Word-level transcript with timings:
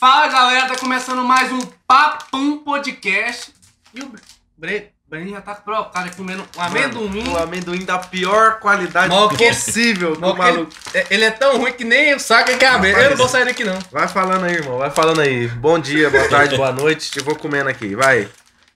Fala 0.00 0.28
galera, 0.28 0.66
tá 0.66 0.76
começando 0.76 1.22
mais 1.22 1.52
um 1.52 1.60
Papum 1.86 2.56
Podcast. 2.64 3.52
E 3.92 4.00
o 4.00 4.10
Bre... 4.56 4.88
Breninho 5.06 5.34
já 5.34 5.42
tá 5.42 5.54
provocado 5.56 6.06
aqui 6.06 6.16
comendo 6.16 6.42
um 6.56 6.62
amendoim. 6.62 7.28
O 7.28 7.36
amendoim 7.36 7.84
da 7.84 7.98
pior 7.98 8.60
qualidade 8.60 9.08
Mal 9.08 9.28
possível. 9.28 10.18
Mal 10.18 10.30
o 10.30 10.34
que 10.36 10.40
ele, 10.40 10.52
maluco. 10.52 10.72
é- 10.94 11.06
ele 11.10 11.24
é 11.24 11.30
tão 11.30 11.58
ruim 11.58 11.72
que 11.74 11.84
nem 11.84 12.10
eu 12.12 12.18
saco 12.18 12.56
que 12.56 12.64
é 12.64 12.68
aberto. 12.68 12.96
Eu 12.98 13.10
não 13.10 13.16
vou 13.18 13.28
sair 13.28 13.44
daqui 13.44 13.62
não. 13.62 13.78
Vai 13.92 14.08
falando 14.08 14.44
aí, 14.44 14.54
irmão. 14.54 14.78
Vai 14.78 14.90
falando 14.90 15.20
aí. 15.20 15.48
Bom 15.48 15.78
dia, 15.78 16.08
boa 16.08 16.28
tarde, 16.30 16.56
boa 16.56 16.72
noite. 16.72 17.10
Eu 17.18 17.24
vou 17.24 17.36
comendo 17.36 17.68
aqui, 17.68 17.94
vai. 17.94 18.26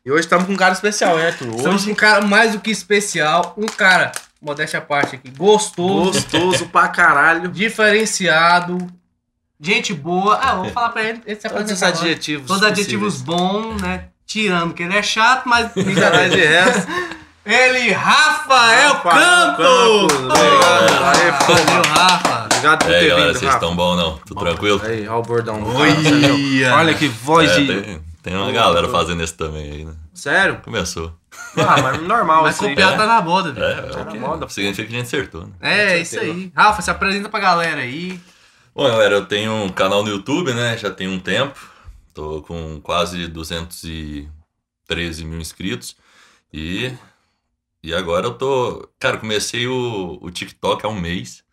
E 0.04 0.10
hoje 0.10 0.20
estamos 0.20 0.44
com 0.44 0.52
um 0.52 0.56
cara 0.56 0.74
especial, 0.74 1.18
hein, 1.18 1.26
Arthur? 1.28 1.46
Estamos 1.54 1.64
com 1.64 1.70
Hoje, 1.70 1.92
um 1.92 1.94
cara 1.94 2.20
mais 2.20 2.52
do 2.52 2.60
que 2.60 2.70
especial. 2.70 3.54
Um 3.56 3.64
cara, 3.64 4.12
modéstia 4.42 4.78
à 4.78 4.82
parte 4.82 5.16
aqui, 5.16 5.30
gostoso, 5.30 6.20
gostoso 6.20 6.66
pra 6.66 6.88
caralho. 6.88 7.48
diferenciado, 7.48 8.76
gente 9.60 9.92
boa. 9.94 10.36
Ah, 10.40 10.54
vou 10.56 10.70
falar 10.70 10.90
pra 10.90 11.02
ele. 11.04 11.22
ele 11.26 11.40
se 11.40 11.48
Todos 11.48 11.70
os 11.72 11.82
adjetivos. 11.82 12.46
Todos 12.46 12.62
os 12.62 12.68
adjetivos 12.68 13.22
bons, 13.22 13.80
né? 13.82 14.06
Tirando 14.26 14.72
que 14.74 14.82
ele 14.82 14.96
é 14.96 15.02
chato, 15.02 15.48
mas 15.48 15.70
Mas 15.74 16.32
de 16.32 16.44
resto. 16.44 16.86
Ele, 17.46 17.92
Rafael 17.92 18.94
Rafael 18.94 19.54
Campos! 19.54 20.12
Campos, 20.12 20.38
obrigado. 20.38 21.04
Aê. 21.04 21.30
Valeu, 21.30 21.82
Rafa! 21.94 22.44
Obrigado 22.46 22.78
por 22.84 22.94
aí, 22.94 23.00
ter 23.00 23.08
galera, 23.08 23.26
vindo, 23.28 23.38
vocês 23.38 23.52
estão 23.54 23.76
bom 23.76 23.96
não? 23.96 24.16
Tudo 24.26 24.40
tranquilo? 24.40 24.80
Aí, 24.82 25.06
olha 25.06 25.18
o 25.18 25.22
bordão 25.22 25.62
do 25.62 25.70
cara? 25.74 26.76
Olha 26.76 26.94
que 26.94 27.06
voz 27.08 27.50
É, 27.50 27.60
de... 27.60 27.66
tem, 27.82 28.00
tem 28.22 28.34
uma 28.36 28.50
galera 28.50 28.88
fazendo 28.88 29.22
isso 29.22 29.34
também 29.34 29.70
aí, 29.70 29.84
né? 29.84 29.92
Sério? 30.14 30.58
Começou. 30.64 31.12
Ah, 31.58 31.82
mas 31.82 32.00
normal 32.02 32.44
Mas 32.44 32.54
assim. 32.56 32.70
copiar 32.70 32.94
é. 32.94 32.96
tá 32.96 33.06
na 33.06 33.20
moda, 33.20 33.50
É, 33.50 33.52
velho. 33.52 33.86
é 33.88 33.90
Tá 33.90 34.00
o 34.00 34.04
na 34.06 34.10
que 34.12 34.18
moda. 34.18 34.48
significa 34.48 34.88
que 34.88 34.94
a 34.94 34.98
gente 34.98 35.06
acertou, 35.06 35.42
né? 35.42 35.48
É, 35.60 35.98
isso 35.98 36.18
aí. 36.18 36.50
Rafa, 36.56 36.80
se 36.80 36.90
apresenta 36.90 37.28
pra 37.28 37.40
galera 37.40 37.82
aí. 37.82 38.18
Bom, 38.74 38.88
galera, 38.88 39.14
eu 39.14 39.24
tenho 39.24 39.52
um 39.52 39.68
canal 39.68 40.02
no 40.02 40.10
YouTube, 40.10 40.52
né? 40.52 40.76
Já 40.76 40.90
tem 40.90 41.06
um 41.06 41.20
tempo. 41.20 41.56
Tô 42.12 42.42
com 42.42 42.80
quase 42.80 43.28
213 43.28 45.24
mil 45.24 45.38
inscritos. 45.40 45.96
E, 46.52 46.92
e 47.84 47.94
agora 47.94 48.26
eu 48.26 48.34
tô... 48.34 48.88
Cara, 48.98 49.16
comecei 49.18 49.68
o, 49.68 50.18
o 50.20 50.28
TikTok 50.28 50.84
há 50.84 50.88
um 50.88 51.00
mês. 51.00 51.44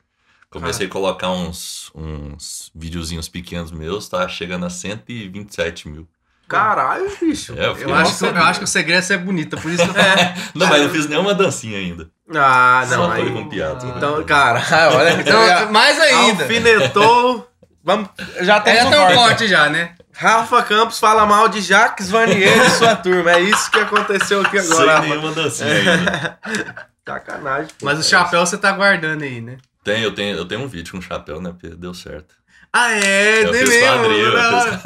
Comecei 0.50 0.88
a 0.88 0.90
colocar 0.90 1.30
uns, 1.30 1.92
uns 1.94 2.72
videozinhos 2.74 3.30
pequenos 3.30 3.72
meus, 3.72 4.10
tá 4.10 4.28
chegando 4.28 4.66
a 4.66 4.70
127 4.72 5.90
mil. 5.90 6.08
Caralho, 6.48 7.08
bicho. 7.22 7.54
É, 7.54 7.68
eu 7.68 7.78
Eu 7.78 7.94
acho, 7.94 8.18
que, 8.18 8.26
eu 8.26 8.36
acho 8.44 8.60
que 8.60 8.66
o 8.66 8.68
segredo 8.68 8.98
é 8.98 9.02
ser 9.04 9.20
bonita, 9.20 9.56
por 9.58 9.72
isso 9.72 9.84
que 9.84 9.90
eu 9.90 9.94
falo. 9.94 10.22
Não, 10.56 10.68
mas 10.68 10.82
eu 10.82 10.88
não 10.88 10.94
fiz 10.94 11.08
nenhuma 11.08 11.36
dancinha 11.36 11.78
ainda. 11.78 12.12
Ah, 12.36 12.86
não. 12.90 13.06
Só 13.06 13.12
aí... 13.12 13.30
com 13.32 13.50
piada. 13.50 13.86
Então, 13.86 14.24
caralho, 14.24 14.66
olha. 14.98 15.14
Então, 15.14 15.72
mais 15.72 16.00
ainda. 16.00 16.44
Alfinetou. 16.44 17.48
Vamos, 17.84 18.10
já 18.42 18.58
É, 18.58 18.60
temos 18.60 18.80
já 18.82 18.88
um 18.88 18.92
tem 18.92 19.00
um 19.00 19.04
corte. 19.06 19.18
corte 19.18 19.48
já, 19.48 19.70
né? 19.70 19.96
Rafa 20.14 20.62
Campos 20.64 21.00
fala 21.00 21.26
mal 21.26 21.48
de 21.50 21.62
Jacques 21.62 22.10
Vanier 22.12 22.66
e 22.66 22.70
sua 22.72 22.96
turma. 22.96 23.32
É 23.32 23.40
isso 23.40 23.72
que 23.72 23.80
aconteceu 23.80 24.42
aqui 24.42 24.60
Sem 24.60 24.72
agora. 24.72 24.96
Rafa. 24.98 25.08
nenhuma 25.08 25.32
dancinha 25.32 25.74
ainda. 25.74 26.40
Sacanagem. 27.08 27.70
pô. 27.80 27.86
Mas 27.86 28.00
o 28.00 28.04
chapéu 28.04 28.46
você 28.46 28.58
tá 28.58 28.72
guardando 28.72 29.24
aí, 29.24 29.42
né? 29.42 29.58
Tem, 29.84 30.04
eu 30.04 30.14
tenho, 30.14 30.38
eu 30.38 30.46
tenho 30.46 30.62
um 30.62 30.68
vídeo 30.68 30.92
com 30.94 31.02
chapéu, 31.02 31.42
né? 31.42 31.52
Deu 31.78 31.94
certo. 31.94 32.36
Ah, 32.72 32.92
é, 32.94 33.44
eu 33.46 33.52
nem 33.52 33.66
fiz 33.66 33.80
com 33.82 33.86
a 33.88 33.98
mesmo. 33.98 34.38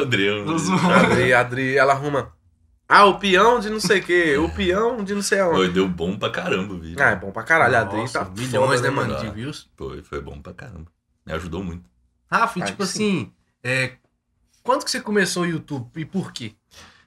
Adri, 0.01 0.25
eu 0.25 0.45
da 0.45 0.53
fiz 0.53 0.69
com 0.69 0.87
a. 0.89 0.95
Adri, 0.97 1.33
Adri, 1.33 1.77
ela 1.77 1.93
arruma. 1.93 2.31
Ah, 2.87 3.05
o 3.05 3.17
peão 3.17 3.59
de 3.59 3.69
não 3.69 3.79
sei 3.79 3.99
o 3.99 4.03
que, 4.03 4.37
o 4.37 4.49
peão 4.49 5.03
de 5.03 5.15
não 5.15 5.21
sei 5.21 5.39
aonde. 5.39 5.57
Foi, 5.57 5.69
deu 5.71 5.87
bom 5.87 6.17
pra 6.17 6.29
caramba 6.29 6.73
o 6.73 6.79
vídeo. 6.79 7.01
Ah, 7.01 7.09
é 7.09 7.15
bom 7.15 7.31
pra 7.31 7.43
caralho. 7.43 7.75
A 7.75 7.81
Adri 7.81 7.97
Nossa, 7.97 8.19
tá 8.19 8.29
milhões, 8.29 8.51
foda, 8.53 8.81
né, 8.81 8.89
mano, 8.89 9.17
de 9.17 9.29
views. 9.31 9.69
Foi, 9.75 10.03
foi 10.03 10.21
bom 10.21 10.39
pra 10.39 10.53
caramba. 10.53 10.85
Me 11.25 11.33
ajudou 11.33 11.63
muito. 11.63 11.89
Rafa, 12.31 12.59
e 12.59 12.63
tipo 12.63 12.85
sim. 12.85 12.91
assim, 12.91 13.33
é, 13.63 13.93
quando 14.61 14.83
que 14.83 14.91
você 14.91 15.01
começou 15.01 15.43
o 15.43 15.47
YouTube 15.47 15.89
e 15.95 16.05
por 16.05 16.31
quê? 16.31 16.53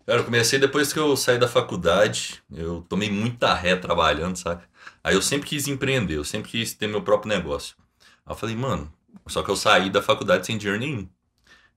Cara, 0.04 0.20
eu 0.20 0.24
comecei 0.24 0.58
depois 0.58 0.92
que 0.92 0.98
eu 0.98 1.16
saí 1.16 1.38
da 1.38 1.46
faculdade. 1.46 2.42
Eu 2.50 2.84
tomei 2.88 3.10
muita 3.10 3.52
ré 3.54 3.76
trabalhando, 3.76 4.36
saca? 4.36 4.64
Aí 5.04 5.14
eu 5.14 5.22
sempre 5.22 5.48
quis 5.48 5.68
empreender, 5.68 6.16
eu 6.16 6.24
sempre 6.24 6.50
quis 6.50 6.72
ter 6.72 6.86
meu 6.86 7.02
próprio 7.02 7.28
negócio. 7.28 7.76
Aí 8.24 8.32
eu 8.32 8.36
falei, 8.36 8.56
mano, 8.56 8.92
só 9.26 9.42
que 9.42 9.50
eu 9.50 9.56
saí 9.56 9.90
da 9.90 10.02
faculdade 10.02 10.46
sem 10.46 10.56
dinheiro 10.56 10.80
nenhum. 10.80 11.08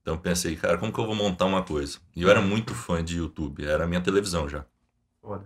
Então 0.02 0.16
eu 0.16 0.20
pensei, 0.20 0.56
cara, 0.56 0.78
como 0.78 0.92
que 0.92 1.00
eu 1.00 1.06
vou 1.06 1.16
montar 1.16 1.46
uma 1.46 1.62
coisa? 1.62 2.00
E 2.16 2.24
eu 2.24 2.30
era 2.30 2.42
muito 2.42 2.74
fã 2.74 3.04
de 3.04 3.18
YouTube, 3.18 3.66
era 3.66 3.84
a 3.84 3.88
minha 3.88 4.02
televisão 4.02 4.50
já. 4.50 4.66
Foda. 5.22 5.46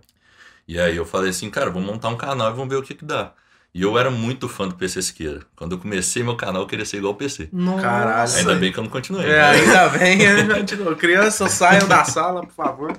E 0.66 0.80
aí 0.80 0.96
eu 0.96 1.04
falei 1.04 1.30
assim, 1.30 1.50
cara, 1.50 1.70
vou 1.70 1.82
montar 1.82 2.08
um 2.08 2.16
canal 2.16 2.50
e 2.50 2.54
vamos 2.54 2.68
ver 2.68 2.76
o 2.76 2.82
que 2.82 2.94
que 2.94 3.04
dá. 3.04 3.32
E 3.76 3.82
eu 3.82 3.98
era 3.98 4.10
muito 4.10 4.48
fã 4.48 4.66
do 4.66 4.74
PC 4.74 5.02
Siqueira. 5.02 5.40
Quando 5.54 5.72
eu 5.72 5.78
comecei 5.78 6.22
meu 6.22 6.34
canal, 6.34 6.62
eu 6.62 6.66
queria 6.66 6.86
ser 6.86 6.96
igual 6.96 7.12
o 7.12 7.16
PC. 7.16 7.50
Nossa. 7.52 7.82
Caralho. 7.82 8.34
Ainda 8.34 8.54
bem 8.54 8.72
que 8.72 8.78
eu 8.78 8.82
não 8.82 8.90
continuei. 8.90 9.26
É, 9.26 9.28
né? 9.28 9.50
ainda 9.50 9.88
bem. 9.90 10.64
Tipo, 10.64 10.96
Crianças 10.96 11.52
saiam 11.52 11.86
da 11.86 12.02
sala, 12.02 12.40
por 12.40 12.54
favor. 12.54 12.98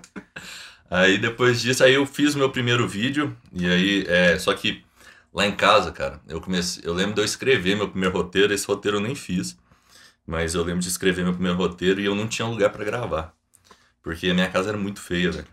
Aí 0.90 1.18
depois 1.18 1.60
disso, 1.60 1.84
aí 1.84 1.96
eu 1.96 2.06
fiz 2.06 2.36
meu 2.36 2.52
primeiro 2.52 2.88
vídeo. 2.88 3.36
E 3.52 3.68
aí, 3.68 4.06
é, 4.08 4.38
só 4.38 4.54
que 4.54 4.86
lá 5.34 5.48
em 5.48 5.52
casa, 5.52 5.92
cara, 5.92 6.22
eu 6.30 6.40
comecei. 6.40 6.84
Eu 6.86 6.94
lembro 6.94 7.16
de 7.16 7.22
eu 7.22 7.26
escrever 7.26 7.76
meu 7.76 7.90
primeiro 7.90 8.16
roteiro. 8.16 8.54
Esse 8.54 8.68
roteiro 8.68 8.98
eu 8.98 9.02
nem 9.02 9.16
fiz. 9.16 9.58
Mas 10.28 10.54
eu 10.54 10.62
lembro 10.64 10.82
de 10.82 10.90
escrever 10.90 11.24
meu 11.24 11.34
primeiro 11.34 11.58
roteiro 11.58 12.02
e 12.02 12.06
eu 12.06 12.14
não 12.14 12.28
tinha 12.28 12.46
lugar 12.48 12.70
pra 12.70 12.84
gravar. 12.84 13.32
Porque 14.04 14.30
a 14.30 14.34
minha 14.34 14.50
casa 14.50 14.70
era 14.70 14.78
muito 14.78 15.00
feia, 15.00 15.32
velho. 15.32 15.48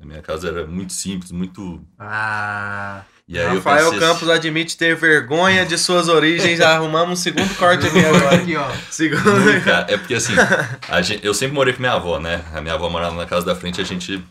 A 0.00 0.04
minha 0.06 0.22
casa 0.22 0.48
era 0.48 0.66
muito 0.66 0.92
simples, 0.92 1.32
muito. 1.32 1.82
Ah, 1.98 3.02
E 3.26 3.36
aí 3.38 3.46
Rafael 3.56 3.86
eu 3.86 3.90
pensei, 3.92 4.06
Campos 4.08 4.28
admite 4.28 4.76
ter 4.76 4.94
vergonha 4.94 5.66
de 5.66 5.76
suas 5.78 6.08
origens. 6.08 6.58
Já 6.58 6.70
arrumamos 6.76 7.18
um 7.18 7.22
segundo 7.22 7.52
corte 7.56 7.86
aqui 7.86 7.98
agora. 8.04 8.36
aqui, 8.36 8.54
ó. 8.54 8.70
Segundo. 8.90 9.24
Nunca. 9.40 9.86
É 9.88 9.96
porque 9.96 10.14
assim, 10.14 10.34
a 10.88 11.02
gente- 11.02 11.24
eu 11.26 11.34
sempre 11.34 11.54
morei 11.54 11.72
com 11.74 11.80
minha 11.80 11.94
avó, 11.94 12.20
né? 12.20 12.44
A 12.54 12.60
minha 12.60 12.74
avó 12.74 12.88
morava 12.88 13.16
na 13.16 13.26
casa 13.26 13.44
da 13.46 13.56
frente, 13.56 13.80
a 13.80 13.84
gente 13.84 14.22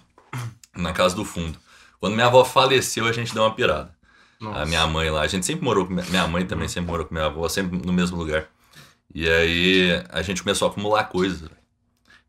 na 0.76 0.94
casa 0.94 1.16
do 1.16 1.26
fundo. 1.26 1.58
Quando 2.00 2.14
minha 2.14 2.28
avó 2.28 2.46
faleceu, 2.46 3.06
a 3.08 3.12
gente 3.12 3.34
deu 3.34 3.44
uma 3.44 3.54
pirada. 3.54 3.92
Nossa. 4.40 4.62
A 4.62 4.66
minha 4.66 4.86
mãe 4.88 5.10
lá, 5.10 5.22
a 5.22 5.28
gente 5.28 5.46
sempre 5.46 5.66
morou 5.66 5.86
com 5.88 5.94
minha- 5.94 6.06
minha 6.10 6.28
mãe 6.28 6.46
também 6.46 6.68
sempre 6.68 6.90
morou 6.92 7.06
com 7.06 7.14
minha 7.14 7.26
avó, 7.26 7.50
sempre 7.50 7.78
no 7.84 7.92
mesmo 7.92 8.16
lugar. 8.16 8.46
E 9.20 9.28
aí 9.28 10.04
a 10.12 10.22
gente 10.22 10.44
começou 10.44 10.68
a 10.68 10.72
acumular 10.72 11.06
coisas. 11.06 11.40
velho. 11.42 11.52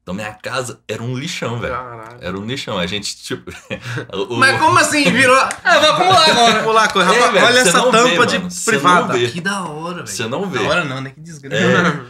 Então 0.03 0.15
minha 0.15 0.32
casa 0.32 0.81
era 0.88 1.03
um 1.03 1.15
lixão, 1.19 1.60
velho. 1.60 1.75
Caralho. 1.75 2.16
Era 2.19 2.38
um 2.38 2.47
lixão. 2.47 2.78
A 2.78 2.87
gente, 2.87 3.15
tipo. 3.15 3.50
o- 4.31 4.37
Mas 4.38 4.59
como 4.59 4.78
assim? 4.78 5.04
Virou. 5.04 5.37
Ah, 5.62 5.78
vou 5.81 5.91
acumular 5.91 6.31
agora. 6.31 6.59
Vamos 6.60 6.75
lá, 6.75 6.88
co- 6.88 7.00
É, 7.03 7.31
velho, 7.31 7.44
olha 7.47 7.59
essa 7.59 7.76
não 7.76 7.93
vê, 7.93 7.99
tampa 8.10 8.26
de 8.26 8.38
mano, 8.38 8.50
privada. 8.65 9.19
Que 9.28 9.41
da 9.43 9.65
hora, 9.65 9.94
velho. 9.97 10.06
Você 10.09 10.26
não 10.26 10.49
vê. 10.49 10.60
Da 10.60 10.69
hora 10.71 10.84
não, 10.87 11.03
né? 11.03 11.10
Que 11.10 11.21
desgraça. 11.21 11.62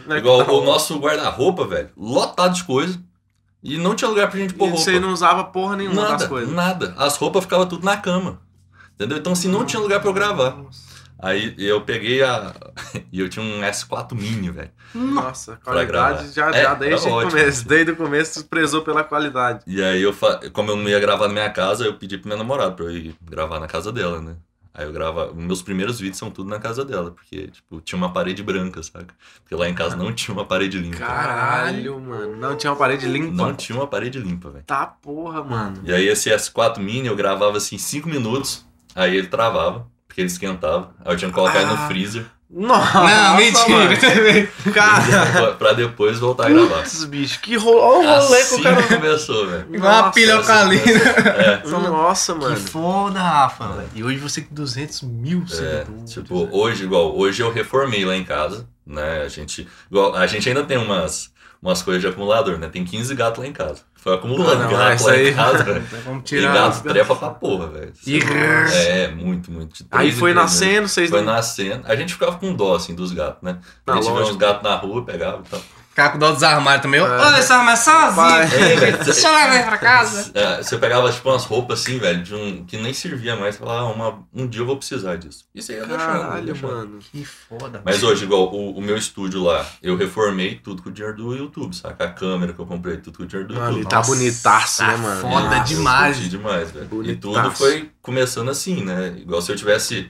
É, 0.09 0.15
igual 0.17 0.39
o 0.49 0.63
nosso 0.63 0.97
guarda-roupa, 0.97 1.67
velho, 1.67 1.89
lotado 1.97 2.53
de 2.55 2.63
coisa. 2.63 2.97
E 3.61 3.77
não 3.77 3.93
tinha 3.95 4.07
lugar 4.07 4.29
pra 4.29 4.39
gente 4.39 4.53
pôr 4.53 4.67
E 4.67 4.69
roupa. 4.69 4.81
você 4.85 4.97
não 4.97 5.11
usava 5.11 5.43
porra 5.43 5.75
nenhuma 5.75 6.03
Nada, 6.03 6.15
das 6.19 6.27
coisas. 6.27 6.53
nada. 6.55 6.95
As 6.97 7.17
roupas 7.17 7.43
ficavam 7.43 7.65
tudo 7.67 7.83
na 7.83 7.97
cama. 7.97 8.39
Entendeu? 8.95 9.17
Então, 9.17 9.33
assim, 9.33 9.49
não 9.49 9.65
tinha 9.65 9.81
lugar 9.81 9.99
pra 9.99 10.09
eu 10.09 10.13
gravar. 10.13 10.55
Aí 11.21 11.53
eu 11.57 11.81
peguei 11.81 12.23
a. 12.23 12.53
E 13.11 13.19
eu 13.19 13.27
tinha 13.27 13.43
um 13.43 13.61
S4 13.61 14.13
Mini, 14.13 14.51
velho. 14.51 14.69
Nossa, 14.93 15.59
qualidade 15.63 16.31
já, 16.31 16.51
gravar. 16.51 16.53
já 16.53 16.71
É, 16.71 16.75
desde 16.75 17.07
o 17.07 17.21
começo. 17.21 17.67
Desde 17.67 17.91
o 17.91 17.95
começo 17.95 18.45
prezou 18.45 18.81
pela 18.83 19.03
qualidade. 19.03 19.63
E 19.65 19.83
aí 19.83 20.01
eu, 20.01 20.13
fa... 20.13 20.39
como 20.53 20.71
eu 20.71 20.75
não 20.75 20.87
ia 20.87 20.99
gravar 20.99 21.27
na 21.27 21.33
minha 21.33 21.49
casa, 21.49 21.85
eu 21.85 21.95
pedi 21.95 22.17
pro 22.17 22.29
meu 22.29 22.37
namorado 22.37 22.75
pra 22.75 22.85
eu 22.85 22.91
ir 22.91 23.15
gravar 23.21 23.59
na 23.59 23.67
casa 23.67 23.91
dela, 23.91 24.21
né? 24.21 24.35
Aí 24.73 24.85
eu 24.85 24.93
gravava. 24.93 25.33
Meus 25.33 25.61
primeiros 25.61 25.99
vídeos 25.99 26.17
são 26.17 26.29
tudo 26.29 26.49
na 26.49 26.59
casa 26.59 26.85
dela, 26.85 27.11
porque, 27.11 27.47
tipo, 27.47 27.81
tinha 27.81 27.97
uma 27.97 28.13
parede 28.13 28.41
branca, 28.43 28.81
saca? 28.83 29.13
Porque 29.41 29.55
lá 29.55 29.67
em 29.67 29.73
casa 29.73 29.95
não 29.95 30.13
tinha 30.13 30.33
uma 30.33 30.45
parede 30.45 30.77
limpa. 30.77 30.97
Caralho, 30.97 31.99
mano. 31.99 32.37
Não 32.37 32.55
tinha 32.55 32.71
uma 32.71 32.77
parede 32.77 33.07
limpa. 33.07 33.33
Não 33.35 33.53
tinha 33.53 33.77
uma 33.77 33.87
parede 33.87 34.19
limpa, 34.19 34.49
velho. 34.51 34.63
Tá 34.65 34.85
porra, 34.85 35.43
mano. 35.43 35.81
E 35.83 35.91
aí 35.91 36.07
esse 36.07 36.29
S4 36.29 36.77
Mini 36.77 37.07
eu 37.07 37.15
gravava 37.15 37.57
assim 37.57 37.77
5 37.77 38.07
minutos, 38.07 38.65
aí 38.95 39.17
ele 39.17 39.27
travava, 39.27 39.87
porque 40.09 40.19
ele 40.21 40.27
esquentava. 40.27 40.91
Aí 41.05 41.13
eu 41.13 41.17
tinha 41.17 41.29
que 41.29 41.35
colocar 41.35 41.61
ele 41.61 41.69
Ah. 41.71 41.75
no 41.75 41.87
freezer 41.87 42.25
Nossa, 42.51 42.99
Não, 43.03 43.37
mentira. 43.37 44.47
Cara, 44.73 45.53
pra 45.53 45.73
depois 45.73 46.17
voltar 46.17 46.47
a 46.47 46.49
gravar. 46.49 46.77
putz, 46.81 47.03
bicho, 47.05 47.39
que 47.41 47.55
rolê. 47.55 47.77
Olha 47.79 48.09
o 48.19 48.23
rolê 48.25 48.37
que 48.37 48.41
Assim 48.43 48.59
o 48.59 48.63
cara. 48.63 48.83
começou, 48.83 49.47
velho. 49.47 49.67
Igual 49.71 49.93
uma 50.01 50.11
pilha 50.11 50.39
assim 50.39 50.51
alcalina. 50.51 50.81
É. 51.37 51.67
Nossa, 51.67 52.33
Que 52.33 52.39
mano. 52.39 52.57
foda, 52.57 53.19
Rafa. 53.21 53.85
E 53.93 54.03
hoje 54.03 54.17
você 54.17 54.41
com 54.41 54.55
200 54.55 55.03
mil 55.03 55.43
É, 55.45 55.47
seguidores. 55.47 56.11
tipo, 56.11 56.49
hoje, 56.51 56.83
igual, 56.85 57.15
hoje 57.15 57.43
eu 57.43 57.53
reformei 57.53 58.03
lá 58.03 58.15
em 58.15 58.23
casa, 58.23 58.65
né? 58.83 59.21
A 59.21 59.27
gente, 59.29 59.67
igual, 59.91 60.15
a 60.15 60.25
gente 60.25 60.49
ainda 60.49 60.63
tem 60.63 60.77
umas, 60.77 61.31
umas 61.61 61.81
coisas 61.81 62.01
de 62.01 62.07
acumulador, 62.07 62.57
né? 62.57 62.67
Tem 62.69 62.83
15 62.85 63.13
gatos 63.15 63.39
lá 63.43 63.47
em 63.49 63.53
casa. 63.53 63.81
Foi 63.95 64.15
acumulando 64.15 64.49
Pô, 64.51 64.55
não, 64.55 64.69
gato 64.71 65.03
lá 65.03 65.11
aí- 65.11 65.29
em 65.29 65.33
casa, 65.33 65.63
velho. 65.65 65.83
E 66.31 66.41
gato 66.41 66.83
trepa 66.83 67.15
pra 67.15 67.29
porra, 67.31 67.67
velho. 67.67 67.93
Ih, 68.07 68.19
É, 68.73 69.07
muito, 69.09 69.51
muito. 69.51 69.85
Aí 69.91 70.11
foi 70.11 70.33
nascendo, 70.33 70.87
vocês 70.87 71.09
Foi 71.09 71.19
não. 71.21 71.33
nascendo. 71.33 71.83
A 71.85 71.95
gente 71.95 72.13
ficava 72.13 72.37
com 72.37 72.53
dó, 72.53 72.75
assim, 72.75 72.95
dos 72.95 73.11
gatos, 73.11 73.41
né? 73.43 73.59
Ah, 73.85 73.93
a 73.93 73.95
gente 73.95 74.05
via 74.11 74.21
uns 74.23 74.35
gatos 74.37 74.63
na 74.63 74.75
rua, 74.75 75.03
pegava 75.03 75.43
e 75.45 75.49
tal. 75.49 75.61
Ficava 75.99 76.09
com 76.13 76.17
dó 76.19 76.31
dos 76.31 76.43
armários 76.43 76.81
também. 76.81 77.01
Ô, 77.01 77.05
É. 77.05 77.39
esse 77.39 77.51
armário 77.51 77.73
é 77.73 77.75
sozinho. 77.75 78.25
É, 78.85 78.91
Deixa 79.03 79.27
eu 79.27 79.33
levar 79.33 79.67
pra 79.67 79.77
casa. 79.79 80.31
É, 80.33 80.63
Você 80.63 80.77
pegava, 80.77 81.11
tipo, 81.11 81.29
umas 81.29 81.43
roupas 81.43 81.81
assim, 81.81 81.99
velho, 81.99 82.23
de 82.23 82.33
um, 82.33 82.63
que 82.65 82.77
nem 82.77 82.93
servia 82.93 83.35
mais. 83.35 83.57
Falava, 83.57 83.81
ah, 83.81 83.91
uma, 83.91 84.19
um 84.33 84.47
dia 84.47 84.61
eu 84.61 84.65
vou 84.65 84.77
precisar 84.77 85.17
disso. 85.17 85.43
Isso 85.53 85.71
aí 85.71 85.77
ia 85.79 85.85
deixando, 85.85 86.05
Caralho, 86.21 86.45
deixando. 86.45 86.71
mano. 86.71 86.99
Que 87.11 87.25
foda. 87.25 87.81
Mas 87.83 88.01
hoje, 88.01 88.23
igual 88.23 88.53
o, 88.53 88.77
o 88.77 88.81
meu 88.81 88.95
estúdio 88.97 89.43
lá, 89.43 89.65
eu 89.83 89.97
reformei 89.97 90.55
tudo 90.55 90.81
com 90.81 90.89
o 90.89 90.91
dinheiro 90.91 91.17
do 91.17 91.35
YouTube, 91.35 91.75
saca? 91.75 92.05
A 92.05 92.09
câmera 92.09 92.53
que 92.53 92.59
eu 92.59 92.65
comprei, 92.65 92.97
tudo 92.97 93.17
com 93.17 93.23
o 93.23 93.27
dinheiro 93.27 93.47
do 93.49 93.55
Mano, 93.55 93.77
YouTube. 93.79 93.85
e 93.85 93.89
tá 93.89 94.01
bonitaço, 94.01 94.77
tá 94.77 94.87
né, 94.87 94.97
mano? 94.97 95.21
foda 95.21 95.49
Nossa. 95.57 95.63
demais. 95.63 96.29
Demais, 96.29 96.71
velho. 96.71 96.85
E 96.85 96.87
Bonitaço. 96.87 97.19
tudo 97.19 97.51
foi 97.51 97.91
começando 98.01 98.49
assim, 98.49 98.83
né? 98.85 99.15
Igual 99.17 99.41
se 99.41 99.51
eu 99.51 99.55
tivesse. 99.55 100.09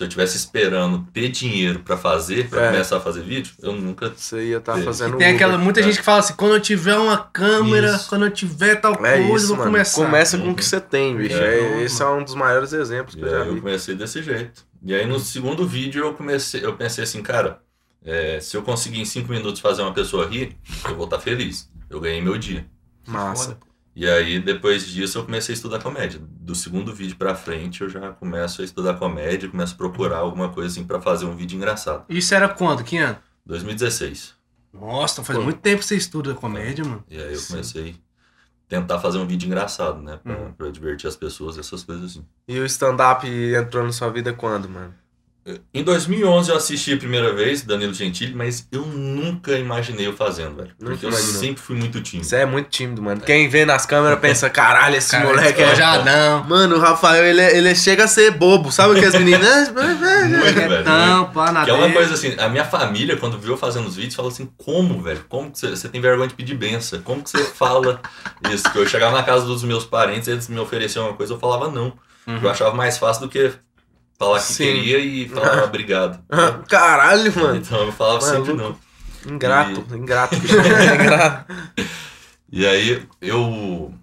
Se 0.00 0.04
eu 0.04 0.08
tivesse 0.08 0.34
esperando 0.38 1.06
ter 1.12 1.28
dinheiro 1.28 1.80
pra 1.80 1.94
fazer, 1.94 2.48
pra 2.48 2.62
É. 2.64 2.70
começar 2.70 2.96
a 2.96 3.00
fazer 3.00 3.20
vídeo, 3.20 3.52
eu 3.62 3.74
nunca. 3.74 4.10
Você 4.16 4.46
ia 4.46 4.56
estar 4.56 4.72
Tem 4.76 4.82
fazendo 4.82 5.18
Tem 5.18 5.34
aquela, 5.34 5.58
muita 5.58 5.82
gente 5.82 5.98
que 5.98 6.02
fala 6.02 6.20
assim, 6.20 6.32
quando 6.32 6.54
eu 6.54 6.60
tiver 6.60 6.96
uma 6.96 7.18
câmera, 7.18 7.96
Isso. 7.96 8.08
quando 8.08 8.24
eu 8.24 8.30
tiver 8.30 8.76
tal 8.76 8.94
É 8.94 8.96
coisa, 8.96 9.16
eu 9.18 9.36
isso, 9.36 9.46
vou 9.48 9.56
mano. 9.58 9.70
começar. 9.70 10.02
Começa 10.02 10.38
com 10.38 10.44
o 10.44 10.46
Uhum. 10.46 10.54
que 10.54 10.64
você 10.64 10.80
tem, 10.80 11.14
bicho. 11.18 11.36
É. 11.36 11.80
É, 11.80 11.82
esse 11.82 12.00
é 12.02 12.06
um 12.06 12.24
dos 12.24 12.34
maiores 12.34 12.72
exemplos 12.72 13.14
que 13.14 13.20
E 13.20 13.24
eu 13.24 13.30
já 13.30 13.42
aí 13.42 13.48
eu 13.48 13.54
vi. 13.56 13.60
comecei 13.60 13.94
desse 13.94 14.22
jeito. 14.22 14.64
E 14.82 14.94
aí 14.94 15.04
no 15.04 15.20
segundo 15.20 15.66
vídeo 15.66 16.02
eu 16.02 16.14
comecei, 16.14 16.64
eu 16.64 16.74
pensei 16.74 17.04
assim, 17.04 17.20
cara, 17.22 17.58
é, 18.02 18.40
se 18.40 18.56
eu 18.56 18.62
conseguir 18.62 19.02
em 19.02 19.04
cinco 19.04 19.30
minutos 19.30 19.60
fazer 19.60 19.82
uma 19.82 19.92
pessoa 19.92 20.26
rir, 20.26 20.56
eu 20.88 20.94
vou 20.96 21.04
estar 21.04 21.18
feliz. 21.18 21.68
Eu 21.90 22.00
ganhei 22.00 22.22
meu 22.22 22.38
dia. 22.38 22.64
Massa. 23.06 23.50
Foda. 23.50 23.58
E 23.94 24.08
aí, 24.08 24.38
depois 24.38 24.86
disso, 24.86 25.18
eu 25.18 25.24
comecei 25.24 25.52
a 25.52 25.56
estudar 25.56 25.80
comédia. 25.82 26.20
Do 26.22 26.54
segundo 26.54 26.94
vídeo 26.94 27.16
pra 27.16 27.34
frente, 27.34 27.80
eu 27.82 27.88
já 27.88 28.12
começo 28.12 28.62
a 28.62 28.64
estudar 28.64 28.94
comédia, 28.94 29.48
começo 29.48 29.74
a 29.74 29.76
procurar 29.76 30.18
alguma 30.18 30.48
coisa 30.48 30.68
assim 30.68 30.84
pra 30.86 31.00
fazer 31.00 31.26
um 31.26 31.34
vídeo 31.36 31.56
engraçado. 31.56 32.04
Isso 32.08 32.34
era 32.34 32.48
quando? 32.48 32.84
Que 32.84 32.98
ano? 32.98 33.18
2016. 33.44 34.34
Nossa, 34.72 35.24
faz 35.24 35.36
Pô. 35.38 35.44
muito 35.44 35.60
tempo 35.60 35.80
que 35.80 35.84
você 35.86 35.96
estuda 35.96 36.34
comédia, 36.34 36.84
mano. 36.84 37.04
E 37.10 37.16
aí 37.20 37.34
eu 37.34 37.42
comecei 37.48 37.90
a 37.90 38.10
tentar 38.68 39.00
fazer 39.00 39.18
um 39.18 39.26
vídeo 39.26 39.46
engraçado, 39.48 40.00
né? 40.00 40.18
Pra, 40.22 40.38
Uhum. 40.38 40.52
pra 40.52 40.70
divertir 40.70 41.08
as 41.08 41.16
pessoas, 41.16 41.58
essas 41.58 41.82
coisas 41.82 42.04
assim. 42.12 42.24
E 42.46 42.58
o 42.60 42.64
stand-up 42.66 43.26
entrou 43.28 43.82
na 43.84 43.92
sua 43.92 44.08
vida 44.10 44.32
quando, 44.32 44.68
mano? 44.68 44.94
Em 45.72 45.82
2011 45.82 46.50
eu 46.50 46.56
assisti 46.56 46.92
a 46.92 46.96
primeira 46.98 47.32
vez, 47.32 47.62
Danilo 47.62 47.94
Gentili, 47.94 48.34
mas 48.34 48.68
eu 48.70 48.84
nunca 48.84 49.52
imaginei 49.52 50.06
eu 50.06 50.12
fazendo, 50.12 50.56
velho. 50.56 50.70
Nunca 50.78 50.92
Porque 50.92 51.06
eu 51.06 51.12
sempre 51.12 51.62
fui 51.62 51.76
muito 51.76 52.00
tímido. 52.02 52.28
Você 52.28 52.36
é 52.36 52.46
muito 52.46 52.68
tímido, 52.68 53.02
mano. 53.02 53.22
Quem 53.22 53.48
vê 53.48 53.64
nas 53.64 53.86
câmeras 53.86 54.18
pensa, 54.20 54.50
caralho, 54.50 54.96
esse 54.96 55.10
Cara, 55.10 55.24
moleque 55.26 55.62
é. 55.62 55.74
já 55.74 56.04
não. 56.04 56.44
Mano, 56.44 56.76
o 56.76 56.78
Rafael, 56.78 57.24
ele, 57.24 57.42
ele 57.42 57.74
chega 57.74 58.04
a 58.04 58.08
ser 58.08 58.32
bobo. 58.32 58.70
Sabe 58.70 58.94
o 58.94 59.00
que 59.00 59.06
as 59.06 59.14
meninas. 59.14 59.70
Muito, 59.72 60.04
É 60.60 60.68
velho. 60.68 60.84
tão, 60.84 61.30
pá, 61.32 61.50
na 61.50 61.64
Que 61.64 61.70
é 61.70 61.74
uma 61.74 61.90
coisa 61.90 62.14
assim, 62.14 62.34
a 62.38 62.48
minha 62.48 62.64
família, 62.64 63.16
quando 63.16 63.38
viu 63.38 63.52
eu 63.52 63.56
fazendo 63.58 63.88
os 63.88 63.96
vídeos, 63.96 64.14
falou 64.14 64.30
assim, 64.30 64.48
como, 64.58 65.00
velho? 65.02 65.24
Como 65.28 65.50
que 65.50 65.58
você, 65.58 65.70
você 65.70 65.88
tem 65.88 66.00
vergonha 66.00 66.28
de 66.28 66.34
pedir 66.34 66.54
benção? 66.54 67.00
Como 67.02 67.22
que 67.22 67.30
você 67.30 67.44
fala 67.44 68.00
isso? 68.50 68.70
Que 68.70 68.78
eu 68.78 68.86
chegava 68.86 69.16
na 69.16 69.22
casa 69.22 69.46
dos 69.46 69.62
meus 69.64 69.84
parentes, 69.84 70.28
eles 70.28 70.48
me 70.48 70.58
ofereciam 70.60 71.06
uma 71.06 71.14
coisa, 71.14 71.32
eu 71.32 71.38
falava 71.38 71.70
não. 71.70 71.92
Uhum. 72.26 72.38
Eu 72.42 72.50
achava 72.50 72.74
mais 72.74 72.98
fácil 72.98 73.22
do 73.22 73.28
que 73.28 73.50
falar 74.20 74.38
que 74.38 74.44
Sim. 74.52 74.64
queria 74.64 74.98
e 74.98 75.28
falar 75.28 75.64
obrigado. 75.64 76.22
Caralho, 76.68 77.34
mano. 77.34 77.56
Então 77.56 77.82
eu 77.86 77.92
falava 77.92 78.20
Maluco. 78.24 78.46
sempre 78.46 78.52
não. 78.62 78.78
Ingrato, 79.34 79.86
ingrato. 79.96 80.36
bicho. 80.36 80.54
ingrato. 80.94 81.52
E 82.52 82.66
aí 82.66 83.06
eu. 83.20 83.94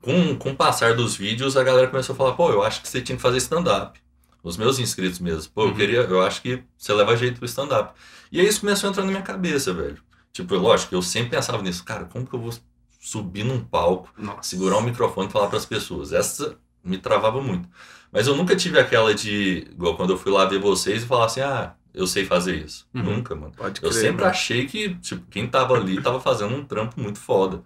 Com, 0.00 0.36
com 0.36 0.50
o 0.50 0.56
passar 0.56 0.94
dos 0.96 1.14
vídeos, 1.14 1.54
a 1.56 1.62
galera 1.62 1.86
começou 1.86 2.14
a 2.14 2.16
falar, 2.16 2.32
pô, 2.32 2.50
eu 2.50 2.62
acho 2.62 2.80
que 2.82 2.88
você 2.88 3.00
tinha 3.02 3.14
que 3.14 3.22
fazer 3.22 3.36
stand-up. 3.36 4.00
Os 4.42 4.56
meus 4.56 4.78
inscritos 4.78 5.18
mesmo. 5.20 5.52
Pô, 5.54 5.62
eu 5.64 5.68
Uhum. 5.68 5.74
queria, 5.74 6.00
eu 6.00 6.22
acho 6.22 6.40
que 6.42 6.62
você 6.76 6.92
leva 6.94 7.14
jeito 7.16 7.36
pro 7.36 7.44
stand-up. 7.46 7.92
E 8.32 8.40
aí 8.40 8.46
isso 8.48 8.60
começou 8.60 8.88
a 8.88 8.90
entrar 8.90 9.04
na 9.04 9.10
minha 9.10 9.22
cabeça, 9.22 9.72
velho. 9.74 9.98
Tipo, 10.32 10.56
lógico, 10.56 10.94
eu 10.94 11.02
sempre 11.02 11.30
pensava 11.30 11.62
nisso, 11.62 11.84
cara, 11.84 12.06
como 12.06 12.26
que 12.26 12.34
eu 12.34 12.40
vou 12.40 12.52
subir 12.98 13.44
num 13.44 13.60
palco, 13.62 14.08
Nossa. 14.16 14.42
segurar 14.44 14.78
um 14.78 14.82
microfone 14.82 15.28
e 15.28 15.30
falar 15.30 15.48
pras 15.48 15.66
pessoas? 15.66 16.10
Essa 16.12 16.56
me 16.82 16.96
travava 16.98 17.40
muito. 17.42 17.68
Mas 18.12 18.26
eu 18.26 18.36
nunca 18.36 18.54
tive 18.54 18.78
aquela 18.78 19.14
de, 19.14 19.66
igual 19.72 19.96
quando 19.96 20.10
eu 20.10 20.18
fui 20.18 20.30
lá 20.30 20.44
ver 20.44 20.58
vocês 20.58 21.02
e 21.02 21.06
falar 21.06 21.24
assim, 21.24 21.40
ah, 21.40 21.72
eu 21.94 22.06
sei 22.06 22.24
fazer 22.26 22.56
isso. 22.56 22.86
Uhum. 22.94 23.02
Nunca, 23.02 23.34
mano. 23.34 23.52
Pode 23.56 23.80
Eu 23.82 23.88
crer. 23.90 24.00
sempre 24.00 24.16
mano. 24.22 24.26
achei 24.30 24.66
que, 24.66 24.94
tipo, 24.96 25.24
quem 25.30 25.46
tava 25.46 25.74
ali 25.74 26.00
tava 26.00 26.20
fazendo 26.20 26.54
um 26.54 26.62
trampo 26.64 27.00
muito 27.00 27.18
foda. 27.18 27.62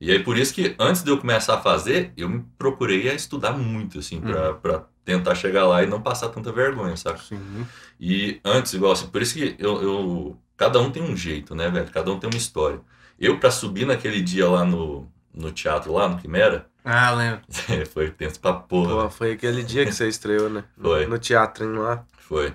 E 0.00 0.10
aí, 0.12 0.22
por 0.22 0.36
isso 0.38 0.52
que 0.54 0.74
antes 0.78 1.02
de 1.02 1.10
eu 1.10 1.18
começar 1.18 1.54
a 1.54 1.60
fazer, 1.60 2.12
eu 2.16 2.28
me 2.28 2.44
procurei 2.56 3.08
a 3.08 3.14
estudar 3.14 3.52
muito, 3.52 3.98
assim, 3.98 4.20
pra, 4.20 4.54
pra 4.54 4.84
tentar 5.04 5.34
chegar 5.34 5.66
lá 5.66 5.82
e 5.82 5.86
não 5.86 6.00
passar 6.00 6.28
tanta 6.28 6.52
vergonha, 6.52 6.96
saca? 6.96 7.18
Sim. 7.18 7.66
E 8.00 8.40
antes, 8.44 8.74
igual 8.74 8.92
assim, 8.92 9.06
por 9.08 9.20
isso 9.22 9.34
que 9.34 9.54
eu, 9.58 9.82
eu- 9.82 10.38
Cada 10.56 10.80
um 10.80 10.90
tem 10.90 11.00
um 11.02 11.16
jeito, 11.16 11.54
né, 11.54 11.70
velho? 11.70 11.88
Cada 11.92 12.10
um 12.10 12.18
tem 12.18 12.28
uma 12.28 12.36
história. 12.36 12.80
Eu, 13.18 13.38
pra 13.38 13.48
subir 13.48 13.86
naquele 13.86 14.20
dia 14.20 14.48
lá 14.48 14.64
no, 14.64 15.08
no 15.32 15.52
teatro, 15.52 15.92
lá 15.92 16.08
no 16.08 16.16
Quimera, 16.18 16.66
Ah, 16.90 17.10
lembro. 17.12 17.40
foi 17.92 18.10
tenso 18.10 18.40
pra 18.40 18.54
porra. 18.54 19.02
Pô, 19.04 19.10
foi 19.10 19.32
aquele 19.32 19.62
dia 19.62 19.84
que 19.84 19.92
você 19.92 20.08
estreou, 20.08 20.48
né? 20.48 20.64
Foi. 20.80 21.06
No 21.06 21.18
teatrinho 21.18 21.82
lá. 21.82 22.02
Foi. 22.18 22.54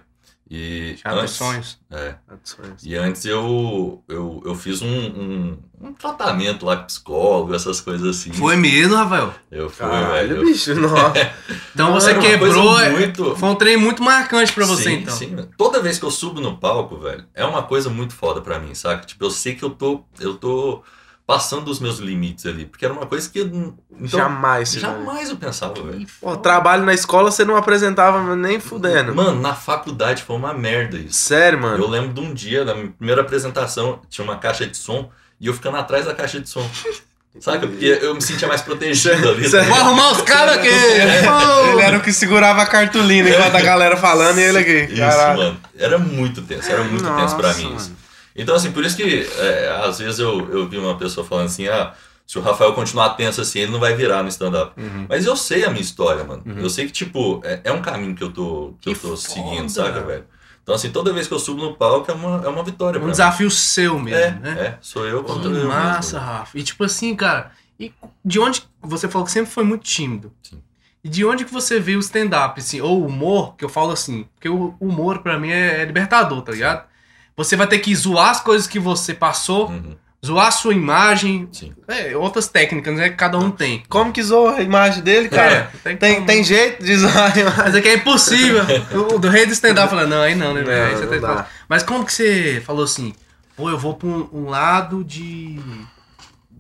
E 0.50 0.96
Teatro 1.02 1.22
antes, 1.22 1.34
Sonhos. 1.34 1.80
É, 1.90 2.16
Adições. 2.28 2.84
E 2.84 2.96
antes 2.96 3.26
eu, 3.26 4.04
eu, 4.08 4.42
eu 4.46 4.54
fiz 4.54 4.82
um, 4.84 4.88
um, 4.88 5.58
um 5.82 5.94
tratamento 5.94 6.66
lá 6.66 6.78
com 6.78 6.86
psicólogo, 6.86 7.56
essas 7.56 7.80
coisas 7.82 8.08
assim. 8.08 8.32
Foi 8.34 8.56
mesmo, 8.56 8.96
Rafael? 8.96 9.34
Eu 9.50 9.70
fui, 9.70 9.88
Caralho, 9.88 10.30
velho. 10.30 10.46
Bicho, 10.46 10.76
nossa. 10.76 11.14
Então 11.74 11.88
Não, 11.88 11.94
você 11.94 12.14
quebrou. 12.20 12.80
é- 12.80 12.90
muito- 12.92 13.36
Foi 13.36 13.50
um 13.50 13.56
trem 13.56 13.78
muito 13.78 14.04
marcante 14.04 14.52
pra 14.54 14.66
você, 14.66 14.84
sim, 14.84 14.94
então. 14.98 15.16
sim. 15.16 15.36
Toda 15.58 15.82
vez 15.82 15.98
que 15.98 16.06
eu 16.06 16.12
subo 16.12 16.40
no 16.40 16.58
palco, 16.58 16.98
velho, 17.00 17.26
é 17.34 17.44
uma 17.46 17.64
coisa 17.64 17.90
muito 17.90 18.14
foda 18.14 18.40
pra 18.42 18.60
mim, 18.60 18.76
saca? 18.76 19.06
Tipo, 19.08 19.26
eu 19.26 19.32
sei 19.32 19.56
que 19.56 19.64
eu 19.64 19.72
tô, 19.72 20.04
eu 20.20 20.36
tô 20.36 20.84
passando 21.26 21.70
os 21.70 21.80
meus 21.80 22.00
limites 22.00 22.46
ali, 22.46 22.66
porque 22.66 22.84
era 22.84 22.94
uma 22.94 23.06
coisa 23.06 23.30
que 23.30 23.40
então, 23.40 23.74
Jamais, 24.06 24.70
você 24.70 24.80
vai- 24.80 24.92
jamais 24.92 25.30
eu 25.30 25.38
pensava, 25.38 25.74
velho. 25.74 26.06
Pô, 26.20 26.36
trabalho 26.36 26.84
na 26.84 26.94
escola 26.94 27.32
você 27.32 27.46
não 27.46 27.56
apresentava 27.56 28.36
nem 28.36 28.60
fudendo. 28.60 29.16
Mano, 29.16 29.40
na 29.42 29.54
faculdade 29.56 30.22
foi 30.24 30.36
uma 30.36 30.54
merda 30.54 30.98
isso. 30.98 31.14
Sério, 31.14 31.62
mano. 31.62 31.82
Eu 31.82 31.90
lembro 31.90 32.14
de 32.14 32.20
um 32.20 32.34
dia, 32.34 32.66
na 32.66 32.74
minha 32.76 32.90
primeira 32.92 33.22
apresentação, 33.22 34.02
tinha 34.10 34.26
uma 34.26 34.38
caixa 34.38 34.68
de 34.68 34.76
som 34.76 35.10
e 35.40 35.48
eu 35.48 35.54
ficando 35.54 35.78
atrás 35.78 36.06
da 36.06 36.14
caixa 36.14 36.40
de 36.42 36.50
som. 36.50 36.70
Saca? 37.40 37.66
Porque 37.66 37.86
eu 38.02 38.14
me 38.14 38.22
sentia 38.22 38.48
mais 38.48 38.62
protegido 38.62 39.28
ali. 39.30 39.50
Cê- 39.50 39.62
Vou 39.64 39.76
arrumar 39.78 40.12
os 40.12 40.22
caras 40.22 40.56
aqui! 40.58 40.68
Ele 40.68 41.82
era 41.82 41.98
o 41.98 42.02
que 42.02 42.14
segurava 42.14 42.62
a 42.62 42.66
cartolina 42.66 43.28
enquanto 43.30 43.56
a 43.56 43.62
galera 43.62 43.98
falando 43.98 44.38
e 44.38 44.42
ele 44.44 44.60
aqui. 44.60 44.94
Isso, 44.94 45.02
mano. 45.02 45.60
Era 45.78 45.98
muito 45.98 46.42
tenso, 46.44 46.70
era 46.72 46.84
muito 46.84 47.04
tenso 47.16 47.36
pra 47.36 47.54
mim 47.56 47.64
Nossa, 47.64 47.76
isso. 47.78 47.90
mano. 47.90 47.98
Então, 48.36 48.56
assim, 48.56 48.72
por 48.72 48.84
isso 48.84 48.96
que 48.98 49.28
é, 49.40 49.82
às 49.86 50.00
vezes 50.00 50.20
eu, 50.20 50.50
eu 50.52 50.68
vi 50.68 50.78
uma 50.78 50.98
pessoa 50.98 51.26
falando 51.26 51.46
assim, 51.46 51.68
ah, 51.68 51.94
se 52.26 52.38
o 52.40 52.42
Rafael 52.42 52.74
continuar 52.74 53.10
tenso 53.12 53.42
assim, 53.42 53.60
ele 53.60 53.72
não 53.72 53.80
vai 53.80 53.96
virar 53.96 54.24
no 54.24 54.30
stand-up. 54.30 54.80
Uhum. 54.82 55.06
Mas 55.10 55.26
eu 55.26 55.36
sei 55.36 55.66
a 55.66 55.70
minha 55.70 55.82
história, 55.82 56.24
mano. 56.24 56.42
Uhum. 56.46 56.60
Eu 56.60 56.70
sei 56.70 56.86
que, 56.86 56.92
tipo, 56.92 57.42
é, 57.44 57.62
é 57.66 57.72
um 57.72 57.82
caminho 57.82 58.16
que 58.16 58.24
eu 58.24 58.32
tô, 58.32 58.74
que 58.82 58.86
Que 58.86 58.90
eu 58.90 58.94
tô 59.10 59.16
foda. 59.16 59.18
seguindo, 59.18 59.70
saca, 59.70 60.02
velho? 60.02 60.26
Então, 60.64 60.74
assim, 60.74 60.90
toda 60.90 61.12
vez 61.12 61.28
que 61.28 61.34
eu 61.34 61.40
subo 61.40 61.62
no 61.62 61.76
palco 61.76 62.10
é 62.10 62.14
uma, 62.14 62.42
é 62.46 62.48
uma 62.48 62.64
vitória 62.64 62.94
pra 62.98 63.04
Um 63.04 63.08
mim. 63.08 63.12
desafio 63.12 63.52
seu 63.52 64.00
mesmo, 64.00 64.18
É, 64.18 64.32
né? 64.40 64.52
é, 64.62 64.78
sou 64.82 65.06
eu 65.06 65.22
contra 65.24 65.52
eu 65.52 65.68
massa, 65.68 66.18
mesmo. 66.20 66.32
Rafa. 66.32 66.58
E 66.58 66.64
tipo 66.64 66.84
assim, 66.86 67.14
cara, 67.16 67.52
e 67.78 67.92
de 68.24 68.40
onde 68.40 68.64
você 68.82 69.10
falou 69.10 69.26
que 69.26 69.32
sempre 69.32 69.52
foi 69.52 69.66
muito 69.66 69.84
tímido? 69.84 70.32
Sim. 70.42 70.62
E 71.04 71.10
de 71.10 71.26
onde 71.26 71.44
que 71.44 71.52
você 71.52 71.82
veio 71.82 71.98
o 71.98 72.02
stand-up, 72.02 72.58
assim, 72.62 72.80
ou 72.80 73.02
o 73.02 73.06
humor, 73.08 73.56
que 73.58 73.66
eu 73.66 73.68
falo 73.70 73.92
assim, 73.92 74.26
porque 74.36 74.48
o 74.48 74.74
humor 74.80 75.20
pra 75.20 75.38
mim 75.38 75.50
é, 75.52 75.82
é 75.82 75.86
libertador, 75.86 76.42
tá 76.42 76.54
ligado? 76.54 76.86
Você 77.36 77.56
vai 77.56 77.68
ter 77.68 77.80
que 77.80 77.96
zoar 77.96 78.30
as 78.30 78.40
coisas 78.42 78.68
que 78.68 78.80
você 78.80 79.14
passou, 79.14 79.70
Uhum, 79.70 79.96
zoar 80.26 80.48
a 80.48 80.52
sua 80.52 80.74
imagem, 80.74 81.50
sim. 81.52 81.74
é, 81.88 82.16
outras 82.16 82.48
técnicas, 82.48 82.96
né, 82.96 83.10
que 83.10 83.16
cada 83.16 83.38
um 83.38 83.50
tem. 83.52 83.84
Como 83.90 84.12
que 84.14 84.22
zoa 84.24 84.58
a 84.58 84.62
imagem 84.62 85.02
dele, 85.04 85.28
cara? 85.30 85.52
É, 85.74 85.78
tem, 85.84 85.98
Tem, 85.98 86.14
como. 86.16 86.28
tem 86.28 86.44
jeito 86.44 86.84
de 86.84 86.96
zoar 86.98 87.36
a 87.36 87.40
imagem. 87.40 87.64
Mas 87.66 87.76
aqui 87.76 87.88
é 87.90 87.94
impossível. 87.96 88.64
o, 89.16 89.20
do 89.20 89.28
rei 89.30 89.46
do 89.46 89.52
stand-up 89.54 89.90
falando, 89.90 90.10
não, 90.12 90.22
aí 90.22 90.36
não, 90.36 90.54
né? 90.54 90.62
Não, 90.62 90.72
aí 90.72 90.96
você 90.96 91.02
não 91.02 91.10
tem 91.10 91.20
que 91.20 91.22
dá. 91.22 91.28
falar. 91.28 91.52
Mas 91.68 91.84
como 91.84 92.06
que 92.06 92.14
você 92.14 92.62
falou 92.66 92.84
assim, 92.86 93.14
pô, 93.58 93.70
eu 93.70 93.78
vou 93.78 93.96
pra 93.96 94.08
um, 94.08 94.30
um 94.32 94.50
lado 94.50 95.04
de, 95.04 95.60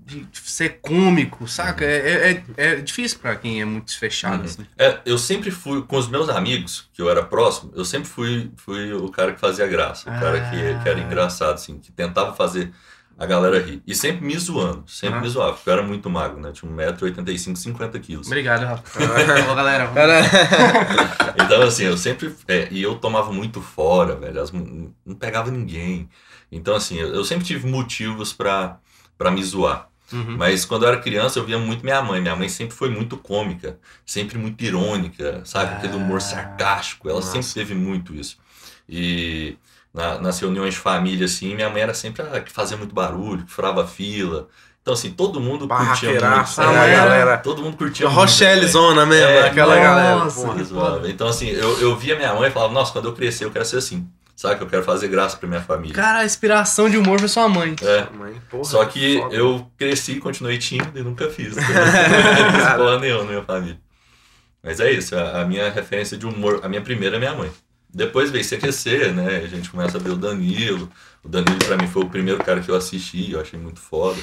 de 0.05 0.27
ser 0.33 0.79
cômico, 0.81 1.47
saca? 1.47 1.85
É, 1.85 1.97
é, 1.97 2.31
é- 2.31 2.43
é 2.71 2.75
difícil 2.77 3.19
pra 3.19 3.35
quem 3.35 3.61
é 3.61 3.65
muito 3.65 3.97
fechado, 3.97 4.39
Uhum. 4.39 4.45
assim. 4.45 4.65
É, 4.77 4.99
eu 5.05 5.17
sempre 5.17 5.49
fui, 5.51 5.81
com 5.83 5.97
os 5.97 6.07
meus 6.07 6.29
amigos, 6.29 6.89
que 6.93 7.01
eu 7.01 7.09
era 7.09 7.23
próximo, 7.23 7.71
eu 7.75 7.85
sempre 7.85 8.07
fui, 8.09 8.51
fui 8.57 8.93
o 8.93 9.09
cara 9.09 9.33
que 9.33 9.39
fazia 9.39 9.65
graça, 9.67 10.09
o 10.09 10.19
cara 10.19 10.39
que, 10.49 10.83
que 10.83 10.89
era 10.89 10.99
Ah. 10.99 11.03
engraçado, 11.03 11.53
assim, 11.55 11.79
que 11.79 11.91
tentava 11.91 12.33
fazer 12.33 12.71
a 13.17 13.25
galera 13.27 13.59
rir. 13.61 13.81
E 13.85 13.93
sempre 13.93 14.25
me 14.25 14.35
zoando, 14.37 14.83
sempre 14.89 15.19
Ah. 15.19 15.21
me 15.21 15.29
zoava, 15.29 15.53
porque 15.53 15.69
eu 15.69 15.73
era 15.73 15.83
muito 15.83 16.09
magro, 16.09 16.39
né? 16.41 16.51
Tinha 16.51 16.69
1,85m, 16.71 17.55
50 17.55 17.99
quilos. 17.99 18.25
Obrigado, 18.27 18.65
Rafa. 18.65 18.83
Ô, 19.51 19.55
galera. 19.55 19.87
Cara, 19.89 20.19
Então, 21.45 21.61
assim, 21.61 21.83
eu 21.85 21.97
sempre. 21.97 22.35
é, 22.47 22.67
e 22.71 22.81
eu 22.81 22.95
tomava 22.95 23.31
muito 23.31 23.61
fora, 23.61 24.15
velho. 24.15 24.41
as 24.41 24.51
não 24.51 25.15
pegava 25.19 25.51
ninguém. 25.51 26.09
Então, 26.51 26.75
assim, 26.75 26.97
eu, 26.99 27.13
eu 27.13 27.23
sempre 27.23 27.45
tive 27.45 27.67
motivos 27.67 28.33
pra 28.33 28.79
me 29.31 29.43
zoar. 29.43 29.87
Uhum. 30.13 30.35
Mas 30.37 30.63
quando 30.65 30.83
eu 30.83 30.89
era 30.89 30.97
criança, 30.99 31.39
eu 31.39 31.43
via 31.45 31.57
muito 31.57 31.83
minha 31.83 32.01
mãe. 32.01 32.21
Minha 32.21 32.35
mãe 32.35 32.47
sempre 32.47 32.75
foi 32.75 32.89
muito 32.89 33.17
cômica, 33.17 33.77
sempre 34.05 34.37
muito 34.37 34.63
irônica, 34.63 35.41
sabe? 35.43 35.73
Aquele 35.75 35.95
humor 35.95 36.17
Ah, 36.17 36.21
sarcástico. 36.21 37.09
Ela 37.09 37.19
nossa. 37.19 37.31
sempre 37.31 37.53
teve 37.53 37.73
muito 37.73 38.13
isso. 38.13 38.37
E 38.87 39.57
na- 39.93 40.19
nas 40.19 40.39
reuniões 40.39 40.73
de 40.73 40.79
família, 40.79 41.25
assim, 41.25 41.55
minha 41.55 41.69
mãe 41.69 41.81
era 41.81 41.93
sempre 41.93 42.21
a 42.21 42.39
que 42.41 42.51
fazia 42.51 42.77
muito 42.77 42.93
barulho, 42.93 43.43
que 43.43 43.51
furava 43.51 43.85
fila. 43.87 44.47
Então, 44.81 44.93
assim, 44.93 45.11
todo 45.11 45.39
mundo 45.39 45.65
curtia 45.87 46.09
muito. 46.09 46.59
A 46.59 46.73
era- 46.83 46.97
galera? 46.97 47.37
Todo 47.37 47.61
mundo 47.61 47.77
curtia 47.77 48.05
muito. 48.05 48.19
Rochelle 48.19 48.59
velho. 48.61 48.71
Zona 48.71 49.05
mesmo, 49.05 49.25
É, 49.31 49.47
aquela 49.47 49.75
nossa. 49.75 50.45
galera. 50.45 50.65
Porra. 50.99 51.09
Então, 51.09 51.27
assim, 51.27 51.47
eu, 51.47 51.79
eu 51.79 51.95
via 51.95 52.17
minha 52.17 52.33
mãe 52.33 52.49
e 52.49 52.51
falava, 52.51 52.73
nossa, 52.73 52.91
quando 52.91 53.05
eu 53.07 53.13
crescer, 53.13 53.45
eu 53.45 53.51
quero 53.51 53.63
ser 53.63 53.77
assim. 53.77 54.05
Sabe? 54.35 54.57
Que 54.57 54.63
eu 54.63 54.67
quero 54.67 54.83
fazer 54.83 55.07
graça 55.07 55.37
pra 55.37 55.47
minha 55.47 55.61
família. 55.61 55.95
Cara, 55.95 56.19
a 56.19 56.25
inspiração 56.25 56.89
de 56.89 56.97
humor 56.97 57.19
foi 57.19 57.29
sua 57.29 57.47
mãe. 57.47 57.75
É. 57.81 58.09
Mãe, 58.15 58.41
porra, 58.49 58.63
Só 58.63 58.83
que 58.85 59.19
foda. 59.19 59.35
eu 59.35 59.71
cresci, 59.77 60.15
continuei 60.15 60.57
tímido 60.57 60.97
e 60.97 61.03
nunca 61.03 61.29
fiz. 61.29 61.55
Não 61.55 61.63
fiz 61.63 62.73
porra 62.75 62.99
nenhuma 62.99 63.23
na 63.23 63.29
minha 63.29 63.43
família. 63.43 63.79
Mas 64.61 64.79
é 64.79 64.91
isso, 64.91 65.15
a, 65.15 65.41
a 65.41 65.45
minha 65.45 65.69
referência 65.69 66.17
de 66.17 66.25
humor, 66.25 66.61
a 66.63 66.69
minha 66.69 66.81
primeira 66.81 67.17
é 67.17 67.19
minha 67.19 67.35
mãe. 67.35 67.51
Depois 67.93 68.31
veio 68.31 68.43
CQC, 68.43 69.11
né? 69.11 69.37
A 69.37 69.47
gente 69.47 69.69
começa 69.69 69.97
a 69.97 70.01
ver 70.01 70.09
o 70.09 70.15
Danilo. 70.15 70.89
O 71.23 71.29
Danilo, 71.29 71.59
pra 71.59 71.77
mim, 71.77 71.87
foi 71.87 72.03
o 72.03 72.09
primeiro 72.09 72.43
cara 72.43 72.59
que 72.59 72.71
eu 72.71 72.75
assisti, 72.75 73.31
eu 73.31 73.39
achei 73.39 73.59
muito 73.59 73.79
foda. 73.79 74.19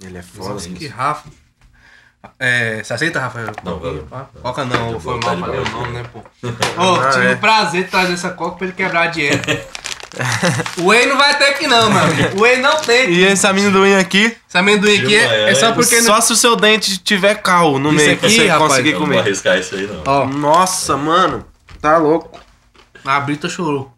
Ele 0.00 0.18
é 0.18 0.22
foda. 0.22 0.50
Nossa, 0.50 0.68
isso. 0.68 0.76
que 0.76 0.86
Rafa. 0.86 1.28
É, 2.38 2.82
você 2.82 2.92
aceita, 2.94 3.20
Rafael? 3.20 3.48
Não, 3.64 3.78
valeu. 3.78 4.06
Coca 4.42 4.64
não, 4.64 4.98
foi 5.00 5.14
mal, 5.14 5.20
tá 5.20 5.32
o 5.32 5.70
nome, 5.70 5.92
né, 5.92 6.04
pô? 6.12 6.18
Ô, 6.80 6.94
Ah, 7.00 7.10
tive 7.10 7.26
é. 7.26 7.32
o 7.32 7.38
prazer 7.38 7.84
de 7.84 7.90
trazer 7.90 8.12
essa 8.14 8.30
coca 8.30 8.56
pra 8.58 8.66
ele 8.66 8.76
quebrar 8.76 9.02
a 9.02 9.06
dieta. 9.08 9.60
o 10.78 10.88
whey 10.88 11.06
não 11.06 11.16
vai 11.16 11.36
ter 11.38 11.44
aqui 11.46 11.66
não, 11.66 11.90
meu 11.90 12.02
amigo. 12.02 12.38
O 12.38 12.42
whey 12.42 12.58
não 12.60 12.76
tem. 12.80 13.10
E 13.10 13.24
esse 13.24 13.46
amendoim 13.46 13.94
aqui, 13.94 14.36
Esse 14.48 14.58
amendoim 14.58 14.98
aqui 15.00 15.16
é, 15.16 15.50
é 15.50 15.54
só 15.54 15.72
porque... 15.72 15.96
não- 15.96 16.06
só 16.14 16.20
se 16.20 16.32
o 16.32 16.36
seu 16.36 16.54
dente 16.54 16.98
tiver 16.98 17.36
cal 17.36 17.78
no 17.78 17.90
meio 17.92 18.12
aqui, 18.12 18.20
pra 18.20 18.28
você 18.28 18.46
rapaz, 18.46 18.70
conseguir 18.70 18.88
Eu 18.90 18.92
não 18.92 18.98
vou 19.00 19.08
comer. 19.08 19.20
arriscar 19.20 19.58
isso 19.58 19.74
aí, 19.74 19.86
não. 19.86 20.02
Ó, 20.06 20.26
Nossa, 20.26 20.96
mano. 20.96 21.44
Tá 21.80 21.96
louco. 21.96 22.38
a 23.04 23.18
Brita 23.20 23.48
chorou. 23.48 23.90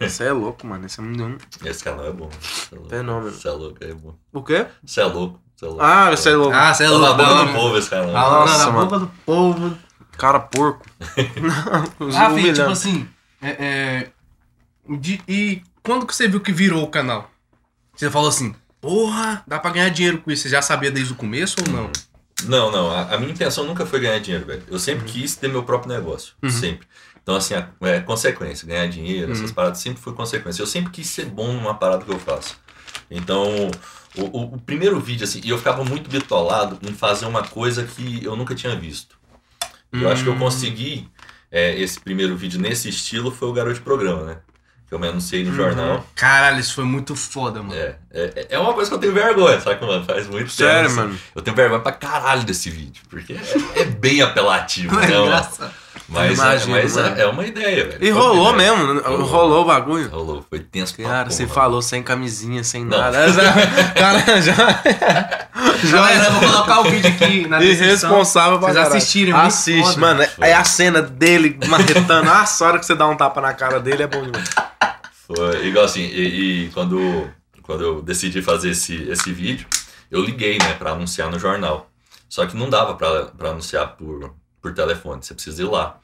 Você 0.00 0.24
é 0.24 0.32
louco, 0.32 0.66
mano. 0.66 0.86
Esse 0.86 1.00
amendoim. 1.00 1.36
Esse 1.64 1.82
canal 1.84 2.06
é 2.06 2.12
bom. 2.12 2.30
É. 2.72 2.88
Fenômeno. 2.88 3.30
Você 3.32 3.48
é 3.48 3.50
louco, 3.50 3.76
é 3.82 3.92
bom. 3.94 4.14
O 4.32 4.42
quê? 4.42 4.66
Você 4.84 5.00
é 5.00 5.04
louco. 5.04 5.40
Você 5.56 5.64
é 5.64 5.68
louco. 5.68 5.82
Ah, 5.82 6.10
você 6.16 6.28
é 6.30 6.36
louco. 6.36 6.54
Ah, 6.56 6.74
você 6.74 6.84
é 6.84 6.88
louco. 6.88 7.04
na 7.06 7.12
boca 7.14 7.34
da 7.34 7.44
do 7.44 7.52
povo 7.52 7.78
esse. 7.78 7.88
Falando 7.88 8.12
Nossa, 8.12 8.58
na 8.66 8.72
mano. 8.72 8.84
boca 8.86 8.98
do 9.00 9.06
povo. 9.24 9.78
Cara 10.16 10.40
porco. 10.40 10.84
Ah, 12.16 12.30
filho, 12.34 12.54
tipo 12.54 12.70
assim... 12.70 13.08
É, 13.42 13.48
é, 13.50 14.10
de- 14.98 15.20
e 15.28 15.62
quando 15.82 16.06
que 16.06 16.14
você 16.14 16.26
viu 16.28 16.40
que 16.40 16.52
virou 16.52 16.82
o 16.82 16.88
canal? 16.88 17.30
Você 17.94 18.10
falou 18.10 18.28
assim, 18.28 18.54
porra, 18.80 19.42
dá 19.46 19.58
pra 19.58 19.70
ganhar 19.70 19.88
dinheiro 19.90 20.18
com 20.18 20.30
isso. 20.30 20.42
Você 20.44 20.48
já 20.48 20.62
sabia 20.62 20.90
desde 20.90 21.12
o 21.12 21.16
começo 21.16 21.56
ou 21.66 21.72
não? 21.72 21.90
Não, 22.44 22.70
não. 22.72 22.90
A, 22.90 23.14
a 23.14 23.18
minha 23.18 23.32
intenção 23.32 23.64
nunca 23.64 23.84
foi 23.86 24.00
ganhar 24.00 24.18
dinheiro, 24.18 24.46
velho. 24.46 24.62
Eu 24.68 24.78
sempre 24.78 25.04
quis 25.04 25.36
ter 25.36 25.48
meu 25.48 25.62
próprio 25.62 25.92
negócio. 25.94 26.34
Sempre. 26.48 26.86
Então, 27.22 27.36
assim, 27.36 27.54
a- 27.54 27.68
é 27.82 28.00
consequência. 28.00 28.66
Ganhar 28.66 28.86
dinheiro, 28.88 29.32
essas 29.32 29.52
paradas 29.52 29.78
sempre 29.78 30.00
foi 30.02 30.12
consequência. 30.14 30.62
Eu 30.62 30.66
sempre 30.66 30.90
quis 30.90 31.06
ser 31.06 31.26
bom 31.26 31.52
numa 31.52 31.74
parada 31.74 32.04
que 32.04 32.10
eu 32.10 32.18
faço. 32.18 32.56
Então, 33.10 33.70
o, 34.16 34.22
o- 34.24 34.54
o 34.54 34.60
primeiro 34.60 34.98
vídeo, 35.00 35.24
assim, 35.24 35.40
e 35.44 35.50
eu 35.50 35.58
ficava 35.58 35.84
muito 35.84 36.08
bitolado 36.10 36.78
em 36.88 36.92
fazer 36.92 37.26
uma 37.26 37.42
coisa 37.42 37.84
que 37.84 38.24
eu 38.24 38.36
nunca 38.36 38.54
tinha 38.54 38.74
visto. 38.76 39.16
E 39.92 40.02
Eu 40.02 40.10
acho 40.10 40.22
que 40.24 40.28
eu 40.28 40.36
consegui 40.36 41.08
é, 41.50 41.78
esse 41.80 42.00
primeiro 42.00 42.36
vídeo 42.36 42.60
nesse 42.60 42.88
estilo 42.88 43.30
foi 43.30 43.48
o 43.48 43.52
Garoto 43.52 43.74
de 43.76 43.80
Programa, 43.80 44.24
né? 44.24 44.36
Que 44.88 44.94
eu 44.94 44.98
me 44.98 45.06
anunciei 45.08 45.44
no 45.44 45.54
jornal. 45.54 46.04
Caralho, 46.14 46.58
isso 46.60 46.74
foi 46.74 46.84
muito 46.84 47.14
foda, 47.16 47.62
mano. 47.62 47.74
É, 47.74 47.96
é, 48.12 48.46
é 48.50 48.58
uma 48.58 48.74
coisa 48.74 48.90
que 48.90 48.96
eu 48.96 49.00
tenho 49.00 49.14
vergonha, 49.14 49.60
saca, 49.60 49.86
mano? 49.86 50.04
Faz 50.04 50.26
muito 50.28 50.50
Sério, 50.50 50.88
tempo. 50.88 51.00
assim. 51.00 51.08
mano. 51.08 51.20
Eu 51.34 51.42
tenho 51.42 51.56
vergonha 51.56 51.80
pra 51.80 51.92
caralho 51.92 52.42
desse 52.44 52.68
vídeo, 52.70 53.02
porque 53.08 53.32
é, 53.34 53.80
é 53.80 53.84
bem 53.84 54.20
apelativo, 54.20 54.94
É 55.00 55.06
né? 55.08 55.16
engraçado. 55.18 55.72
Mas, 56.06 56.38
Imagino, 56.38 56.76
é, 56.76 56.82
mas 56.82 56.96
mano. 56.96 57.16
é, 57.16 57.20
é 57.22 57.26
uma 57.26 57.46
ideia, 57.46 57.84
velho. 57.88 57.98
E 57.98 58.12
Foi 58.12 58.20
rolou 58.20 58.50
uma 58.50 58.54
ideia. 58.62 58.76
mesmo. 58.76 59.00
Rolou 59.24 59.62
o 59.62 59.64
bagulho. 59.64 60.08
Rolou, 60.10 60.44
foi 60.50 60.58
tenso 60.60 60.94
Cara, 60.98 61.30
você 61.30 61.44
porra. 61.44 61.54
falou 61.54 61.80
sem 61.80 62.02
camisinha, 62.02 62.62
sem 62.62 62.84
Não. 62.84 62.98
nada. 62.98 63.18
Cara, 63.96 64.20
já. 64.42 64.54
Galera, 65.90 66.24
eu 66.26 66.32
vou 66.32 66.40
colocar 66.50 66.80
o 66.80 66.84
vídeo 66.84 67.08
aqui 67.10 67.48
na 67.48 67.58
descrição. 67.60 67.86
Irresponsável 68.10 68.58
pra 68.58 68.72
Vocês 68.72 68.86
assistirem, 68.88 69.32
Assiste, 69.34 69.82
foda. 69.94 70.00
mano. 70.00 70.22
É- 70.22 70.50
É 70.50 70.54
a 70.54 70.64
cena 70.64 71.00
dele 71.00 71.58
marretando. 71.68 72.24
Nossa, 72.26 72.64
a 72.64 72.68
hora 72.68 72.78
que 72.78 72.86
você 72.86 72.94
dá 72.94 73.06
um 73.08 73.16
tapa 73.16 73.40
na 73.40 73.54
cara 73.54 73.80
dele 73.80 74.02
é 74.02 74.06
bom 74.06 74.22
demais. 74.22 74.48
Foi 75.26 75.66
igual 75.66 75.86
assim, 75.86 76.02
e, 76.02 76.66
e 76.66 76.70
quando, 76.74 77.30
quando 77.62 77.82
eu 77.82 78.02
decidi 78.02 78.42
fazer 78.42 78.70
esse, 78.70 79.08
esse 79.10 79.32
vídeo, 79.32 79.66
eu 80.10 80.20
liguei, 80.22 80.58
né, 80.58 80.74
pra 80.78 80.90
anunciar 80.90 81.30
no 81.30 81.38
jornal. 81.38 81.88
Só 82.28 82.44
que 82.46 82.54
não 82.56 82.68
dava 82.68 82.94
pra, 82.94 83.24
pra 83.26 83.50
anunciar 83.50 83.88
por, 83.96 84.34
por 84.64 84.72
telefone, 84.72 85.22
você 85.22 85.34
precisa 85.34 85.60
ir 85.60 85.66
lá. 85.66 86.00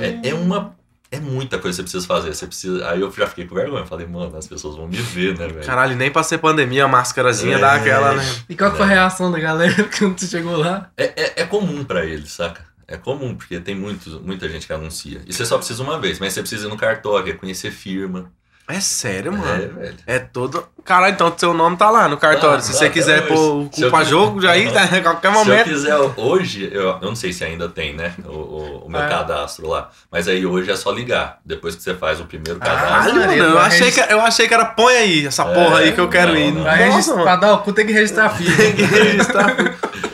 É, 0.00 0.30
é 0.30 0.34
uma. 0.34 0.74
É 1.12 1.20
muita 1.20 1.58
coisa 1.60 1.76
que 1.82 1.88
você 1.88 1.98
precisa 1.98 2.06
fazer. 2.06 2.34
Você 2.34 2.44
precisa. 2.44 2.88
Aí 2.90 3.00
eu 3.00 3.10
já 3.12 3.26
fiquei 3.28 3.46
com 3.46 3.54
vergonha. 3.54 3.86
Falei, 3.86 4.04
mano, 4.06 4.36
as 4.36 4.48
pessoas 4.48 4.74
vão 4.76 4.88
me 4.88 4.96
ver, 4.96 5.38
né, 5.38 5.46
velho? 5.46 5.64
Caralho, 5.64 5.94
nem 5.96 6.10
pra 6.10 6.24
ser 6.24 6.38
pandemia, 6.38 6.84
a 6.86 6.88
máscarazinha 6.88 7.56
É. 7.56 7.60
dá 7.60 7.74
aquela, 7.74 8.14
né? 8.14 8.24
E 8.48 8.56
qual 8.56 8.72
que 8.72 8.78
foi 8.78 8.86
a 8.86 8.88
reação 8.88 9.30
da 9.30 9.38
galera 9.38 9.88
quando 9.96 10.18
você 10.18 10.26
chegou 10.26 10.56
lá? 10.56 10.90
É, 10.96 11.04
é, 11.22 11.32
é 11.42 11.46
comum 11.46 11.84
pra 11.84 12.04
eles, 12.04 12.32
saca? 12.32 12.64
É 12.88 12.96
comum, 12.96 13.36
porque 13.36 13.60
tem 13.60 13.76
muitos, 13.76 14.20
muita 14.20 14.48
gente 14.48 14.66
que 14.66 14.72
anuncia. 14.72 15.20
E 15.24 15.32
você 15.32 15.46
só 15.46 15.56
precisa 15.56 15.80
uma 15.84 16.00
vez, 16.00 16.18
mas 16.18 16.32
você 16.32 16.40
precisa 16.40 16.66
ir 16.66 16.70
no 16.70 16.76
cartório, 16.76 17.32
é 17.32 17.36
conhecer 17.36 17.70
firma. 17.70 18.32
É 18.68 18.78
sério, 18.80 19.32
É, 19.32 19.36
mano. 19.36 19.74
velho. 19.74 19.96
É 20.06 20.18
todo. 20.20 20.64
Caralho, 20.84 21.14
então 21.14 21.32
seu 21.36 21.52
nome 21.52 21.76
tá 21.76 21.90
lá 21.90 22.08
no 22.08 22.16
cartório. 22.16 22.56
Tá, 22.58 22.62
Se 22.62 22.72
tá, 22.72 22.78
você 22.78 22.88
quiser 22.90 23.26
pôr 23.26 23.36
o 23.36 23.62
eu 23.64 23.68
culpa 23.90 24.04
jogo, 24.04 24.40
já 24.40 24.52
aí, 24.52 24.70
tá, 24.70 24.84
a 24.84 24.86
qualquer 25.02 25.32
Se 25.32 25.38
eu 25.38 25.44
momento. 25.44 25.64
quiser 25.64 25.96
hoje, 26.16 26.70
eu, 26.72 26.82
eu 26.82 27.00
não 27.00 27.16
sei 27.16 27.32
se 27.32 27.42
ainda 27.44 27.68
tem, 27.68 27.94
né? 27.96 28.14
O, 28.24 28.30
o, 28.30 28.82
o 28.86 28.90
meu 28.90 29.00
É. 29.02 29.08
cadastro 29.08 29.66
lá. 29.68 29.90
Mas 30.10 30.28
aí 30.28 30.46
hoje 30.46 30.70
é 30.70 30.76
só 30.76 30.92
ligar. 30.92 31.38
Depois 31.44 31.74
que 31.74 31.82
você 31.82 31.94
faz 31.94 32.20
o 32.20 32.24
primeiro 32.26 32.60
Caralho, 32.60 32.80
cadastro. 32.80 33.20
Caralho, 33.20 33.42
mano, 33.42 33.54
eu 33.54 33.58
achei, 33.58 33.90
que, 33.90 34.00
eu 34.00 34.20
achei 34.20 34.46
que 34.48 34.54
era 34.54 34.64
põe 34.66 34.94
aí, 34.96 35.26
essa 35.26 35.42
É, 35.42 35.52
porra 35.54 35.78
aí 35.80 35.92
que 35.92 36.00
eu 36.00 36.08
quero 36.08 36.32
não, 36.32 36.38
ir. 36.40 36.52
não. 36.52 36.62
Pra, 36.62 36.86
Nossa, 36.86 37.10
mano. 37.10 37.22
pra 37.24 37.36
dar 37.36 37.52
o 37.54 37.58
cu 37.58 37.72
tem 37.72 37.86
que 37.86 37.92
registrar 37.92 38.26
a 38.26 38.30
filha. 38.30 38.56
Tem 38.56 38.72
que 38.76 38.82
registrar. 38.84 39.56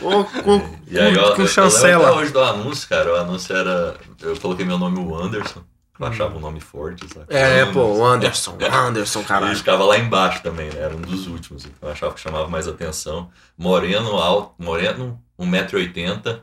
Ô, 0.01 0.23
com, 0.25 0.61
E 0.89 0.99
aí, 0.99 1.13
eu, 1.13 1.15
com 1.15 1.19
eu, 1.19 1.23
eu 1.23 1.29
lembro 1.29 1.47
chancela. 1.47 2.07
até 2.09 2.17
hoje 2.17 2.31
do 2.33 2.41
anúncio, 2.41 2.89
cara. 2.89 3.13
O 3.13 3.15
anúncio 3.17 3.55
era. 3.55 3.95
Eu 4.21 4.35
coloquei 4.37 4.65
meu 4.65 4.79
nome, 4.79 4.97
o 4.99 5.15
Anderson. 5.15 5.61
Achava 6.05 6.37
um 6.37 6.39
nome 6.39 6.59
forte, 6.61 7.05
sabe? 7.11 7.25
É, 7.29 7.61
Anderson. 7.61 7.73
pô, 7.73 7.81
o 7.97 8.05
Anderson, 8.05 8.57
Anderson, 8.71 9.21
E 9.21 9.23
caralho. 9.25 9.55
ficava 9.55 9.83
lá 9.83 9.97
embaixo 9.97 10.41
também, 10.43 10.69
né? 10.69 10.79
Era 10.81 10.95
um 10.95 11.01
dos 11.01 11.27
últimos. 11.27 11.65
Eu 11.81 11.89
achava 11.89 12.13
que 12.13 12.19
chamava 12.19 12.47
mais 12.47 12.67
atenção. 12.67 13.29
Moreno, 13.57 14.11
alto, 14.17 14.53
moreno, 14.63 15.19
1,80m. 15.39 16.41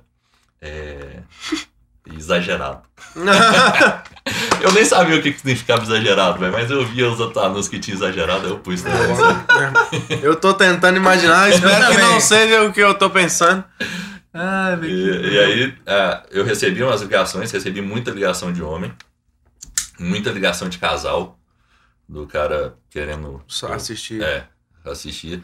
É... 0.61 1.18
Exagerado. 2.16 2.82
Eu 4.61 4.73
nem 4.73 4.84
sabia 4.84 5.16
o 5.16 5.23
que 5.23 5.32
significava 5.32 5.82
exagerado, 5.82 6.38
velho, 6.38 6.52
mas 6.52 6.70
eu 6.70 6.84
via 6.87 7.08
os 7.11 7.20
anúncios 7.37 7.68
que 7.68 7.78
tinha 7.78 7.94
exagerado, 7.94 8.46
eu 8.46 8.58
pus 8.58 8.80
também. 8.82 9.14
sabe? 9.14 10.20
Eu 10.23 10.37
tô 10.37 10.54
tentando 10.54 10.96
imaginar, 10.96 11.50
espero 11.50 11.87
que 11.90 11.96
não 11.99 12.20
seja 12.20 12.62
o 12.62 12.73
que 12.73 12.80
eu 12.80 12.94
tô 12.94 13.11
pensando. 13.11 13.62
Velho. 14.32 14.84
E, 14.87 15.34
e 15.34 15.38
aí, 15.38 15.75
ah, 15.87 16.23
eu 16.30 16.44
recebi 16.44 16.82
umas 16.82 17.02
ligações, 17.02 17.50
recebi 17.50 17.82
muita 17.82 18.11
ligação 18.11 18.52
de 18.52 18.62
homem, 18.62 18.92
muita 19.98 20.30
ligação 20.30 20.68
de 20.68 20.78
casal, 20.78 21.38
do 22.08 22.26
cara 22.26 22.76
querendo 22.90 23.42
Só 23.48 23.72
assistir. 23.72 24.22
É, 24.22 24.46
assistir. 24.84 25.42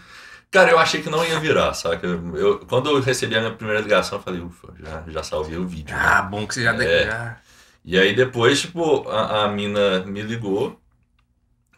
Cara, 0.50 0.70
eu 0.70 0.78
achei 0.78 1.00
que 1.02 1.10
não 1.10 1.24
ia 1.24 1.38
virar, 1.40 1.72
saca? 1.74 2.06
Eu, 2.06 2.36
eu- 2.36 2.58
quando 2.66 2.90
eu 2.90 3.00
recebi 3.00 3.36
a 3.36 3.40
minha 3.40 3.54
primeira 3.54 3.80
ligação, 3.80 4.18
eu 4.18 4.22
falei, 4.22 4.40
ufa, 4.40 4.74
já, 4.78 5.04
já 5.08 5.22
salvei 5.22 5.56
o 5.58 5.66
vídeo. 5.66 5.94
né? 5.96 6.02
Ah, 6.04 6.22
bom 6.22 6.46
que 6.46 6.54
você 6.54 6.64
já... 6.64 6.74
É. 6.84 7.06
já- 7.06 7.40
E 7.84 7.98
aí 7.98 8.14
depois, 8.14 8.60
tipo, 8.60 9.08
a, 9.08 9.44
a 9.44 9.48
mina 9.48 10.00
me 10.04 10.22
ligou 10.22 10.78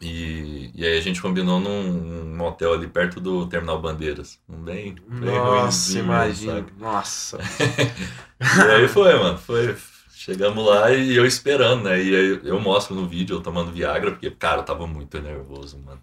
e, 0.01 0.71
e 0.75 0.85
aí 0.85 0.97
a 0.97 1.01
gente 1.01 1.21
combinou 1.21 1.59
num, 1.59 1.83
num 1.93 2.35
motel 2.35 2.73
ali 2.73 2.87
perto 2.87 3.21
do 3.21 3.47
Terminal 3.47 3.79
Bandeiras. 3.81 4.39
Um 4.49 4.57
bem, 4.57 4.95
bem 5.07 5.31
Nossa, 5.35 5.97
imagina. 5.99 6.65
Nossa. 6.77 7.37
E 8.41 8.71
aí 8.71 8.87
foi, 8.89 9.13
mano, 9.17 9.37
foi... 9.37 9.73
Chegamos 10.25 10.65
lá 10.65 10.89
e 10.91 11.17
eu 11.17 11.25
esperando, 11.25 11.83
né? 11.83 12.01
E 12.01 12.15
aí 12.15 12.39
eu 12.45 12.57
mostro 12.57 12.95
no 12.95 13.05
vídeo 13.05 13.35
eu 13.35 13.41
tomando 13.41 13.71
Viagra, 13.73 14.11
porque, 14.11 14.31
cara, 14.31 14.61
eu 14.61 14.63
tava 14.63 14.87
muito 14.87 15.19
nervoso, 15.21 15.77
mano. 15.85 15.99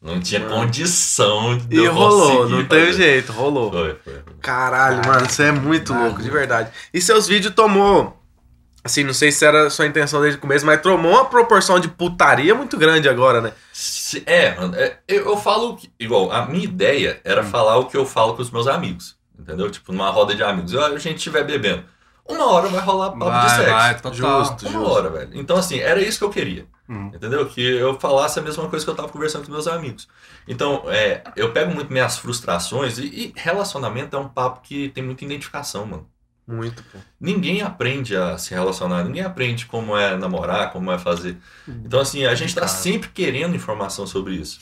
Não 0.00 0.18
tinha 0.20 0.40
Mano. 0.40 0.54
condição 0.54 1.58
de 1.58 1.76
E 1.76 1.84
eu 1.84 1.92
rolou, 1.92 2.48
não 2.48 2.64
teve 2.64 2.86
fazer. 2.92 3.02
jeito, 3.02 3.32
rolou. 3.32 3.70
Foi, 3.70 3.94
foi. 4.02 4.12
foi. 4.14 4.34
Caralho, 4.40 5.06
mano, 5.06 5.28
você 5.28 5.42
é 5.44 5.52
muito 5.52 5.92
Caralho. 5.92 6.06
louco, 6.10 6.22
de 6.22 6.30
verdade. 6.30 6.70
E 6.94 7.00
seus 7.00 7.26
vídeos 7.26 7.52
tomou. 7.54 8.16
Assim, 8.82 9.04
não 9.04 9.12
sei 9.12 9.30
se 9.30 9.44
era 9.44 9.66
a 9.66 9.70
sua 9.70 9.86
intenção 9.86 10.20
desde 10.22 10.38
o 10.38 10.40
começo, 10.40 10.64
mas 10.64 10.80
tomou 10.80 11.10
uma 11.12 11.24
proporção 11.26 11.78
de 11.78 11.88
putaria 11.88 12.54
muito 12.54 12.78
grande 12.78 13.06
agora, 13.08 13.40
né? 13.42 13.52
É, 14.24 14.54
mano, 14.54 14.74
é, 14.76 14.98
eu, 15.06 15.26
eu 15.26 15.36
falo 15.36 15.76
que, 15.76 15.90
igual, 16.00 16.32
a 16.32 16.46
minha 16.46 16.64
ideia 16.64 17.20
era 17.22 17.42
Hum. 17.42 17.50
falar 17.50 17.76
o 17.76 17.84
que 17.86 17.96
eu 17.98 18.06
falo 18.06 18.34
com 18.34 18.40
os 18.40 18.50
meus 18.50 18.66
amigos, 18.66 19.16
entendeu? 19.38 19.68
Tipo, 19.70 19.92
numa 19.92 20.08
roda 20.10 20.34
de 20.34 20.42
amigos. 20.42 20.72
Eu, 20.72 20.82
a 20.82 20.96
gente 20.98 21.16
estiver 21.18 21.44
bebendo. 21.44 21.82
Uma 22.28 22.46
hora 22.52 22.68
vai 22.68 22.80
rolar 22.80 23.10
papo 23.12 23.24
de 23.24 23.30
Vai, 23.30 23.56
sexo. 23.56 23.70
vai, 23.72 23.94
total. 23.96 24.12
Justo. 24.44 24.68
Uma 24.68 24.88
hora, 24.88 25.10
velho. 25.10 25.30
Então, 25.34 25.56
assim, 25.56 25.78
era 25.78 26.00
isso 26.00 26.18
que 26.18 26.24
eu 26.24 26.30
queria. 26.30 26.66
Hum. 26.88 27.10
Entendeu? 27.14 27.46
Que 27.46 27.60
eu 27.60 27.98
falasse 27.98 28.38
a 28.38 28.42
mesma 28.42 28.68
coisa 28.68 28.84
que 28.84 28.90
eu 28.90 28.94
tava 28.94 29.08
conversando 29.08 29.46
com 29.46 29.52
meus 29.52 29.66
amigos. 29.66 30.08
Então, 30.46 30.84
é, 30.86 31.22
eu 31.36 31.52
pego 31.52 31.74
muito 31.74 31.92
minhas 31.92 32.18
frustrações 32.18 32.98
e, 32.98 33.04
e 33.06 33.32
relacionamento 33.36 34.16
é 34.16 34.18
um 34.18 34.28
papo 34.28 34.60
que 34.62 34.88
tem 34.90 35.02
muita 35.02 35.24
identificação, 35.24 35.86
mano. 35.86 36.06
Muito, 36.46 36.82
pô. 36.84 36.98
Ninguém 37.20 37.60
aprende 37.60 38.16
a 38.16 38.38
se 38.38 38.54
relacionar, 38.54 39.04
ninguém 39.04 39.22
aprende 39.22 39.66
como 39.66 39.94
é 39.94 40.16
namorar, 40.16 40.72
como 40.72 40.90
é 40.90 40.98
fazer. 40.98 41.36
Então, 41.66 42.00
assim, 42.00 42.24
a 42.24 42.34
gente 42.34 42.54
tá 42.54 42.66
sempre 42.66 43.10
querendo 43.10 43.54
informação 43.54 44.06
sobre 44.06 44.34
isso. 44.34 44.58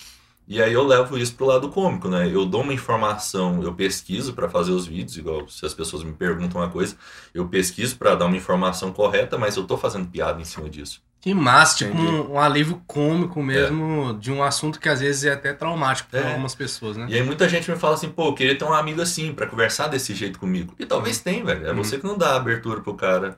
E 0.48 0.62
aí 0.62 0.72
eu 0.72 0.84
levo 0.86 1.18
isso 1.18 1.34
pro 1.34 1.46
lado 1.46 1.68
cômico, 1.70 2.08
né? 2.08 2.28
Eu 2.32 2.46
dou 2.46 2.62
uma 2.62 2.72
informação, 2.72 3.62
eu 3.62 3.74
pesquiso 3.74 4.32
pra 4.32 4.48
fazer 4.48 4.70
os 4.70 4.86
vídeos, 4.86 5.16
igual 5.16 5.48
se 5.48 5.66
as 5.66 5.74
pessoas 5.74 6.04
me 6.04 6.12
perguntam 6.12 6.60
uma 6.60 6.68
coisa, 6.70 6.96
eu 7.34 7.48
pesquiso 7.48 7.96
pra 7.96 8.14
dar 8.14 8.26
uma 8.26 8.36
informação 8.36 8.92
correta, 8.92 9.36
mas 9.36 9.56
eu 9.56 9.64
tô 9.64 9.76
fazendo 9.76 10.06
piada 10.08 10.40
em 10.40 10.44
cima 10.44 10.68
disso. 10.70 11.02
Que 11.20 11.34
massa, 11.34 11.78
tipo 11.78 11.96
um, 11.98 12.34
um 12.34 12.38
alívio 12.38 12.80
cômico 12.86 13.42
mesmo 13.42 14.14
de 14.20 14.30
um 14.30 14.40
assunto 14.44 14.78
que 14.78 14.88
às 14.88 15.00
vezes 15.00 15.24
é 15.24 15.32
até 15.32 15.52
traumático 15.52 16.08
para 16.10 16.20
É. 16.20 16.28
algumas 16.30 16.54
pessoas, 16.54 16.96
né? 16.96 17.06
E 17.08 17.14
aí 17.16 17.22
muita 17.24 17.48
gente 17.48 17.68
me 17.68 17.76
fala 17.76 17.94
assim, 17.94 18.08
pô, 18.08 18.26
eu 18.28 18.34
queria 18.34 18.56
ter 18.56 18.64
um 18.64 18.72
amigo 18.72 19.02
assim, 19.02 19.32
pra 19.32 19.48
conversar 19.48 19.88
desse 19.88 20.14
jeito 20.14 20.38
comigo. 20.38 20.72
E 20.78 20.86
talvez 20.86 21.18
tem, 21.18 21.42
velho. 21.44 21.66
É 21.66 21.70
Uhum. 21.72 21.78
você 21.78 21.98
que 21.98 22.04
não 22.06 22.16
dá 22.16 22.36
abertura 22.36 22.80
pro 22.80 22.94
cara, 22.94 23.36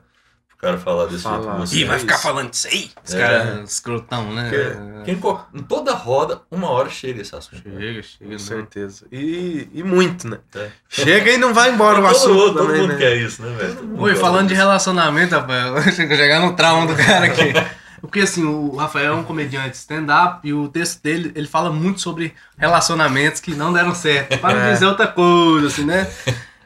cara 0.61 0.77
falar 0.77 1.05
desse 1.05 1.23
jeito 1.23 1.41
Falar. 1.43 1.53
com 1.55 1.59
você. 1.65 1.75
Ih, 1.77 1.85
vai 1.85 1.95
é 1.95 1.99
ficar 1.99 2.17
falando 2.17 2.49
disso 2.49 2.67
aí? 2.67 2.91
Os 3.05 3.13
É. 3.13 3.17
caras 3.19 3.69
escrotão, 3.71 4.33
né? 4.33 4.49
Porque 4.49 5.11
em, 5.11 5.15
co- 5.15 5.41
em 5.53 5.63
toda 5.63 5.93
roda, 5.93 6.41
uma 6.51 6.69
hora 6.69 6.89
chega 6.89 7.21
esse 7.21 7.33
assunto. 7.35 7.61
Chega, 7.63 8.03
chega. 8.03 8.25
Com 8.25 8.29
não. 8.31 8.39
certeza. 8.39 9.05
E, 9.11 9.69
e 9.73 9.83
muito, 9.83 10.27
né? 10.27 10.39
É. 10.55 10.69
Chega 10.89 11.31
e 11.31 11.37
não 11.37 11.53
vai 11.53 11.71
embora 11.71 11.99
o 11.99 12.01
todo 12.03 12.11
assunto 12.11 12.33
mundo, 12.33 12.53
todo 12.53 12.65
também, 12.67 12.81
mundo 12.81 12.91
né? 12.93 12.97
quer 12.99 13.15
isso, 13.17 13.41
né, 13.41 13.55
velho? 13.55 14.01
Oi, 14.01 14.15
falando 14.15 14.49
de 14.49 14.53
relacionamento, 14.53 15.33
rapaz, 15.33 15.95
chegar 15.95 16.41
no 16.41 16.53
trauma 16.53 16.85
do 16.87 16.95
cara 16.95 17.25
aqui. 17.25 17.53
Porque 18.01 18.21
assim, 18.21 18.45
o 18.45 18.75
Rafael 18.77 19.11
é 19.11 19.15
um 19.15 19.23
comediante 19.25 19.75
stand-up 19.75 20.47
e 20.47 20.53
o 20.53 20.69
texto 20.69 21.01
dele, 21.03 21.33
ele 21.35 21.47
fala 21.47 21.69
muito 21.69 21.99
sobre 21.99 22.33
relacionamentos 22.57 23.41
que 23.41 23.51
não 23.53 23.73
deram 23.73 23.93
certo. 23.93 24.37
Para 24.39 24.55
não 24.57 24.61
É. 24.67 24.73
dizer 24.73 24.85
outra 24.85 25.05
coisa, 25.07 25.67
assim, 25.67 25.83
né? 25.83 26.09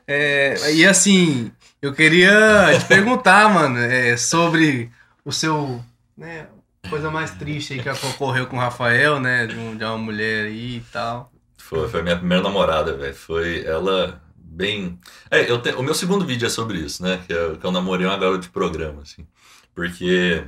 É, 0.07 0.73
e 0.73 0.85
assim, 0.85 1.51
eu 1.83 1.93
queria 1.93 2.77
te 2.79 2.85
perguntar, 2.85 3.49
mano, 3.53 3.77
é, 3.79 4.17
sobre 4.17 4.91
o 5.25 5.31
seu, 5.31 5.83
né, 6.17 6.47
coisa 6.89 7.11
mais 7.11 7.31
triste 7.31 7.73
aí 7.73 7.81
que 7.81 7.89
ocorreu 7.89 8.47
com 8.47 8.57
o 8.57 8.59
Rafael, 8.59 9.19
né, 9.19 9.47
de, 9.47 9.57
um- 9.57 9.77
uma 9.77 9.97
mulher 9.97 10.45
aí 10.47 10.77
e 10.77 10.81
tal. 10.91 11.31
Foi, 11.57 11.87
foi 11.89 11.99
a 12.01 12.03
minha 12.03 12.17
primeira 12.17 12.43
namorada, 12.43 12.95
velho. 12.95 13.15
Foi 13.15 13.63
ela 13.65 14.21
bem. 14.35 14.99
É, 15.31 15.49
eu 15.49 15.61
te- 15.61 15.71
o 15.75 15.83
meu 15.83 15.93
segundo 15.93 16.25
vídeo 16.25 16.45
é 16.45 16.49
sobre 16.49 16.79
isso, 16.79 17.01
né? 17.03 17.23
Que 17.25 17.33
eu, 17.33 17.57
que 17.57 17.65
eu 17.65 17.71
namorei 17.71 18.05
uma 18.05 18.17
garota 18.17 18.39
de 18.41 18.49
programa, 18.49 19.01
assim. 19.01 19.25
Porque 19.73 20.47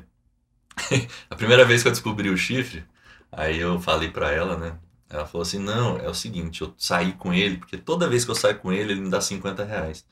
a 1.30 1.36
primeira 1.36 1.66
vez 1.66 1.82
que 1.82 1.88
eu 1.88 1.92
descobri 1.94 2.30
o 2.30 2.38
chifre, 2.38 2.86
aí 3.32 3.60
eu 3.60 3.80
falei 3.80 4.10
pra 4.12 4.32
ela, 4.32 4.58
né? 4.58 4.78
Ela 5.10 5.26
falou 5.26 5.44
assim: 5.44 5.60
não, 5.60 5.98
é 6.00 6.10
o 6.10 6.14
seguinte, 6.14 6.62
eu 6.62 6.74
saí 6.78 7.14
com 7.14 7.34
ele, 7.34 7.58
porque 7.58 7.78
toda 7.78 8.10
vez 8.10 8.26
que 8.26 8.32
eu 8.32 8.36
saio 8.36 8.60
com 8.60 8.72
ele, 8.72 8.94
ele 8.94 9.02
me 9.02 9.10
dá 9.10 9.22
50 9.22 9.64
reais. 9.66 10.06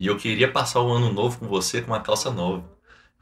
E 0.00 0.06
eu 0.06 0.16
queria 0.16 0.50
passar 0.50 0.80
o 0.80 0.90
ano 0.90 1.12
novo 1.12 1.36
com 1.38 1.46
você 1.46 1.82
com 1.82 1.92
uma 1.92 2.00
calça 2.00 2.30
nova. 2.30 2.58
Eu 2.58 2.64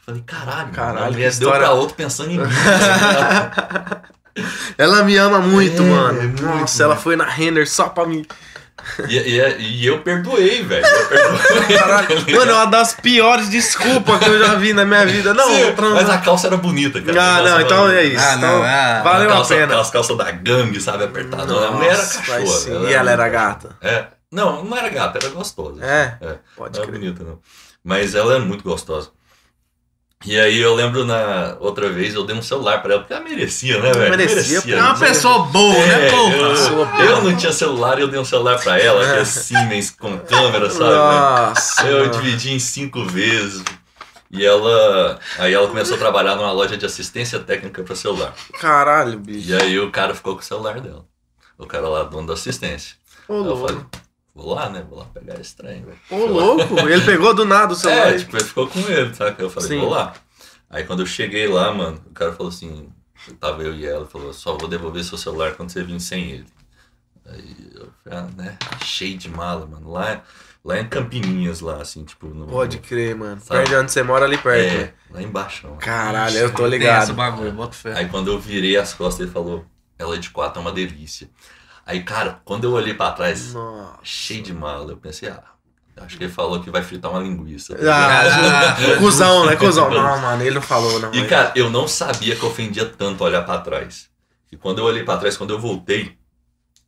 falei, 0.07 0.23
caralho, 0.25 0.71
Caralho, 0.71 0.99
a 1.07 1.11
mulher 1.11 1.19
deu 1.23 1.29
história- 1.31 1.59
pra 1.67 1.73
outro 1.73 1.97
pensando 1.97 2.31
em 2.31 2.39
mim. 2.39 2.47
Ela 4.79 5.03
me 5.03 5.17
ama 5.17 5.41
muito, 5.41 5.83
É, 5.83 5.87
mano. 5.87 6.21
é 6.21 6.23
muito, 6.23 6.43
Nossa, 6.45 6.85
ela 6.85 6.95
muito. 6.95 7.03
foi 7.03 7.17
na 7.17 7.25
Renner 7.25 7.69
só 7.69 7.89
pra 7.89 8.07
mim. 8.07 8.25
E, 9.09 9.17
e- 9.19 9.59
e 9.81 9.87
eu 9.87 10.01
perdoei, 10.03 10.63
velho. 10.63 10.87
Caralho. 11.77 12.37
Mano, 12.37 12.51
é 12.53 12.55
uma 12.55 12.67
das 12.67 12.95
piores 12.95 13.49
desculpas 13.49 14.21
que 14.21 14.31
eu 14.31 14.39
já 14.39 14.55
vi 14.55 14.73
na 14.73 14.85
minha 14.85 15.05
vida. 15.05 15.35
Não, 15.35 15.49
Sim, 15.49 15.75
mas 15.93 16.09
a 16.09 16.19
calça 16.19 16.47
era 16.47 16.57
bonita, 16.57 17.03
cara. 17.03 17.21
Ah, 17.21 17.25
A 17.25 17.35
calça 17.39 17.43
não, 17.51 17.55
era 17.57 17.63
então 17.65 17.81
bonita. 17.83 18.01
é 18.01 18.05
isso. 18.05 18.25
Ah, 18.25 18.35
então, 18.37 18.59
não, 18.59 18.63
ah, 18.65 19.01
valeu 19.03 19.31
a 19.31 19.33
calça, 19.33 19.55
pena. 19.55 19.67
Aquelas 19.67 19.91
calças 19.91 20.17
da 20.17 20.31
gangue, 20.31 20.81
sabe, 20.81 21.03
apertadona. 21.05 21.67
A 21.67 21.71
mulher 21.73 21.89
era 21.91 21.97
Nossa, 21.99 22.19
cachorra. 22.23 22.47
sim. 22.47 22.87
E 22.87 22.93
ela 22.95 23.11
era 23.11 23.29
gata. 23.29 23.77
É. 23.83 24.05
Não, 24.31 24.65
não 24.65 24.77
era 24.77 24.89
gata, 24.89 25.19
era 25.19 25.31
gostosa. 25.35 25.83
É? 25.85 26.19
É. 26.21 26.39
Pode 26.57 26.77
Não 26.77 26.83
era 26.85 26.93
crer. 26.93 27.01
bonita, 27.01 27.25
não. 27.25 27.39
Mas 27.83 28.15
ela 28.15 28.37
é 28.37 28.39
muito 28.39 28.63
gostosa. 28.65 29.11
E 30.27 30.39
aí 30.39 30.59
eu 30.61 30.75
lembro 30.75 31.05
na 31.05 31.57
outra 31.61 31.89
vez, 31.91 32.13
eu 32.13 32.25
dei 32.27 32.35
um 32.35 32.43
celular 32.43 32.83
pra 32.83 32.93
ela, 32.93 33.01
porque 33.03 33.15
ela 33.15 33.23
merecia, 33.23 33.81
né, 33.81 33.93
velho? 33.93 34.11
Merecia, 34.11 34.61
pô. 34.61 34.69
É 34.69 34.83
uma 34.83 34.99
pessoa 34.99 35.45
boa, 35.45 35.73
né, 35.87 36.09
É, 36.09 36.11
porra? 36.11 36.37
eu, 36.99 37.05
eu 37.07 37.23
não 37.23 37.37
tinha 37.37 37.53
celular 37.53 37.99
e 37.99 38.03
eu 38.03 38.09
dei 38.09 38.19
um 38.19 38.25
celular 38.25 38.61
pra 38.61 38.79
ela, 38.81 39.01
que 39.05 39.21
é 39.21 39.25
Siemens 39.25 39.91
com 39.93 40.19
câmera, 40.19 40.69
sabe? 40.71 40.91
Nossa. 40.91 41.87
Eu 41.87 42.11
dividi 42.11 42.51
em 42.53 42.59
cinco 42.59 43.05
vezes. 43.05 43.63
E 44.31 44.45
ela. 44.45 45.19
Aí 45.39 45.55
ela 45.55 45.69
começou 45.69 45.95
a 45.95 45.99
trabalhar 45.99 46.35
numa 46.35 46.51
loja 46.53 46.77
de 46.77 46.85
assistência 46.85 47.39
técnica 47.39 47.83
para 47.85 47.95
celular. 47.95 48.35
Caralho, 48.61 49.19
bicho. 49.21 49.49
E 49.49 49.55
aí 49.55 49.79
o 49.79 49.91
cara 49.93 50.15
ficou 50.15 50.35
com 50.35 50.41
o 50.41 50.45
celular 50.45 50.81
dela. 50.81 51.07
O 51.57 51.65
cara 51.65 51.89
lá, 51.89 52.03
dono 52.03 52.27
da 52.27 52.35
assistência. 52.35 52.97
Ô, 53.29 53.35
louco. 53.39 53.87
Vou 54.39 54.55
lá, 54.55 54.71
né? 54.71 54.87
Vou 54.89 54.99
lá 55.01 55.05
pegar 55.07 55.41
esse 55.41 55.55
trem, 55.57 55.85
velho. 55.85 55.99
Ô, 56.11 56.27
louco. 56.27 56.79
Ele 56.89 57.05
pegou 57.05 57.35
do 57.35 57.45
nada 57.45 57.73
o 57.73 57.77
celular. 57.77 58.15
É, 58.15 58.19
tipo, 58.19 58.37
ele 58.37 58.45
ficou 58.45 58.69
com 58.69 58.79
ele, 58.81 59.13
saca? 59.15 59.43
Eu 59.43 59.51
falei, 59.51 59.69
Sim. 59.69 59.81
vou 59.81 59.91
lá. 59.91 60.15
Aí 60.71 60.85
quando 60.85 61.01
eu 61.01 61.07
cheguei 61.07 61.49
lá, 61.49 61.73
mano, 61.73 62.01
o 62.07 62.11
cara 62.13 62.33
falou 62.33 62.51
assim, 62.51 62.89
tava 63.41 63.63
eu 63.63 63.75
e 63.75 63.85
ela, 63.87 64.07
falou, 64.07 64.33
só 64.33 64.57
vou 64.57 64.69
devolver 64.69 65.03
seu 65.03 65.19
celular 65.19 65.55
quando 65.55 65.71
você 65.71 65.83
vir 65.83 65.99
sem 66.01 66.31
ele. 66.31 66.47
Aí 67.27 67.71
eu 67.75 67.89
falei, 68.05 68.19
ah, 68.21 68.29
né? 68.37 68.59
Cheio 68.85 69.19
de 69.19 69.29
mala, 69.29 69.67
mano. 69.67 69.91
Lá, 69.91 70.23
lá 70.65 70.79
em 70.79 70.89
Campininhas, 70.89 71.61
lá, 71.61 71.83
assim, 71.83 72.05
tipo. 72.05 72.27
No, 72.29 72.47
Pode 72.47 72.79
crer, 72.79 73.15
mano. 73.17 73.41
Sabe? 73.41 73.61
Perto 73.61 73.69
de 73.71 73.77
onde 73.77 73.93
você 73.93 74.03
mora 74.03 74.25
ali 74.25 74.39
perto. 74.39 74.75
né? 74.75 74.83
É, 74.83 74.95
lá 75.11 75.23
embaixo. 75.23 75.67
mano. 75.67 75.79
Caralho, 75.79 76.37
eu 76.39 76.55
tô 76.55 76.67
ligado. 76.67 77.03
esse 77.05 77.13
bagulho, 77.13 77.53
bota 77.53 77.75
fé. 77.75 77.93
Aí 77.99 78.09
quando 78.09 78.29
eu 78.31 78.39
virei 78.39 78.77
as 78.77 78.95
costas, 78.95 79.23
ele 79.23 79.31
falou, 79.31 79.67
ela 79.99 80.15
é 80.15 80.19
de 80.19 80.31
quatro, 80.31 80.59
é 80.59 80.63
uma 80.63 80.73
delícia. 80.73 81.29
Aí, 81.89 82.03
cara, 82.03 82.41
quando 82.45 82.65
eu 82.65 82.73
olhei 82.73 82.93
pra 82.93 83.11
trás, 83.13 83.55
Nossa. 83.55 83.95
cheio 84.03 84.43
de 84.43 84.53
mala, 84.53 84.93
eu 84.93 84.97
pensei, 84.99 85.29
ah, 85.31 85.43
acho 86.03 86.19
que 86.19 86.25
ele 86.25 86.33
falou 86.33 86.61
que 86.61 86.71
vai 86.71 86.83
fritar 86.83 87.11
uma 87.11 87.21
linguiça. 87.21 87.75
tá? 87.75 87.83
Ah, 87.91 88.77
Ah, 88.95 88.97
cuzão, 89.01 89.47
né? 89.47 89.57
Cuzão. 89.57 89.91
Não, 89.91 90.19
mano, 90.21 90.43
ele 90.43 90.55
não 90.55 90.61
falou, 90.63 91.01
não. 91.01 91.13
E, 91.15 91.21
mas- 91.21 91.29
cara, 91.31 91.51
eu 91.57 91.71
não 91.71 91.89
sabia 91.89 92.37
que 92.37 92.45
ofendia 92.45 92.85
tanto 92.85 93.25
olhar 93.25 93.43
pra 93.43 93.57
trás. 93.59 94.07
E 94.53 94.57
quando 94.57 94.79
eu 94.81 94.85
olhei 94.85 95.03
pra 95.03 95.17
trás, 95.17 95.37
quando 95.39 95.51
eu 95.51 95.59
voltei, 95.59 96.17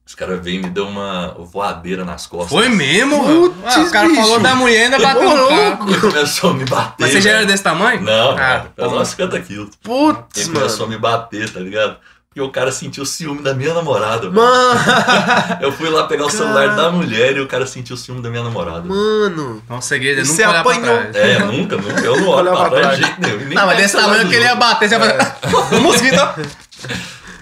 os 0.06 0.14
caras 0.14 0.42
veio 0.44 0.60
e 0.60 0.62
me 0.64 0.70
deu 0.70 0.86
uma 0.86 1.28
voadeira 1.38 2.04
nas 2.04 2.26
costas. 2.26 2.50
Foi 2.50 2.68
mesmo? 2.68 3.22
Putz, 3.24 3.76
Ah, 3.76 3.80
o 3.80 3.90
cara 3.90 4.08
bicho. 4.08 4.20
falou 4.20 4.40
da 4.40 4.54
mulher 4.54 4.80
e 4.80 4.82
ainda 4.84 4.98
bateu 4.98 5.34
louco. 5.36 5.88
Ele 5.90 6.00
começou 6.00 6.50
a 6.50 6.54
me 6.54 6.64
bater. 6.66 6.96
Mas 6.98 7.12
você 7.12 7.20
já 7.22 7.30
era 7.30 7.38
velho. 7.38 7.50
desse 7.50 7.62
tamanho? 7.62 8.02
Não, 8.02 8.32
Ah, 8.32 8.36
cara, 8.36 8.72
uns 8.88 9.08
50 9.08 9.40
quilos. 9.40 9.76
Putz, 9.76 10.40
Ele 10.46 10.52
começou 10.54 10.84
a 10.84 10.88
mano. 10.88 10.98
me 10.98 10.98
bater, 10.98 11.50
tá 11.52 11.60
ligado? 11.60 11.96
Porque 12.32 12.40
o 12.40 12.52
cara 12.52 12.70
sentiu 12.70 13.04
ciúme 13.04 13.42
da 13.42 13.52
minha 13.52 13.74
namorada. 13.74 14.30
Mano. 14.30 14.80
Eu 15.60 15.72
fui 15.72 15.90
lá 15.90 16.06
pegar 16.06 16.26
o 16.26 16.30
celular 16.30 16.76
da 16.76 16.88
mulher 16.88 17.36
e 17.36 17.40
o 17.40 17.48
cara 17.48 17.66
sentiu 17.66 17.96
ciúme 17.96 18.22
da 18.22 18.30
minha 18.30 18.44
namorada. 18.44 18.82
Mano. 18.82 19.60
Então 19.64 19.78
o 19.78 19.82
segredo 19.82 20.20
é 20.20 20.22
E 20.22 20.26
nunca 20.28 20.62
pra 20.62 20.78
trás. 20.78 21.16
É, 21.16 21.38
nunca, 21.40 21.76
nunca. 21.76 22.00
Eu 22.00 22.20
não 22.20 22.28
olho 22.28 22.52
pra 22.52 22.70
trás 22.70 22.98
de 22.98 23.04
jeito 23.04 23.20
nenhum. 23.20 23.50
E 23.50 23.54
Não, 23.56 23.66
mas 23.66 23.76
desse 23.78 23.96
tamanho 23.96 24.28
que 24.28 24.34
ele 24.36 24.44
ia 24.44 24.54
bater, 24.54 24.88
você 24.88 24.96
vai 24.96 25.08
fazer. 25.18 25.76
Um 25.76 25.80
mosquito. 25.80 26.16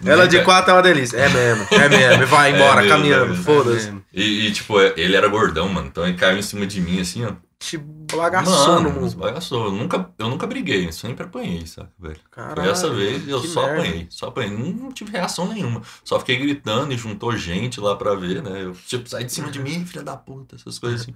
Nem 0.00 0.12
Ela 0.14 0.26
de 0.26 0.40
quatro 0.42 0.70
é 0.70 0.74
uma 0.74 0.82
delícia. 0.82 1.18
É 1.18 1.28
mesmo, 1.28 1.66
é 1.70 1.88
mesmo. 1.90 2.22
E 2.22 2.26
vai 2.26 2.54
embora, 2.54 2.80
É 2.80 2.82
mesmo, 2.84 2.86
é 2.86 2.88
caminhando. 2.88 3.28
mesmo. 3.28 3.44
Foda-se. 3.44 3.92
E, 4.14 4.46
e, 4.46 4.52
tipo, 4.52 4.80
ele 4.80 5.14
era 5.14 5.28
gordão, 5.28 5.68
mano. 5.68 5.88
Então 5.88 6.04
ele 6.04 6.16
caiu 6.16 6.38
em 6.38 6.42
cima 6.42 6.66
de 6.66 6.80
mim, 6.80 6.98
assim, 6.98 7.26
ó. 7.26 7.32
Te 7.60 7.76
bagaçou 7.76 8.76
no 8.76 8.82
Mano, 8.84 8.90
mundo. 8.92 9.06
esbagaçou. 9.08 9.64
Eu 9.66 9.72
nunca, 9.72 10.08
eu 10.16 10.28
nunca 10.28 10.46
briguei, 10.46 10.86
eu 10.86 10.92
sempre 10.92 11.24
apanhei, 11.26 11.66
sabe, 11.66 11.88
velho? 11.98 12.20
Caralho, 12.30 12.62
Foi 12.62 12.70
essa 12.70 12.88
vez 12.88 13.26
eu 13.28 13.40
só 13.42 13.62
merda. 13.66 13.80
apanhei, 13.82 14.06
só 14.10 14.26
apanhei. 14.28 14.50
Não, 14.56 14.66
não 14.84 14.92
tive 14.92 15.10
reação 15.10 15.48
nenhuma. 15.48 15.82
Só 16.04 16.20
fiquei 16.20 16.36
gritando 16.38 16.92
e 16.94 16.96
juntou 16.96 17.36
gente 17.36 17.80
lá 17.80 17.96
pra 17.96 18.14
ver, 18.14 18.44
né? 18.44 18.62
Eu, 18.64 18.72
tipo, 18.86 19.08
sai 19.08 19.24
de 19.24 19.32
cima 19.32 19.50
de 19.50 19.58
mim, 19.58 19.84
filha 19.84 20.04
da 20.04 20.16
puta, 20.16 20.54
essas 20.54 20.78
coisas 20.78 21.00
assim. 21.02 21.14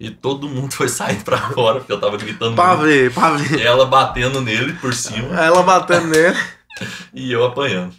E 0.00 0.10
todo 0.10 0.48
mundo 0.48 0.74
foi 0.74 0.88
sair 0.88 1.22
pra 1.22 1.38
fora, 1.52 1.78
porque 1.78 1.92
eu 1.92 2.00
tava 2.00 2.16
gritando 2.16 2.56
Pra 2.56 2.74
muito. 2.76 2.82
ver, 2.82 3.14
pra 3.14 3.30
ver. 3.36 3.60
Ela 3.60 3.86
batendo 3.86 4.40
nele 4.40 4.72
por 4.74 4.92
cima 4.92 5.28
Ela 5.40 5.62
batendo 5.62 6.08
nele. 6.08 6.36
e 7.14 7.30
eu 7.30 7.44
apanhando. 7.44 7.94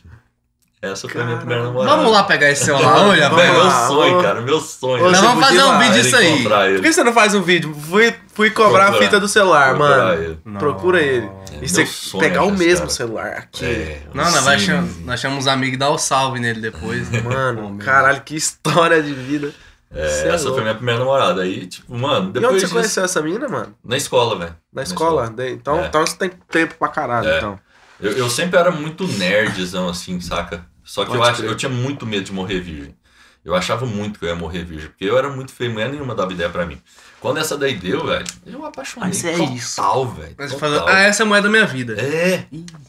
Essa 0.82 1.10
foi 1.10 1.20
a 1.22 1.26
minha 1.26 1.38
primeira 1.38 1.64
namorada. 1.64 1.98
Vamos 1.98 2.12
lá 2.14 2.24
pegar 2.24 2.50
esse 2.52 2.64
celular, 2.64 3.00
olha, 3.08 3.28
Velho, 3.36 3.36
velho. 3.36 3.54
meu 3.54 3.72
sonho, 3.72 4.10
vamos- 4.12 4.24
cara, 4.24 4.42
meu 4.42 4.60
sonho. 4.62 5.04
Ô, 5.06 5.10
Nós 5.12 5.20
você 5.20 5.26
vamos 5.28 5.46
fazer 5.46 5.64
um 5.64 5.78
vídeo 5.80 6.02
disso 6.04 6.16
aí. 6.16 6.44
Por 6.44 6.82
que 6.82 6.94
você 6.94 7.04
não 7.04 7.14
faz 7.14 7.36
um 7.36 7.42
vídeo? 7.42 7.76
Fui, 7.90 8.16
fui 8.34 8.50
cobrar 8.50 8.84
a 8.84 8.88
Procurar. 8.88 9.06
fita 9.06 9.20
do 9.20 9.28
celular, 9.28 9.76
Procurar 9.76 9.98
mano. 9.98 10.24
ele. 10.24 10.40
Procura 10.58 11.02
ele. 11.02 11.30
É, 11.52 11.64
E 11.66 11.68
você 11.68 11.86
pegar 12.18 12.38
é 12.42 12.46
o 12.46 12.52
mesmo 12.52 12.78
cara. 12.86 12.90
celular 12.92 13.28
aqui. 13.34 13.66
É, 13.66 14.02
Não, 14.14 14.24
não, 14.32 14.42
vai 14.42 14.58
sim. 14.58 14.68
cham... 14.68 14.90
nós 15.04 15.20
chamamos 15.20 15.46
os 15.46 15.52
amigos 15.52 15.76
e 15.76 15.78
dar 15.78 15.90
o 15.90 15.98
salve 15.98 16.40
nele 16.40 16.62
depois. 16.62 17.10
né? 17.12 17.22
Mano, 17.22 17.78
caralho, 17.80 18.22
que 18.22 18.36
história 18.38 19.04
de 19.04 19.14
vida. 19.14 19.52
É, 19.94 20.02
é 20.02 20.28
essa 20.30 20.44
louco. 20.44 20.54
foi 20.54 20.62
minha 20.62 20.76
primeira 20.76 21.00
namorada. 21.00 21.42
Aí, 21.42 21.66
tipo, 21.66 21.94
mano, 21.98 22.28
E 22.28 22.30
onde 22.30 22.32
depois 22.40 22.54
você 22.54 22.60
disso... 22.62 22.74
conheceu 22.76 23.04
essa 23.04 23.22
mina, 23.22 23.50
mano? 23.50 23.76
Na 23.84 23.98
escola, 23.98 24.38
velho. 24.38 24.56
Na 24.72 24.84
escola? 24.84 25.30
De- 25.30 25.50
Então, 25.52 25.80
É. 25.82 25.88
então 25.88 26.06
você 26.06 26.16
tem 26.16 26.30
tempo 26.50 26.76
pra 26.80 26.88
caralho, 26.88 27.28
É. 27.28 27.38
então. 27.38 27.60
Eu, 28.00 28.12
eu 28.14 28.30
sempre 28.30 28.58
era 28.60 28.72
muito 28.72 29.08
nerdzão, 29.08 29.90
assim, 29.90 30.20
saca? 30.22 30.66
Só 30.84 31.06
que 31.06 31.16
eu, 31.16 31.24
acho, 31.24 31.44
eu 31.44 31.56
tinha 31.56 31.70
muito 31.70 32.06
medo 32.06 32.24
de 32.26 32.32
morrer 32.34 32.60
virgem. 32.60 32.96
Eu 33.44 33.56
achava 33.56 33.86
muito 33.86 34.20
que 34.20 34.26
eu 34.26 34.30
ia 34.30 34.36
morrer 34.36 34.64
virgem, 34.66 34.90
porque 34.90 35.06
eu 35.06 35.18
era 35.18 35.30
muito 35.30 35.52
feio, 35.54 35.72
mulher 35.72 35.90
nenhuma 35.90 36.14
dava 36.14 36.32
ideia 36.34 36.50
pra 36.50 36.66
mim. 36.66 36.80
Quando 37.22 37.38
essa 37.38 37.58
daí 37.58 37.76
deu, 37.76 38.06
velho, 38.06 38.26
eu 38.46 38.66
apaixonei 38.66 39.10
Mas 39.10 39.24
é 39.24 39.32
total, 39.38 39.56
isso. 39.56 39.82
velho. 40.12 40.36
Mas 40.38 40.52
você 40.52 40.58
total. 40.60 40.80
fala, 40.80 40.92
ah, 40.92 41.02
essa 41.02 41.24
é 41.24 41.26
a 41.26 41.28
moeda 41.28 41.48
da 41.48 41.52
minha 41.52 41.66
vida. 41.66 41.94
É, 42.00 42.46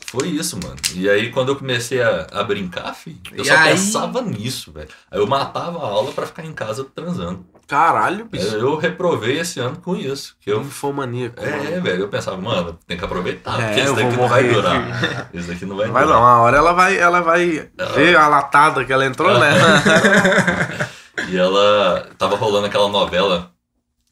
foi 0.07 0.29
isso, 0.29 0.59
mano. 0.63 0.77
E 0.95 1.09
aí, 1.09 1.31
quando 1.31 1.51
eu 1.51 1.57
comecei 1.57 2.03
a, 2.03 2.27
a 2.33 2.43
brincar, 2.43 2.93
filho, 2.95 3.21
eu 3.33 3.43
E 3.43 3.47
só 3.47 3.57
aí? 3.57 3.71
pensava 3.71 4.21
nisso, 4.23 4.73
velho. 4.73 4.89
Aí 5.11 5.19
eu 5.21 5.27
matava 5.27 5.79
a 5.79 5.89
aula 5.89 6.13
pra 6.13 6.27
ficar 6.27 6.45
em 6.45 6.53
casa 6.53 6.85
transando. 6.85 7.47
Caralho, 7.71 8.25
bicho. 8.25 8.45
Eu 8.57 8.77
reprovei 8.77 9.39
esse 9.39 9.61
ano 9.61 9.77
com 9.77 9.95
isso. 9.97 10.35
Que 10.41 10.51
eu 10.51 10.61
Infomaníaco. 10.61 11.41
É, 11.43 11.71
mano. 11.71 11.83
velho, 11.83 12.01
eu 12.03 12.09
pensava, 12.09 12.37
mano, 12.37 12.77
tem 12.87 12.99
que 12.99 13.05
aproveitar, 13.05 13.61
É, 13.61 13.67
porque 13.69 13.81
isso 13.81 13.95
daqui 13.95 14.17
não 14.17 14.29
vai 14.29 14.45
durar. 14.49 15.29
Isso 15.33 15.49
daqui 15.49 15.65
não 15.65 15.77
vai, 15.77 15.89
Vai 15.89 16.05
durar. 16.05 16.21
lá, 16.21 16.27
uma 16.27 16.41
hora 16.43 16.57
ela 16.59 16.73
vai, 16.73 16.99
ela 16.99 17.21
vai 17.21 17.69
Ela- 17.79 17.93
ver 17.93 18.17
a 18.17 18.27
latada 18.27 18.85
que 18.85 18.93
ela 18.93 19.07
entrou, 19.07 19.39
né? 19.39 19.51
E 21.29 21.37
ela 21.37 22.07
tava 22.19 22.35
rolando 22.35 22.67
aquela 22.67 22.89
novela 22.89 23.51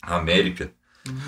América. 0.03 0.71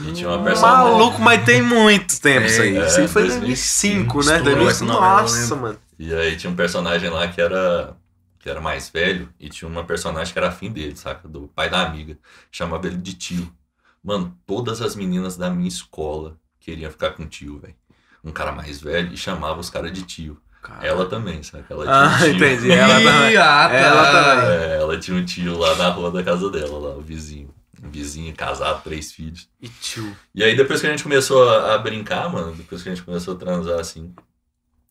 E 0.07 0.13
tinha 0.13 0.29
uma 0.29 0.43
personagem. 0.45 0.93
Maluco, 0.93 1.21
mas 1.23 1.43
tem 1.45 1.63
muito 1.63 2.21
tempo 2.21 2.47
isso 2.47 2.61
aí. 2.61 2.77
É, 2.77 2.87
isso 2.87 3.01
aí 3.01 3.09
foi 3.09 3.23
2005, 3.23 4.13
2005, 4.15 4.17
né? 4.31 4.37
estourou 4.37 4.65
2005. 4.65 4.71
essa 4.71 4.85
novela, 4.85 5.17
eu 5.17 5.23
Nossa, 5.23 5.57
mano. 5.57 5.79
E 5.99 6.15
aí 6.15 6.37
tinha 6.37 6.51
um 6.51 6.55
personagem 6.57 7.09
lá 7.09 7.27
que 7.29 7.41
era 7.41 7.95
que 8.41 8.51
era 8.51 8.61
mais 8.61 8.91
velho 8.91 9.33
e 9.39 9.49
tinha 9.51 9.69
uma 9.69 9.85
personagem 9.85 10.33
que 10.33 10.39
era 10.41 10.49
afim 10.49 10.73
dele, 10.73 10.97
saca? 10.97 11.29
Do 11.29 11.49
pai 11.49 11.71
da 11.71 11.87
amiga. 11.87 12.19
Chamava 12.51 12.89
ele 12.89 12.97
de 12.99 13.15
tio. 13.15 13.55
Mano, 14.03 14.37
todas 14.47 14.83
as 14.83 14.97
meninas 14.97 15.37
da 15.37 15.51
minha 15.51 15.69
escola 15.69 16.39
queriam 16.59 16.91
ficar 16.91 17.13
com 17.13 17.27
tio, 17.29 17.59
velho. 17.61 17.77
Um 18.25 18.33
cara 18.33 18.53
mais 18.53 18.81
velho 18.81 19.13
e 19.13 19.17
chamava 19.17 19.61
os 19.61 19.71
caras 19.71 19.93
de 19.93 20.03
tio. 20.05 20.41
Ela 20.83 21.07
também, 21.09 21.43
saca? 21.43 21.73
Ela 21.73 21.89
tinha 21.89 21.97
Ah, 21.97 22.17
um 22.17 22.19
tio. 22.19 22.31
entendi. 22.37 22.71
Ela 22.73 22.95
também. 23.03 23.37
Ah, 23.37 23.69
tá. 23.69 23.75
Ela 23.77 24.07
também. 24.13 24.51
É, 24.51 24.77
ela 24.81 24.99
tinha 24.99 25.17
um 25.17 25.25
tio 25.25 25.59
lá 25.59 25.75
na 25.77 25.89
rua 25.91 26.11
da 26.11 26.23
casa 26.23 26.51
dela, 26.51 26.79
lá, 26.79 26.97
o 26.97 27.01
vizinho. 27.03 27.55
Um 27.83 27.91
vizinho 27.91 28.35
casado, 28.37 28.83
três 28.83 29.13
filhos. 29.13 29.49
E 29.61 29.69
tio. 29.69 30.15
E 30.35 30.45
aí 30.45 30.55
depois 30.57 30.81
que 30.81 30.87
a 30.87 30.91
gente 30.91 31.03
começou 31.03 31.49
a, 31.49 31.75
a 31.75 31.79
brincar, 31.79 32.29
mano, 32.31 32.55
depois 32.55 32.83
que 32.83 32.91
a 32.91 32.95
gente 32.95 33.05
começou 33.05 33.35
a 33.35 33.39
transar 33.39 33.81
assim, 33.81 34.15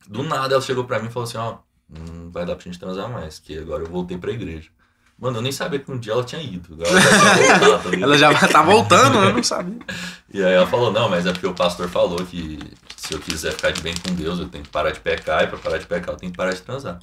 do 0.07 0.23
nada 0.23 0.55
ela 0.55 0.62
chegou 0.62 0.85
pra 0.85 0.99
mim 0.99 1.07
e 1.07 1.12
falou 1.12 1.27
assim, 1.27 1.38
ó, 1.38 1.59
não 1.89 2.30
vai 2.30 2.45
dar 2.45 2.56
pra 2.56 2.63
gente 2.63 2.80
transar 2.80 3.10
mais, 3.10 3.39
que 3.39 3.58
agora 3.58 3.84
eu 3.84 3.89
voltei 3.89 4.17
pra 4.17 4.32
igreja. 4.32 4.69
Mano, 5.17 5.39
eu 5.39 5.41
nem 5.41 5.52
sabia 5.52 5.80
que 5.80 5.91
um 5.91 5.97
dia 5.97 6.13
ela 6.13 6.23
tinha 6.23 6.41
ido. 6.41 6.73
Agora 6.73 6.89
ela 6.89 7.02
já 7.02 7.36
tinha 7.36 7.60
voltado, 7.60 7.89
ligado? 7.89 8.04
Ela 8.04 8.17
já 8.17 8.47
tá 8.47 8.62
voltando, 8.62 9.17
eu 9.17 9.34
não 9.34 9.43
sabia. 9.43 9.80
E 10.32 10.43
aí 10.43 10.54
ela 10.54 10.67
falou, 10.67 10.93
não, 10.93 11.10
mas 11.10 11.25
é 11.25 11.32
porque 11.32 11.47
o 11.47 11.56
pastor 11.56 11.89
falou 11.89 12.23
que 12.23 12.60
se 12.95 13.15
eu 13.15 13.19
quiser 13.19 13.52
ficar 13.52 13.71
de 13.71 13.82
bem 13.82 13.95
com 13.95 14.13
Deus, 14.13 14.38
eu 14.38 14.47
tenho 14.47 14.63
que 14.63 14.69
parar 14.69 14.91
de 14.91 14.99
pecar, 14.99 15.43
e 15.43 15.47
pra 15.47 15.58
parar 15.58 15.80
de 15.80 15.88
pecar 15.88 16.13
eu 16.13 16.17
tenho 16.19 16.32
que 16.32 16.38
parar 16.38 16.54
de 16.54 16.62
transar. 16.62 16.99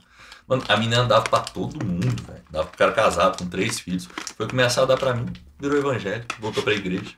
Mano, 0.47 0.63
a 0.69 0.77
menina 0.77 1.05
dava 1.05 1.25
pra 1.25 1.41
todo 1.41 1.85
mundo, 1.85 2.23
velho. 2.23 2.43
Dava 2.49 2.69
pro 2.69 2.79
cara 2.79 2.93
casado, 2.93 3.37
com 3.37 3.47
três 3.49 3.81
filhos. 3.81 4.09
Foi 4.37 4.49
começar 4.49 4.83
a 4.83 4.85
dar 4.85 4.97
pra 4.97 5.13
mim, 5.13 5.27
virou 5.59 5.77
evangélico, 5.77 6.37
voltou 6.41 6.63
pra 6.63 6.73
igreja. 6.73 7.15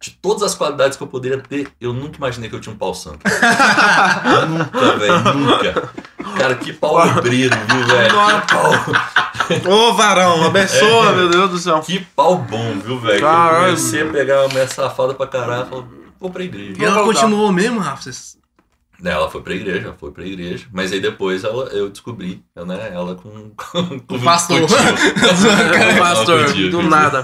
De 0.00 0.12
todas 0.12 0.44
as 0.44 0.54
qualidades 0.54 0.96
que 0.96 1.02
eu 1.02 1.08
poderia 1.08 1.38
ter, 1.38 1.68
eu 1.80 1.92
nunca 1.92 2.16
imaginei 2.16 2.48
que 2.48 2.54
eu 2.54 2.60
tinha 2.60 2.72
um 2.74 2.78
pau 2.78 2.94
santo. 2.94 3.18
nunca, 4.48 4.96
velho, 4.96 5.34
nunca. 5.34 5.92
Cara, 6.40 6.54
que 6.56 6.72
pau 6.72 6.96
obreiro, 6.96 7.56
viu, 7.68 7.86
velho? 7.86 8.10
Que 9.48 9.60
pau, 9.60 9.72
Ô, 9.72 9.94
varão, 9.94 10.44
abençoa, 10.46 11.12
meu 11.12 11.28
Deus 11.28 11.50
do 11.50 11.58
céu. 11.58 11.80
que 11.80 12.00
pau 12.00 12.36
bom, 12.38 12.78
viu, 12.78 12.98
velho? 12.98 13.18
Que 13.18 13.24
Eu 13.24 13.28
Caralho. 13.28 13.64
comecei 13.66 14.02
a 14.02 14.06
pegar 14.06 14.40
uma 14.42 14.48
mulher 14.48 14.68
safada 14.68 15.14
pra 15.14 15.26
caralho, 15.26 15.66
falei, 15.66 15.84
vou 16.20 16.30
pra 16.30 16.42
igreja. 16.44 16.74
E 16.80 16.84
ela 16.84 17.02
continuou 17.04 17.52
mesmo, 17.52 17.80
Rafa? 17.80 18.02
Vocês- 18.02 18.38
Ela 19.04 19.30
foi 19.30 19.40
pra 19.42 19.54
igreja, 19.54 19.94
foi 19.98 20.10
pra 20.12 20.24
igreja. 20.26 20.66
Mas 20.72 20.92
aí 20.92 21.00
depois 21.00 21.42
ela, 21.42 21.64
eu 21.68 21.88
descobri, 21.88 22.44
né, 22.54 22.90
ela 22.92 23.14
com, 23.16 23.50
com, 23.56 23.98
com 24.00 24.14
O 24.14 24.20
pastor. 24.22 24.60
pastor, 25.98 26.52
do 26.70 26.82
nada. 26.82 27.22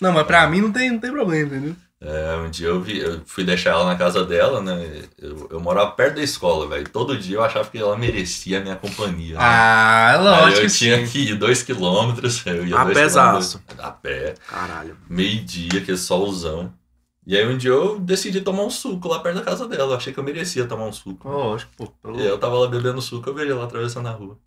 Não, 0.00 0.12
mas 0.12 0.26
pra 0.26 0.46
mim 0.46 0.60
não 0.60 0.70
tem, 0.72 0.90
não 0.90 0.98
tem 0.98 1.10
problema, 1.10 1.46
entendeu? 1.46 1.74
É, 2.02 2.34
um 2.36 2.50
dia 2.50 2.68
eu, 2.68 2.80
vi, 2.80 2.98
eu 2.98 3.22
fui 3.26 3.44
deixar 3.44 3.70
ela 3.72 3.84
na 3.84 3.94
casa 3.96 4.24
dela, 4.24 4.62
né? 4.62 5.06
Eu, 5.18 5.48
eu 5.50 5.60
morava 5.60 5.90
perto 5.92 6.16
da 6.16 6.22
escola, 6.22 6.66
velho. 6.66 6.88
Todo 6.88 7.16
dia 7.18 7.36
eu 7.36 7.42
achava 7.44 7.68
que 7.68 7.76
ela 7.76 7.96
merecia 7.96 8.58
a 8.58 8.62
minha 8.62 8.76
companhia. 8.76 9.34
né? 9.34 9.40
Ah, 9.40 10.12
Aí 10.16 10.24
lógico 10.24 10.62
eu 10.64 10.70
que 10.70 10.76
tinha 10.78 11.06
que 11.06 11.18
ir 11.18 11.34
dois 11.38 11.62
quilômetros. 11.62 12.44
Eu 12.46 12.66
ia 12.66 12.80
A 12.80 12.84
dois 12.84 12.96
pesaço. 12.96 13.62
A 13.78 13.90
pé, 13.90 14.34
Caralho. 14.46 14.96
meio-dia, 15.10 15.80
aquele 15.80 15.98
solzão. 15.98 16.72
E 17.26 17.36
aí 17.36 17.46
um 17.46 17.56
dia 17.58 17.70
eu 17.70 18.00
decidi 18.00 18.40
tomar 18.40 18.64
um 18.64 18.70
suco 18.70 19.06
lá 19.08 19.20
perto 19.20 19.36
da 19.36 19.42
casa 19.44 19.68
dela. 19.68 19.92
Eu 19.92 19.96
achei 19.96 20.12
que 20.12 20.18
eu 20.18 20.24
merecia 20.24 20.66
tomar 20.66 20.86
um 20.86 20.92
suco. 20.92 21.28
Lógico, 21.28 21.70
pô. 21.76 21.86
pelo- 22.02 22.18
E 22.18 22.24
eu 22.26 22.38
tava 22.38 22.58
lá 22.58 22.66
bebendo 22.66 23.00
suco, 23.02 23.28
eu 23.28 23.34
vejo 23.34 23.52
ela 23.52 23.64
atravessando 23.64 24.08
a 24.08 24.12
rua. 24.12 24.38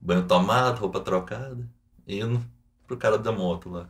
Banho 0.00 0.26
tomado, 0.26 0.78
roupa 0.80 1.00
trocada, 1.00 1.68
indo 2.06 2.42
pro 2.86 2.96
cara 2.96 3.18
da 3.18 3.32
moto 3.32 3.70
lá. 3.70 3.88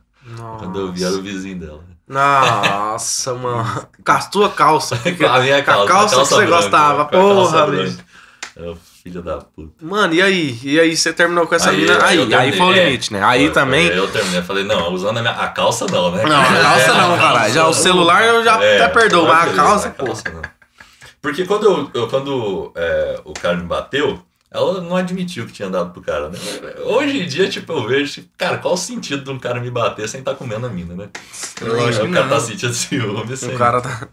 Quando 0.58 0.78
eu 0.80 0.92
vi, 0.92 1.04
era 1.04 1.14
o 1.14 1.22
vizinho 1.22 1.58
dela. 1.58 1.84
Nossa, 2.08 3.34
mano. 3.34 3.86
Com 4.04 4.12
a 4.12 4.18
tua 4.22 4.50
calça. 4.50 4.94
a 5.04 5.38
minha 5.40 5.62
Com 5.62 5.70
a 5.70 5.86
calça, 5.86 6.16
calça 6.16 6.16
que 6.16 6.24
você 6.26 6.46
branca, 6.46 6.62
gostava. 6.62 7.04
com 7.06 7.10
calça 7.10 7.52
Porra, 7.52 7.66
bicho. 7.66 7.98
É, 8.56 8.74
filho 9.02 9.22
da 9.22 9.38
puta. 9.38 9.72
Mano, 9.84 10.14
e 10.14 10.22
aí? 10.22 10.58
E 10.62 10.78
aí 10.80 10.96
você 10.96 11.12
terminou 11.12 11.46
com 11.46 11.54
essa 11.54 11.70
Aí, 11.70 11.76
mina? 11.80 12.04
Aí, 12.04 12.16
eu 12.30 12.38
aí, 12.38 12.52
foi 12.52 12.66
o 12.66 12.72
limite, 12.72 13.12
né? 13.12 13.22
Aí 13.22 13.46
Foi, 13.46 13.54
também. 13.54 13.88
foi, 13.88 13.98
Eu 13.98 14.08
terminei, 14.08 14.38
eu 14.38 14.44
falei, 14.44 14.64
não, 14.64 14.92
usando 14.92 15.18
a 15.18 15.20
minha. 15.20 15.34
A 15.34 15.48
calça 15.48 15.86
não, 15.90 16.10
né? 16.12 16.22
Não, 16.24 16.40
a 16.40 16.44
calça 16.46 16.90
É, 16.90 16.94
não, 16.94 17.16
caralho. 17.18 17.52
Já 17.52 17.60
o 17.62 17.64
calça 17.64 17.82
celular 17.82 18.24
eu 18.24 18.44
já 18.44 18.62
É, 18.62 18.76
até 18.82 18.88
perdoo, 18.88 19.26
mas 19.26 19.50
a 19.50 19.54
calça, 19.54 19.90
pô. 19.90 20.06
Porque 21.20 21.44
quando, 21.46 21.64
eu, 21.64 21.90
eu- 22.02 22.08
quando 22.08 22.70
é, 22.76 23.20
o 23.24 23.32
cara 23.32 23.56
me 23.56 23.64
bateu, 23.64 24.22
ela 24.54 24.80
não 24.80 24.94
admitiu 24.94 25.44
que 25.46 25.52
tinha 25.52 25.68
dado 25.68 25.90
pro 25.90 26.00
cara, 26.00 26.28
né? 26.28 26.38
Hoje 26.84 27.20
em 27.20 27.26
dia, 27.26 27.48
tipo, 27.48 27.72
eu 27.72 27.88
vejo, 27.88 28.12
tipo, 28.12 28.28
cara, 28.38 28.58
qual 28.58 28.74
o 28.74 28.76
sentido 28.76 29.24
de 29.24 29.30
um 29.30 29.38
cara 29.38 29.60
me 29.60 29.68
bater 29.68 30.08
sem 30.08 30.20
estar 30.20 30.36
comendo 30.36 30.64
a 30.66 30.70
mina, 30.70 30.94
né? 30.94 31.08
Lógico 31.60 32.04
o 32.04 32.08
que 32.08 32.14
cara 32.14 32.26
não. 32.26 32.32
tá 32.36 32.40
sentindo 32.40 32.72
ciúme, 32.72 33.32
assim. 33.32 33.52
O 33.52 33.58
cara 33.58 33.80
tá. 33.80 34.08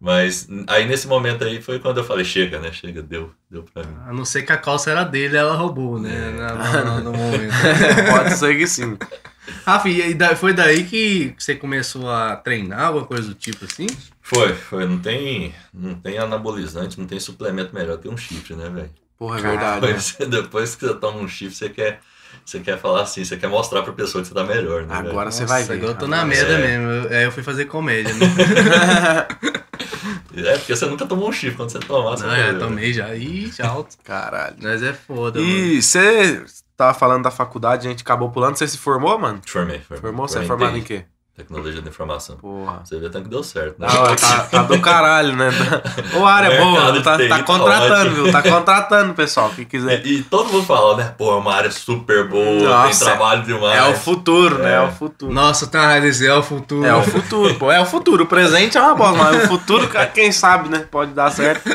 Mas 0.00 0.48
aí 0.66 0.86
nesse 0.86 1.06
momento 1.06 1.44
aí 1.44 1.60
foi 1.60 1.78
quando 1.78 1.98
eu 1.98 2.04
falei, 2.04 2.24
chega, 2.24 2.58
né? 2.58 2.72
Chega, 2.72 3.02
deu, 3.02 3.30
deu 3.50 3.64
pra 3.64 3.82
mim. 3.82 3.96
A 4.06 4.12
não 4.12 4.24
ser 4.24 4.42
que 4.42 4.52
a 4.52 4.56
calça 4.56 4.90
era 4.90 5.04
dele, 5.04 5.36
ela 5.36 5.54
roubou, 5.54 5.98
né? 5.98 6.28
É. 6.28 6.30
Na- 6.32 6.54
na- 6.54 7.00
no 7.00 7.12
momento. 7.12 7.52
Pode 8.10 8.34
ser 8.34 8.56
que 8.56 8.66
sim. 8.66 8.96
Rafa, 9.64 9.88
e 9.88 10.16
foi 10.36 10.52
daí 10.52 10.84
que 10.84 11.34
você 11.38 11.54
começou 11.54 12.10
a 12.10 12.34
treinar, 12.36 12.86
alguma 12.86 13.06
coisa 13.06 13.28
do 13.28 13.34
tipo 13.34 13.64
assim? 13.64 13.86
Foi, 14.20 14.54
foi. 14.54 14.86
Não 14.86 14.98
tem, 14.98 15.54
não 15.72 15.94
tem 15.94 16.18
anabolizante, 16.18 16.98
não 16.98 17.06
tem 17.06 17.20
suplemento 17.20 17.74
melhor 17.74 17.98
que 17.98 18.08
um 18.08 18.16
chifre, 18.16 18.54
né, 18.56 18.68
velho? 18.68 18.90
Porra, 19.18 19.38
é 19.38 19.42
verdade. 19.42 19.80
né? 19.80 19.86
Depois, 19.86 20.16
depois 20.28 20.74
que 20.74 20.86
você 20.86 20.94
toma 20.94 21.18
um 21.18 21.28
chifre, 21.28 21.56
você 21.56 21.68
quer, 21.68 22.00
você 22.44 22.60
quer 22.60 22.78
falar 22.78 23.02
assim, 23.02 23.24
você 23.24 23.36
quer 23.36 23.48
mostrar 23.48 23.82
pra 23.82 23.92
pessoa 23.92 24.22
que 24.22 24.28
você 24.28 24.34
tá 24.34 24.44
melhor, 24.44 24.82
né? 24.82 24.96
velho? 24.96 25.10
Agora 25.10 25.30
você 25.30 25.44
vai 25.46 25.64
ver. 25.64 25.74
agora 25.74 25.92
eu 25.92 25.98
tô 25.98 26.06
na 26.06 26.24
merda 26.24 26.52
é. 26.52 26.78
mesmo. 26.78 27.14
Aí 27.14 27.24
eu 27.24 27.32
fui 27.32 27.42
fazer 27.42 27.66
comédia, 27.66 28.12
né? 28.14 28.26
É, 30.36 30.58
porque 30.58 30.76
você 30.76 30.84
nunca 30.84 31.06
tomou 31.06 31.30
um 31.30 31.32
chifre 31.32 31.56
quando 31.56 31.70
você 31.70 31.78
tomar. 31.78 32.10
você 32.10 32.26
Não, 32.26 32.34
ver, 32.34 32.58
tomei 32.58 32.92
já. 32.92 33.14
Ih, 33.14 33.50
já 33.50 33.68
alto. 33.68 33.96
Caralho. 34.04 34.56
Mas 34.60 34.82
é 34.82 34.92
foda, 34.92 35.40
mano. 35.40 35.50
E 35.50 35.80
você 35.82 36.44
tava 36.76 36.92
falando 36.92 37.24
da 37.24 37.30
faculdade, 37.30 37.86
a 37.86 37.90
gente 37.90 38.02
acabou 38.02 38.30
pulando. 38.30 38.56
Você 38.56 38.68
se 38.68 38.76
formou, 38.76 39.18
mano? 39.18 39.40
Formei, 39.46 39.80
formei. 39.80 40.02
Formou? 40.02 40.28
Você 40.28 40.38
é 40.38 40.42
Formei 40.42 40.66
formado 40.66 40.78
em 40.78 40.82
quê? 40.82 41.06
Tecnologia 41.36 41.82
da 41.82 41.90
informação. 41.90 42.38
Porra. 42.38 42.80
Você 42.82 42.98
vê 42.98 43.08
até 43.08 43.20
que 43.20 43.28
deu 43.28 43.42
certo, 43.42 43.78
né? 43.78 43.86
Ah, 43.90 44.16
tá, 44.16 44.44
tá 44.44 44.62
do 44.62 44.80
caralho, 44.80 45.36
né? 45.36 45.50
Ô, 46.18 46.24
área 46.24 46.48
é 46.48 46.58
boa, 46.58 47.02
tá, 47.02 47.18
TI 47.18 47.28
tá 47.28 47.42
contratando, 47.42 48.10
ótimo. 48.10 48.14
viu? 48.14 48.32
Tá 48.32 48.42
contratando, 48.42 49.12
pessoal, 49.12 49.50
quem 49.54 49.66
quiser. 49.66 50.06
E, 50.06 50.20
e 50.20 50.22
todo 50.22 50.50
mundo 50.50 50.64
fala, 50.64 50.96
né? 50.96 51.14
Pô, 51.18 51.32
é 51.32 51.36
uma 51.36 51.54
área 51.54 51.70
super 51.70 52.26
boa, 52.26 52.62
Nossa, 52.66 53.04
tem 53.04 53.14
trabalho 53.14 53.42
demais. 53.42 53.78
É 53.78 53.82
o 53.82 53.94
futuro, 53.94 54.58
né? 54.58 54.76
É 54.76 54.80
o 54.80 54.90
futuro. 54.90 55.30
Nossa, 55.30 55.66
tá, 55.66 55.98
esse 55.98 56.26
é 56.26 56.34
o 56.34 56.42
futuro. 56.42 56.86
É 56.86 56.94
o 56.94 57.02
futuro, 57.02 57.54
pô. 57.56 57.70
É 57.70 57.80
o 57.80 57.84
futuro. 57.84 58.24
O 58.24 58.26
presente 58.26 58.78
é 58.78 58.80
uma 58.80 58.94
bosta, 58.94 59.18
mas 59.18 59.44
o 59.44 59.48
futuro, 59.48 59.90
quem 60.14 60.32
sabe, 60.32 60.70
né? 60.70 60.86
Pode 60.90 61.12
dar 61.12 61.30
certo. 61.30 61.68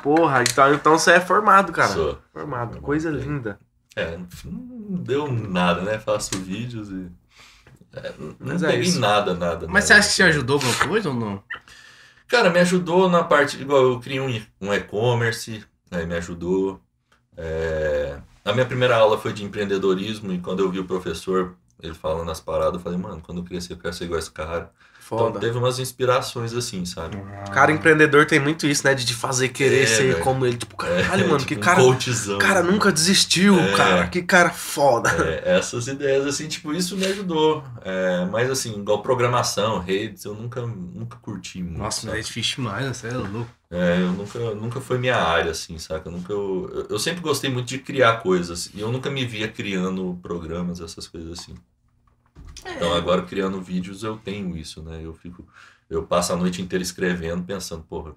Porra, 0.00 0.42
então, 0.42 0.72
então 0.72 0.96
você 0.96 1.10
é 1.10 1.20
formado, 1.20 1.72
cara. 1.72 1.88
Sou. 1.88 2.18
Formado. 2.32 2.80
Coisa 2.80 3.10
linda. 3.10 3.58
É, 3.96 4.16
não 4.44 5.02
deu 5.02 5.32
nada, 5.32 5.80
né? 5.80 5.98
Faço 5.98 6.38
vídeos 6.38 6.88
e. 6.90 7.08
é, 8.04 8.14
não 8.18 8.36
Mas 8.38 8.62
é 8.62 8.72
peguei 8.72 8.80
isso. 8.80 9.00
nada, 9.00 9.34
nada. 9.34 9.66
Mas 9.66 9.84
você 9.84 9.94
nada. 9.94 10.00
acha 10.00 10.08
que 10.10 10.14
te 10.16 10.22
ajudou 10.24 10.54
alguma 10.56 10.76
coisa 10.76 11.08
ou 11.10 11.14
não? 11.14 11.44
Cara, 12.26 12.50
me 12.50 12.58
ajudou 12.60 13.08
na 13.08 13.24
parte. 13.24 13.60
Igual 13.60 13.82
eu 13.84 14.00
criei 14.00 14.20
um 14.20 14.28
um 14.60 14.72
e-commerce, 14.74 15.64
aí 15.90 16.06
me 16.06 16.14
ajudou. 16.16 16.80
É, 17.36 18.20
a 18.44 18.52
minha 18.52 18.66
primeira 18.66 18.96
aula 18.96 19.18
foi 19.18 19.32
de 19.32 19.44
empreendedorismo 19.44 20.32
e 20.32 20.40
quando 20.40 20.60
eu 20.60 20.70
vi 20.70 20.80
o 20.80 20.86
professor 20.86 21.56
ele 21.82 21.94
falando 21.94 22.30
as 22.30 22.40
paradas, 22.40 22.74
eu 22.76 22.80
falei, 22.80 22.98
mano, 22.98 23.22
quando 23.22 23.40
eu 23.40 23.44
crescer 23.44 23.74
eu 23.74 23.78
quero 23.78 23.94
ser 23.94 24.04
igual 24.06 24.18
esse 24.20 24.32
cara. 24.32 24.72
Então 25.10 25.18
Foda. 25.18 25.40
teve 25.40 25.56
umas 25.56 25.78
inspirações 25.78 26.52
assim, 26.52 26.84
sabe? 26.84 27.16
Cara, 27.50 27.72
empreendedor 27.72 28.26
tem 28.26 28.38
muito 28.38 28.66
isso, 28.66 28.84
né? 28.86 28.94
De 28.94 29.06
te 29.06 29.14
fazer 29.14 29.48
querer 29.48 29.84
É, 29.84 29.86
ser 29.86 30.12
velho. 30.12 30.20
como 30.22 30.44
ele. 30.44 30.58
Tipo, 30.58 30.76
caralho, 30.76 31.24
É, 31.24 31.26
mano, 31.26 31.38
tipo 31.40 31.48
que 31.48 31.56
um 31.56 31.60
cara. 31.60 31.80
coachzão. 31.82 32.38
cara 32.38 32.62
nunca 32.62 32.92
desistiu, 32.92 33.58
É. 33.58 33.72
cara. 33.74 34.06
Que 34.08 34.20
cara 34.22 34.50
foda. 34.50 35.08
É, 35.26 35.56
essas 35.56 35.86
ideias, 35.88 36.26
assim, 36.26 36.46
tipo, 36.46 36.74
isso 36.74 36.94
me 36.94 37.06
ajudou. 37.06 37.64
É, 37.82 38.26
mas, 38.26 38.50
assim, 38.50 38.78
igual 38.78 39.00
programação, 39.00 39.78
redes, 39.78 40.24
eu 40.26 40.34
nunca, 40.34 40.60
nunca 40.60 41.16
curti 41.16 41.62
muito. 41.62 41.78
Nossa, 41.78 42.00
mas 42.02 42.10
sabe? 42.10 42.18
é 42.18 42.22
difícil 42.22 42.56
demais, 42.56 42.84
né? 42.86 42.92
Você 42.92 43.06
é 43.08 43.12
louco. 43.12 43.50
É, 43.70 44.00
eu 44.02 44.12
nunca, 44.12 44.38
nunca 44.54 44.80
foi 44.80 44.98
minha 44.98 45.16
área, 45.16 45.50
assim, 45.52 45.78
saca? 45.78 46.08
Eu, 46.08 46.12
nunca, 46.12 46.32
eu- 46.34 46.86
eu 46.90 46.98
sempre 46.98 47.22
gostei 47.22 47.50
muito 47.50 47.66
de 47.68 47.78
criar 47.78 48.18
coisas. 48.18 48.70
E 48.74 48.80
eu 48.80 48.92
nunca 48.92 49.08
me 49.10 49.24
via 49.24 49.48
criando 49.48 50.18
programas, 50.22 50.80
essas 50.80 51.06
coisas 51.08 51.38
assim. 51.38 51.54
Então, 52.66 52.92
agora, 52.94 53.22
criando 53.22 53.60
vídeos, 53.60 54.02
eu 54.02 54.16
tenho 54.16 54.56
isso, 54.56 54.82
né? 54.82 55.00
Eu 55.02 55.14
fico... 55.14 55.46
Eu 55.88 56.04
passo 56.04 56.32
a 56.32 56.36
noite 56.36 56.60
inteira 56.60 56.82
escrevendo, 56.82 57.42
pensando, 57.44 57.82
porra, 57.82 58.14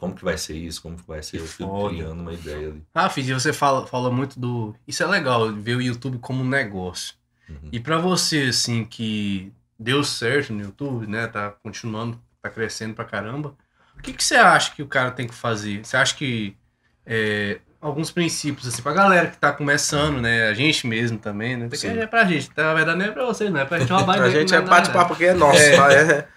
como 0.00 0.14
que 0.14 0.24
vai 0.24 0.38
ser 0.38 0.56
isso? 0.56 0.80
Como 0.80 0.96
que 0.96 1.06
vai 1.06 1.22
ser? 1.22 1.40
Eu 1.40 1.46
fico 1.46 1.88
criando 1.90 2.20
uma 2.20 2.32
ideia 2.32 2.68
ali. 2.68 2.82
Ah, 2.94 3.10
Fid, 3.10 3.30
você 3.34 3.52
fala, 3.52 3.86
fala 3.86 4.10
muito 4.10 4.40
do. 4.40 4.74
Isso 4.88 5.02
é 5.02 5.06
legal, 5.06 5.52
ver 5.52 5.76
o 5.76 5.82
YouTube 5.82 6.18
como 6.18 6.42
um 6.42 6.48
negócio. 6.48 7.14
Uhum. 7.46 7.68
E 7.70 7.78
pra 7.78 7.98
você, 7.98 8.44
assim, 8.44 8.82
que 8.82 9.52
deu 9.78 10.02
certo 10.02 10.54
no 10.54 10.62
YouTube, 10.62 11.06
né? 11.06 11.26
Tá 11.26 11.50
continuando, 11.62 12.18
tá 12.40 12.48
crescendo 12.48 12.94
pra 12.94 13.04
caramba. 13.04 13.54
O 13.98 14.00
que, 14.00 14.14
que 14.14 14.24
você 14.24 14.36
acha 14.36 14.74
que 14.74 14.82
o 14.82 14.88
cara 14.88 15.10
tem 15.10 15.26
que 15.26 15.34
fazer? 15.34 15.84
Você 15.84 15.98
acha 15.98 16.16
que 16.16 16.56
é, 17.04 17.60
alguns 17.80 18.10
princípios, 18.10 18.68
assim, 18.68 18.82
pra 18.82 18.92
galera 18.92 19.28
que 19.28 19.38
tá 19.38 19.52
começando, 19.52 20.20
né? 20.20 20.48
A 20.48 20.54
gente 20.54 20.86
mesmo 20.86 21.18
também, 21.18 21.56
né? 21.56 21.64
Porque 21.64 21.78
Sim. 21.78 21.98
é 21.98 22.06
pra 22.06 22.24
gente, 22.24 22.50
tá? 22.50 22.64
na 22.64 22.74
verdade 22.74 22.98
não 22.98 23.06
é 23.06 23.10
pra 23.10 23.24
vocês, 23.24 23.50
não 23.50 23.60
é 23.60 23.64
pra 23.64 23.78
gente 23.78 23.92
roubar 23.92 24.16
A 24.20 24.28
ideia, 24.28 24.40
gente 24.40 24.50
não 24.50 24.58
é 24.58 24.60
nada, 24.60 24.70
bate-papo 24.70 25.16
que 25.16 25.24
é 25.24 25.34
nosso. 25.34 25.58
É. 25.58 25.76
tá? 25.76 25.92
É. 25.92 26.28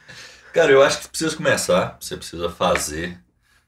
Cara, 0.53 0.71
eu 0.71 0.83
acho 0.83 1.01
que 1.01 1.07
precisa 1.09 1.35
começar, 1.35 1.97
você 1.99 2.15
precisa 2.15 2.49
fazer. 2.49 3.19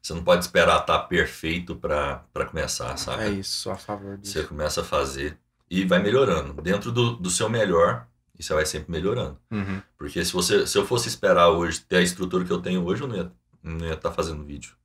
Você 0.01 0.13
não 0.13 0.23
pode 0.23 0.45
esperar 0.45 0.81
estar 0.81 0.99
perfeito 0.99 1.75
pra, 1.75 2.23
pra 2.31 2.45
começar, 2.45 2.95
sabe? 2.95 3.23
É 3.23 3.29
isso, 3.29 3.71
a 3.71 3.75
favor 3.75 4.17
disso. 4.17 4.33
Você 4.33 4.43
começa 4.43 4.81
a 4.81 4.83
fazer 4.83 5.37
e 5.69 5.83
vai 5.83 5.99
melhorando. 5.99 6.53
Dentro 6.61 6.91
do, 6.91 7.15
do 7.15 7.29
seu 7.29 7.49
melhor, 7.49 8.05
e 8.37 8.43
você 8.43 8.53
vai 8.53 8.67
sempre 8.67 8.91
melhorando. 8.91 9.37
Uhum. 9.49 9.81
Porque 9.97 10.23
se, 10.23 10.31
você, 10.31 10.67
se 10.67 10.77
eu 10.77 10.85
fosse 10.85 11.07
esperar 11.07 11.49
hoje 11.49 11.79
ter 11.79 11.97
a 11.97 12.01
estrutura 12.01 12.45
que 12.45 12.51
eu 12.51 12.61
tenho 12.61 12.85
hoje, 12.85 13.01
eu 13.01 13.07
não 13.07 13.15
ia 13.15 13.31
não 13.65 13.87
ia 13.87 13.93
estar 13.93 14.11
fazendo 14.11 14.43
vídeo, 14.43 14.75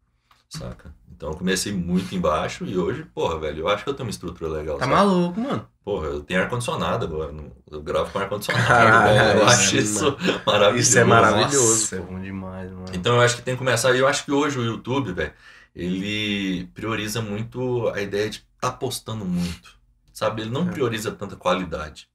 saca? 0.50 0.94
Então 1.10 1.30
eu 1.30 1.36
comecei 1.36 1.72
muito 1.72 2.14
embaixo 2.14 2.64
e 2.64 2.76
hoje, 2.78 3.04
porra, 3.14 3.38
velho, 3.38 3.60
eu 3.60 3.68
acho 3.68 3.84
que 3.84 3.90
eu 3.90 3.94
tenho 3.94 4.06
uma 4.06 4.10
estrutura 4.10 4.50
legal, 4.50 4.78
Tá 4.78 4.84
sabe? 4.86 4.96
maluco, 4.96 5.38
mano. 5.40 5.66
Porra, 5.84 6.06
eu 6.06 6.22
tenho 6.22 6.40
ar-condicionado 6.42 7.04
agora, 7.04 7.34
eu 7.70 7.82
gravo 7.82 8.10
com 8.10 8.18
ar-condicionado, 8.18 9.04
velho. 9.08 9.38
Eu 9.40 9.46
isso, 9.46 9.46
acho 9.46 9.76
isso 9.76 10.16
maravilhoso. 10.46 10.88
Isso 10.88 10.98
é 10.98 11.04
maravilhoso, 11.04 11.80
Nossa, 11.80 11.96
é 11.96 12.00
bom 12.00 12.20
demais, 12.20 12.70
mano. 12.70 12.86
Então 12.94 13.14
eu 13.16 13.20
acho 13.20 13.36
que 13.36 13.42
tem 13.42 13.54
que 13.54 13.58
começar. 13.58 13.94
E 13.94 13.98
eu 13.98 14.08
acho 14.08 14.24
que 14.24 14.32
hoje 14.32 14.58
o 14.58 14.64
YouTube, 14.64 15.12
velho, 15.12 15.32
ele 15.74 16.66
prioriza 16.74 17.20
muito 17.20 17.88
a 17.94 18.00
ideia 18.00 18.28
de 18.30 18.44
estar 18.54 18.72
postando 18.72 19.24
muito. 19.24 19.78
Sabe? 20.12 20.42
Ele 20.42 20.50
não 20.50 20.62
É. 20.68 20.72
prioriza 20.72 21.10
tanta 21.12 21.36
qualidade. 21.36 22.08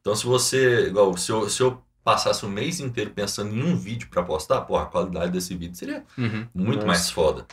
Então 0.00 0.14
se 0.14 0.26
você, 0.26 0.86
igual, 0.88 1.16
se 1.16 1.30
eu, 1.32 1.48
se 1.48 1.62
eu 1.62 1.82
passasse 2.02 2.44
o 2.44 2.48
mês 2.48 2.78
inteiro 2.80 3.10
pensando 3.10 3.54
em 3.54 3.62
um 3.62 3.74
vídeo 3.74 4.08
pra 4.10 4.22
postar, 4.22 4.60
porra, 4.62 4.82
a 4.82 4.86
qualidade 4.86 5.32
desse 5.32 5.54
vídeo 5.56 5.74
seria 5.76 6.04
Uhum. 6.18 6.46
muito 6.54 6.74
Nossa. 6.76 6.86
mais 6.86 7.10
foda. 7.10 7.46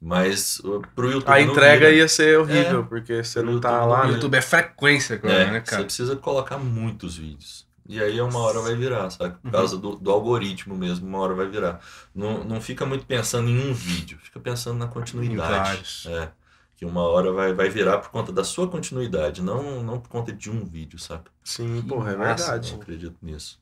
Mas 0.00 0.58
uh, 0.60 0.82
pro 0.94 1.10
YouTube. 1.10 1.28
A 1.32 1.44
não 1.44 1.52
entrega 1.52 1.86
vira. 1.86 1.92
ia 1.98 2.08
ser 2.08 2.38
horrível, 2.38 2.80
É. 2.80 2.82
porque 2.84 3.22
você 3.24 3.42
não 3.42 3.60
tá 3.60 3.80
não 3.80 3.88
lá, 3.88 4.02
O 4.04 4.06
né? 4.08 4.12
YouTube 4.14 4.34
é 4.36 4.40
frequência 4.42 5.16
agora, 5.16 5.34
É, 5.34 5.50
né, 5.50 5.60
você 5.60 5.70
cara? 5.70 5.84
precisa 5.84 6.16
colocar 6.16 6.58
muitos 6.58 7.16
vídeos. 7.16 7.68
E 7.88 8.00
aí 8.00 8.20
uma 8.20 8.38
hora 8.38 8.60
vai 8.60 8.76
virar, 8.76 9.10
sabe? 9.10 9.34
Por 9.40 9.46
Uhum. 9.46 9.52
causa 9.52 9.76
do, 9.76 9.96
do 9.96 10.10
algoritmo 10.10 10.76
mesmo, 10.76 11.06
uma 11.08 11.18
hora 11.18 11.34
vai 11.34 11.48
virar. 11.48 11.80
Não, 12.14 12.44
não 12.44 12.60
fica 12.60 12.86
muito 12.86 13.04
pensando 13.04 13.48
em 13.48 13.68
um 13.70 13.74
vídeo, 13.74 14.18
fica 14.22 14.38
pensando 14.38 14.78
na 14.78 14.86
continuidade. 14.86 16.02
É. 16.08 16.28
Que 16.76 16.86
uma 16.86 17.02
hora 17.02 17.32
vai, 17.32 17.52
vai 17.52 17.68
virar 17.68 17.98
por 17.98 18.10
conta 18.10 18.32
da 18.32 18.42
sua 18.44 18.66
continuidade, 18.68 19.42
não, 19.42 19.82
não 19.82 19.98
por 20.00 20.08
conta 20.08 20.32
de 20.32 20.48
um 20.50 20.64
vídeo, 20.64 20.98
sabe? 20.98 21.24
Sim, 21.44 21.82
porra, 21.82 22.12
é 22.12 22.16
massa, 22.16 22.44
verdade. 22.52 22.72
Eu 22.72 22.80
acredito 22.80 23.16
nisso. 23.20 23.58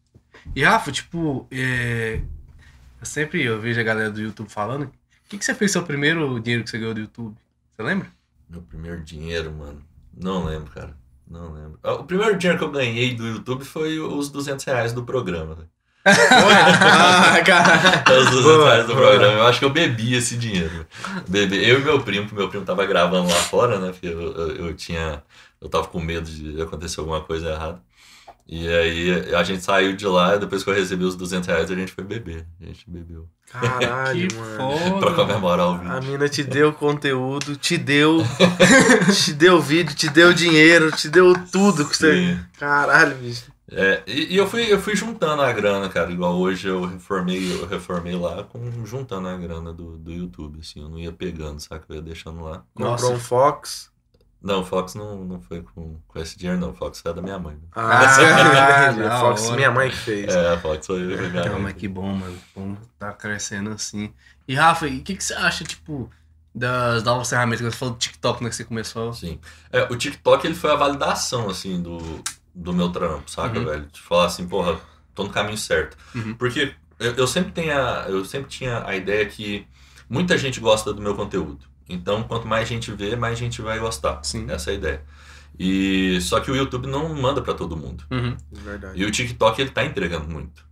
E 0.55 0.63
Rafa, 0.63 0.93
tipo, 0.93 1.49
é... 1.51 2.21
eu 3.01 3.07
sempre 3.07 3.43
eu 3.43 3.59
vejo 3.61 3.81
a 3.81 3.83
galera 3.83 4.11
do 4.11 4.21
YouTube 4.21 4.49
falando. 4.51 4.93
O 5.29 5.31
que, 5.31 5.37
que 5.37 5.45
você 5.45 5.55
fez 5.55 5.71
seu 5.73 5.83
primeiro 5.83 6.41
dinheiro 6.41 6.65
que 6.65 6.71
você 6.71 6.79
ganhou 6.79 6.95
do 6.95 7.01
YouTube? 7.01 7.37
Você 7.77 7.83
lembra? 7.83 8.09
Meu 8.49 8.63
primeiro 8.63 9.03
dinheiro, 9.03 9.53
mano. 9.53 9.83
Não 10.17 10.47
lembro, 10.47 10.71
cara. 10.73 10.97
Não 11.31 11.53
lembro. 11.53 11.79
Ah, 11.83 11.93
O 11.93 12.05
primeiro 12.05 12.39
dinheiro 12.39 12.59
que 12.59 12.65
eu 12.65 12.71
ganhei 12.71 13.15
do 13.15 13.27
YouTube 13.27 13.63
foi 13.63 13.99
os 14.01 14.31
200 14.31 14.65
reais 14.65 14.95
do 14.95 15.05
programa. 15.05 15.55
velho. 15.55 15.69
ah, 16.07 17.43
cara. 17.45 18.19
Os 18.19 18.31
200 18.31 18.43
Boa, 18.43 18.65
reais 18.71 18.87
do 18.87 18.95
programa. 18.95 19.35
Eu 19.35 19.47
acho 19.47 19.59
que 19.59 19.65
eu 19.67 19.71
bebi 19.71 20.15
esse 20.15 20.35
dinheiro. 20.39 20.87
Bebi. 21.29 21.63
Eu 21.63 21.81
e 21.81 21.85
meu 21.85 22.01
primo, 22.01 22.27
meu 22.33 22.49
primo 22.49 22.65
tava 22.65 22.87
gravando 22.87 23.29
lá 23.29 23.35
fora, 23.35 23.79
né? 23.79 23.91
Porque 23.91 24.07
eu, 24.07 24.33
eu, 24.33 24.67
eu 24.69 24.75
tinha. 24.75 25.23
Eu 25.61 25.69
tava 25.69 25.89
com 25.89 26.01
medo 26.01 26.31
de 26.31 26.63
acontecer 26.63 27.01
alguma 27.01 27.21
coisa 27.21 27.51
errada. 27.51 27.83
E 28.49 28.67
aí 28.67 29.35
a 29.35 29.43
gente 29.43 29.63
saiu 29.63 29.95
de 29.95 30.07
lá, 30.07 30.37
depois 30.37 30.65
que 30.65 30.71
eu 30.71 30.75
recebi 30.75 31.05
os 31.05 31.15
200 31.15 31.47
reais, 31.47 31.71
a 31.71 31.75
gente 31.75 31.93
foi 31.93 32.03
beber. 32.03 32.47
A 32.59 32.65
gente 32.65 32.89
bebeu. 32.89 33.29
Caralho, 33.51 34.27
que 34.29 34.35
mano. 34.35 34.57
foda. 34.79 34.99
Pra 35.01 35.15
comemorar 35.15 35.67
o 35.69 35.73
A 35.73 35.77
vídeo. 36.01 36.13
mina 36.13 36.29
te 36.31 36.43
deu 36.43 36.73
conteúdo, 36.73 37.57
te 37.57 37.77
deu. 37.77 38.23
te 39.23 39.35
deu 39.35 39.61
vídeo, 39.61 39.95
te 39.95 40.09
deu 40.09 40.33
dinheiro, 40.33 40.91
te 40.91 41.11
deu 41.11 41.35
tudo 41.53 41.87
que 41.87 41.95
você. 41.95 42.13
Sim. 42.15 42.41
Caralho, 42.59 43.17
bicho. 43.17 43.53
É, 43.71 44.03
e, 44.07 44.35
e 44.35 44.37
eu 44.39 44.47
fui, 44.49 44.73
eu 44.73 44.81
fui 44.81 44.97
juntando 44.97 45.43
a 45.43 45.53
grana, 45.53 45.89
cara. 45.91 46.11
Igual 46.11 46.39
hoje 46.39 46.69
eu 46.69 46.87
reformei, 46.87 47.53
eu 47.53 47.67
reformei 47.67 48.17
lá 48.17 48.45
com 48.45 48.59
juntando 48.87 49.29
a 49.29 49.37
grana 49.37 49.75
do, 49.75 49.99
do 49.99 50.11
YouTube, 50.11 50.61
assim. 50.61 50.81
Eu 50.81 50.89
não 50.89 50.99
ia 50.99 51.13
pegando, 51.13 51.61
saca? 51.61 51.85
Eu 51.91 51.97
ia 51.97 52.03
deixando 52.03 52.43
lá. 52.43 52.63
Comprou 52.75 53.13
um 53.13 53.19
Fox. 53.19 53.91
Não, 54.41 54.61
o 54.61 54.65
Fox 54.65 54.95
não, 54.95 55.25
não 55.25 55.41
foi 55.41 55.63
com, 55.63 55.97
com 56.07 56.19
esse 56.21 56.39
dinheiro, 56.39 56.61
não. 56.61 56.71
O 56.71 56.75
Fox 56.75 57.01
foi 57.01 57.13
da 57.13 57.21
minha 57.21 57.39
mãe. 57.39 57.55
né? 57.55 57.61
Ah, 57.75 58.05
entendi. 58.93 59.03
da 59.09 59.21
Fox, 59.21 59.47
hora. 59.47 59.57
minha 59.57 59.71
mãe 59.73 59.91
que 59.91 59.97
fez. 59.97 60.35
É, 60.35 60.55
a 60.55 60.59
Fox 60.61 60.87
foi 60.87 61.17
foi 61.17 61.29
minha 61.29 61.45
Não, 61.45 61.53
mãe. 61.55 61.63
mas 61.63 61.73
que 61.75 61.89
bom, 61.89 62.13
mano. 62.15 62.39
Bom 62.55 62.77
tá 62.99 63.13
crescendo 63.13 63.71
assim. 63.71 64.13
E 64.47 64.55
Rafa, 64.55 64.87
e 64.87 64.99
o 64.99 65.03
que, 65.03 65.17
que 65.17 65.25
você 65.25 65.35
acha, 65.35 65.65
tipo, 65.65 66.09
das 66.55 67.03
novas 67.03 67.29
ferramentas 67.29 67.67
você 67.67 67.77
falou 67.77 67.95
do 67.95 67.99
TikTok, 67.99 68.43
né? 68.45 68.51
Que 68.51 68.57
você 68.57 68.65
começou. 68.65 69.13
Sim. 69.13 69.41
É, 69.73 69.83
o 69.93 69.97
TikTok 69.97 70.47
ele 70.47 70.55
foi 70.55 70.71
a 70.71 70.77
validação, 70.77 71.51
assim, 71.51 71.83
do, 71.83 72.23
do 72.55 72.73
meu 72.73 72.91
trampo, 72.91 73.29
saca, 73.31 73.59
Uhum. 73.59 73.65
velho? 73.65 73.87
De 73.93 74.01
falar 74.01 74.27
assim, 74.27 74.47
porra, 74.47 74.79
tô 75.15 75.25
no 75.25 75.31
caminho 75.31 75.59
certo. 75.59 75.97
Uhum. 76.15 76.35
Porque 76.35 76.73
eu, 77.01 77.13
eu 77.15 77.27
sempre 77.27 77.51
tenho 77.51 77.73
a, 77.77 78.05
eu 78.09 78.25
sempre 78.25 78.49
tinha 78.49 78.85
a 78.87 78.95
ideia 78.95 79.27
que 79.27 79.67
muita 80.09 80.39
gente 80.39 80.61
gosta 80.61 80.93
do 80.95 81.03
meu 81.03 81.17
conteúdo. 81.17 81.67
Então, 81.89 82.23
quanto 82.23 82.47
mais 82.47 82.69
gente 82.69 82.93
vê, 82.93 83.17
mais 83.17 83.39
gente 83.39 83.63
vai 83.63 83.79
gostar. 83.79 84.23
Sim. 84.23 84.47
Essa 84.51 84.71
é 84.71 84.75
a 84.75 84.77
ideia. 84.77 85.05
E 85.59 86.21
só 86.21 86.39
que 86.39 86.51
o 86.51 86.57
YouTube 86.57 86.87
não 86.87 87.15
manda 87.15 87.43
pra 87.43 87.55
todo 87.55 87.77
mundo. 87.77 88.05
Uhum. 88.11 88.37
Verdade. 88.53 89.01
E 89.01 89.05
o 89.05 89.11
TikTok 89.11 89.61
ele 89.61 89.71
tá 89.71 89.85
entregando 89.85 90.29
muito. 90.29 90.65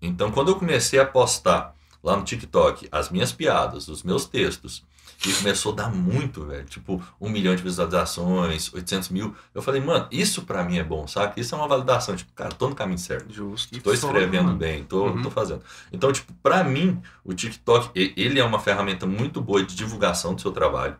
Então, 0.00 0.32
quando 0.32 0.48
eu 0.48 0.56
comecei 0.56 0.98
a 0.98 1.06
postar 1.06 1.76
lá 2.02 2.16
no 2.16 2.24
TikTok 2.24 2.88
as 2.90 3.10
minhas 3.10 3.32
piadas, 3.32 3.86
os 3.88 4.02
meus 4.02 4.26
textos, 4.26 4.82
e 5.26 5.32
começou 5.34 5.72
a 5.72 5.76
dar 5.76 5.90
muito, 5.94 6.44
velho. 6.46 6.64
Tipo, 6.64 7.02
um 7.20 7.28
milhão 7.28 7.54
de 7.54 7.62
visualizações, 7.62 8.72
800 8.72 9.08
mil. 9.10 9.34
Eu 9.54 9.62
falei, 9.62 9.80
mano, 9.80 10.06
isso 10.10 10.42
pra 10.42 10.64
mim 10.64 10.78
é 10.78 10.84
bom, 10.84 11.06
saca? 11.06 11.38
Isso 11.40 11.54
é 11.54 11.58
uma 11.58 11.68
validação. 11.68 12.16
Tipo, 12.16 12.32
cara, 12.32 12.50
tô 12.54 12.68
no 12.68 12.74
caminho 12.74 12.98
certo. 12.98 13.32
Justo. 13.32 13.80
Tô 13.80 13.92
escrevendo 13.92 14.46
mano. 14.46 14.56
bem, 14.58 14.84
tô, 14.84 15.06
Uhum. 15.06 15.22
tô 15.22 15.30
fazendo. 15.30 15.62
Então, 15.92 16.12
tipo, 16.12 16.32
pra 16.42 16.64
mim, 16.64 17.00
o 17.24 17.32
TikTok, 17.32 17.90
ele 18.16 18.40
é 18.40 18.44
uma 18.44 18.58
ferramenta 18.58 19.06
muito 19.06 19.40
boa 19.40 19.62
de 19.62 19.74
divulgação 19.74 20.34
do 20.34 20.40
seu 20.40 20.50
trabalho. 20.50 20.96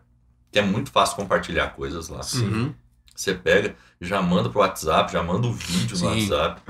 Que 0.51 0.59
é 0.59 0.61
muito 0.61 0.91
fácil 0.91 1.15
compartilhar 1.15 1.69
coisas 1.69 2.07
lá. 2.09 2.21
Uhum. 2.35 2.73
Você 3.15 3.33
pega, 3.33 3.75
já 3.99 4.21
manda 4.21 4.49
pro 4.49 4.59
WhatsApp, 4.59 5.11
já 5.11 5.21
manda 5.21 5.47
o 5.47 5.53
vídeo 5.53 5.91
no 5.91 5.97
Sim. 5.97 6.05
WhatsApp. 6.29 6.61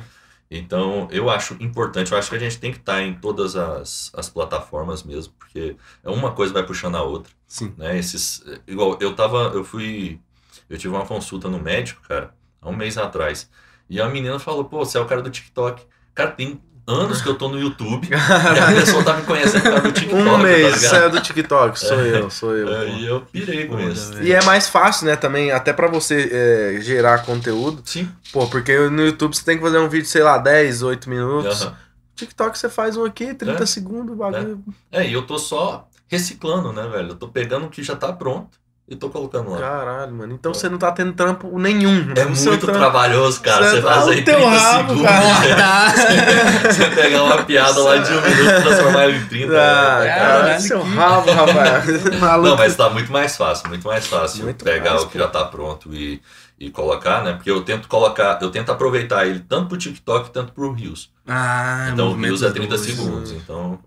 Então, 0.52 1.08
eu 1.10 1.30
acho 1.32 1.56
importante, 1.60 2.12
eu 2.12 2.18
acho 2.18 2.30
que 2.30 2.36
a 2.36 2.40
gente 2.40 2.60
tem 2.60 2.72
que 2.72 2.78
estar 2.78 3.02
em 3.02 3.14
todas 3.16 3.56
as, 3.56 4.12
as 4.16 4.30
plataformas 4.30 5.02
mesmo, 5.02 5.34
porque 5.40 5.76
é 6.04 6.10
uma 6.12 6.32
coisa 6.32 6.54
vai 6.54 6.64
puxando 6.64 6.94
a 6.96 7.02
outra, 7.02 7.32
Sim. 7.54 7.72
né? 7.78 8.00
Esses, 8.00 8.44
igual, 8.68 8.98
eu 9.00 9.16
tava, 9.16 9.52
eu 9.54 9.64
fui, 9.64 10.20
eu 10.68 10.76
tive 10.76 10.92
uma 10.96 11.06
consulta 11.06 11.48
no 11.48 11.60
médico, 11.60 12.02
cara, 12.10 12.34
há 12.60 12.68
um 12.68 12.76
mês 12.76 12.98
atrás, 12.98 13.48
e 13.88 14.02
a 14.02 14.10
menina 14.10 14.40
falou, 14.40 14.66
pô, 14.66 14.80
você 14.84 14.98
é 14.98 15.02
o 15.02 15.06
cara 15.06 15.22
do 15.22 15.30
TikTok. 15.30 15.84
Cara, 16.16 16.32
tem 16.32 16.60
anos 16.88 17.22
que 17.22 17.30
eu 17.30 17.36
tô 17.36 17.50
no 17.50 17.60
YouTube, 17.60 18.10
a 18.12 18.72
pessoa 18.74 19.04
tá 19.04 19.14
me 19.18 19.22
conhecendo 19.24 19.62
causa 19.62 19.82
do 19.82 19.92
TikTok, 19.92 20.20
Um 20.22 20.26
tá 20.32 20.38
mês, 20.40 20.74
ligado? 20.74 20.90
saiu 20.90 21.10
do 21.12 21.22
TikTok, 21.22 21.80
sou 21.80 22.00
eu, 22.02 22.30
sou 22.32 22.56
eu. 22.56 22.74
É. 22.74 22.90
E 22.90 23.06
eu 23.06 23.22
pirei 23.22 23.68
com 23.68 23.80
isso. 23.80 24.20
E 24.24 24.32
é 24.34 24.44
mais 24.44 24.68
fácil, 24.68 25.06
né, 25.06 25.16
também, 25.16 25.52
até 25.52 25.72
pra 25.74 25.88
você 25.88 26.30
é, 26.78 26.82
gerar 26.82 27.24
conteúdo. 27.24 27.84
Sim. 27.86 28.10
Pô, 28.32 28.48
porque 28.48 28.76
no 28.90 29.06
YouTube 29.06 29.36
você 29.36 29.44
tem 29.46 29.58
que 29.58 29.64
fazer 29.64 29.78
um 29.78 29.88
vídeo, 29.88 30.08
sei 30.08 30.24
lá, 30.24 30.40
10, 30.40 30.82
8 30.82 31.08
minutos. 31.08 31.62
aham. 31.62 31.78
TikTok 32.16 32.58
você 32.58 32.68
faz 32.70 32.98
um 32.98 33.06
aqui, 33.06 33.34
30 33.34 33.62
É. 33.64 33.66
segundos, 33.68 34.14
o 34.14 34.18
bagulho. 34.18 34.64
É, 34.92 35.08
e 35.08 35.14
eu 35.14 35.22
tô 35.24 35.38
só 35.38 35.88
reciclando, 36.08 36.72
né, 36.74 36.88
velho? 36.88 37.10
Eu 37.10 37.16
tô 37.16 37.28
pegando 37.28 37.66
o 37.66 37.70
que 37.70 37.82
já 37.84 37.96
tá 37.96 38.12
pronto 38.14 38.58
e 38.88 38.96
tô 38.96 39.10
colocando 39.10 39.50
lá. 39.52 39.58
Caralho, 39.60 40.14
mano. 40.14 40.34
Então 40.34 40.54
você 40.54 40.68
não 40.70 40.78
tá 40.78 40.92
tendo 40.92 41.14
trampo 41.14 41.58
nenhum. 41.58 42.12
É 42.16 42.26
muito 42.26 42.58
trampo- 42.58 42.78
trabalhoso, 42.80 43.42
cara. 43.42 43.64
Você 43.70 43.76
Você 43.78 43.82
tá 43.82 43.94
faz 43.94 44.08
aí 44.10 44.22
teu 44.24 44.36
30 44.36 44.50
rabo, 44.50 44.90
segundos. 44.90 45.08
cara. 45.12 45.94
Você 46.74 46.90
pegar 46.90 47.24
uma 47.24 47.44
piada 47.44 47.80
lá 47.82 47.98
de 47.98 48.12
um 48.12 48.22
minuto 48.22 48.42
e 48.42 48.62
transformar 48.62 49.10
em 49.10 49.26
30. 49.28 49.54
Ah, 49.54 50.00
né, 50.00 50.08
cara, 50.10 50.20
Caralho, 50.44 50.62
seu 50.62 50.80
que- 50.82 50.96
rabo, 50.96 51.32
rapaz. 51.32 52.04
Maluco. 52.20 52.50
Não, 52.50 52.58
mas 52.58 52.76
tá 52.76 52.90
muito 52.90 53.12
mais 53.12 53.36
fácil, 53.38 53.70
muito 53.70 53.88
mais 53.88 54.06
fácil 54.06 54.44
Muito 54.44 54.64
pegar 54.64 54.92
mais, 54.92 55.04
o 55.04 55.08
que 55.08 55.14
pô. 55.18 55.20
já 55.24 55.28
tá 55.30 55.46
pronto 55.46 55.94
e, 55.94 56.22
e 56.60 56.70
colocar, 56.70 57.24
né? 57.24 57.34
Porque 57.34 57.50
eu 57.50 57.62
tento 57.64 57.88
colocar, 57.88 58.38
eu 58.42 58.52
tento 58.52 58.70
aproveitar 58.72 59.26
ele 59.26 59.40
tanto 59.40 59.70
pro 59.70 59.78
TikTok 59.78 60.30
quanto 60.32 60.52
pro 60.52 60.74
Reels. 60.74 61.10
Ah, 61.26 61.90
Então 61.94 62.12
o 62.12 62.16
Reels 62.20 62.42
é 62.44 62.52
30 62.52 62.68
dois. 62.68 62.82
segundos. 62.82 63.32
Então, 63.32 63.80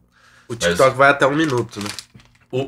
O 0.49 0.55
TikTok 0.57 0.97
vai 0.97 1.11
até 1.11 1.27
um 1.27 1.35
minuto, 1.35 1.81
né? 1.81 1.89
o, 2.51 2.61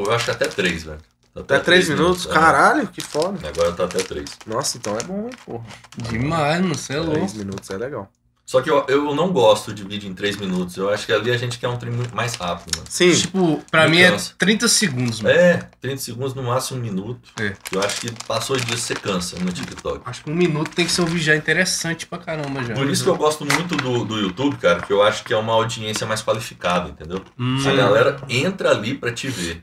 o, 0.00 0.04
eu 0.04 0.12
acho 0.12 0.24
que 0.26 0.30
até 0.32 0.46
3, 0.46 0.82
velho. 0.84 0.98
Tá 1.32 1.40
Até 1.40 1.58
3 1.60 1.88
minutos? 1.90 2.26
é. 2.26 2.30
Caralho, 2.30 2.88
que 2.88 3.00
foda. 3.00 3.38
Agora 3.48 3.72
tá 3.72 3.84
até 3.84 4.02
3. 4.02 4.28
Nossa, 4.46 4.78
então 4.78 4.96
é 4.98 5.02
bom, 5.04 5.26
hein, 5.26 5.30
porra. 5.46 5.64
Demais, 5.96 6.60
mano, 6.60 6.74
você 6.74 6.94
é 6.94 6.98
louco. 6.98 7.18
3 7.18 7.34
minutos 7.34 7.70
é 7.70 7.76
legal. 7.76 8.10
Só 8.50 8.60
que 8.60 8.68
eu, 8.68 8.84
eu 8.88 9.14
não 9.14 9.30
gosto 9.32 9.72
de 9.72 9.84
vídeo 9.84 10.10
em 10.10 10.12
3 10.12 10.34
minutos. 10.34 10.76
Eu 10.76 10.90
acho 10.90 11.06
que 11.06 11.12
ali 11.12 11.30
a 11.30 11.36
gente 11.36 11.56
quer 11.56 11.68
um 11.68 11.76
trem 11.76 11.92
muito 11.92 12.16
mais 12.16 12.34
rápido, 12.34 12.74
mano. 12.78 12.88
Sim. 12.90 13.14
Tipo, 13.14 13.62
pra 13.70 13.84
Me 13.84 13.90
mim 13.98 14.02
é 14.02 14.10
cansa. 14.10 14.34
30 14.36 14.66
segundos, 14.66 15.20
mano. 15.20 15.36
É, 15.36 15.68
30 15.80 15.98
segundos 15.98 16.34
no 16.34 16.42
máximo 16.42 16.80
um 16.80 16.82
minuto. 16.82 17.30
É. 17.40 17.52
Eu 17.70 17.80
acho 17.80 18.00
que 18.00 18.10
passou 18.26 18.56
disso 18.56 18.82
você 18.82 18.94
cansa 18.94 19.38
no 19.38 19.52
TikTok. 19.52 20.00
Acho 20.04 20.24
que 20.24 20.30
um 20.32 20.34
minuto 20.34 20.72
tem 20.72 20.84
que 20.84 20.90
ser 20.90 21.02
um 21.02 21.04
vídeo 21.04 21.22
já 21.22 21.36
interessante 21.36 22.06
pra 22.08 22.18
caramba 22.18 22.64
já. 22.64 22.74
Por 22.74 22.90
isso 22.90 23.04
que 23.04 23.08
eu 23.10 23.14
gosto 23.14 23.44
muito 23.46 23.76
do, 23.76 24.04
do 24.04 24.18
YouTube, 24.18 24.56
cara, 24.56 24.82
que 24.82 24.92
eu 24.92 25.00
acho 25.00 25.22
que 25.22 25.32
é 25.32 25.36
uma 25.36 25.52
audiência 25.52 26.04
mais 26.04 26.20
qualificada, 26.20 26.88
entendeu? 26.88 27.22
Hum, 27.38 27.56
A 27.64 27.72
galera 27.72 28.16
entra 28.28 28.72
ali 28.72 28.94
pra 28.94 29.12
te 29.12 29.28
ver. 29.28 29.62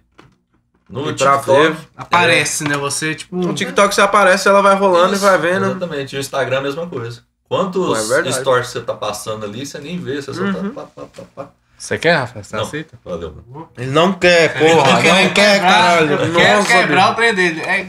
No 0.90 1.10
E 1.10 1.14
pra 1.14 1.40
TikTok. 1.40 1.60
ver, 1.62 1.76
Aparece, 1.98 2.64
né? 2.64 2.78
Você, 2.78 3.14
tipo. 3.16 3.36
No 3.36 3.54
TikTok 3.54 3.94
você 3.94 4.00
aparece, 4.00 4.48
ela 4.48 4.62
vai 4.62 4.78
rolando 4.78 5.14
Isso, 5.14 5.26
e 5.26 5.28
vai 5.28 5.38
vendo. 5.38 5.66
Exatamente. 5.66 6.16
E 6.16 6.18
o 6.18 6.22
Instagram 6.22 6.56
é 6.56 6.60
a 6.60 6.64
mesma 6.64 6.88
coisa. 6.88 7.27
Quantos 7.48 8.12
é 8.12 8.32
stories 8.32 8.68
você 8.68 8.82
tá 8.82 8.94
passando 8.94 9.46
ali, 9.46 9.66
você 9.66 9.80
nem 9.80 9.98
vê, 10.00 10.22
você 10.22 10.34
só 10.34 10.42
Uhum. 10.42 10.72
tá. 10.74 10.82
Pá, 10.86 10.88
pá, 10.96 11.08
pá, 11.16 11.24
pá. 11.36 11.50
Você 11.78 11.98
quer, 11.98 12.16
Rafa? 12.16 12.44
Você 12.44 12.56
Não. 12.56 12.64
aceita? 12.64 13.00
Valeu, 13.06 13.36
mano. 13.48 13.70
Ele 13.78 13.92
não 13.92 14.14
quer, 14.14 14.54
porra. 14.58 14.94
Não 14.94 15.02
quer, 15.02 15.34
quebrar- 15.34 15.60
caralho. 15.62 16.34
Quer 16.34 16.56
Nossa, 16.58 16.68
quebrar 16.68 17.12
o 17.12 17.16
trem 17.16 17.34
dele. 17.36 17.62
É 17.62 17.88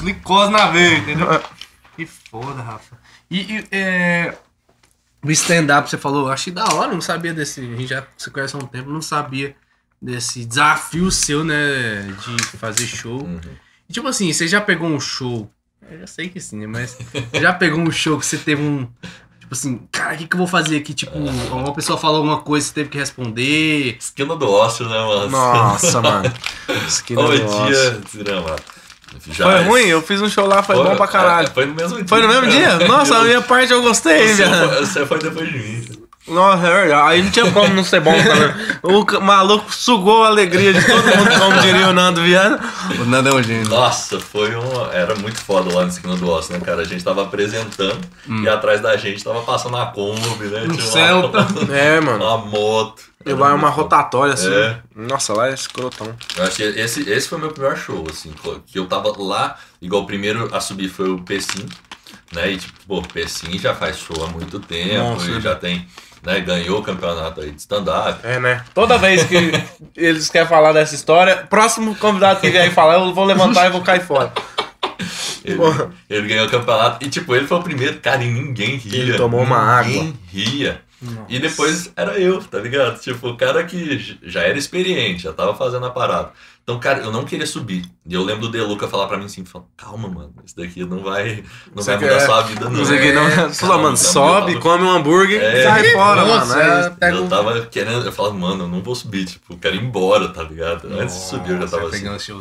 glicose 0.00 0.50
na 0.50 0.66
veia, 0.70 0.98
entendeu? 0.98 1.42
Que 1.96 2.04
foda, 2.04 2.60
Rafa. 2.62 2.98
E, 3.30 3.40
e, 3.58 3.68
é, 3.72 4.34
o 5.24 5.30
stand-up, 5.30 5.88
você 5.88 5.96
falou, 5.96 6.26
eu 6.26 6.32
achei 6.32 6.52
da 6.52 6.64
hora, 6.74 6.92
não 6.92 7.00
sabia 7.00 7.32
desse. 7.32 7.60
A 7.60 7.64
gente 7.64 7.86
já 7.86 8.04
se 8.16 8.30
conhece 8.30 8.54
há 8.56 8.58
um 8.58 8.66
tempo, 8.66 8.90
não 8.90 9.00
sabia 9.00 9.54
desse 10.02 10.44
desafio 10.44 11.10
seu, 11.10 11.42
né? 11.44 12.02
De 12.24 12.44
fazer 12.58 12.86
show. 12.86 13.22
Uhum. 13.22 13.40
E, 13.88 13.92
tipo 13.92 14.06
assim, 14.08 14.32
você 14.32 14.46
já 14.48 14.60
pegou 14.60 14.88
um 14.88 15.00
show. 15.00 15.50
Eu 15.90 16.00
já 16.00 16.06
sei 16.06 16.28
que 16.28 16.40
sim, 16.40 16.58
né? 16.58 16.66
Mas 16.66 16.96
já 17.40 17.52
pegou 17.52 17.78
um 17.80 17.90
show 17.90 18.18
que 18.18 18.26
você 18.26 18.36
teve 18.38 18.62
um. 18.62 18.86
Tipo 19.40 19.54
assim, 19.54 19.80
cara, 19.92 20.14
o 20.14 20.18
que, 20.18 20.26
que 20.26 20.34
eu 20.34 20.38
vou 20.38 20.46
fazer 20.48 20.76
aqui? 20.78 20.92
Tipo, 20.92 21.16
uma 21.18 21.72
pessoa 21.72 21.96
falou 21.96 22.16
alguma 22.18 22.38
coisa, 22.38 22.66
você 22.66 22.74
teve 22.74 22.88
que 22.90 22.98
responder. 22.98 23.96
Esquina 23.98 24.34
do 24.34 24.50
ócio, 24.50 24.88
né, 24.88 24.98
mano? 24.98 25.30
Nossa, 25.30 26.00
mano. 26.00 26.32
Esquina 26.88 27.20
Ô, 27.20 27.28
do 27.28 27.36
dia 27.36 27.46
ócio. 27.46 28.00
desgramado. 28.00 28.62
Já 29.28 29.44
Foi 29.44 29.54
é- 29.54 29.62
ruim? 29.62 29.82
Eu 29.86 30.02
fiz 30.02 30.20
um 30.20 30.28
show 30.28 30.46
lá, 30.46 30.62
foi, 30.64 30.74
bom 30.76 30.96
pra 30.96 31.06
caralho. 31.06 31.48
é, 31.48 31.50
Foi 31.52 31.64
no 31.64 31.74
mesmo 31.74 31.96
dia. 31.96 32.08
Foi 32.08 32.20
no 32.20 32.28
mesmo 32.28 32.42
cara. 32.50 32.78
dia? 32.78 32.78
Nossa, 32.88 33.18
a 33.18 33.24
minha 33.24 33.40
parte 33.40 33.72
eu 33.72 33.80
gostei, 33.82 34.34
velho. 34.34 34.68
foi, 34.68 34.80
você 34.84 35.06
foi 35.06 35.18
depois 35.20 35.48
de 35.52 35.58
mim. 35.58 36.05
Nossa, 36.28 36.66
é 36.66 36.72
verdade. 36.74 37.08
Aí 37.10 37.22
não 37.22 37.30
tinha 37.30 37.50
como 37.52 37.72
não 37.74 37.84
ser 37.84 38.00
bom 38.00 38.12
também. 38.12 38.54
O 38.82 39.04
ca- 39.04 39.20
maluco 39.20 39.72
sugou 39.74 40.24
a 40.24 40.26
alegria 40.28 40.72
de 40.74 40.84
todo 40.84 41.02
mundo, 41.04 41.38
como 41.38 41.60
diria 41.60 41.88
o 41.88 41.92
Nando 41.92 42.20
Viana. 42.22 42.58
O 43.00 43.04
Nando 43.04 43.28
é 43.28 43.34
um 43.34 43.42
gênio. 43.42 43.68
Nossa, 43.68 44.18
foi 44.18 44.54
um. 44.56 44.90
Era 44.92 45.14
muito 45.14 45.38
foda 45.38 45.72
lá 45.74 45.82
no 45.82 45.88
Esquina 45.88 46.16
do 46.16 46.28
Ócio, 46.28 46.52
né, 46.52 46.60
cara? 46.64 46.82
A 46.82 46.84
gente 46.84 47.04
tava 47.04 47.22
apresentando 47.22 48.00
e 48.42 48.48
atrás 48.48 48.80
da 48.80 48.96
gente 48.96 49.22
tava 49.22 49.42
passando 49.42 49.76
a 49.76 49.86
Kombi, 49.86 50.46
né? 50.46 50.62
Um 50.64 50.68
Tinha 50.76 50.84
uma- 50.84 50.92
Celta. 50.92 51.46
É, 51.72 52.00
mano. 52.00 52.24
Uma 52.24 52.38
moto. 52.38 53.02
E 53.24 53.34
vai 53.34 53.50
muito 53.50 53.62
uma 53.62 53.70
rotatória 53.70 54.34
assim. 54.34 54.52
É. 54.52 54.76
Nossa, 54.94 55.32
lá 55.34 55.48
é 55.48 55.54
escrotão. 55.54 56.14
Eu 56.36 56.44
acho 56.44 56.56
que 56.56 56.62
esse, 56.62 57.08
esse 57.10 57.28
foi 57.28 57.38
o 57.38 57.40
meu 57.40 57.50
primeiro 57.50 57.76
show, 57.76 58.06
assim, 58.08 58.32
que 58.66 58.78
eu 58.78 58.86
tava 58.86 59.12
lá, 59.18 59.56
igual 59.82 60.02
o 60.02 60.06
primeiro 60.06 60.48
a 60.54 60.60
subir 60.60 60.88
foi 60.88 61.08
o 61.10 61.18
Pessim, 61.18 61.66
né? 62.32 62.52
E 62.52 62.56
tipo, 62.58 62.78
pô, 62.86 62.98
o 62.98 63.08
Pessim 63.08 63.58
já 63.58 63.74
faz 63.74 63.98
show 63.98 64.24
há 64.24 64.28
muito 64.28 64.60
tempo 64.60 64.94
Nossa. 64.94 65.30
e 65.30 65.40
já 65.40 65.54
tem, 65.54 65.86
né, 66.22 66.40
ganhou 66.40 66.80
o 66.80 66.82
campeonato 66.82 67.40
aí 67.40 67.50
de 67.50 67.60
stand-up. 67.60 68.20
É, 68.22 68.38
né? 68.38 68.64
Toda 68.74 68.98
vez 68.98 69.24
que 69.24 69.52
eles 69.96 70.28
querem 70.28 70.48
falar 70.48 70.72
dessa 70.72 70.94
história, 70.94 71.36
próximo 71.36 71.94
convidado 71.96 72.40
que 72.40 72.50
vier 72.50 72.70
falar, 72.72 72.94
eu 72.94 73.14
vou 73.14 73.24
levantar 73.24 73.66
e 73.66 73.70
vou 73.70 73.82
cair 73.82 74.04
fora. 74.04 74.32
Ele, 75.44 75.60
ele 76.10 76.28
ganhou 76.28 76.46
o 76.46 76.50
campeonato 76.50 77.04
e, 77.04 77.08
tipo, 77.08 77.34
ele 77.34 77.46
foi 77.46 77.58
o 77.58 77.62
primeiro, 77.62 78.00
cara, 78.00 78.22
e 78.24 78.30
ninguém 78.30 78.76
ria. 78.76 78.98
Ele 78.98 79.16
tomou 79.16 79.42
uma 79.42 79.82
ninguém 79.82 80.18
ria. 80.26 80.82
E 81.28 81.38
depois 81.38 81.92
era 81.94 82.18
eu, 82.18 82.42
tá 82.42 82.58
ligado? 82.58 82.98
Tipo, 82.98 83.28
o 83.28 83.36
cara 83.36 83.62
que 83.64 84.18
já 84.22 84.40
era 84.40 84.58
experiente, 84.58 85.22
já 85.22 85.32
tava 85.32 85.54
fazendo 85.54 85.86
a 85.86 85.90
parada. 85.90 86.32
Então, 86.68 86.80
cara, 86.80 86.98
eu 86.98 87.12
não 87.12 87.24
queria 87.24 87.46
subir. 87.46 87.84
E 88.04 88.12
eu 88.12 88.24
lembro 88.24 88.48
do 88.48 88.50
Deluca 88.50 88.88
falar 88.88 89.06
pra 89.06 89.16
mim 89.16 89.26
assim, 89.26 89.44
falando, 89.44 89.68
calma, 89.76 90.08
mano, 90.08 90.34
isso 90.44 90.56
daqui 90.56 90.84
não 90.84 91.00
vai, 91.00 91.44
não 91.72 91.80
Você 91.80 91.92
vai 91.92 92.00
mudar 92.00 92.18
quer- 92.18 92.26
sua 92.26 92.42
vida, 92.42 92.68
não. 92.68 92.82
O 92.82 92.86
que, 92.86 93.12
não. 93.12 93.22
É, 93.22 93.30
Fala, 93.30 93.50
calma, 93.54 93.76
mano, 93.76 93.82
calma, 93.84 93.96
sobe, 93.96 94.52
eu 94.54 94.58
tava- 94.60 94.74
come 94.76 94.82
um 94.84 94.90
hambúrguer 94.90 95.40
É. 95.40 95.60
e 95.60 95.62
sai 95.62 95.92
fora, 95.92 96.24
Nossa, 96.24 96.56
mano. 96.56 96.96
É, 97.00 97.06
é, 97.06 97.12
Eu 97.12 97.22
um- 97.24 97.28
tava 97.28 97.60
querendo, 97.66 98.04
eu 98.04 98.10
falava, 98.10 98.34
mano, 98.34 98.64
eu 98.64 98.68
não 98.68 98.82
vou 98.82 98.96
subir, 98.96 99.26
tipo, 99.26 99.52
eu 99.52 99.58
quero 99.58 99.76
ir 99.76 99.82
embora, 99.84 100.28
tá 100.30 100.42
ligado? 100.42 100.88
Antes 100.92 101.14
de 101.14 101.20
subir 101.28 101.52
eu 101.52 101.60
já 101.60 101.68
tava 101.68 101.84
assim. 101.86 101.98
pegando 101.98 102.16
assim. 102.16 102.32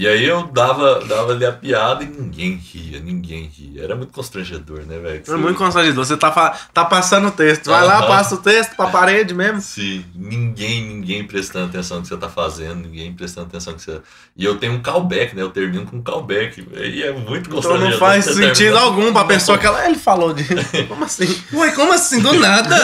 E 0.00 0.06
aí 0.06 0.24
eu 0.24 0.44
dava, 0.44 1.00
dava 1.06 1.32
ali 1.32 1.44
a 1.44 1.50
piada 1.50 2.04
e 2.04 2.06
ninguém 2.06 2.54
ria, 2.54 3.00
ninguém 3.00 3.50
ria. 3.52 3.82
Era 3.82 3.96
muito 3.96 4.12
constrangedor, 4.12 4.82
né, 4.86 4.96
velho? 4.96 5.22
É 5.26 5.32
muito 5.36 5.58
constrangedor. 5.58 6.04
Você 6.04 6.16
tá, 6.16 6.30
tá 6.72 6.84
passando 6.84 7.26
o 7.26 7.30
texto. 7.32 7.66
Vai 7.68 7.84
lá, 7.84 7.98
Aham. 7.98 8.06
passa 8.06 8.36
o 8.36 8.38
texto 8.38 8.76
pra 8.76 8.86
parede 8.86 9.34
mesmo. 9.34 9.60
Sim, 9.60 10.04
ninguém, 10.14 10.84
ninguém 10.84 11.24
prestando 11.26 11.66
atenção 11.66 11.96
no 11.96 12.02
que 12.04 12.08
você 12.10 12.16
tá 12.16 12.28
fazendo, 12.28 12.76
ninguém 12.76 13.12
prestando 13.12 13.48
atenção 13.48 13.72
no 13.72 13.78
que 13.80 13.84
você. 13.84 14.00
E 14.36 14.44
eu 14.44 14.54
tenho 14.54 14.74
um 14.74 14.80
callback, 14.80 15.34
né? 15.34 15.42
Eu 15.42 15.50
termino 15.50 15.84
com 15.84 15.96
um 15.96 16.02
callback. 16.02 16.64
E 16.76 17.02
é 17.02 17.10
muito 17.10 17.48
Então 17.48 17.54
constrangedor. 17.54 17.90
não 17.90 17.98
faz 17.98 18.24
sentido 18.24 18.52
termina- 18.54 18.80
algum 18.80 19.12
pra 19.12 19.24
pessoa 19.24 19.58
que 19.58 19.66
ela. 19.66 19.84
Ele 19.84 19.98
falou 19.98 20.32
de. 20.32 20.44
Como 20.86 21.04
assim? 21.04 21.42
Ué, 21.54 21.72
como 21.72 21.92
assim? 21.92 22.20
Do 22.20 22.34
nada? 22.34 22.76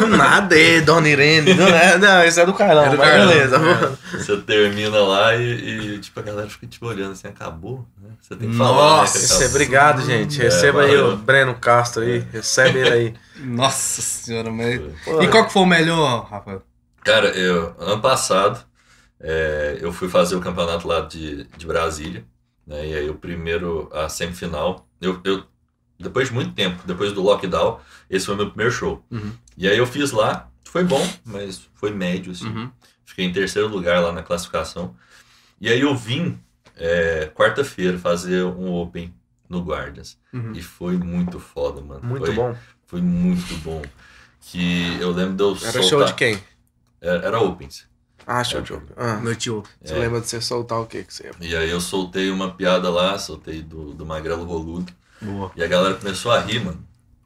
Do 0.00 0.06
nada, 0.08 0.58
é, 0.58 0.80
Dona 0.80 1.08
Irene. 1.08 1.54
Do 1.54 1.62
nada. 1.70 1.98
Não, 1.98 2.24
isso 2.24 2.40
é 2.40 2.46
do 2.46 2.52
Carlão, 2.52 2.86
É 2.86 2.90
do 2.90 2.98
mas 2.98 3.08
Carlão, 3.08 3.28
beleza. 3.28 3.56
é. 3.56 4.18
Você 4.18 4.36
termina 4.38 4.98
lá 4.98 5.36
e, 5.36 5.42
e, 5.42 5.99
tipo, 6.00 6.18
a 6.18 6.22
galera 6.22 6.48
fica 6.48 6.66
te 6.66 6.82
olhando 6.84 7.12
assim, 7.12 7.28
acabou, 7.28 7.86
né? 8.00 8.10
Você 8.20 8.34
tem 8.36 8.50
que 8.50 8.56
falar, 8.56 8.98
Nossa, 8.98 9.18
né? 9.18 9.24
Esse 9.24 9.44
é 9.44 9.46
obrigado, 9.46 10.02
gente. 10.02 10.40
É, 10.40 10.44
Receba 10.44 10.82
aí 10.82 10.96
valeu. 10.96 11.12
o 11.12 11.16
Breno 11.16 11.54
Castro 11.54 12.02
aí. 12.02 12.18
Recebe 12.18 12.78
ele 12.78 12.90
aí. 12.90 13.14
Nossa 13.44 14.02
senhora, 14.02 14.50
mas. 14.50 14.80
E 15.22 15.28
qual 15.28 15.46
que 15.46 15.52
foi 15.52 15.62
o 15.62 15.66
melhor, 15.66 16.24
Rafael? 16.24 16.62
Cara, 17.04 17.28
eu, 17.28 17.74
ano 17.78 18.00
passado, 18.00 18.64
é, 19.18 19.78
eu 19.80 19.92
fui 19.92 20.08
fazer 20.08 20.34
o 20.36 20.40
campeonato 20.40 20.88
lá 20.88 21.00
de, 21.00 21.44
de 21.56 21.66
Brasília, 21.66 22.24
né? 22.66 22.86
E 22.86 22.94
aí 22.94 23.10
o 23.10 23.14
primeiro, 23.14 23.90
a 23.92 24.08
semifinal, 24.08 24.86
eu, 25.00 25.20
eu, 25.24 25.44
depois 25.98 26.28
de 26.28 26.34
muito 26.34 26.52
tempo, 26.52 26.82
depois 26.86 27.12
do 27.12 27.22
lockdown, 27.22 27.80
esse 28.08 28.26
foi 28.26 28.34
o 28.34 28.38
meu 28.38 28.48
primeiro 28.48 28.72
show. 28.72 29.04
Uhum. 29.10 29.32
E 29.56 29.68
aí 29.68 29.76
eu 29.76 29.86
fiz 29.86 30.10
lá, 30.10 30.48
foi 30.64 30.84
bom, 30.84 31.06
mas 31.24 31.68
foi 31.74 31.90
médio, 31.90 32.32
assim. 32.32 32.46
Uhum. 32.46 32.70
Fiquei 33.04 33.24
em 33.24 33.32
terceiro 33.32 33.68
lugar 33.68 34.00
lá 34.00 34.12
na 34.12 34.22
classificação. 34.22 34.94
E 35.60 35.68
aí 35.68 35.80
eu 35.80 35.94
vim 35.94 36.38
é, 36.76 37.30
quarta-feira 37.34 37.98
fazer 37.98 38.44
um 38.44 38.72
Open 38.72 39.14
no 39.48 39.60
Guardians. 39.62 40.18
Uhum. 40.32 40.52
E 40.52 40.62
foi 40.62 40.96
muito 40.96 41.38
foda, 41.38 41.80
mano. 41.80 42.00
Muito 42.02 42.26
foi, 42.26 42.34
bom. 42.34 42.56
Foi 42.86 43.00
muito 43.02 43.54
bom. 43.62 43.82
Que 44.40 44.98
eu 45.00 45.10
lembro 45.10 45.34
de 45.34 45.42
eu 45.42 45.50
Era 45.50 45.82
soltar... 45.82 45.82
show 45.82 46.04
de 46.04 46.14
quem? 46.14 46.42
Era, 47.00 47.26
era 47.26 47.40
Opens. 47.40 47.88
Ah, 48.26 48.44
show 48.44 48.60
de 48.60 48.72
ah, 48.96 49.16
Noite 49.16 49.50
Open. 49.50 49.70
Você 49.82 49.94
É. 49.94 49.98
lembra 49.98 50.20
de 50.20 50.28
você 50.28 50.40
soltar 50.40 50.80
o 50.80 50.86
quê 50.86 51.02
que 51.02 51.12
você 51.12 51.24
ia? 51.24 51.32
E 51.40 51.56
aí 51.56 51.68
eu 51.70 51.80
soltei 51.80 52.30
uma 52.30 52.52
piada 52.54 52.88
lá, 52.88 53.18
soltei 53.18 53.60
do, 53.62 53.92
do 53.92 54.06
Magrelo 54.06 54.44
Roludo. 54.44 54.92
Boa. 55.20 55.50
E 55.56 55.62
a 55.62 55.66
galera 55.66 55.94
começou 55.94 56.32
a 56.32 56.40
rir, 56.40 56.64
mano. 56.64 56.82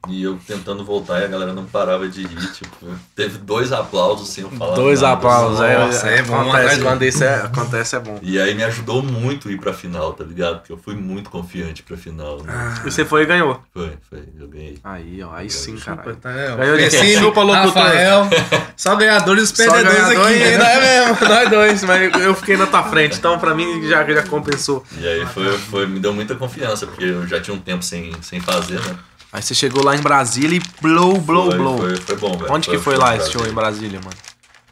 E 0.09 0.23
eu 0.23 0.37
tentando 0.47 0.83
voltar 0.85 1.21
e 1.21 1.25
a 1.25 1.27
galera 1.27 1.53
não 1.53 1.65
parava 1.65 2.07
de 2.07 2.21
rir. 2.25 2.51
Tipo, 2.53 2.87
teve 3.15 3.37
dois 3.39 3.71
aplausos 3.71 4.29
sem 4.29 4.43
eu 4.43 4.51
falar. 4.51 4.75
Dois 4.75 5.01
nada, 5.01 5.13
aplausos. 5.13 5.61
É, 5.61 5.77
Nossa, 5.77 6.07
é 6.07 6.21
bom, 6.21 6.41
Acontece, 6.41 6.77
do- 6.77 6.83
quando 6.83 7.03
isso 7.03 7.23
é, 7.23 7.35
acontece 7.35 7.95
é 7.95 7.99
bom. 7.99 8.19
E 8.21 8.39
aí 8.39 8.53
me 8.53 8.63
ajudou 8.63 9.01
muito 9.01 9.47
a 9.47 9.51
ir 9.51 9.59
pra 9.59 9.73
final, 9.73 10.13
tá 10.13 10.23
ligado? 10.23 10.57
Porque 10.59 10.71
eu 10.71 10.77
fui 10.77 10.95
muito 10.95 11.29
confiante 11.29 11.81
pra 11.83 11.95
final. 11.97 12.41
Né? 12.43 12.75
E 12.85 12.91
você 12.91 13.03
foi 13.05 13.23
e 13.23 13.25
ganhou. 13.25 13.61
Foi, 13.73 13.93
foi, 14.09 14.23
eu 14.39 14.47
ganhei. 14.47 14.77
Aí, 14.83 15.23
ó, 15.23 15.33
aí 15.33 15.49
sim, 15.49 15.77
Chupa, 15.77 15.95
caralho. 15.97 16.15
tá, 16.17 16.31
é. 16.31 16.55
Ganhou 16.55 16.77
de 16.77 16.89
quem? 16.89 17.17
Chupa. 17.17 17.45
Rafael, 17.45 18.27
só 18.75 18.95
ganhadores 18.95 19.49
e 19.51 19.55
Só 19.55 19.71
perdedores 19.71 20.03
aqui. 20.09 20.39
né? 20.39 20.57
Não 20.57 20.65
é 20.65 20.79
mesmo, 20.81 21.17
nós 21.29 21.49
dois, 21.49 21.83
mas 21.83 22.21
eu 22.21 22.33
fiquei 22.35 22.57
na 22.57 22.65
tua 22.65 22.83
frente, 22.83 23.17
então 23.17 23.37
pra 23.39 23.53
mim 23.53 23.87
já, 23.87 24.03
já 24.03 24.23
compensou. 24.23 24.83
E 24.97 25.07
aí 25.07 25.25
foi, 25.27 25.57
foi, 25.57 25.85
me 25.87 25.99
deu 25.99 26.13
muita 26.13 26.35
confiança, 26.35 26.85
porque 26.87 27.03
eu 27.05 27.27
já 27.27 27.39
tinha 27.39 27.55
um 27.55 27.59
tempo 27.59 27.83
sem, 27.83 28.11
sem 28.21 28.39
fazer, 28.39 28.79
né? 28.81 28.95
Aí 29.35 29.41
você 29.41 29.53
chegou 29.53 29.83
lá 29.83 29.93
em 29.97 30.01
Brasília 30.01 30.57
e 30.57 30.61
blow, 30.81 31.19
blow, 31.19 31.47
foi, 31.47 31.57
blow. 31.57 31.77
Foi, 31.77 31.95
foi 31.97 32.15
bom, 32.15 32.37
velho. 32.37 32.53
Onde 32.53 32.69
que 32.69 32.77
foi 32.77 32.95
lá 32.95 33.17
esse 33.17 33.33
show 33.33 33.45
em 33.45 33.51
Brasília, 33.51 33.99
mano? 33.99 34.15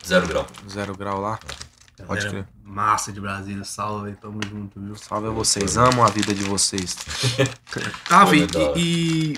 Zero 0.07 0.25
grau. 0.25 0.47
Zero 0.71 0.95
grau 0.95 1.19
lá? 1.19 1.37
Pode 2.07 2.29
crer. 2.29 2.47
Massa 2.63 3.11
de 3.11 3.19
Brasília, 3.19 3.65
salve 3.65 4.11
aí, 4.11 4.15
tamo 4.15 4.39
junto, 4.49 4.79
viu? 4.79 4.95
Salve 4.95 5.27
a 5.27 5.31
vocês, 5.31 5.75
amo 5.75 6.01
a 6.01 6.09
vida 6.09 6.33
de 6.33 6.43
vocês. 6.43 6.95
Foi 8.25 8.47
e, 8.77 9.33
e, 9.33 9.37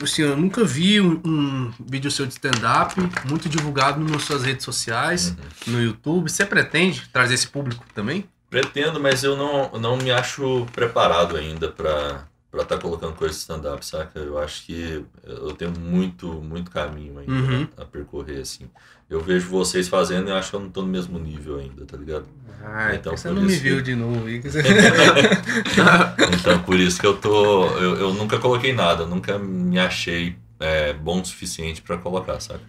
assim, 0.00 0.22
eu 0.22 0.36
nunca 0.36 0.64
vi 0.64 1.00
um, 1.00 1.20
um 1.24 1.72
vídeo 1.84 2.08
seu 2.08 2.24
de 2.24 2.32
stand-up 2.34 2.94
muito 3.28 3.48
divulgado 3.48 3.98
nas 3.98 4.22
suas 4.22 4.44
redes 4.44 4.64
sociais, 4.64 5.30
Uhum. 5.66 5.72
no 5.74 5.82
YouTube. 5.82 6.30
Você 6.30 6.46
pretende 6.46 7.08
trazer 7.12 7.34
esse 7.34 7.48
público 7.48 7.84
também? 7.96 8.28
Pretendo, 8.48 9.00
mas 9.00 9.24
eu 9.24 9.36
não, 9.36 9.72
não 9.80 9.96
me 9.96 10.12
acho 10.12 10.66
preparado 10.72 11.36
ainda 11.36 11.68
pra, 11.68 12.28
pra 12.50 12.62
estar 12.62 12.78
colocando 12.78 13.14
coisa 13.14 13.32
de 13.34 13.40
stand-up, 13.40 13.84
saca? 13.86 14.18
Eu 14.18 14.38
acho 14.38 14.64
que 14.66 15.04
eu 15.24 15.52
tenho 15.52 15.72
muito, 15.78 16.26
muito 16.42 16.70
caminho 16.70 17.18
ainda 17.18 17.32
Uhum. 17.32 17.68
a 17.76 17.84
percorrer, 17.84 18.40
assim. 18.40 18.68
Eu 19.08 19.20
vejo 19.20 19.48
vocês 19.48 19.88
fazendo 19.88 20.28
e 20.28 20.30
eu 20.30 20.36
acho 20.36 20.50
que 20.50 20.56
eu 20.56 20.60
não 20.60 20.68
tô 20.70 20.82
no 20.82 20.88
mesmo 20.88 21.18
nível 21.18 21.58
ainda, 21.58 21.84
tá 21.84 21.96
ligado? 21.96 22.26
Ai, 22.62 22.96
Então, 22.96 23.16
Você 23.16 23.28
não 23.30 23.42
me 23.42 23.52
isso 23.52 23.62
viu 23.62 23.76
que- 23.76 23.82
de 23.82 23.94
novo. 23.94 24.20
você- 24.42 24.62
Então, 26.40 26.62
por 26.62 26.78
isso 26.78 27.00
que 27.00 27.06
eu 27.06 27.16
tô. 27.16 27.66
Eu, 27.78 27.96
eu 27.96 28.14
nunca 28.14 28.38
coloquei 28.38 28.72
nada, 28.72 29.06
nunca 29.06 29.38
me 29.38 29.78
achei 29.78 30.36
é, 30.58 30.92
bom 30.92 31.20
o 31.20 31.24
suficiente 31.24 31.80
pra 31.82 31.96
colocar, 31.96 32.38
saca? 32.40 32.60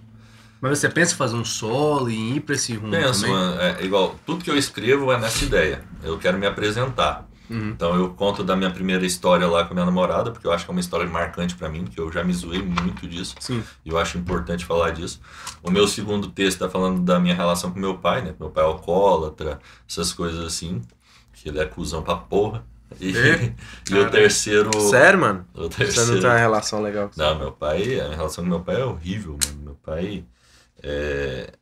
Mas 0.61 0.77
você 0.79 0.87
pensa 0.89 1.13
em 1.13 1.17
fazer 1.17 1.35
um 1.35 1.43
solo 1.43 2.09
e 2.09 2.35
ir 2.37 2.39
pra 2.41 2.55
esse 2.55 2.73
rumo 2.75 2.91
Penso, 2.91 3.21
também? 3.21 3.35
mano, 3.35 3.61
é 3.61 3.83
igual, 3.83 4.15
tudo 4.25 4.43
que 4.43 4.49
eu 4.51 4.55
escrevo 4.57 5.11
é 5.11 5.19
nessa 5.19 5.43
ideia. 5.43 5.83
Eu 6.03 6.17
quero 6.19 6.37
me 6.37 6.45
apresentar. 6.45 7.27
Uhum. 7.51 7.69
Então 7.71 7.95
eu 7.95 8.09
conto 8.11 8.43
da 8.43 8.55
minha 8.55 8.71
primeira 8.71 9.05
história 9.05 9.45
lá 9.45 9.65
com 9.65 9.71
a 9.71 9.75
minha 9.75 9.85
namorada, 9.85 10.31
porque 10.31 10.47
eu 10.47 10.51
acho 10.51 10.63
que 10.65 10.71
é 10.71 10.73
uma 10.73 10.79
história 10.79 11.05
marcante 11.07 11.53
pra 11.55 11.67
mim, 11.69 11.85
que 11.85 11.99
eu 11.99 12.11
já 12.11 12.23
me 12.23 12.33
zoei 12.33 12.61
muito 12.61 13.05
disso. 13.07 13.35
Sim. 13.39 13.61
E 13.85 13.89
eu 13.89 13.97
acho 13.97 14.17
importante 14.17 14.65
falar 14.65 14.91
disso. 14.91 15.19
O 15.61 15.69
meu 15.69 15.87
segundo 15.87 16.29
texto 16.29 16.59
tá 16.59 16.69
falando 16.69 17.01
da 17.01 17.19
minha 17.19 17.35
relação 17.35 17.71
com 17.71 17.79
meu 17.79 17.97
pai, 17.97 18.21
né? 18.21 18.33
Meu 18.39 18.49
pai 18.49 18.63
é 18.63 18.67
alcoólatra, 18.67 19.59
essas 19.89 20.13
coisas 20.13 20.45
assim. 20.45 20.81
Que 21.33 21.49
ele 21.49 21.59
é 21.59 21.65
cuzão 21.65 22.01
pra 22.03 22.15
porra. 22.15 22.63
E, 22.99 23.17
É? 23.17 23.53
e 23.89 23.95
o 23.95 24.09
terceiro. 24.09 24.69
Sério, 24.89 25.19
mano? 25.19 25.45
O 25.53 25.57
Você 25.57 25.63
não 25.63 25.69
terceiro. 25.69 26.21
tem 26.21 26.29
uma 26.29 26.37
relação 26.37 26.81
legal 26.81 27.09
com 27.09 27.19
Não, 27.21 27.37
meu 27.37 27.51
pai, 27.51 27.99
a 27.99 28.05
minha 28.05 28.15
relação 28.15 28.43
com 28.43 28.49
meu 28.49 28.59
pai 28.61 28.79
é 28.79 28.85
horrível, 28.85 29.37
mano. 29.43 29.61
Meu 29.63 29.75
pai 29.75 30.23
é 30.83 31.53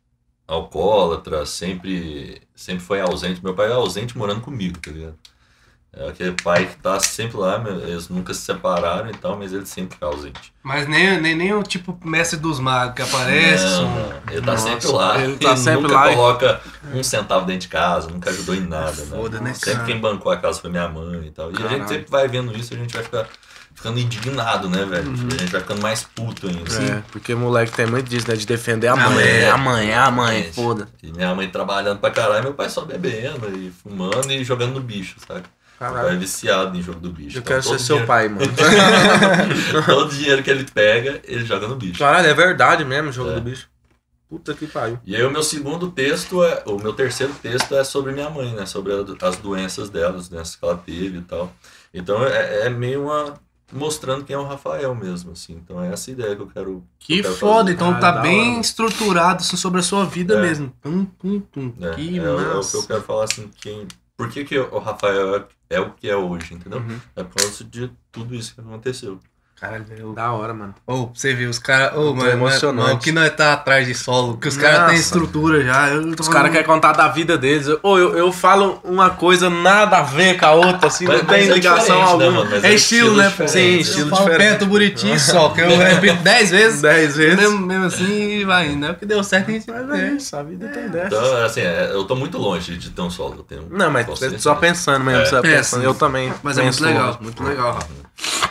alcoólatra, 0.46 1.46
sempre, 1.46 2.42
sempre 2.54 2.84
foi 2.84 3.00
ausente. 3.00 3.42
Meu 3.42 3.54
pai 3.54 3.68
é 3.70 3.72
ausente 3.72 4.18
morando 4.18 4.40
comigo, 4.40 4.78
tá 4.78 4.90
ligado? 4.90 5.14
É 5.92 6.08
aquele 6.08 6.32
pai 6.40 6.66
que 6.66 6.76
tá 6.76 7.00
sempre 7.00 7.36
lá, 7.36 7.60
eles 7.82 8.08
nunca 8.08 8.32
se 8.32 8.42
separaram 8.42 9.10
e 9.10 9.12
tal, 9.14 9.36
mas 9.36 9.52
ele 9.52 9.66
sempre 9.66 9.98
foi 9.98 10.06
ausente. 10.06 10.52
Mas 10.62 10.86
nem, 10.86 11.20
nem, 11.20 11.34
nem 11.34 11.52
o 11.52 11.64
tipo 11.64 11.98
mestre 12.04 12.38
dos 12.38 12.60
magos 12.60 12.94
que 12.94 13.02
aparece. 13.02 13.64
Não, 13.64 13.82
não, 13.90 14.12
ele 14.30 14.40
tá 14.40 14.52
Nossa, 14.52 14.68
sempre 14.68 14.88
lá. 14.88 15.18
ele 15.20 15.36
tá 15.36 15.56
sempre 15.58 15.82
nunca 15.82 15.94
lá 15.94 16.08
coloca 16.14 16.60
um 16.94 17.02
centavo 17.02 17.44
dentro 17.44 17.62
de 17.62 17.68
casa, 17.68 18.08
nunca 18.08 18.30
ajudou 18.30 18.54
em 18.54 18.60
nada, 18.60 18.92
né? 19.02 19.16
Foda, 19.16 19.40
né, 19.40 19.52
Sempre 19.52 19.72
cara? 19.74 19.84
quem 19.86 19.98
bancou 20.00 20.30
a 20.30 20.36
casa 20.36 20.60
foi 20.60 20.70
minha 20.70 20.88
mãe 20.88 21.26
e 21.26 21.30
tal. 21.32 21.50
E 21.50 21.54
a 21.54 21.56
Caralho. 21.56 21.78
gente 21.78 21.88
sempre 21.88 22.10
vai 22.10 22.28
vendo 22.28 22.56
isso, 22.56 22.72
a 22.72 22.76
gente 22.76 22.94
vai 22.94 23.02
ficar 23.02 23.26
ficando 23.74 23.98
indignado, 23.98 24.68
né, 24.70 24.84
velho? 24.84 25.08
Uhum. 25.08 25.26
A 25.32 25.38
gente 25.38 25.50
vai 25.50 25.60
ficando 25.60 25.82
mais 25.82 26.04
puto 26.04 26.46
ainda. 26.46 26.72
É, 26.84 27.02
porque 27.10 27.34
moleque 27.34 27.72
tem 27.72 27.86
muito 27.86 28.08
disso, 28.08 28.28
né? 28.28 28.36
De 28.36 28.46
defender 28.46 28.86
a 28.88 28.92
Ah, 28.92 29.10
mãe. 29.10 29.24
é. 29.24 29.40
É 29.42 29.50
a 29.50 29.56
mãe, 29.58 29.90
é 29.90 29.96
a 29.98 30.10
mãe, 30.10 30.42
Gente, 30.44 30.54
foda. 30.54 30.86
E 31.02 31.10
minha 31.10 31.34
mãe 31.34 31.48
trabalhando 31.48 31.98
pra 31.98 32.10
caralho, 32.12 32.44
meu 32.44 32.54
pai 32.54 32.68
só 32.68 32.82
bebendo 32.84 33.48
e 33.56 33.70
fumando 33.70 34.30
e 34.30 34.44
jogando 34.44 34.74
no 34.74 34.80
bicho, 34.80 35.16
sabe? 35.26 35.42
Meu 35.80 35.88
pai 35.90 35.98
é 35.98 36.02
Caralho. 36.02 36.20
viciado 36.20 36.76
em 36.78 36.82
jogo 36.82 37.00
do 37.00 37.10
bicho. 37.10 37.38
Eu 37.38 37.40
Então, 37.40 37.42
quero 37.50 37.62
ser 37.62 37.68
todo 37.70 37.78
seu 37.78 37.96
dinheiro- 37.96 38.06
pai, 38.06 38.28
mano. 38.28 38.46
todo 39.86 40.10
dinheiro 40.14 40.42
que 40.42 40.50
ele 40.50 40.64
pega, 40.64 41.20
ele 41.24 41.44
joga 41.44 41.66
no 41.66 41.76
bicho. 41.76 41.98
Caralho, 41.98 42.26
é 42.28 42.34
verdade 42.34 42.84
mesmo 42.84 43.08
o 43.10 43.12
jogo 43.12 43.30
É. 43.30 43.34
do 43.34 43.40
bicho. 43.40 43.68
Puta 44.28 44.54
que 44.54 44.66
pariu. 44.66 44.98
E 45.04 45.16
aí 45.16 45.24
o 45.24 45.30
meu 45.30 45.42
segundo 45.42 45.90
texto, 45.90 46.44
é, 46.44 46.62
o 46.66 46.76
meu 46.78 46.92
terceiro 46.92 47.32
texto 47.42 47.74
é 47.74 47.82
sobre 47.82 48.12
minha 48.12 48.30
mãe, 48.30 48.52
né? 48.54 48.64
Sobre 48.64 48.92
as 49.22 49.36
doenças 49.38 49.90
dela, 49.90 50.16
as 50.18 50.28
doenças 50.28 50.54
que 50.54 50.64
ela 50.64 50.76
teve 50.76 51.18
e 51.18 51.22
tal. 51.22 51.52
Então 51.92 52.24
é, 52.24 52.66
é 52.66 52.70
meio 52.70 53.04
uma... 53.06 53.34
mostrando 53.72 54.24
quem 54.24 54.36
é 54.36 54.38
o 54.38 54.44
Rafael 54.46 54.94
mesmo, 54.94 55.32
assim. 55.32 55.54
Então 55.54 55.82
é 55.82 55.92
essa 55.92 56.12
ideia 56.12 56.36
que 56.36 56.42
eu 56.42 56.46
quero... 56.46 56.84
Que 57.00 57.18
eu 57.18 57.22
quero 57.24 57.34
foda, 57.34 57.62
fazer. 57.62 57.72
então 57.72 57.90
Ah, 57.90 57.98
tá 57.98 58.12
bem 58.20 58.52
hora, 58.52 58.60
estruturado 58.60 59.42
assim, 59.42 59.56
sobre 59.56 59.80
a 59.80 59.82
sua 59.82 60.04
vida 60.04 60.34
É. 60.36 60.40
mesmo. 60.40 60.72
Pum, 60.80 61.04
pum, 61.06 61.40
pum. 61.40 61.72
É, 61.80 61.90
que 61.94 62.16
é, 62.18 62.22
o- 62.22 62.26
é 62.26 62.32
o 62.32 62.36
que 62.38 62.44
eu 62.50 62.54
massa. 62.56 62.86
quero 62.86 63.02
falar 63.02 63.24
assim, 63.24 63.50
quem... 63.60 63.88
Por 64.20 64.30
que, 64.30 64.44
que 64.44 64.58
o 64.58 64.78
Rafael 64.78 65.36
é, 65.36 65.46
é 65.70 65.80
o 65.80 65.92
que 65.92 66.08
é 66.08 66.14
hoje, 66.14 66.52
entendeu? 66.52 66.80
Uhum. 66.80 67.00
É 67.16 67.24
por 67.24 67.36
causa 67.36 67.64
de 67.64 67.90
tudo 68.12 68.34
isso 68.34 68.54
que 68.54 68.60
aconteceu. 68.60 69.18
Caralho, 69.60 69.84
velho. 69.84 70.12
Da 70.14 70.32
hora, 70.32 70.54
mano. 70.54 70.74
Ô, 70.86 71.08
pra 71.08 71.10
você 71.14 71.34
ver, 71.34 71.44
os 71.46 71.58
caras. 71.58 71.92
Ô, 71.92 71.96
Tô 72.06 72.14
mano, 72.14 72.30
emocionante. 72.30 72.82
mano, 72.82 72.94
o 72.94 72.98
que 72.98 73.12
nós 73.12 73.30
tá 73.36 73.52
atrás 73.52 73.86
de 73.86 73.94
solo, 73.94 74.38
que 74.38 74.48
os 74.48 74.56
caras 74.56 74.88
têm 74.90 74.98
estrutura 74.98 75.62
já. 75.62 75.88
Eu 75.90 76.00
tô 76.02 76.08
Os 76.08 76.14
falando- 76.28 76.32
caras 76.32 76.50
querem 76.52 76.66
contar 76.66 76.92
da 76.92 77.08
vida 77.08 77.36
deles. 77.36 77.66
Ou 77.82 77.98
eu, 77.98 78.16
eu 78.16 78.32
falo 78.32 78.80
uma 78.82 79.10
coisa 79.10 79.50
nada 79.50 79.98
a 79.98 80.02
ver 80.02 80.38
com 80.38 80.46
a 80.46 80.52
outra, 80.52 80.86
assim, 80.86 81.04
Mas- 81.06 81.18
não 81.18 81.26
tem 81.26 81.42
é 81.50 81.52
ligação 81.52 81.98
né, 82.18 82.28
alguma. 82.30 82.56
É 82.66 82.72
estilo, 82.72 83.16
né? 83.16 83.28
diferente. 83.28 83.50
Sim, 83.52 83.74
Eu 83.74 83.80
estilo 83.80 84.08
falo 84.10 84.22
diferente. 84.30 84.48
perto 84.48 84.66
Buriti 84.66 85.20
só, 85.20 85.50
que 85.50 85.60
eu 85.60 85.76
repito 85.76 86.22
dez 86.22 86.50
vezes. 86.50 86.80
Dez 86.80 87.16
vezes. 87.16 87.36
Mesmo, 87.36 87.58
mesmo 87.60 87.84
assim 87.84 88.10
e 88.38 88.44
vai 88.46 88.68
indo. 88.68 88.86
É 88.86 88.90
o 88.92 88.94
que 88.94 89.04
deu 89.04 89.22
certo 89.22 89.50
a 89.50 89.52
gente. 89.52 89.70
É. 89.70 89.74
é 90.00 90.08
isso, 90.14 90.34
a 90.36 90.42
vida 90.42 90.68
tem 90.68 90.88
dessa. 90.88 91.06
Então, 91.14 91.44
assim, 91.44 91.60
é, 91.60 91.90
eu 91.92 92.04
tô 92.04 92.16
muito 92.16 92.38
longe 92.38 92.78
de 92.78 92.88
ter 92.88 93.02
um 93.02 93.10
solo. 93.10 93.34
Eu 93.38 93.42
tenho, 93.42 93.66
Não, 93.70 93.90
mas 93.90 94.22
é 94.22 94.38
só 94.38 94.54
pensando 94.54 95.04
mesmo, 95.04 95.20
É. 95.20 95.26
só 95.26 95.38
É, 95.38 95.42
pensando. 95.42 95.84
Eu 95.84 95.92
também. 95.94 96.32
Mas 96.42 96.56
é 96.56 96.62
muito 96.62 96.82
legal, 96.82 97.18
muito 97.20 97.42
legal, 97.44 97.74
Rafa. 97.74 97.88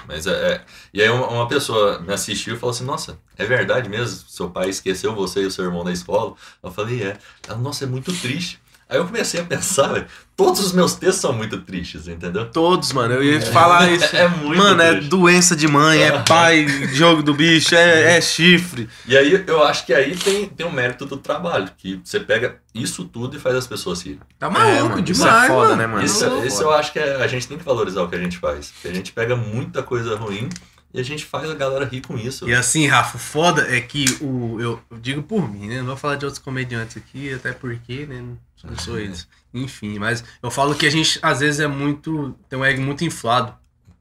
Mas 0.09 0.25
é, 0.27 0.55
é- 0.55 0.65
E 0.93 1.01
aí 1.01 1.09
uma, 1.09 1.47
pessoa 1.47 1.99
me 2.01 2.11
assistiu 2.13 2.55
e 2.55 2.59
falou 2.59 2.71
assim, 2.73 2.83
nossa, 2.83 3.19
é 3.37 3.45
verdade 3.45 3.87
mesmo? 3.89 4.27
Seu 4.27 4.49
pai 4.49 4.69
esqueceu 4.69 5.13
você 5.15 5.43
e 5.43 5.45
o 5.45 5.51
seu 5.51 5.65
irmão 5.65 5.83
da 5.83 5.91
escola? 5.91 6.35
Eu 6.63 6.71
falei, 6.71 7.03
é. 7.03 7.19
Ela, 7.47 7.57
nossa, 7.59 7.83
é 7.85 7.87
muito 7.87 8.11
triste. 8.19 8.59
Aí 8.89 8.97
eu 8.97 9.05
comecei 9.05 9.39
a 9.39 9.43
pensar, 9.43 9.87
velho, 9.93 10.07
todos 10.35 10.59
os 10.65 10.73
meus 10.73 10.95
textos 10.95 11.21
são 11.21 11.31
muito 11.31 11.59
tristes, 11.61 12.07
entendeu? 12.07 12.49
Todos, 12.49 12.91
mano. 12.91 13.13
Eu 13.13 13.23
ia 13.23 13.39
te 13.39 13.51
falar 13.51 13.87
isso. 13.91 14.15
É 14.15 14.27
muito 14.27 14.57
Mano, 14.57 14.81
é 14.81 14.91
triste. 14.93 15.09
doença 15.09 15.55
de 15.55 15.67
mãe, 15.67 16.01
é 16.01 16.23
pai, 16.23 16.65
jogo 16.93 17.21
do 17.21 17.33
bicho, 17.33 17.75
é, 17.75 18.17
é 18.17 18.21
chifre. 18.21 18.89
E 19.07 19.15
aí 19.15 19.43
eu 19.45 19.63
acho 19.63 19.85
que 19.85 19.93
aí 19.93 20.15
tem, 20.15 20.47
tem 20.47 20.65
o 20.65 20.71
mérito 20.71 21.05
do 21.05 21.17
trabalho, 21.17 21.69
que 21.77 22.01
você 22.03 22.19
pega 22.19 22.55
isso 22.73 23.03
tudo 23.05 23.37
e 23.37 23.39
faz 23.39 23.55
as 23.55 23.67
pessoas 23.67 24.01
rirem. 24.01 24.19
Tá 24.39 24.47
É, 24.47 24.49
maluco 24.49 24.89
mano, 24.95 25.03
isso 25.03 25.21
demais, 25.23 25.43
é 25.43 25.47
foda, 25.47 25.63
mano. 25.69 25.75
né, 25.77 25.87
mano? 25.87 26.05
Isso, 26.05 26.25
Isso 26.25 26.33
é 26.41 26.47
isso 26.47 26.61
eu 26.63 26.71
acho 26.73 26.91
que 26.93 26.99
é- 26.99 27.15
a 27.21 27.27
gente 27.27 27.47
tem 27.47 27.57
que 27.57 27.63
valorizar 27.65 28.01
o 28.01 28.07
que 28.07 28.15
a 28.15 28.19
gente 28.19 28.37
faz. 28.37 28.71
Porque 28.71 28.87
a 28.87 28.93
gente 28.93 29.11
pega 29.11 29.35
muita 29.35 29.83
coisa 29.83 30.15
ruim 30.15 30.49
e 30.93 30.99
a 30.99 31.03
gente 31.03 31.23
faz 31.25 31.49
a 31.49 31.53
galera 31.55 31.85
rir 31.85 32.01
com 32.01 32.17
isso. 32.17 32.47
E 32.49 32.53
assim, 32.53 32.87
Rafa, 32.87 33.17
o 33.17 33.19
foda 33.19 33.67
é 33.75 33.79
que 33.81 34.05
o. 34.21 34.59
Eu, 34.59 34.79
eu 34.89 34.97
digo 34.97 35.21
por 35.23 35.49
mim, 35.51 35.67
né? 35.67 35.79
Não 35.79 35.85
vou 35.87 35.97
falar 35.97 36.15
de 36.15 36.25
outros 36.25 36.41
comediantes 36.43 36.97
aqui, 36.97 37.33
até 37.33 37.51
porque, 37.53 38.05
né? 38.05 38.23
Não 38.63 38.77
sou 38.77 38.95
Uhum. 38.95 38.99
eles. 38.99 39.27
Enfim, 39.53 39.97
mas 39.99 40.23
eu 40.43 40.51
falo 40.51 40.75
que 40.75 40.85
a 40.85 40.91
gente, 40.91 41.19
às 41.21 41.39
vezes, 41.39 41.59
é 41.59 41.67
muito. 41.67 42.35
Tem 42.49 42.57
um 42.59 42.65
ego 42.65 42.81
muito 42.81 43.03
inflado. 43.05 43.53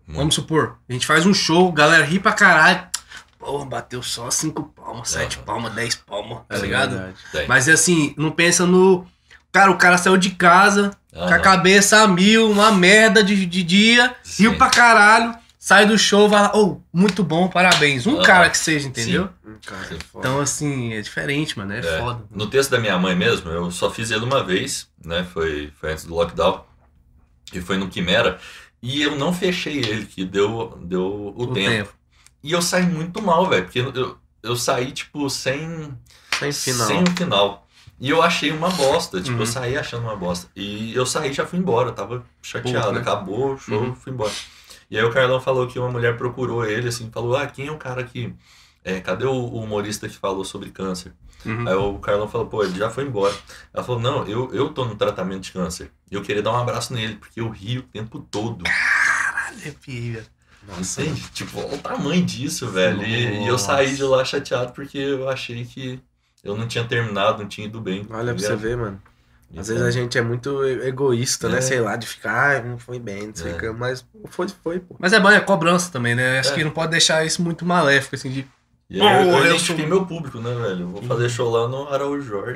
Muito. 0.06 0.18
Vamos 0.18 0.34
supor, 0.34 0.76
a 0.88 0.92
gente 0.92 1.06
faz 1.06 1.26
um 1.26 1.34
show, 1.34 1.70
galera 1.70 2.04
ri 2.04 2.18
pra 2.18 2.32
caralho. 2.32 2.86
Porra, 3.38 3.64
bateu 3.66 4.02
só 4.02 4.30
cinco 4.30 4.64
palmas, 4.74 5.10
sete 5.10 5.36
Aham. 5.36 5.44
palmas, 5.44 5.72
dez 5.74 5.94
palmas, 5.94 6.38
tá 6.48 6.56
É 6.56 6.58
ligado? 6.60 6.90
verdade. 6.98 7.46
Mas 7.46 7.68
é 7.68 7.72
assim, 7.72 8.14
não 8.16 8.30
pensa 8.30 8.66
no. 8.66 9.06
Cara, 9.52 9.70
o 9.70 9.76
cara 9.78 9.96
saiu 9.96 10.16
de 10.16 10.30
casa, 10.30 10.90
com 11.12 11.22
a 11.34 11.38
cabeça 11.38 12.02
a 12.02 12.08
mil, 12.08 12.50
uma 12.50 12.72
merda 12.72 13.22
de, 13.22 13.46
de 13.46 13.62
dia, 13.62 14.14
Sim. 14.22 14.42
riu 14.44 14.58
pra 14.58 14.68
caralho, 14.68 15.34
sai 15.68 15.84
do 15.84 15.98
show, 15.98 16.28
vai 16.30 16.40
lá, 16.42 16.56
ô, 16.56 16.80
muito 16.90 17.22
bom, 17.22 17.46
parabéns. 17.46 18.06
Um 18.06 18.14
Aham. 18.16 18.22
cara 18.24 18.48
que 18.48 18.56
seja, 18.56 18.88
entendeu? 18.88 19.28
Hum, 19.44 19.56
Cara, 19.66 19.82
é 19.82 19.98
foda. 20.02 20.26
Então, 20.26 20.40
assim, 20.40 20.94
é 20.94 21.00
diferente, 21.02 21.58
mano, 21.58 21.74
é, 21.74 21.80
É. 21.80 21.98
foda. 22.00 22.24
No 22.30 22.46
texto 22.46 22.70
da 22.70 22.78
minha 22.78 22.96
mãe 22.98 23.14
mesmo, 23.14 23.50
eu 23.50 23.70
só 23.70 23.90
fiz 23.90 24.10
ele 24.10 24.24
uma 24.24 24.42
vez, 24.42 24.88
né? 25.04 25.26
Foi, 25.30 25.70
foi 25.78 25.92
antes 25.92 26.04
do 26.06 26.14
lockdown. 26.14 26.64
E 27.52 27.60
foi 27.60 27.76
no 27.76 27.88
Quimera. 27.88 28.38
E 28.82 29.02
eu 29.02 29.14
não 29.16 29.30
fechei 29.32 29.76
ele, 29.78 30.06
que 30.06 30.24
deu, 30.24 30.78
deu 30.82 31.02
o, 31.36 31.42
O 31.42 31.46
tempo. 31.52 31.68
tempo. 31.70 31.92
E 32.42 32.52
eu 32.52 32.62
saí 32.62 32.86
muito 32.86 33.20
mal, 33.20 33.46
velho. 33.46 33.64
Porque 33.64 33.80
eu, 33.80 34.16
eu 34.42 34.56
saí, 34.56 34.90
tipo, 34.92 35.28
sem, 35.28 35.92
Sem 36.38 36.50
final. 36.52 36.86
sem 36.86 37.02
o 37.02 37.10
final. 37.10 37.66
E 38.00 38.08
eu 38.08 38.22
achei 38.22 38.50
uma 38.52 38.70
bosta. 38.70 39.20
Tipo, 39.20 39.34
Uhum. 39.34 39.40
eu 39.42 39.46
saí 39.46 39.76
achando 39.76 40.04
uma 40.04 40.16
bosta. 40.16 40.48
E 40.56 40.94
eu 40.94 41.04
saí 41.04 41.30
e 41.30 41.32
já 41.34 41.44
fui 41.44 41.58
embora. 41.58 41.88
Eu 41.90 41.94
tava 41.94 42.24
chateado. 42.40 42.78
Puto, 42.86 42.92
né? 42.94 43.00
Acabou 43.00 43.52
o 43.54 43.58
show, 43.58 43.82
Uhum. 43.82 43.94
fui 43.94 44.12
embora. 44.12 44.32
E 44.90 44.98
aí 44.98 45.04
o 45.04 45.10
Carlão 45.10 45.40
falou 45.40 45.66
que 45.66 45.78
uma 45.78 45.90
mulher 45.90 46.16
procurou 46.16 46.64
ele, 46.64 46.88
assim, 46.88 47.10
falou: 47.10 47.36
Ah, 47.36 47.46
quem 47.46 47.66
é 47.66 47.72
o 47.72 47.78
cara 47.78 48.04
que. 48.04 48.34
é, 48.84 49.00
cadê 49.00 49.26
o, 49.26 49.32
o 49.32 49.62
humorista 49.62 50.08
que 50.08 50.16
falou 50.16 50.44
sobre 50.44 50.70
câncer? 50.70 51.12
Uhum. 51.44 51.68
Aí 51.68 51.74
o 51.74 51.98
Carlão 51.98 52.28
falou, 52.28 52.46
pô, 52.46 52.64
ele 52.64 52.76
já 52.76 52.90
foi 52.90 53.04
embora. 53.04 53.34
Ela 53.72 53.84
falou, 53.84 54.00
não, 54.00 54.26
eu, 54.26 54.52
eu 54.52 54.70
tô 54.70 54.84
no 54.84 54.96
tratamento 54.96 55.42
de 55.42 55.52
câncer. 55.52 55.90
E 56.10 56.14
eu 56.14 56.22
queria 56.22 56.42
dar 56.42 56.52
um 56.52 56.56
abraço 56.56 56.92
nele, 56.92 57.14
porque 57.16 57.40
eu 57.40 57.48
rio 57.48 57.80
o 57.80 57.84
tempo 57.84 58.18
todo. 58.30 58.64
Caralho, 58.64 59.76
filha. 59.80 60.26
Nossa, 60.66 61.02
Entende? 61.02 61.22
Tipo, 61.32 61.60
olha 61.60 61.74
o 61.76 61.78
tamanho 61.78 62.24
disso, 62.24 62.68
velho. 62.70 63.02
E, 63.02 63.44
e 63.44 63.46
eu 63.46 63.58
saí 63.58 63.94
de 63.94 64.02
lá 64.02 64.24
chateado 64.24 64.72
porque 64.72 64.98
eu 64.98 65.28
achei 65.28 65.64
que 65.64 66.00
eu 66.44 66.56
não 66.56 66.66
tinha 66.66 66.84
terminado, 66.84 67.42
não 67.42 67.48
tinha 67.48 67.66
ido 67.66 67.80
bem. 67.80 68.06
Olha 68.10 68.34
pra 68.34 68.42
você 68.42 68.56
ver, 68.56 68.76
mano. 68.76 69.00
Às 69.56 69.68
Então, 69.70 69.82
vezes 69.82 69.82
a 69.82 69.90
gente 69.90 70.18
é 70.18 70.22
muito 70.22 70.62
egoísta, 70.64 71.48
né? 71.48 71.58
É. 71.58 71.60
Sei 71.62 71.80
lá, 71.80 71.96
de 71.96 72.06
ficar, 72.06 72.56
ah, 72.58 72.62
não 72.62 72.78
foi 72.78 72.98
bem, 72.98 73.28
não 73.28 73.34
sei 73.34 73.52
o 73.52 73.56
É. 73.56 73.58
que, 73.58 73.70
mas 73.70 74.04
foi, 74.28 74.46
foi, 74.62 74.78
pô. 74.78 74.94
Mas 74.98 75.12
é 75.14 75.18
bom, 75.20 75.30
é 75.30 75.40
cobrança 75.40 75.90
também, 75.90 76.14
né? 76.14 76.38
Acho 76.38 76.52
É. 76.52 76.54
que 76.54 76.64
não 76.64 76.70
pode 76.70 76.90
deixar 76.90 77.24
isso 77.24 77.42
muito 77.42 77.64
maléfico, 77.64 78.14
assim, 78.14 78.30
de. 78.30 78.46
E 78.90 79.02
aí 79.02 79.22
eu, 79.26 79.28
Oh, 79.28 79.32
eu 79.36 79.38
eu 79.40 79.46
identifiquei 79.50 79.86
sou- 79.86 79.94
meu 79.96 80.06
público, 80.06 80.38
né, 80.40 80.50
velho? 80.54 80.88
Vou 80.88 81.02
fazer 81.02 81.28
show 81.28 81.50
lá 81.50 81.68
no 81.68 81.92
Araújo 81.92 82.26
Jorge. 82.26 82.54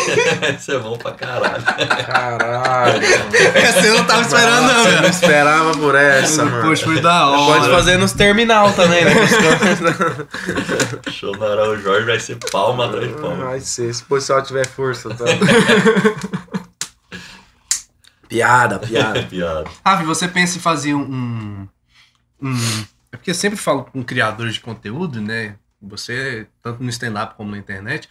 Isso 0.58 0.72
é 0.72 0.78
bom 0.78 0.96
pra 0.96 1.12
caralho. 1.12 1.62
Caralho. 2.06 3.02
Eu 3.84 3.94
não 3.98 4.04
tava 4.06 4.22
esperando, 4.22 4.62
não, 4.62 4.74
Nossa, 4.78 4.88
eu 4.88 5.02
não 5.02 5.08
esperava 5.10 5.72
por 5.76 5.94
essa, 5.94 6.44
mano. 6.46 6.62
Poxa, 6.68 6.84
foi 6.86 7.00
da 7.02 7.26
hora. 7.28 7.60
Pode 7.60 7.70
fazer 7.70 7.98
nos 7.98 8.12
terminal 8.12 8.72
também, 8.72 9.04
né? 9.04 9.12
show 11.10 11.36
no 11.36 11.44
Araújo 11.46 11.82
Jorge 11.82 12.06
vai 12.06 12.18
ser 12.18 12.38
palma 12.50 12.86
atrás 12.86 13.08
de 13.08 13.14
palma. 13.20 13.44
Vai 13.44 13.60
ser, 13.60 13.92
se 13.94 14.02
o 14.02 14.06
pessoal 14.06 14.42
tiver 14.42 14.66
força, 14.66 15.10
tá? 15.10 15.24
piada, 18.28 18.78
piada. 18.78 19.22
Piada. 19.24 19.64
Rafa, 19.84 20.02
você 20.04 20.26
pensa 20.28 20.56
em 20.56 20.60
fazer 20.60 20.94
um, 20.94 21.68
Hum, 22.42 22.84
é 23.12 23.16
porque 23.16 23.30
eu 23.30 23.34
sempre 23.34 23.58
falo 23.58 23.84
com 23.84 24.02
criadores 24.02 24.54
de 24.54 24.60
conteúdo, 24.60 25.20
né? 25.20 25.56
Você, 25.88 26.46
tanto 26.62 26.82
no 26.82 26.90
stand-up 26.90 27.34
como 27.34 27.50
na 27.50 27.58
internet, 27.58 28.08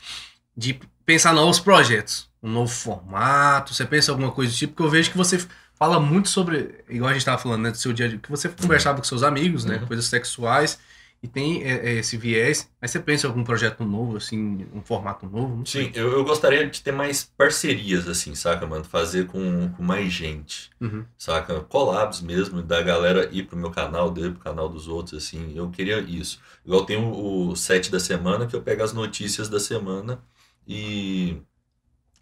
de 0.56 0.80
pensar 1.06 1.34
novos 1.34 1.60
projetos, 1.60 2.30
um 2.42 2.50
novo 2.50 2.72
formato. 2.72 3.74
Você 3.74 3.86
pensa 3.86 4.12
alguma 4.12 4.32
coisa 4.32 4.52
do 4.52 4.58
tipo, 4.58 4.74
porque 4.74 4.84
eu 4.84 4.90
vejo 4.90 5.12
que 5.12 5.18
você 5.18 5.46
fala 5.76 6.00
muito 6.00 6.30
sobre, 6.30 6.84
igual 6.90 7.10
a 7.10 7.14
gente 7.14 7.26
tava 7.26 7.42
falando, 7.42 7.64
né, 7.64 7.72
do 7.72 7.78
seu 7.78 7.92
dia 7.92 8.06
a 8.06 8.10
dia, 8.10 8.18
que 8.18 8.30
você 8.30 8.48
conversava 8.50 8.98
com 8.98 9.04
seus 9.04 9.24
amigos, 9.24 9.66
né? 9.66 9.78
Uhum. 9.78 9.88
Coisas 9.88 10.06
sexuais. 10.06 10.80
E 11.24 11.28
tem 11.30 11.64
é, 11.64 11.92
é, 11.92 11.94
esse 11.94 12.18
viés. 12.18 12.70
Mas 12.82 12.92
você 12.92 13.00
pensa 13.00 13.26
em 13.26 13.30
algum 13.30 13.46
projeto 13.46 13.86
novo, 13.86 14.18
assim, 14.18 14.68
um 14.74 14.82
formato 14.82 15.26
novo? 15.26 15.66
Sim, 15.66 15.90
eu, 15.96 16.12
eu 16.12 16.26
gostaria 16.26 16.70
de 16.70 16.82
ter 16.82 16.92
mais 16.92 17.24
parcerias, 17.38 18.10
assim, 18.10 18.36
saca, 18.36 18.68
mano? 18.68 18.84
Fazer 18.84 19.26
com, 19.28 19.70
com 19.72 19.82
mais 19.82 20.12
gente, 20.12 20.70
Uhum. 20.82 21.06
saca? 21.18 21.62
Collabs 21.62 22.20
mesmo, 22.22 22.62
da 22.62 22.82
galera 22.82 23.30
ir 23.32 23.44
pro 23.48 23.56
meu 23.58 23.72
canal, 23.72 24.12
dele 24.12 24.32
pro 24.32 24.42
canal 24.42 24.68
dos 24.68 24.90
outros, 24.90 25.24
assim. 25.24 25.54
Eu 25.56 25.70
queria 25.72 26.02
isso. 26.02 26.42
Igual 26.66 26.86
tem 26.86 26.98
o, 26.98 27.50
o 27.52 27.56
set 27.56 27.90
da 27.90 28.02
semana, 28.02 28.46
que 28.46 28.56
eu 28.56 28.62
pego 28.62 28.84
as 28.84 28.92
notícias 28.92 29.48
da 29.48 29.62
semana 29.62 30.22
e, 30.68 31.42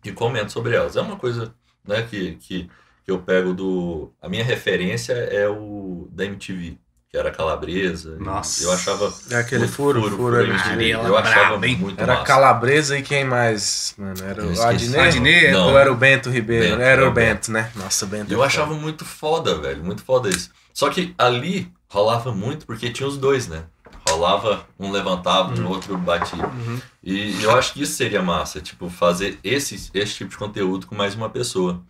e 0.04 0.12
comento 0.12 0.52
sobre 0.52 0.76
elas. 0.76 0.96
É 0.96 1.02
uma 1.02 1.18
coisa, 1.18 1.54
né, 1.88 2.04
que, 2.04 2.36
que, 2.36 2.70
que 3.04 3.12
eu 3.12 3.22
pego 3.22 3.54
do... 3.54 4.14
A 4.22 4.30
minha 4.30 4.44
referência 4.44 5.14
é 5.14 5.48
o 5.50 6.08
da 6.12 6.26
MTV, 6.26 6.78
que 7.12 7.18
era 7.18 7.30
Calabresa. 7.30 8.16
Nossa. 8.20 8.64
Eu 8.64 8.72
achava... 8.72 9.14
É 9.30 9.36
aquele 9.36 9.68
furo, 9.68 10.10
furo. 10.12 10.42
MTV. 10.42 10.92
Ela 10.92 11.08
Eu 11.10 11.18
achava 11.18 11.68
hein? 11.68 11.76
muito 11.76 12.00
Era 12.02 12.14
massa. 12.14 12.26
Calabresa 12.26 12.98
e 12.98 13.02
quem 13.02 13.26
mais? 13.26 13.94
Mano, 13.98 14.24
era 14.24 14.46
o. 14.46 14.62
Adnet? 14.62 14.98
Adnet, 14.98 15.52
Não. 15.52 15.72
Ou 15.72 15.78
era 15.78 15.92
o 15.92 15.96
Bento 15.96 16.30
Ribeiro? 16.30 16.70
Bento, 16.70 16.82
era 16.82 16.92
era 16.92 17.06
o 17.06 17.10
o 17.10 17.12
Bento, 17.12 17.52
né? 17.52 17.70
Nossa, 17.76 18.06
o 18.06 18.08
Bento. 18.08 18.32
Eu 18.32 18.42
é 18.42 18.46
achava 18.48 18.70
foda. 18.70 18.80
muito 18.80 19.04
foda, 19.04 19.58
velho. 19.58 19.84
Muito 19.84 20.02
foda 20.04 20.30
isso. 20.30 20.52
Só 20.74 20.90
que 20.90 21.14
ali 21.18 21.70
rolava 21.90 22.32
muito 22.32 22.66
porque 22.66 22.90
tinha 22.90 23.08
os 23.08 23.18
dois, 23.18 23.46
né? 23.50 23.64
Rolava, 24.08 24.66
um 24.80 24.90
levantava, 24.90 25.54
o 25.54 25.68
outro 25.68 25.98
batia. 25.98 26.46
Uhum. 26.46 26.80
E 27.04 27.44
eu 27.44 27.52
acho 27.52 27.74
que 27.74 27.84
isso 27.84 27.94
seria 27.94 28.22
massa, 28.22 28.62
tipo, 28.62 28.90
fazer 28.90 29.38
esse, 29.44 29.76
esse 29.94 30.14
tipo 30.14 30.30
de 30.30 30.38
conteúdo 30.38 30.88
com 30.88 30.96
mais 30.96 31.14
uma 31.14 31.30
pessoa. 31.30 31.82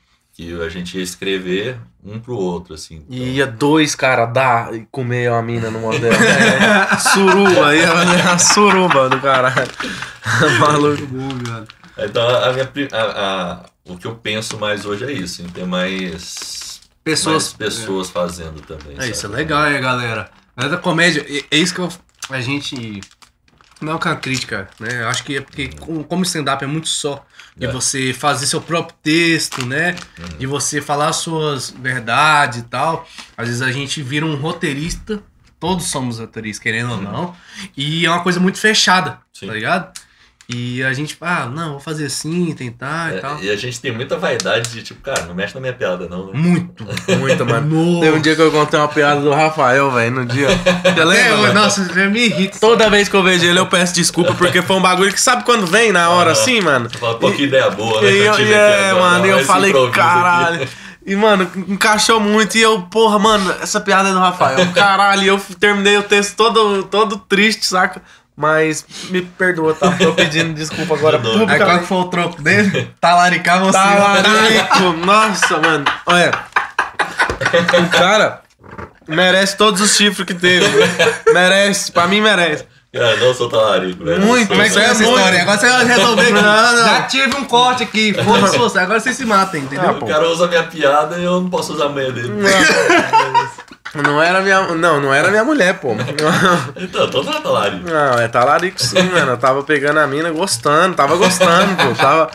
Que 0.41 0.59
a 0.63 0.69
gente 0.69 0.97
ia 0.97 1.03
escrever 1.03 1.77
um 2.03 2.19
pro 2.19 2.35
outro, 2.35 2.73
assim. 2.73 2.95
Então, 3.07 3.15
E 3.15 3.35
ia 3.35 3.45
dois 3.45 3.93
caras 3.93 4.33
dar 4.33 4.73
e 4.73 4.87
comer 4.89 5.29
uma 5.29 5.41
mina 5.43 5.69
no 5.69 5.79
motel. 5.79 6.09
É, 6.91 6.97
suruba, 6.97 7.75
ia 7.75 7.87
fazer 7.87 8.21
uma 8.23 8.39
suruba 8.39 9.09
do 9.09 9.19
caralho. 9.21 9.71
Maluco. 10.59 11.03
então 11.97 12.27
a 12.27 12.53
minha, 12.53 12.69
a- 12.91 12.97
a- 13.61 13.65
o 13.85 13.97
que 13.97 14.07
eu 14.07 14.15
penso 14.15 14.57
mais 14.57 14.83
hoje 14.85 15.03
é 15.05 15.11
isso, 15.11 15.43
em 15.43 15.49
ter 15.49 15.65
mais 15.65 16.81
Pessoas. 17.03 17.55
mais 17.59 17.73
pessoas 17.75 18.09
fazendo 18.09 18.61
também. 18.61 18.95
É, 18.97 19.03
isso 19.03 19.11
é 19.11 19.13
sabe? 19.29 19.35
legal, 19.35 19.65
é, 19.65 19.79
galera. 19.79 20.29
É 20.57 20.67
da 20.69 20.77
comédia, 20.77 21.23
é, 21.29 21.43
é 21.55 21.57
isso 21.59 21.73
que 21.75 21.81
eu, 21.81 21.89
a 22.31 22.41
gente. 22.41 22.99
Não 23.81 23.93
é 23.93 23.95
uma 23.95 24.15
crítica, 24.15 24.69
né? 24.79 25.01
Eu 25.01 25.07
acho 25.07 25.23
que 25.23 25.37
é 25.37 25.41
porque, 25.41 25.69
como 26.07 26.23
stand-up 26.23 26.63
é 26.63 26.67
muito 26.67 26.87
só, 26.87 27.25
de 27.57 27.65
É. 27.65 27.71
você 27.71 28.13
fazer 28.13 28.45
seu 28.45 28.61
próprio 28.61 28.95
texto, 29.03 29.65
né? 29.65 29.95
Uhum. 30.19 30.37
De 30.37 30.45
você 30.45 30.81
falar 30.81 31.11
suas 31.13 31.69
verdades 31.71 32.59
e 32.59 32.63
tal. 32.63 33.07
Às 33.35 33.47
vezes 33.47 33.61
a 33.61 33.71
gente 33.71 34.01
vira 34.01 34.25
um 34.25 34.35
roteirista, 34.35 35.21
todos 35.59 35.87
somos 35.87 36.19
roteiristas, 36.19 36.61
querendo 36.63 36.91
ou 36.91 37.01
não, 37.01 37.35
e 37.75 38.05
é 38.05 38.09
uma 38.09 38.21
coisa 38.23 38.39
muito 38.39 38.57
fechada, 38.59 39.19
Sim. 39.33 39.47
tá 39.47 39.53
ligado? 39.53 39.99
E 40.53 40.83
a 40.83 40.91
gente, 40.93 41.15
ah, 41.21 41.45
não, 41.45 41.71
vou 41.71 41.79
fazer 41.79 42.05
assim, 42.07 42.53
tentar 42.53 43.15
e 43.15 43.19
tal. 43.19 43.37
É, 43.37 43.43
e 43.43 43.49
a 43.51 43.55
gente 43.55 43.79
tem 43.79 43.91
muita 43.91 44.17
vaidade 44.17 44.69
de, 44.71 44.81
tipo, 44.83 45.01
cara, 45.01 45.23
não 45.23 45.33
mexe 45.33 45.53
na 45.55 45.61
minha 45.61 45.73
piada, 45.73 46.07
não. 46.09 46.27
né? 46.27 46.31
Muito. 46.33 46.85
Muito, 47.19 47.45
mano. 47.45 47.99
Teve 48.01 48.17
um 48.17 48.21
dia 48.21 48.35
que 48.35 48.41
eu 48.41 48.51
contei 48.51 48.79
uma 48.79 48.87
piada 48.87 49.21
do 49.21 49.31
Rafael, 49.31 49.89
velho, 49.91 50.11
no 50.11 50.25
dia. 50.25 50.47
Você 50.49 50.89
É, 50.99 51.03
lembra? 51.05 51.47
eu- 51.49 51.53
nossa, 51.53 51.85
já 51.93 52.07
me 52.07 52.25
irrita. 52.25 52.59
Toda 52.59 52.89
vez 52.89 53.07
que 53.07 53.15
eu 53.15 53.23
vejo 53.23 53.45
ele, 53.45 53.59
eu 53.59 53.67
peço 53.67 53.93
desculpa, 53.93 54.33
porque 54.33 54.61
foi 54.61 54.75
um 54.75 54.81
bagulho 54.81 55.13
que 55.13 55.21
sabe 55.21 55.43
quando 55.43 55.65
vem 55.67 55.91
na 55.91 56.09
hora 56.09 56.29
Ah. 56.29 56.33
assim, 56.33 56.59
mano? 56.61 56.89
Fala, 56.89 57.17
pô, 57.17 57.31
que 57.31 57.43
ideia 57.43 57.69
boa, 57.69 58.01
né? 58.01 58.11
E 58.11 58.17
eu, 58.17 58.25
e 58.25 58.27
aqui 58.29 58.53
é, 58.53 58.89
agora, 58.89 59.03
mano, 59.11 59.25
e 59.25 59.29
eu 59.29 59.39
falei, 59.45 59.69
improviso 59.69 59.91
aqui. 59.91 59.99
caralho. 59.99 60.67
E, 61.03 61.15
mano, 61.15 61.49
encaixou 61.67 62.19
muito. 62.19 62.55
E 62.57 62.61
eu, 62.61 62.83
porra, 62.83 63.17
mano, 63.17 63.55
essa 63.59 63.81
piada 63.81 64.09
é 64.09 64.11
do 64.11 64.19
Rafael. 64.19 64.71
Caralho, 64.71 65.23
e 65.23 65.27
eu 65.27 65.41
terminei 65.59 65.97
o 65.97 66.03
texto 66.03 66.35
todo, 66.35 66.83
todo 66.83 67.17
triste, 67.17 67.65
saca? 67.65 68.03
Mas 68.41 68.83
me 69.11 69.21
perdoa, 69.21 69.75
tá? 69.75 69.91
Tô 69.91 70.13
pedindo 70.13 70.51
desculpa 70.55 70.95
agora. 70.95 71.21
Aí 71.47 71.59
qual 71.59 71.79
que 71.79 71.85
foi 71.85 71.97
o 71.99 72.05
troco 72.05 72.41
dele? 72.41 72.89
Talaricar 72.99 73.59
você. 73.59 73.77
Talarico, 73.77 74.93
nossa, 75.05 75.57
mano. 75.59 75.85
Olha, 76.07 76.31
o 77.85 77.89
cara 77.89 78.41
merece 79.07 79.55
todos 79.55 79.79
os 79.79 79.95
chifres 79.95 80.25
que 80.25 80.33
teve. 80.33 80.65
Merece, 81.31 81.91
pra 81.91 82.07
mim 82.07 82.19
merece. 82.19 82.65
Cara, 82.91 83.15
não 83.17 83.33
sou 83.33 83.47
talarico, 83.47 84.03
velho. 84.03 84.21
Muito, 84.21 84.49
Como 84.49 84.61
é 84.61 84.65
que 84.65 84.73
foi 84.73 84.81
é 84.81 84.85
essa 84.85 84.95
muito. 85.03 85.15
história? 85.17 85.41
Agora 85.43 85.57
você 85.59 85.69
vai 85.69 85.85
resolver. 85.85 86.31
Não, 86.31 86.41
não. 86.41 86.83
Já 86.85 87.01
tive 87.03 87.35
um 87.37 87.45
corte 87.45 87.83
aqui. 87.83 88.13
Foda-se 88.23 88.57
você. 88.59 88.79
Agora 88.79 88.99
vocês 88.99 89.15
se 89.15 89.23
matem, 89.23 89.61
entendeu? 89.61 89.87
Ah, 89.91 90.03
O 90.03 90.05
cara 90.07 90.27
usa 90.27 90.47
minha 90.47 90.63
piada 90.63 91.17
e 91.17 91.23
eu 91.23 91.39
não 91.39 91.49
posso 91.49 91.73
usar 91.73 91.85
a 91.85 91.89
manha 91.89 92.11
dele. 92.11 92.27
Não 92.29 92.41
era 94.23 94.41
minha. 94.41 94.61
Não, 94.75 95.01
não 95.01 95.13
era 95.13 95.29
minha 95.29 95.43
mulher, 95.43 95.79
pô. 95.79 95.89
Então, 96.77 97.09
tô 97.09 97.23
não 97.23 97.33
é 97.33 97.41
talarico. 97.41 97.89
Não, 97.89 98.19
é 98.19 98.27
talarico 98.27 98.81
sim, 98.81 99.01
mano. 99.03 99.31
Eu 99.31 99.37
tava 99.37 99.63
pegando 99.63 99.99
a 99.99 100.07
mina 100.07 100.31
gostando, 100.31 100.95
tava 100.95 101.15
gostando, 101.17 101.75
pô. 101.75 101.93
Tava. 101.95 102.29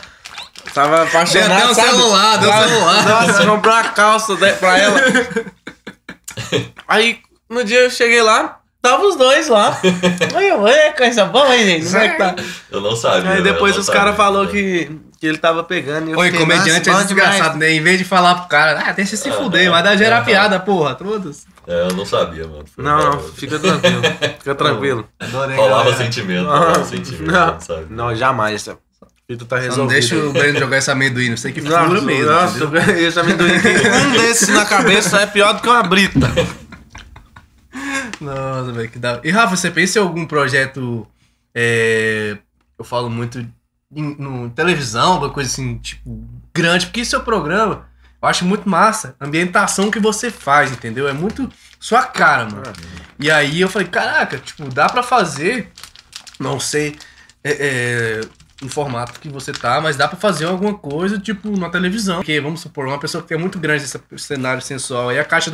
Tava 0.73 1.03
apaixonado. 1.03 1.47
Deu 1.47 1.55
até 1.57 1.67
um 1.71 1.73
sabe? 1.75 1.89
celular, 1.89 2.37
deu 2.37 2.49
Tava- 2.49 2.67
celular. 2.67 3.03
Nossa, 3.07 3.45
comprou 3.45 3.73
uma 3.73 3.83
calça 3.85 4.35
pra 4.59 4.77
ela. 4.77 4.99
Aí, 6.87 7.19
no 7.49 7.63
dia 7.63 7.79
eu 7.79 7.89
cheguei 7.89 8.21
lá, 8.21 8.56
tava 8.81 9.03
os 9.05 9.15
dois 9.15 9.47
lá. 9.47 9.79
Eu, 10.41 10.67
é, 10.67 10.91
coisa 10.91 11.25
boa, 11.25 11.55
hein, 11.55 11.65
gente? 11.65 11.85
Como 11.87 11.97
é 11.97 12.09
que 12.09 12.17
tá? 12.17 12.35
Eu 12.71 12.81
não 12.81 12.95
sabia. 12.95 13.31
Aí 13.31 13.41
depois 13.41 13.77
os 13.77 13.89
caras 13.89 14.15
falaram 14.15 14.47
que, 14.47 14.91
que 15.19 15.27
ele 15.27 15.37
tava 15.37 15.63
pegando. 15.63 16.09
E 16.09 16.11
eu 16.13 16.17
Oi, 16.19 16.31
fiquei, 16.31 16.39
comediante 16.45 16.89
é 16.89 16.91
nossa, 16.91 17.05
desgraçado, 17.05 17.57
né? 17.57 17.71
Em 17.71 17.81
vez 17.81 17.97
de 17.97 18.05
falar 18.05 18.35
pro 18.35 18.47
cara, 18.47 18.83
ah, 18.85 18.91
deixa 18.91 19.15
se 19.15 19.31
fuder, 19.31 19.69
vai 19.69 19.83
dar 19.83 19.95
gerar 19.97 20.23
piada, 20.23 20.59
porra. 20.59 20.95
Todos. 20.95 21.45
É, 21.67 21.87
eu 21.89 21.93
não 21.95 22.05
sabia, 22.05 22.47
mano. 22.47 22.63
Foi 22.73 22.83
Não, 22.83 23.11
não, 23.11 23.19
fica 23.19 23.59
tranquilo. 23.59 24.01
Fica 24.39 24.55
tranquilo. 24.55 25.07
Adorei. 25.19 25.55
Rolava 25.57 25.83
galera. 25.83 26.03
sentimento, 26.03 26.49
Ah, 26.49 26.57
rolava 26.59 26.85
sentimento, 26.85 27.31
não, 27.31 27.59
sabe? 27.59 27.85
não, 27.89 28.15
jamais. 28.15 28.69
Fita 29.29 29.43
tá 29.43 29.61
Só 29.69 29.79
não 29.79 29.87
deixa 29.87 30.15
o 30.15 30.31
Breno 30.31 30.57
jogar 30.57 30.77
esse 30.77 30.89
amendoim, 30.89 31.29
não 31.31 31.35
sei 31.35 31.51
que 31.51 31.59
fura 31.59 32.01
mesmo. 32.01 32.31
nossa, 32.31 32.59
esse 32.97 33.19
amendoim 33.19 33.59
tem 33.59 33.75
um 33.75 34.11
desses 34.11 34.47
na 34.47 34.63
cabeça 34.63 35.19
é 35.19 35.25
pior 35.25 35.53
do 35.53 35.61
que 35.61 35.67
uma 35.67 35.83
brita. 35.83 36.31
Nossa, 38.21 38.71
velho, 38.71 38.89
que 38.89 38.99
da 38.99 39.21
E 39.23 39.31
Rafa, 39.31 39.55
você 39.55 39.71
pensa 39.71 39.99
em 39.99 40.01
algum 40.01 40.25
projeto. 40.25 41.07
é, 41.53 42.37
eu 42.77 42.85
falo 42.85 43.09
muito 43.09 43.39
em 43.39 44.15
no, 44.19 44.49
televisão, 44.49 45.13
alguma 45.13 45.31
coisa 45.31 45.49
assim, 45.49 45.77
tipo, 45.77 46.27
grande, 46.53 46.87
porque 46.87 47.01
isso 47.01 47.15
é 47.15 47.19
o 47.19 47.23
programa. 47.23 47.87
Eu 48.21 48.27
acho 48.27 48.45
muito 48.45 48.67
massa. 48.67 49.15
A 49.19 49.25
ambientação 49.25 49.91
que 49.91 49.99
você 49.99 50.29
faz, 50.31 50.71
entendeu? 50.71 51.07
É 51.07 51.13
muito 51.13 51.49
sua 51.79 52.03
cara, 52.03 52.45
mano. 52.45 52.63
E 53.19 53.29
aí 53.29 53.61
eu 53.61 53.69
falei, 53.69 53.87
caraca, 53.87 54.37
tipo, 54.39 54.67
dá 54.69 54.87
pra 54.89 55.03
fazer. 55.03 55.71
Não 56.39 56.59
sei 56.59 56.97
é, 57.43 57.51
é, 57.51 58.21
no 58.61 58.69
formato 58.69 59.19
que 59.19 59.29
você 59.29 59.51
tá, 59.51 59.79
mas 59.79 59.95
dá 59.95 60.07
pra 60.07 60.17
fazer 60.17 60.45
alguma 60.45 60.73
coisa, 60.73 61.19
tipo, 61.19 61.55
na 61.57 61.69
televisão. 61.69 62.17
Porque, 62.17 62.39
vamos 62.41 62.59
supor, 62.59 62.87
uma 62.87 62.99
pessoa 62.99 63.23
que 63.23 63.33
é 63.33 63.37
muito 63.37 63.59
grande 63.59 63.83
esse 63.83 63.99
cenário 64.17 64.61
sensual 64.61 65.09
aí 65.09 65.17
é 65.17 65.19
a 65.19 65.25
Caixa 65.25 65.51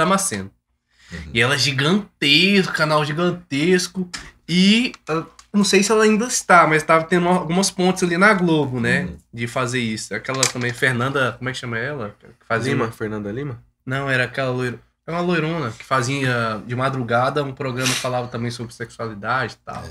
Damasceno. 1.14 1.32
E 1.36 1.42
ela 1.42 1.56
é 1.56 1.58
gigantesca, 1.58 2.74
canal 2.74 3.04
gigantesco. 3.06 4.10
E 4.48 4.92
ah, 5.08 5.24
não 5.54 5.64
sei 5.64 5.84
se 5.84 5.92
ela 5.92 6.04
ainda 6.04 6.26
está, 6.26 6.66
mas 6.68 6.82
estava 6.82 7.04
tendo 7.06 7.28
algumas 7.28 7.70
pontes 7.72 8.04
ali 8.04 8.18
na 8.18 8.34
Globo, 8.34 8.80
né? 8.80 9.04
Uhum. 9.04 9.18
De 9.34 9.48
fazer 9.48 9.80
isso. 9.80 10.14
Aquela 10.16 10.42
também, 10.44 10.74
Fernanda, 10.74 11.34
como 11.38 11.50
é 11.50 11.54
que 11.54 11.60
chama 11.60 11.78
ela? 11.78 12.16
Que 12.20 12.28
fazia 12.48 12.74
Lima, 12.74 12.86
uma- 12.86 12.92
Fernanda 12.92 13.32
Lima? 13.32 13.60
Não, 13.86 14.10
era 14.10 14.24
aquela 14.26 14.52
loira. 14.52 14.80
Era 15.06 15.18
uma 15.18 15.22
loirona 15.24 15.70
que 15.72 15.84
fazia 15.84 16.62
de 16.66 16.74
madrugada 16.78 17.44
um 17.44 17.52
programa 17.52 17.94
que 17.94 18.00
falava 18.00 18.28
também 18.30 18.50
sobre 18.50 18.74
sexualidade 18.74 19.56
e 19.56 19.66
tal. 19.66 19.84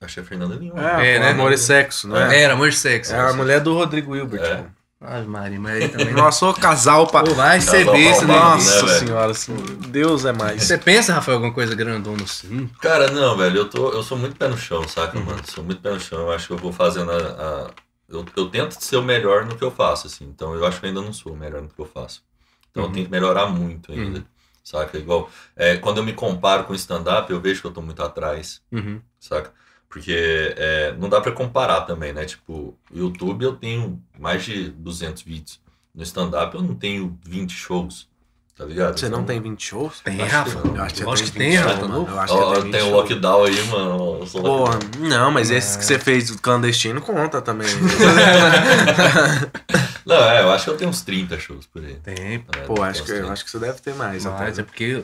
Achei 0.00 0.22
a 0.22 0.26
Fernanda 0.26 0.54
Lima. 0.54 0.80
É, 1.02 1.16
É, 1.16 1.18
né? 1.18 1.30
Amor 1.32 1.52
e 1.52 1.58
Sexo, 1.58 2.08
não 2.08 2.16
é? 2.16 2.40
Era, 2.42 2.54
amor 2.54 2.68
e 2.68 2.72
sexo. 2.72 3.14
É 3.14 3.20
a 3.20 3.34
mulher 3.34 3.60
do 3.60 3.74
Rodrigo 3.74 4.16
Hilbert. 4.16 4.42
É. 4.42 4.64
Ai, 5.08 5.22
Maria, 5.24 5.60
mas 5.60 5.82
aí 5.82 5.88
também. 5.88 6.12
Nossa, 6.12 6.46
ô 6.46 6.52
casal 6.54 7.06
pra. 7.06 7.22
Vai 7.22 7.60
ser 7.60 7.84
besta, 7.84 8.26
né? 8.26 8.34
malvado, 8.34 8.56
Nossa 8.56 8.86
né, 8.86 8.98
senhora, 8.98 9.30
assim, 9.30 9.54
Deus 9.88 10.24
é 10.24 10.32
mais. 10.32 10.64
Você 10.64 10.76
pensa, 10.76 11.14
Rafael, 11.14 11.36
alguma 11.36 11.54
coisa 11.54 11.74
grandona 11.76 12.24
assim? 12.24 12.68
Cara, 12.80 13.08
não, 13.12 13.36
velho, 13.36 13.58
eu, 13.58 13.68
tô, 13.70 13.90
eu 13.92 14.02
sou 14.02 14.18
muito 14.18 14.36
pé 14.36 14.48
no 14.48 14.58
chão, 14.58 14.86
saca, 14.88 15.16
Uhum. 15.16 15.24
mano? 15.24 15.40
Sou 15.46 15.62
muito 15.62 15.80
pé 15.80 15.90
no 15.90 16.00
chão. 16.00 16.18
Eu 16.22 16.32
acho 16.32 16.48
que 16.48 16.52
eu 16.52 16.58
vou 16.58 16.72
fazendo 16.72 17.10
a. 17.12 17.16
a- 17.16 17.70
eu, 18.08 18.24
eu 18.36 18.48
tento 18.48 18.72
ser 18.80 18.96
o 18.96 19.02
melhor 19.02 19.44
no 19.46 19.56
que 19.56 19.62
eu 19.64 19.70
faço, 19.70 20.06
assim. 20.08 20.24
Então 20.24 20.54
eu 20.54 20.64
acho 20.66 20.80
que 20.80 20.86
eu 20.86 20.88
ainda 20.88 21.02
não 21.02 21.12
sou 21.12 21.32
o 21.32 21.36
melhor 21.36 21.62
no 21.62 21.68
que 21.68 21.78
eu 21.80 21.86
faço. 21.86 22.22
Então 22.70 22.82
Uhum. 22.82 22.88
eu 22.90 22.94
tenho 22.94 23.06
que 23.06 23.12
melhorar 23.12 23.46
muito 23.46 23.92
ainda. 23.92 24.24
Saca? 24.64 24.98
Igual. 24.98 25.30
é, 25.54 25.76
quando 25.76 25.98
eu 25.98 26.04
me 26.04 26.12
comparo 26.12 26.64
com 26.64 26.74
stand-up, 26.74 27.30
eu 27.30 27.40
vejo 27.40 27.60
que 27.60 27.66
eu 27.68 27.72
tô 27.72 27.80
muito 27.80 28.02
atrás, 28.02 28.60
Uhum. 28.72 29.00
saca? 29.20 29.52
Porque 29.96 30.54
é, 30.58 30.94
não 30.98 31.08
dá 31.08 31.22
pra 31.22 31.32
comparar 31.32 31.80
também, 31.80 32.12
né? 32.12 32.26
Tipo, 32.26 32.76
YouTube 32.94 33.42
eu 33.46 33.56
tenho 33.56 33.98
mais 34.18 34.44
de 34.44 34.68
200 34.68 35.22
vídeos. 35.22 35.58
No 35.94 36.02
stand-up 36.02 36.54
eu 36.54 36.60
não 36.60 36.74
tenho 36.74 37.18
20 37.24 37.50
shows. 37.50 38.06
tá 38.54 38.66
ligado? 38.66 38.98
Você 39.00 39.06
não 39.08 39.22
Então, 39.22 39.24
tem 39.24 39.40
20 39.40 39.64
shows? 39.64 40.00
Tem, 40.00 40.20
Acho 40.20 40.28
que 40.30 40.34
Rafa. 40.36 40.68
não. 40.68 40.76
Eu 40.76 40.82
acho 40.82 40.92
que 40.92 40.98
você 41.00 41.04
Lógico 41.06 41.30
que 41.32 41.38
tem 41.38 41.48
tem, 41.50 41.58
20 41.62 41.66
Rafa. 41.66 41.88
tá? 41.88 41.94
Eu 41.94 42.20
acho 42.20 42.34
que 42.36 42.42
tem 42.44 42.62
20 42.64 42.72
tem 42.72 42.82
o 42.82 42.90
lockdown 42.94 43.44
aí, 43.44 43.64
mano. 43.68 44.18
Eu 44.20 44.26
Porra, 44.42 44.74
lockdown. 44.74 45.08
não, 45.08 45.30
mas 45.30 45.50
esse 45.50 45.78
que 45.78 45.84
você 45.86 45.98
fez 45.98 46.30
clandestino 46.42 47.00
conta 47.00 47.40
também. 47.40 47.68
Não, 50.04 50.16
é, 50.30 50.42
eu 50.42 50.50
acho 50.52 50.64
que 50.64 50.70
eu 50.70 50.76
tenho 50.76 50.90
uns 50.90 51.00
30 51.02 51.38
shows 51.40 51.66
por 51.66 51.82
aí. 51.82 51.94
Tem, 51.96 52.44
É, 52.56 52.60
Pô, 52.66 52.80
acho 52.82 53.02
que, 53.02 53.12
30. 53.12 53.32
acho 53.32 53.44
que 53.44 53.50
você 53.50 53.58
deve 53.58 53.80
ter 53.80 53.94
mais. 53.94 54.24
mas 54.24 54.40
até. 54.50 54.60
é 54.60 54.64
porque... 54.64 55.02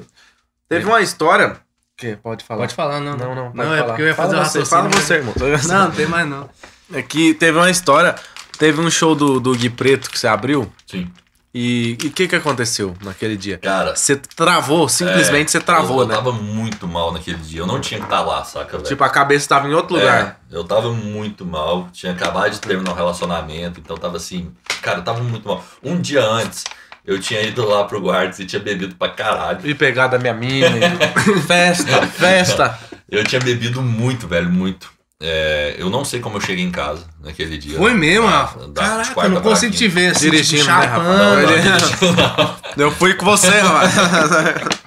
Teve 0.69 0.85
uma 0.87 1.01
história. 1.01 1.57
Que 2.03 2.17
pode 2.17 2.45
falar. 2.45 2.61
Pode 2.63 2.75
falar, 2.75 3.01
não. 3.01 3.17
Não, 3.17 3.33
não, 3.33 3.53
pode 3.53 3.57
Não, 3.57 3.75
é 3.75 3.83
porque 3.85 4.03
eu 4.03 4.07
ia 4.09 4.15
fazer 4.15 4.35
fala 4.35 4.45
você. 4.45 4.65
Fala 4.65 4.89
você, 4.89 5.15
irmão. 5.15 5.35
Não, 5.69 5.79
não 5.85 5.91
tem 5.93 6.07
mais 6.07 6.29
não. 6.29 6.51
É 6.93 7.01
que 7.01 7.33
teve 7.35 7.57
uma 7.57 7.71
história. 7.71 8.17
Teve 8.59 8.81
um 8.81 8.91
show 8.91 9.15
do, 9.15 9.39
do 9.39 9.55
Gui 9.55 9.71
Preto 9.71 10.11
que 10.11 10.19
você 10.19 10.27
abriu. 10.27 10.71
Sim. 10.87 11.09
E 11.55 11.99
o 12.03 12.11
que 12.11 12.27
que 12.27 12.35
aconteceu 12.35 12.97
naquele 13.05 13.37
dia? 13.37 13.59
Cara, 13.59 13.95
Você 13.95 14.17
travou, 14.17 14.89
simplesmente 14.89 15.51
você 15.51 15.61
travou, 15.61 15.99
eu, 15.99 16.03
eu 16.05 16.09
né? 16.09 16.15
tava 16.15 16.33
muito 16.33 16.89
mal 16.89 17.13
naquele 17.13 17.37
dia. 17.37 17.61
Eu 17.61 17.67
não 17.67 17.79
tinha 17.79 18.01
que 18.01 18.07
estar 18.07 18.23
lá, 18.23 18.43
saca, 18.43 18.79
velho? 18.79 18.89
Tipo, 18.89 19.05
a 19.05 19.11
cabeça 19.11 19.49
tava 19.51 19.69
em 19.69 19.75
outro 19.75 19.97
lugar. 19.97 20.41
É, 20.51 20.57
eu 20.57 20.65
tava 20.65 20.91
muito 20.93 21.45
mal. 21.45 21.89
Tinha 21.93 22.13
acabado 22.13 22.51
de 22.51 22.59
terminar 22.59 22.93
um 22.93 22.95
relacionamento, 22.95 23.79
então 23.79 23.97
tava 23.99 24.17
assim. 24.17 24.51
Cara, 24.81 25.01
eu 25.01 25.05
tava 25.05 25.23
muito 25.23 25.47
mal. 25.47 25.63
Um 25.83 26.01
dia 26.01 26.25
antes, 26.25 26.65
eu 27.05 27.19
tinha 27.21 27.41
ido 27.43 27.65
lá 27.67 27.85
pro 27.85 28.01
Guards 28.01 28.39
e 28.39 28.47
tinha 28.47 28.61
bebido 28.61 28.95
pra 28.95 29.09
caralho. 29.11 29.61
E 29.65 29.75
pegar 29.75 30.07
da 30.09 30.19
minha 30.19 30.35
mina. 30.35 30.69
festa, 31.47 32.07
festa. 32.07 32.79
Eu 33.11 33.25
tinha 33.25 33.41
bebido 33.41 33.83
muito, 33.83 34.27
velho, 34.29 34.49
muito. 34.51 34.91
É, 35.25 35.77
eu 35.79 35.89
não 35.89 36.05
sei 36.05 36.19
como 36.19 36.39
eu 36.39 36.41
cheguei 36.41 36.65
em 36.65 36.71
casa 36.73 37.05
naquele 37.23 37.57
dia. 37.57 37.79
Foi 37.79 37.95
mesmo, 37.95 38.27
Da- 38.27 38.39
Rafa. 38.39 38.59
da- 38.61 38.67
de 38.67 38.75
Caraca, 38.75 39.21
eu 39.21 39.29
não 39.31 39.41
consigo 39.41 39.73
te 39.75 39.87
ver 39.87 40.09
assim, 40.11 40.31
Dirigindo, 40.31 40.63
tipo, 40.65 40.75
né, 40.75 40.87
Rafa? 40.87 42.73
Eu 42.77 42.91
fui 42.91 43.15
com 43.15 43.25
você, 43.25 43.49
rapaz. 43.61 43.93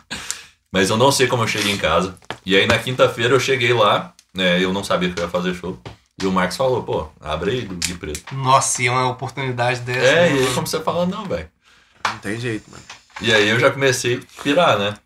Mas 0.71 0.89
eu 0.89 0.97
não 0.97 1.11
sei 1.11 1.27
como 1.27 1.43
eu 1.43 1.47
cheguei 1.47 1.71
em 1.71 1.77
casa. 1.77 2.15
E 2.45 2.55
aí 2.55 2.67
na 2.67 2.77
quinta-feira 2.77 3.33
eu 3.33 3.39
cheguei 3.39 3.73
lá, 3.73 4.13
né? 4.33 4.61
Eu 4.61 4.73
não 4.73 4.83
sabia 4.83 5.09
que 5.09 5.19
eu 5.19 5.23
ia 5.23 5.29
fazer 5.29 5.53
show. 5.53 5.79
E 6.21 6.25
o 6.25 6.31
Marcos 6.31 6.57
falou, 6.57 6.83
pô, 6.83 7.07
abre 7.21 7.51
aí 7.51 7.61
Gui 7.61 7.93
Preto. 7.95 8.35
Nossa, 8.35 8.81
e 8.81 8.89
uma 8.89 9.07
oportunidade 9.07 9.81
dessa. 9.81 9.99
É, 10.05 10.29
mano. 10.29 10.41
e 10.41 10.47
aí 10.47 10.53
como 10.53 10.67
você 10.67 10.79
fala, 10.81 11.05
não, 11.05 11.25
velho. 11.25 11.47
Não 12.15 12.19
tem 12.21 12.39
jeito, 12.39 12.71
mano. 12.71 12.83
E 13.21 13.33
aí 13.33 13.47
eu 13.49 13.59
já 13.59 13.69
comecei 13.71 14.17
a 14.17 14.41
pirar, 14.43 14.79
né? 14.79 14.97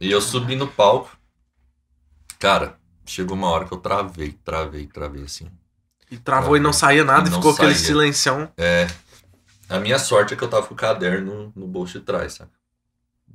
E 0.00 0.10
eu 0.10 0.20
subi 0.20 0.56
no 0.56 0.66
palco. 0.66 1.10
Cara, 2.38 2.78
chegou 3.04 3.36
uma 3.36 3.48
hora 3.48 3.64
que 3.66 3.72
eu 3.72 3.78
travei, 3.78 4.32
travei, 4.44 4.86
travei 4.86 5.24
assim. 5.24 5.50
E 6.10 6.16
travou 6.18 6.56
e 6.56 6.60
não 6.60 6.72
saía 6.72 7.04
nada 7.04 7.28
E 7.28 7.32
e 7.32 7.34
ficou 7.34 7.52
aquele 7.52 7.74
saía. 7.74 7.86
silencião. 7.86 8.52
É. 8.56 8.86
A 9.68 9.78
minha 9.80 9.98
sorte 9.98 10.34
é 10.34 10.36
que 10.36 10.44
eu 10.44 10.48
tava 10.48 10.66
com 10.66 10.74
o 10.74 10.76
caderno 10.76 11.52
no 11.56 11.66
bolso 11.66 11.98
de 11.98 12.04
trás, 12.04 12.34
sabe? 12.34 12.50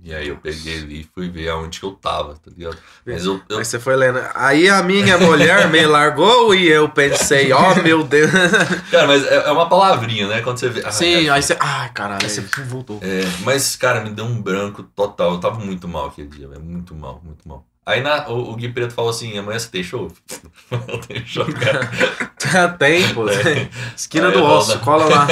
E 0.04 0.16
aí 0.16 0.30
eu 0.30 0.38
peguei 0.38 0.80
ali 0.80 1.02
e 1.02 1.10
fui 1.14 1.30
ver 1.30 1.49
aonde 1.49 1.80
que 1.80 1.86
eu 1.86 1.91
tava, 1.91 2.34
tá 2.34 2.49
ligado? 2.56 2.76
Mas 3.06 3.24
eu, 3.24 3.39
eu 3.47 3.60
Aí 3.60 3.66
você 3.66 3.80
foi 3.80 3.95
lendo. 3.95 4.20
Aí 4.34 4.68
a 4.68 4.82
minha 4.82 5.18
mulher 5.20 5.70
me 5.70 5.86
largou 5.86 6.56
e 6.56 6.68
eu 6.68 6.89
pensei, 6.89 7.52
ó 7.52 7.76
meu 7.76 8.04
Deus. 8.04 8.32
Cara, 8.89 9.06
mas 9.06 9.24
é, 9.26 9.47
é 9.47 9.52
uma 9.52 9.70
palavrinha, 9.70 10.28
né? 10.28 10.41
Quando 10.41 10.58
você 10.58 10.70
vê. 10.70 10.82
Ah, 10.84 10.91
Sim, 10.91 11.30
aí 11.30 11.43
você. 11.43 11.56
Ai, 11.60 11.89
caralho. 11.93 12.24
Aí 12.24 12.30
você 12.30 12.41
voltou. 12.64 12.99
é, 13.04 13.22
mas, 13.43 13.76
cara, 13.76 14.02
me 14.02 14.10
deu 14.10 14.26
um 14.26 14.41
branco 14.41 14.82
total. 14.82 15.34
Eu 15.34 15.39
tava 15.39 15.60
muito 15.60 15.88
mal 15.88 16.08
aquele 16.08 16.30
dia, 16.30 16.47
velho. 16.47 16.62
Muito 16.62 16.95
mal, 16.95 17.22
muito 17.24 17.47
mal. 17.47 17.64
Aí 17.86 18.02
na, 18.02 18.28
o, 18.30 18.52
o 18.52 18.56
Gui 18.56 18.70
Preto 18.70 18.93
falou 18.93 19.12
assim: 19.12 19.38
amanhã 19.38 19.60
você 19.60 19.70
tem 19.70 19.84
show? 19.84 20.12
tenho 21.08 21.28
show, 21.28 21.45
cara. 21.45 22.70
tem, 22.78 23.14
pô. 23.14 23.30
É. 23.30 23.43
tem. 23.43 23.70
Esquina 23.95 24.30
Aí 24.30 24.34
do 24.34 24.43
osso, 24.43 24.80
cola 24.80 25.06
lá. 25.06 25.28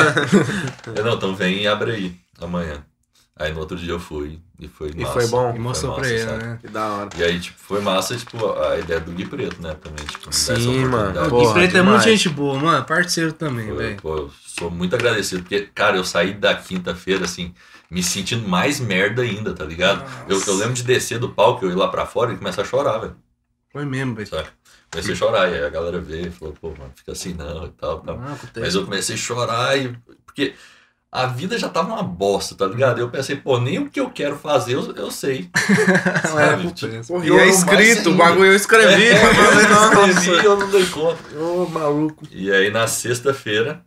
Eu, 0.96 1.04
não, 1.04 1.14
então 1.16 1.36
vem 1.36 1.62
e 1.62 1.68
abre 1.68 1.92
aí 1.92 2.16
amanhã. 2.40 2.84
Aí 3.40 3.54
no 3.54 3.62
outro 3.62 3.78
dia 3.78 3.94
eu 3.94 4.00
fui 4.00 4.42
e 4.60 4.68
foi 4.68 4.92
E 4.94 5.00
massa. 5.00 5.14
foi 5.14 5.28
bom? 5.28 5.56
E 5.56 5.60
mostrou 5.60 5.94
Foi 5.96 6.02
pra 6.04 6.10
massa, 6.12 6.24
ele, 6.24 6.30
sabe? 6.30 6.44
né? 6.44 6.58
Que 6.60 6.68
da 6.68 6.88
hora. 6.90 7.10
E 7.18 7.24
aí, 7.24 7.40
tipo, 7.40 7.58
foi 7.58 7.80
massa, 7.80 8.18
tipo, 8.18 8.52
a 8.60 8.78
ideia 8.78 9.00
do 9.00 9.12
Gui 9.14 9.26
Preto, 9.26 9.62
né? 9.62 9.76
Também, 9.82 10.06
tipo, 10.06 10.34
Sim, 10.34 10.86
mano. 10.86 11.10
oportunidade. 11.12 11.34
O 11.34 11.38
Gui 11.48 11.54
Preto 11.54 11.78
é 11.78 11.82
muito 11.82 12.04
gente 12.04 12.28
boa, 12.30 12.60
mano. 12.60 12.84
Parceiro 12.86 13.32
também, 13.32 13.74
velho. 13.74 13.96
pô, 14.02 14.18
eu 14.18 14.32
sou 14.46 14.70
muito 14.70 14.94
agradecido, 14.94 15.42
porque, 15.42 15.62
cara, 15.74 15.96
eu 15.96 16.04
saí 16.04 16.34
da 16.34 16.54
quinta-feira, 16.54 17.24
assim, 17.24 17.54
me 17.90 18.04
sentindo 18.04 18.46
mais 18.46 18.80
merda 18.82 19.22
ainda, 19.22 19.54
tá 19.54 19.64
ligado? 19.64 20.04
Eu, 20.28 20.42
eu 20.46 20.56
lembro 20.56 20.74
de 20.74 20.84
descer 20.84 21.18
do 21.18 21.30
palco, 21.30 21.64
eu 21.66 21.72
ir 21.72 21.76
lá 21.76 21.88
pra 21.88 22.06
fora 22.06 22.34
e 22.34 22.38
começar 22.38 22.64
a 22.64 22.66
chorar, 22.66 22.98
velho. 22.98 23.16
Foi 23.72 23.86
mesmo, 23.86 24.16
velho. 24.16 24.28
Comecei 24.92 25.14
a 25.14 25.16
chorar, 25.16 25.50
e 25.50 25.54
aí 25.56 25.64
a 25.64 25.70
galera 25.70 26.02
veio 26.02 26.28
e 26.28 26.32
falou, 26.32 26.54
pô, 26.60 26.70
mano, 26.72 26.92
fica 26.96 27.14
assim 27.14 27.34
não 27.34 27.68
e 27.68 27.70
tal, 27.70 28.00
tal. 28.02 28.18
Não. 28.18 28.38
Mas 28.58 28.76
eu 28.76 28.84
comecei 28.84 29.16
a 29.16 29.18
chorar 29.18 29.78
e. 29.78 29.96
Porque 30.26 30.56
a 31.12 31.26
vida 31.26 31.58
já 31.58 31.68
tava 31.68 31.94
uma 31.94 32.04
bosta, 32.04 32.54
tá 32.56 32.68
ligado? 32.68 33.00
Eu 33.00 33.10
pensei, 33.10 33.36
pô, 33.36 33.60
nem 33.60 33.80
o 33.80 33.90
que 33.90 34.00
eu 34.00 34.12
quero 34.12 34.38
fazer 34.38 34.74
eu, 34.74 34.96
eu 34.96 35.10
sei. 35.10 35.50
Sabe? 36.22 36.64
culpa 36.64 36.76
Tipo. 36.76 37.08
Porra, 37.08 37.26
e 37.26 37.32
é 37.32 37.48
escrito, 37.48 38.12
o 38.12 38.16
bagulho 38.16 38.52
eu 38.52 38.56
escrevi. 38.56 39.08
É, 39.08 39.18
fazer, 39.34 39.98
eu 39.98 40.08
escrevi, 40.10 40.46
eu 40.46 40.58
não 40.58 40.70
dei 40.70 40.86
conta. 40.86 41.36
Ô, 41.36 41.66
maluco. 41.68 42.28
E 42.32 42.52
aí 42.52 42.70
na 42.70 42.86
sexta-feira 42.86 43.84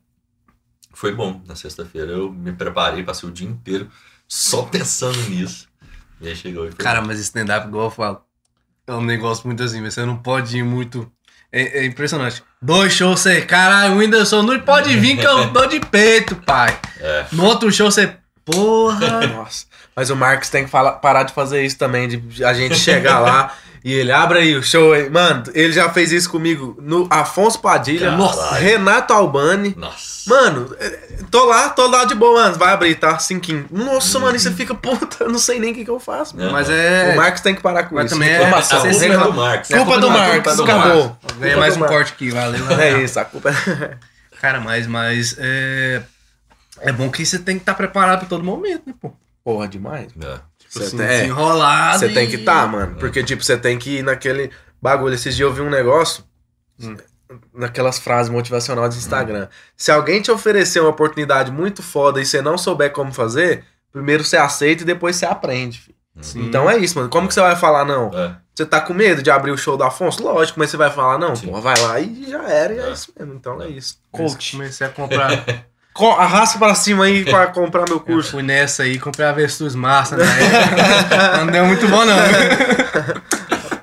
foi 0.93 1.15
bom. 1.15 1.41
Na 1.47 1.55
sexta-feira 1.55 2.11
eu 2.11 2.33
me 2.33 2.53
preparei, 2.53 3.05
passei 3.05 3.29
o 3.29 3.33
dia 3.33 3.49
inteiro 3.49 3.89
só 4.27 4.63
pensando 4.67 5.19
nisso. 5.31 5.69
E 6.21 6.29
aí 6.29 6.35
chegou 6.35 6.67
e 6.67 6.73
foi. 6.73 6.79
Cara, 6.85 7.01
mas 7.03 7.21
stand-up, 7.21 7.69
igual 7.69 7.85
eu 7.85 7.91
falo, 7.91 8.21
é 8.87 8.93
um 8.95 9.05
negócio 9.05 9.47
muito 9.47 9.63
assim, 9.63 9.81
você 9.81 10.05
não 10.05 10.17
pode 10.17 10.59
ir 10.59 10.65
muito. 10.65 11.11
É, 11.53 11.81
é 11.81 11.85
impressionante. 11.85 12.43
Dois 12.61 12.93
shows 12.93 13.21
você, 13.21 13.43
caralho, 13.43 13.95
o 13.95 13.97
Whindersson 13.99 14.43
não 14.43 14.59
pode 14.61 14.97
vir 14.97 15.19
que 15.19 15.27
eu 15.27 15.47
dou 15.53 15.67
de 15.69 15.81
peito, 15.81 16.35
pai. 16.37 16.77
É. 17.01 17.25
No 17.33 17.45
outro 17.45 17.71
show 17.71 17.91
você, 17.91 18.15
porra. 18.45 19.27
Nossa. 19.29 19.67
Mas 19.95 20.09
o 20.09 20.17
Marcos 20.17 20.49
tem 20.49 20.65
que 20.65 20.71
falar- 20.71 20.93
parar 20.93 21.25
de 21.25 21.35
fazer 21.35 21.63
isso 21.65 21.77
também, 21.77 22.09
de 22.09 22.43
a 22.45 22.55
gente 22.55 22.77
chegar 22.77 23.19
lá 23.19 23.53
e 23.85 23.93
ele 23.93 24.13
abre 24.13 24.39
aí 24.39 24.57
o 24.57 24.63
show 24.63 24.93
aí. 24.93 25.11
Mano, 25.11 25.45
ele 25.55 25.73
já 25.73 25.89
fez 25.91 26.13
isso 26.13 26.31
comigo 26.31 26.77
no 26.81 27.07
Afonso 27.11 27.59
Padilha, 27.61 28.07
Caralho. 28.11 28.19
nossa, 28.23 28.55
Renato 28.55 29.13
Albani. 29.13 29.75
Nossa. 29.77 30.13
Mano, 30.31 30.73
é, 30.79 30.99
tô 31.33 31.45
lá, 31.47 31.69
tô 31.71 31.89
lá 31.89 32.05
de 32.05 32.15
boa, 32.15 32.43
mano. 32.45 32.55
Vai 32.57 32.73
abrir, 32.73 32.95
tá? 32.95 33.19
Cinquinho. 33.19 33.67
Nossa, 33.73 34.21
mano, 34.21 34.37
e 34.37 34.39
você 34.41 34.53
fica, 34.53 34.73
puta, 34.73 35.25
eu 35.25 35.31
não 35.31 35.39
sei 35.39 35.59
nem 35.59 35.73
o 35.73 35.75
que, 35.75 35.85
que 35.85 35.91
eu 35.91 35.99
faço. 35.99 36.37
mano. 36.37 36.47
Não. 36.47 36.53
Mas 36.53 36.71
é. 36.71 37.13
O 37.13 37.17
Marcos 37.17 37.41
tem 37.41 37.55
que 37.57 37.61
parar 37.61 37.85
com 37.85 37.97
Mas 37.97 38.07
isso. 38.07 38.15
também 38.15 38.31
é- 38.31 38.37
a 38.37 38.39
culpa 38.51 38.59
é 38.59 38.89
reclama- 38.89 39.25
do 39.27 39.33
Marcos. 39.35 39.71
É 39.71 39.77
Culpa 39.79 39.95
do 39.99 40.07
culpa 40.07 40.19
Marcos, 40.19 40.57
do 40.57 40.63
acabou. 40.63 41.05
Marcos. 41.05 41.33
Ganha 41.39 41.53
Culpa 41.55 41.61
mais 41.61 41.75
do 41.75 41.77
um 41.77 41.81
Marcos. 41.81 41.97
corte 41.97 42.13
aqui, 42.13 42.31
valeu. 42.31 42.65
É 42.81 43.03
isso, 43.03 43.19
a 43.19 43.25
culpa 43.25 43.51
é. 43.51 43.97
Cara, 44.41 44.61
mas, 44.61 44.87
mas 44.87 45.37
é. 45.39 46.03
É 46.81 46.93
bom 46.93 47.11
que 47.11 47.25
você 47.27 47.39
tem 47.39 47.57
que 47.57 47.63
estar 47.63 47.75
preparado 47.75 48.21
pra 48.21 48.29
todo 48.29 48.43
momento, 48.45 48.83
né, 48.87 48.95
pô? 49.01 49.13
Porra, 49.45 49.67
demais. 49.69 50.09
É. 50.21 50.39
Você 50.73 50.85
Assim, 50.85 50.97
tem- 50.97 51.07
é. 51.07 51.09
desenrolado. 51.21 51.99
Você 51.99 52.09
tem 52.09 52.27
que 52.29 52.37
e- 52.37 52.41
estar, 52.41 52.67
mano. 52.67 52.97
Porque, 52.97 53.23
tipo, 53.23 53.45
você 53.45 53.57
tem 53.59 53.79
que 53.79 53.99
ir 53.99 54.03
naquele 54.03 54.51
bagulho. 54.81 55.15
Esses 55.15 55.37
dias 55.37 55.47
eu 55.49 55.53
vi 55.55 55.61
um 55.61 55.69
negócio. 55.71 56.25
Hum. 56.81 56.97
Naquelas 57.55 57.99
frases 57.99 58.31
motivacionais 58.33 58.95
do 58.95 58.99
Instagram. 58.99 59.49
Se 59.77 59.91
alguém 59.91 60.21
te 60.23 60.31
oferecer 60.31 60.81
uma 60.81 60.89
oportunidade 60.91 61.51
muito 61.51 61.83
foda 61.83 62.21
e 62.21 62.27
você 62.27 62.41
não 62.43 62.57
souber 62.59 62.91
como 62.93 63.13
fazer, 63.13 63.65
primeiro 63.91 64.25
você 64.25 64.37
aceita 64.37 64.83
e 64.83 64.87
depois 64.87 65.17
você 65.17 65.27
aprende. 65.27 65.79
filho. 65.79 65.97
Sim. 66.21 66.45
Então 66.47 66.69
é 66.69 66.77
isso, 66.77 66.97
mano. 66.99 67.09
Como 67.11 67.27
que 67.29 67.33
você 67.35 67.41
vai 67.41 67.57
falar 67.57 67.85
não? 67.87 68.11
É. 68.13 68.37
Você 68.55 68.67
tá 68.67 68.81
com 68.83 68.93
medo 68.93 69.23
de 69.23 69.31
abrir 69.31 69.51
o 69.51 69.57
show 69.57 69.79
do 69.79 69.85
Afonso? 69.85 70.23
Lógico, 70.23 70.59
mas 70.59 70.69
você 70.71 70.77
vai 70.77 70.91
falar 70.91 71.19
não, 71.19 71.35
Sim. 71.35 71.47
porra, 71.47 71.61
vai 71.63 71.75
lá 71.81 72.01
e 72.01 72.27
já 72.29 72.43
era, 72.51 72.75
e 72.75 72.79
é, 72.79 72.89
É. 72.89 72.93
isso 72.93 73.11
mesmo. 73.19 73.33
Então 73.35 73.63
é, 73.63 73.67
É. 73.67 73.71
isso. 73.71 73.99
Coach. 74.11 74.53
Comecei 74.53 74.87
a 74.87 74.91
comprar. 74.91 75.31
Arrasta 75.95 76.59
pra 76.59 76.75
cima 76.75 77.05
aí 77.05 77.25
pra 77.25 77.49
comprar 77.49 77.85
meu 77.87 77.97
Eu 77.97 78.01
curso. 78.01 78.31
fui 78.33 78.43
nessa 78.43 78.83
aí, 78.85 78.99
comprei 78.99 79.27
a 79.27 79.33
Vestus 79.33 79.75
Massa 79.75 80.17
na 80.17 80.25
época. 80.25 81.37
não 81.39 81.47
deu 81.49 81.67
muito 81.67 81.87
bom, 81.89 82.05
não. 82.05 82.17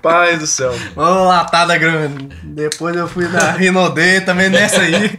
Pai 0.01 0.37
do 0.37 0.47
céu. 0.47 0.73
Ô, 0.95 1.01
latada 1.25 1.77
grande. 1.77 2.25
Depois 2.43 2.95
eu 2.95 3.07
fui 3.07 3.27
na 3.27 3.51
Rinodê 3.51 4.21
também 4.21 4.49
nessa 4.49 4.81
aí. 4.81 5.17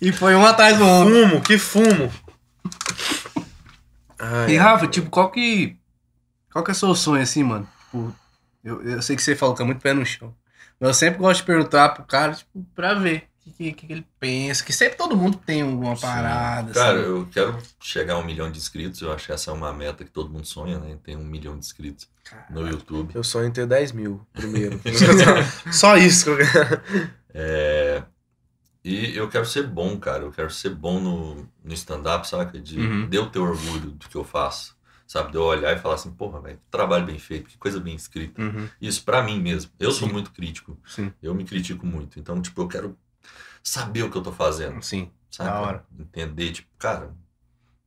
E 0.00 0.10
foi 0.12 0.34
um 0.34 0.44
atrás 0.46 0.78
do 0.78 0.86
outro. 0.86 1.12
Fumo, 1.14 1.40
que 1.40 1.58
fumo. 1.58 2.10
Ai, 4.18 4.52
E 4.52 4.56
Rafa, 4.56 4.86
tipo, 4.86 5.10
qual 5.10 5.30
que. 5.30 5.76
Qual 6.52 6.64
que 6.64 6.70
é 6.70 6.72
o 6.72 6.76
seu 6.76 6.94
sonho 6.94 7.22
assim, 7.22 7.42
mano? 7.42 7.68
Tipo, 7.86 8.14
eu, 8.64 8.82
eu 8.82 9.02
sei 9.02 9.16
que 9.16 9.22
você 9.22 9.34
falou 9.34 9.54
que 9.54 9.62
é 9.62 9.64
muito 9.64 9.80
pé 9.80 9.92
no 9.92 10.04
chão. 10.06 10.34
Mas 10.80 10.88
eu 10.88 10.94
sempre 10.94 11.18
gosto 11.20 11.40
de 11.40 11.46
perguntar 11.46 11.90
pro 11.90 12.04
cara, 12.04 12.32
tipo, 12.32 12.64
pra 12.74 12.94
ver 12.94 13.24
que, 13.44 13.72
que, 13.72 13.86
que 13.86 13.92
ele 13.92 14.06
pensa. 14.20 14.64
Que 14.64 14.72
sempre 14.72 14.96
todo 14.96 15.16
mundo 15.16 15.36
tem 15.44 15.62
alguma 15.62 15.96
parada. 15.96 16.72
Cara, 16.72 17.00
assim. 17.00 17.08
eu 17.08 17.28
quero 17.32 17.58
chegar 17.80 18.14
a 18.14 18.18
um 18.18 18.24
milhão 18.24 18.50
de 18.50 18.58
inscritos. 18.58 19.00
Eu 19.00 19.12
acho 19.12 19.26
que 19.26 19.32
essa 19.32 19.50
é 19.50 19.54
uma 19.54 19.72
meta 19.72 20.04
que 20.04 20.10
todo 20.10 20.30
mundo 20.30 20.46
sonha, 20.46 20.78
né? 20.78 20.96
Tem 21.02 21.16
um 21.16 21.24
milhão 21.24 21.54
de 21.58 21.64
inscritos 21.66 22.08
no 22.50 22.66
YouTube. 22.68 23.14
Eu 23.14 23.24
sonho 23.24 23.48
em 23.48 23.52
ter 23.52 23.66
10 23.66 23.92
mil 23.92 24.24
primeiro. 24.32 24.80
Só 25.72 25.96
isso 25.96 26.24
que 26.24 26.30
eu 26.30 26.36
quero. 26.38 26.82
É, 27.34 28.02
E 28.84 29.16
eu 29.16 29.28
quero 29.28 29.46
ser 29.46 29.66
bom, 29.66 29.98
cara. 29.98 30.24
Eu 30.24 30.32
quero 30.32 30.50
ser 30.50 30.70
bom 30.70 31.00
no, 31.00 31.48
no 31.64 31.72
stand-up, 31.74 32.28
saca? 32.28 32.58
De, 32.60 32.78
Uhum. 32.78 33.08
de 33.08 33.16
eu 33.16 33.28
ter 33.30 33.38
orgulho 33.38 33.90
do 33.92 34.08
que 34.08 34.16
eu 34.16 34.24
faço. 34.24 34.76
Sabe? 35.06 35.30
De 35.30 35.36
eu 35.36 35.42
olhar 35.42 35.76
e 35.76 35.78
falar 35.78 35.96
assim, 35.96 36.10
porra, 36.10 36.40
velho, 36.40 36.56
que 36.56 36.62
trabalho 36.70 37.04
bem 37.04 37.18
feito, 37.18 37.48
que 37.50 37.58
coisa 37.58 37.78
bem 37.78 37.94
escrita. 37.94 38.40
Uhum, 38.40 38.66
Isso 38.80 39.04
pra 39.04 39.22
mim 39.22 39.38
mesmo. 39.40 39.70
Eu 39.78 39.92
sou 39.92 40.08
Sim. 40.08 40.14
muito 40.14 40.30
crítico. 40.32 40.78
sim, 40.86 41.12
Eu 41.22 41.34
me 41.34 41.44
critico 41.44 41.84
muito. 41.86 42.18
Então, 42.18 42.40
tipo, 42.40 42.62
eu 42.62 42.68
quero 42.68 42.96
saber 43.62 44.02
o 44.02 44.10
que 44.10 44.16
eu 44.16 44.22
tô 44.22 44.32
fazendo. 44.32 44.82
sim. 44.82 45.10
Sabe? 45.30 45.48
Da 45.50 45.60
hora. 45.60 45.84
Entender, 45.98 46.52
tipo, 46.52 46.68
cara, 46.78 47.10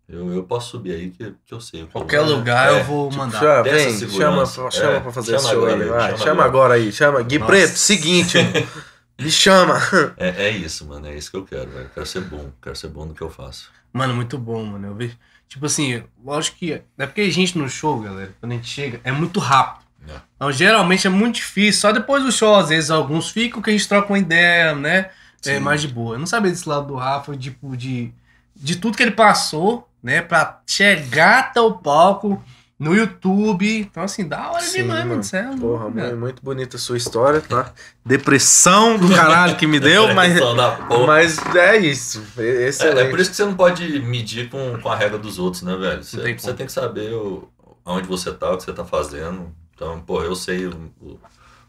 Eu, 0.08 0.32
eu 0.34 0.44
posso 0.44 0.70
subir 0.72 0.94
aí 0.94 1.10
que, 1.12 1.34
que 1.46 1.54
eu 1.54 1.60
sei. 1.62 1.86
Qualquer 1.88 2.18
eu- 2.20 2.26
lugar 2.26 2.72
É, 2.74 2.80
eu 2.80 2.84
vou 2.84 3.12
mandar. 3.12 3.40
Chama, 3.40 3.64
Dessa 3.64 4.06
vem, 4.06 4.10
chama, 4.18 4.46
chama 4.46 4.70
É, 4.96 5.00
pra 5.00 5.12
fazer 5.12 5.26
chama 5.32 5.38
esse 5.40 5.50
show 5.50 5.66
agora, 5.66 5.84
aí, 5.84 5.90
vai. 5.90 6.00
chama 6.12 6.18
Chama, 6.18 6.32
agora. 6.32 6.48
agora 6.48 6.74
aí, 6.76 6.92
chama. 6.92 7.22
Gui 7.24 7.40
Nossa. 7.40 7.52
Preto, 7.52 7.76
seguinte, 7.78 8.38
me 9.20 9.32
chama. 9.32 9.80
É, 10.18 10.46
é 10.46 10.50
isso, 10.52 10.86
mano. 10.86 11.08
É 11.08 11.16
isso 11.16 11.32
que 11.32 11.38
eu 11.38 11.44
quero, 11.46 11.70
velho. 11.72 11.86
Eu 11.86 11.90
Quero 11.90 12.06
ser 12.06 12.22
bom. 12.22 12.52
Quero 12.62 12.76
ser 12.76 12.88
bom 12.90 13.06
no 13.06 13.14
que 13.16 13.22
eu 13.22 13.30
faço. 13.30 13.72
Mano, 13.94 14.14
muito 14.16 14.38
bom, 14.38 14.64
mano. 14.64 14.88
Eu 14.88 14.96
vejo. 14.96 15.18
Tipo 15.48 15.66
assim, 15.68 16.04
lógico 16.24 16.58
que. 16.58 16.74
É 16.98 17.06
porque 17.08 17.22
a 17.22 17.32
gente 17.32 17.58
no 17.58 17.68
show, 17.70 18.00
galera, 18.00 18.32
quando 18.40 18.52
a 18.52 18.56
gente 18.56 18.68
chega, 18.68 19.00
é 19.04 19.12
muito 19.12 19.40
rápido. 19.40 19.86
É. 20.08 20.14
Então, 20.36 20.52
geralmente 20.52 21.08
é 21.08 21.10
muito 21.10 21.36
difícil. 21.36 21.82
Só 21.82 21.92
depois 21.92 22.24
do 22.24 22.32
show, 22.32 22.56
às 22.56 22.70
vezes, 22.70 22.92
alguns 22.92 23.30
ficam 23.32 23.62
que 23.62 23.70
a 23.70 23.74
gente 23.74 23.88
troca 23.88 24.12
uma 24.12 24.20
ideia, 24.20 24.76
né? 24.76 25.10
É 25.52 25.60
mais 25.60 25.82
de 25.82 25.88
boa. 25.88 26.16
Eu 26.16 26.20
não 26.20 26.28
sabia 26.28 26.52
desse 26.52 26.68
lado 26.68 26.88
do 26.88 26.96
Rafa, 26.96 27.36
tipo, 27.38 27.76
de, 27.76 28.14
de 28.56 28.76
tudo 28.78 28.98
que 28.98 29.04
ele 29.04 29.12
passou, 29.12 29.88
né? 30.02 30.22
Pra 30.22 30.62
chegar 30.68 31.40
até 31.40 31.62
o 31.62 31.74
palco 31.74 32.42
no 32.78 32.94
YouTube. 32.96 33.80
Então, 33.80 34.04
assim, 34.04 34.28
da 34.28 34.52
hora 34.52 34.62
Sim, 34.62 34.84
demais, 34.84 35.06
mano. 35.06 35.22
mano. 35.22 35.30
É 35.34 35.42
louco, 35.50 35.60
Porra, 35.62 35.92
cara. 35.92 36.08
muito, 36.10 36.20
muito 36.20 36.44
bonita 36.44 36.76
a 36.78 36.80
sua 36.80 36.98
história, 36.98 37.42
tá? 37.42 37.72
Depressão 38.06 38.98
do 38.98 39.10
caralho 39.10 39.56
que 39.56 39.66
me 39.66 39.80
deu, 39.80 40.14
mas, 40.14 40.34
Pressão 40.34 40.56
da 40.56 40.72
porra. 40.72 41.08
mas 41.08 41.38
é 41.56 41.78
isso. 41.78 42.24
Esse 42.38 42.86
É, 42.86 43.02
é 43.02 43.10
por 43.10 43.20
isso 43.20 43.30
que 43.30 43.36
você 43.36 43.46
não 43.46 43.56
pode 43.56 44.00
medir 44.02 44.50
com, 44.50 44.78
com 44.82 44.90
a 44.90 44.96
regra 44.96 45.18
dos 45.18 45.40
outros, 45.40 45.64
né, 45.64 45.76
velho? 45.76 46.04
Você, 46.04 46.18
Não 46.18 46.24
tem 46.24 46.38
você 46.38 46.54
tem 46.54 46.66
que 46.66 46.72
saber 46.72 47.14
o, 47.14 47.48
aonde 47.86 48.08
você 48.08 48.32
tá, 48.34 48.52
o 48.52 48.58
que 48.58 48.64
você 48.64 48.74
tá 48.74 48.84
fazendo. 48.86 49.52
Então, 49.74 50.00
pô, 50.02 50.22
eu 50.22 50.36
sei 50.36 50.68
o, 50.68 50.92
o, 51.02 51.20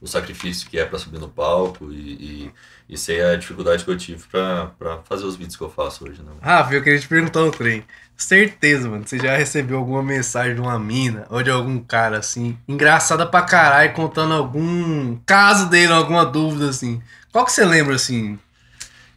o 0.01 0.07
sacrifício 0.07 0.69
que 0.69 0.79
é 0.79 0.85
pra 0.85 0.99
subir 0.99 1.19
no 1.19 1.29
palco 1.29 1.93
e, 1.93 2.53
e, 2.89 2.99
sei 2.99 3.23
a 3.23 3.37
dificuldade 3.37 3.85
que 3.85 3.91
eu 3.91 3.97
tive 3.97 4.25
pra 4.29 4.71
fazer 5.05 5.25
os 5.25 5.37
vídeos 5.37 5.57
que 5.57 5.63
eu 5.63 5.71
faço 5.71 6.05
hoje, 6.05 6.23
né? 6.23 6.33
Rafa, 6.41 6.75
eu 6.75 6.83
queria 6.83 6.99
te 6.99 7.09
perguntar 7.09 7.43
um 7.43 7.51
trem. 7.51 7.85
Certeza, 8.17 8.89
mano, 8.89 9.07
você 9.07 9.19
já 9.19 9.37
recebeu 9.37 9.79
alguma 9.79 10.03
mensagem 10.03 10.55
de 10.55 10.61
uma 10.61 10.79
mina 10.79 11.27
ou 11.29 11.43
de 11.43 11.51
algum 11.51 11.79
cara 11.79 12.19
assim, 12.19 12.57
engraçada 12.67 13.27
pra 13.27 13.43
caralho, 13.43 13.93
contando 13.93 14.33
algum 14.33 15.17
caso 15.27 15.69
dele, 15.69 15.93
alguma 15.93 16.25
dúvida 16.25 16.71
assim. 16.71 17.03
Qual 17.31 17.45
que 17.45 17.53
você 17.53 17.65
lembra 17.65 17.95
assim? 17.95 18.39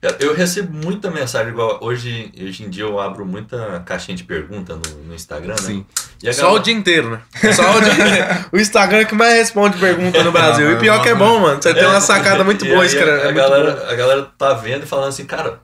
Eu- 0.02 0.30
Eu 0.30 0.34
recebo 0.34 0.72
muita 0.74 1.12
mensagem, 1.12 1.52
igual 1.52 1.78
hoje, 1.82 2.32
hoje 2.42 2.64
em 2.64 2.70
dia 2.70 2.84
eu 2.84 2.98
abro 3.00 3.26
muita 3.26 3.82
caixinha 3.86 4.16
de 4.16 4.24
pergunta 4.24 4.76
no, 4.76 5.04
no 5.04 5.14
Instagram, 5.14 5.56
né? 5.56 5.62
Sim. 5.62 5.86
E 6.24 6.30
a 6.30 6.34
Só 6.34 6.42
o 6.42 6.46
galera- 6.46 6.64
dia 6.64 6.74
inteiro, 6.74 7.10
né? 7.12 7.22
Só 7.54 7.78
o 7.78 7.82
dia 7.82 7.94
inteiro. 7.94 8.46
O 8.54 8.58
Instagram 8.58 9.06
que 9.06 9.14
mais 9.16 9.34
responde 9.34 9.78
pergunta 9.78 10.24
no 10.24 10.32
Brasil. 10.32 10.72
E 10.72 10.80
pior 10.80 11.02
que 11.04 11.10
é 11.10 11.16
bom, 11.16 11.40
mano. 11.40 11.62
Você 11.62 11.74
tem 11.74 11.86
uma 11.86 12.00
sacada 12.00 12.44
muito 12.46 12.66
E 12.66 12.70
boa, 12.70 12.86
escreve. 12.86 13.28
A, 13.28 13.30
É 13.30 13.34
galera, 13.34 13.72
boa. 13.74 13.92
a 13.92 13.96
galera 13.96 14.24
tá 14.38 14.54
vendo 14.54 14.84
e 14.84 14.88
falando 14.88 15.10
assim, 15.10 15.26
cara, 15.26 15.60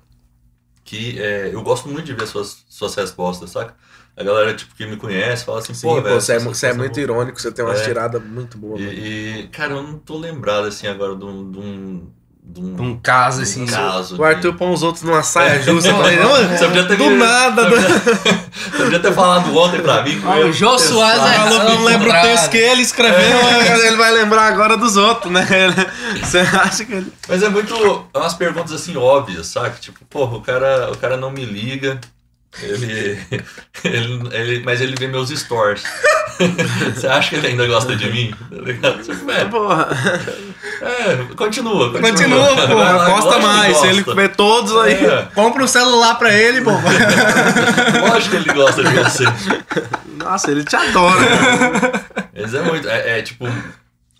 que 0.83 1.17
é, 1.19 1.49
eu 1.53 1.61
gosto 1.63 1.87
muito 1.87 2.05
de 2.05 2.13
ver 2.13 2.27
suas, 2.27 2.65
suas 2.69 2.93
respostas, 2.95 3.51
saca? 3.51 3.73
A 4.17 4.23
galera, 4.23 4.53
tipo, 4.53 4.73
que 4.75 4.85
me 4.85 4.95
conhece, 4.97 5.43
fala 5.45 5.59
assim, 5.59 5.73
Sim, 5.73 5.87
pô, 5.87 6.01
velho, 6.01 6.15
você 6.21 6.33
é, 6.33 6.39
você 6.39 6.67
é 6.67 6.69
resposta 6.69 6.73
muito 6.73 6.93
boa. 6.93 7.03
irônico, 7.03 7.41
você 7.41 7.51
tem 7.51 7.65
umas 7.65 7.81
É. 7.81 7.83
tiradas 7.85 8.21
muito 8.23 8.57
boas. 8.57 8.79
mano. 8.81 8.93
E, 8.93 9.41
e, 9.43 9.47
cara, 9.47 9.73
eu 9.73 9.83
não 9.83 9.97
tô 9.97 10.17
lembrado, 10.17 10.67
assim, 10.67 10.87
agora 10.87 11.15
de 11.15 11.25
um... 11.25 12.09
De 12.47 12.61
um, 12.61 12.75
de 12.75 12.93
De 12.93 12.99
caso 13.01 13.37
de 13.43 13.59
um 13.59 13.63
assim. 13.63 13.65
caso 13.65 14.17
O 14.17 14.23
Arthur 14.23 14.51
que- 14.53 14.57
põe 14.59 14.71
os 14.71 14.83
outros 14.83 15.03
numa 15.03 15.23
saia 15.23 15.61
justa. 15.61 15.89
Eu 15.89 15.95
falei, 15.97 16.15
não, 16.21 16.29
Você 16.57 16.65
podia 16.67 16.85
ter 16.85 16.95
do 16.97 17.05
me- 17.09 17.17
nada. 17.17 17.69
Você 17.69 17.69
do- 17.87 17.99
podia, 17.99 18.39
você 18.71 18.83
podia 18.83 18.99
ter 18.99 19.13
falado 19.13 19.57
ontem 19.57 19.81
pra 19.81 20.01
mim. 20.03 20.21
que 20.21 20.27
Ah, 20.27 20.37
o 20.45 20.53
Jô 20.53 20.77
Soares 20.77 21.19
falado. 21.19 21.33
é- 21.33 21.37
Falou 21.49 21.59
que 21.65 21.71
não 21.77 21.83
lembra 21.83 22.09
o 22.09 22.21
texto 22.21 22.49
que 22.51 22.57
ele 22.57 22.81
escreveu, 22.81 23.39
ele 23.87 23.95
vai 23.97 24.11
lembrar 24.11 24.43
agora 24.47 24.77
dos 24.77 24.95
outros, 24.95 25.33
né? 25.33 25.45
Você 26.21 26.37
acha 26.39 26.85
que 26.85 26.93
ele. 26.93 27.11
Mas 27.27 27.43
é 27.43 27.49
muito. 27.49 27.73
É 28.13 28.17
umas 28.17 28.33
perguntas 28.35 28.71
assim 28.73 28.95
óbvias, 28.95 29.47
sabe? 29.47 29.79
Tipo, 29.79 30.05
porra, 30.05 30.37
o 30.37 30.41
cara, 30.41 30.91
o 30.93 30.97
cara 30.97 31.17
não 31.17 31.31
me 31.31 31.43
liga. 31.43 31.99
Ele, 32.61 33.19
ele, 33.83 34.29
ele- 34.31 34.63
Mas 34.63 34.79
ele 34.81 34.95
vê 34.97 35.07
meus 35.07 35.29
stories. 35.29 35.83
Você 36.95 37.07
acha 37.07 37.29
que 37.29 37.35
ele 37.35 37.47
ainda 37.47 37.65
gosta 37.67 37.95
de 37.95 38.09
mim? 38.11 38.33
Ligado? 38.51 38.99
É, 39.31 39.45
Porra, 39.45 39.87
é, 40.81 41.35
continua, 41.35 41.91
continua. 41.91 42.11
Continua, 42.11 42.55
Vai 42.55 42.67
porra, 42.67 42.91
lá, 42.93 43.09
gosta 43.09 43.39
mais. 43.39 43.73
gosta. 43.73 43.87
Ele 43.87 44.01
vê 44.03 44.29
todos 44.29 44.75
aí. 44.77 45.05
É, 45.05 45.27
Compra 45.33 45.63
um 45.63 45.67
celular 45.67 46.15
pra 46.15 46.33
ele, 46.33 46.61
pô. 46.61 46.71
lógico 48.09 48.31
que 48.31 48.35
ele 48.49 48.53
gosta 48.53 48.83
de 48.83 48.93
você. 48.93 49.23
Nossa, 50.17 50.51
ele 50.51 50.63
te 50.63 50.75
adora. 50.75 51.25
cara. 51.25 52.05
Mas 52.35 52.53
é 52.53 52.61
muito. 52.61 52.87
É, 52.89 53.19
é, 53.19 53.21
tipo. 53.21 53.45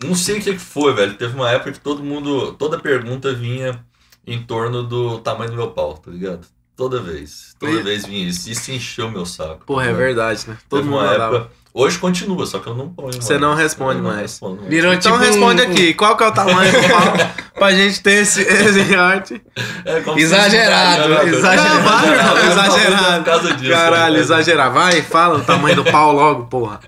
Não 0.04 0.14
sei 0.14 0.38
o 0.38 0.42
que 0.42 0.58
foi, 0.58 0.94
velho. 0.94 1.14
Teve 1.14 1.34
uma 1.34 1.50
época 1.50 1.72
que 1.72 1.80
todo 1.80 2.02
mundo. 2.02 2.52
Toda 2.52 2.78
pergunta 2.78 3.32
vinha 3.34 3.78
em 4.26 4.42
torno 4.42 4.82
do 4.82 5.18
tamanho 5.18 5.50
do 5.50 5.56
meu 5.56 5.68
pau, 5.68 5.94
tá 5.98 6.10
ligado? 6.10 6.46
Toda 6.76 7.00
vez. 7.00 7.54
Toda 7.58 7.72
E- 7.72 7.82
vez 7.82 8.04
vinha 8.04 8.28
isso. 8.28 8.50
Isso 8.50 8.70
encheu 8.70 9.10
meu 9.10 9.24
saco. 9.24 9.64
Porra, 9.66 9.84
é 9.86 9.88
tá 9.90 9.94
verdade, 9.96 10.44
né? 10.48 10.56
Todo 10.68 10.80
Teve 10.80 10.90
mundo 10.90 11.00
uma 11.02 11.10
mandava. 11.10 11.36
época. 11.36 11.50
Hoje 11.72 11.98
continua, 11.98 12.46
só 12.46 12.58
que 12.58 12.66
eu 12.68 12.74
não 12.74 12.88
ponho. 12.88 13.12
Você 13.14 13.38
não 13.38 13.54
responde 13.54 14.00
não 14.00 14.08
mais. 14.10 14.20
respondo 14.22 14.56
mais. 14.56 14.68
Virou 14.68 14.92
Então 14.94 15.12
tipo 15.12 15.24
responde 15.24 15.62
um- 15.62 15.70
aqui, 15.72 15.92
qual 15.94 16.16
que 16.16 16.24
é 16.24 16.26
o 16.26 16.32
tamanho 16.32 16.72
do 16.72 16.88
pau 16.88 17.12
pra 17.54 17.70
gente 17.72 18.00
ter 18.02 18.22
esse, 18.22 18.40
esse 18.42 18.94
arte? 18.94 19.42
É 19.84 19.98
Exagerado, 20.18 21.08
né? 21.08 21.24
exagerado. 21.26 21.74
Não, 21.74 21.82
vai, 21.82 22.08
irmão, 22.08 22.38
exagerado. 22.50 23.24
Por 23.24 23.30
causa 23.30 23.54
disso. 23.54 23.70
Caralho, 23.72 24.14
né? 24.14 24.20
exagerar. 24.20 24.72
Vai, 24.72 25.02
fala 25.02 25.38
o 25.38 25.42
tamanho 25.44 25.76
do 25.76 25.84
pau 25.84 26.12
logo, 26.12 26.46
porra. 26.46 26.80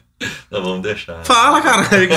Não, 0.51 0.63
vamos 0.63 0.81
deixar. 0.83 1.23
Fala, 1.25 1.61
caralho. 1.61 2.09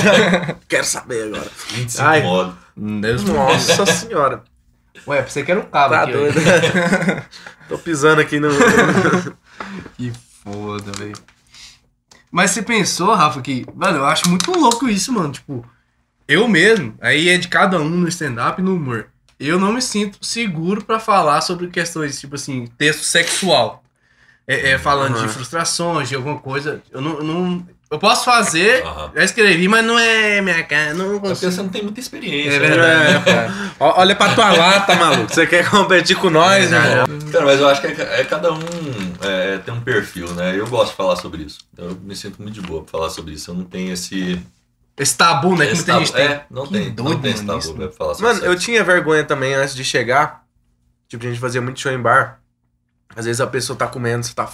Quero 0.68 0.84
saber 0.84 1.24
agora. 1.24 1.50
25 1.72 2.02
Ai. 2.08 2.22
modos. 2.22 2.54
Deus 2.74 3.24
Nossa 3.24 3.84
senhora. 3.86 4.42
Ué, 5.06 5.22
você 5.22 5.42
quer 5.42 5.56
um 5.58 5.62
cabo 5.62 5.94
Tá 5.94 6.02
aqui, 6.02 6.12
doido. 6.12 6.34
Tô 7.68 7.78
pisando 7.78 8.20
aqui 8.20 8.38
no. 8.38 8.48
Que 9.96 10.12
foda, 10.44 10.92
velho. 10.98 11.14
Mas 12.30 12.50
você 12.50 12.62
pensou, 12.62 13.14
Rafa, 13.14 13.40
que. 13.40 13.66
Mano, 13.74 13.98
eu 13.98 14.06
acho 14.06 14.28
muito 14.28 14.50
louco 14.58 14.88
isso, 14.88 15.12
mano. 15.12 15.32
Tipo, 15.32 15.64
eu 16.26 16.46
mesmo, 16.48 16.94
aí 17.00 17.28
é 17.28 17.36
de 17.38 17.48
cada 17.48 17.78
um 17.78 17.88
no 17.88 18.08
stand-up 18.08 18.60
e 18.60 18.64
no 18.64 18.74
humor. 18.76 19.08
Eu 19.38 19.58
não 19.58 19.72
me 19.72 19.82
sinto 19.82 20.24
seguro 20.24 20.84
pra 20.84 21.00
falar 21.00 21.40
sobre 21.40 21.66
questões, 21.68 22.18
tipo 22.20 22.36
assim, 22.36 22.66
texto 22.78 23.02
sexual. 23.02 23.82
É, 24.46 24.70
é, 24.70 24.78
falando 24.78 25.16
Aham. 25.16 25.26
de 25.26 25.32
frustrações, 25.32 26.08
de 26.08 26.14
alguma 26.14 26.38
coisa. 26.38 26.82
Eu 26.90 27.00
não. 27.00 27.18
eu 27.18 27.24
não- 27.24 27.66
eu 27.92 27.98
posso 27.98 28.24
fazer, 28.24 28.82
Aham. 28.84 29.12
já 29.14 29.24
escrevi, 29.24 29.68
mas 29.68 29.84
não 29.84 29.98
é 29.98 30.40
minha 30.40 30.62
cara. 30.64 30.94
Não 30.94 31.16
É 31.16 31.20
consigo. 31.20 31.52
você 31.52 31.62
não 31.62 31.68
tem 31.68 31.82
muita 31.82 32.00
experiência. 32.00 32.56
É 32.56 32.58
né? 32.58 32.66
verdade. 32.68 33.30
É, 33.30 33.70
Ó, 33.78 34.00
Olha 34.00 34.16
pra 34.16 34.34
tua 34.34 34.50
lata, 34.52 34.94
maluco. 34.96 35.32
Você 35.32 35.46
quer 35.46 35.68
competir 35.70 36.16
com 36.16 36.30
nós, 36.30 36.72
É, 36.72 36.76
irmão? 36.76 37.30
Cara, 37.30 37.44
mas 37.44 37.60
eu 37.60 37.68
acho 37.68 37.80
que 37.80 37.86
é, 37.88 38.20
é 38.20 38.24
cada 38.24 38.52
um 38.52 38.58
é, 39.22 39.58
tem 39.58 39.72
um 39.74 39.80
perfil, 39.80 40.32
né? 40.34 40.58
Eu 40.58 40.66
gosto 40.66 40.90
de 40.90 40.96
falar 40.96 41.16
sobre 41.16 41.42
isso. 41.42 41.58
Eu 41.76 41.94
me 42.02 42.16
sinto 42.16 42.40
muito 42.40 42.54
de 42.54 42.60
boa 42.62 42.82
pra 42.82 42.90
falar 42.90 43.10
sobre 43.10 43.34
isso. 43.34 43.50
Eu 43.50 43.54
não 43.54 43.64
tenho 43.64 43.92
esse. 43.92 44.40
Esse 44.96 45.16
tabu, 45.16 45.56
né? 45.56 45.66
Que 45.66 45.74
muita 45.74 45.98
gente 45.98 46.12
tem. 46.12 46.24
É, 46.26 46.44
não 46.50 46.66
Que 46.66 46.72
tem. 46.74 46.86
não 46.88 46.94
doido, 47.04 47.22
tem 47.22 47.32
esse 47.32 47.44
tabu 47.44 47.58
isso, 47.58 47.74
pra 47.74 47.90
falar 47.90 48.14
sobre 48.14 48.32
Mano, 48.32 48.44
eu 48.44 48.52
sexo. 48.52 48.64
tinha 48.66 48.84
vergonha 48.84 49.24
também 49.24 49.54
antes 49.54 49.74
de 49.74 49.84
chegar. 49.84 50.42
Tipo, 51.08 51.24
a 51.26 51.28
gente 51.28 51.40
fazia 51.40 51.60
muito 51.62 51.80
show 51.80 51.90
em 51.92 51.98
bar. 52.00 52.40
Às 53.14 53.24
vezes 53.26 53.40
a 53.40 53.46
pessoa 53.46 53.76
tá 53.76 53.86
comendo, 53.86 54.24
você 54.24 54.34
tá. 54.34 54.48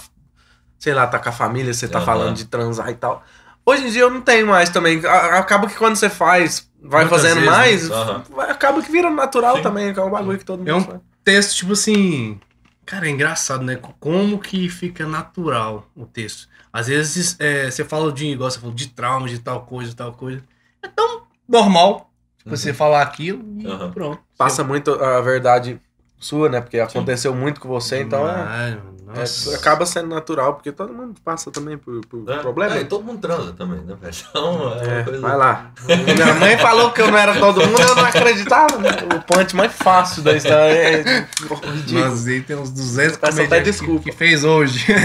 Sei 0.79 0.93
lá, 0.93 1.05
tá 1.05 1.19
com 1.19 1.29
a 1.29 1.31
família, 1.33 1.73
você 1.73 1.87
tá 1.87 1.97
Aham. 1.99 2.05
falando 2.05 2.35
de 2.37 2.45
transar 2.45 2.89
e 2.89 2.95
tal. 2.95 3.23
Hoje 3.65 3.87
em 3.87 3.91
dia 3.91 4.01
eu 4.03 4.09
não 4.09 4.21
tenho 4.21 4.47
mais 4.47 4.69
também. 4.69 5.05
Acaba 5.05 5.67
que 5.67 5.75
quando 5.75 5.95
você 5.97 6.09
faz, 6.09 6.71
vai 6.81 7.01
Muitas 7.01 7.21
fazendo 7.21 7.41
vezes, 7.41 7.49
mais, 7.49 7.89
né? 7.89 7.95
Aham. 7.95 8.23
vai- 8.31 8.49
acaba 8.49 8.81
que 8.81 8.91
vira 8.91 9.09
natural 9.11 9.57
Sim. 9.57 9.61
também, 9.61 9.93
que 9.93 9.99
é 9.99 10.03
um 10.03 10.09
bagulho 10.09 10.37
que 10.39 10.45
todo 10.45 10.59
mundo 10.59 10.69
É 10.69 10.73
um- 10.75 10.81
faz. 10.81 10.99
texto, 11.23 11.57
tipo 11.57 11.73
assim. 11.73 12.39
Cara, 12.85 13.07
é 13.07 13.11
engraçado, 13.11 13.63
né? 13.63 13.77
Como 13.99 14.39
que 14.39 14.67
fica 14.69 15.05
natural 15.05 15.85
o 15.95 16.05
texto. 16.05 16.47
Às 16.73 16.87
vezes 16.87 17.35
é, 17.39 17.69
você 17.69 17.83
fala 17.83 18.11
de, 18.11 18.25
igual 18.27 18.49
você 18.49 18.59
falou, 18.59 18.73
de 18.73 18.87
trauma, 18.87 19.27
de 19.27 19.37
tal 19.39 19.61
coisa, 19.61 19.93
tal 19.95 20.13
coisa. 20.13 20.41
É 20.81 20.87
tão 20.87 21.23
normal 21.47 22.09
Uhum. 22.45 22.55
você 22.55 22.73
falar 22.73 23.01
aquilo 23.03 23.43
e 23.59 23.91
pronto. 23.91 24.19
Passa 24.37 24.63
muito 24.63 24.91
a 24.93 25.19
verdade 25.21 25.79
sua, 26.17 26.49
né? 26.49 26.61
Porque 26.61 26.79
aconteceu 26.79 27.35
muito 27.35 27.59
com 27.61 27.67
você, 27.67 28.01
então 28.01 28.27
é- 28.27 28.79
É- 29.15 29.55
acaba 29.55 29.85
sendo 29.85 30.07
natural, 30.07 30.53
porque 30.53 30.71
todo 30.71 30.93
mundo 30.93 31.19
passa 31.25 31.49
também 31.49 31.77
por, 31.77 31.99
por 32.05 32.29
É, 32.29 32.37
problema. 32.39 32.75
é, 32.75 32.83
todo 32.83 33.03
mundo 33.03 33.19
transa 33.19 33.53
também, 33.53 33.79
né, 33.81 33.95
velho? 33.99 34.13
Então, 34.29 34.73
é, 34.79 34.99
É, 34.99 35.03
coisa. 35.03 35.19
vai 35.21 35.35
lá. 35.37 35.71
Minha 35.87 36.33
mãe 36.35 36.57
falou 36.57 36.91
que 36.91 37.01
eu 37.01 37.09
não 37.09 37.17
era 37.17 37.39
todo 37.39 37.65
mundo, 37.65 37.81
eu 37.81 37.95
não 37.95 38.05
acreditava. 38.05 38.77
né? 38.77 38.89
O 39.15 39.21
punch 39.21 39.55
mais 39.55 39.71
fácil 39.73 40.21
da 40.21 40.35
história 40.35 40.73
é 40.73 40.97
ridículo. 41.01 41.59
Nossa, 42.09 42.29
aí 42.29 42.41
tem 42.41 42.55
uns 42.55 42.69
200 42.69 43.17
Peço 43.17 43.33
até 43.41 43.43
comediantes 43.47 43.63
que, 43.79 43.85
desculpa. 43.85 44.03
que 44.03 44.11
fez 44.11 44.43
hoje. 44.43 44.85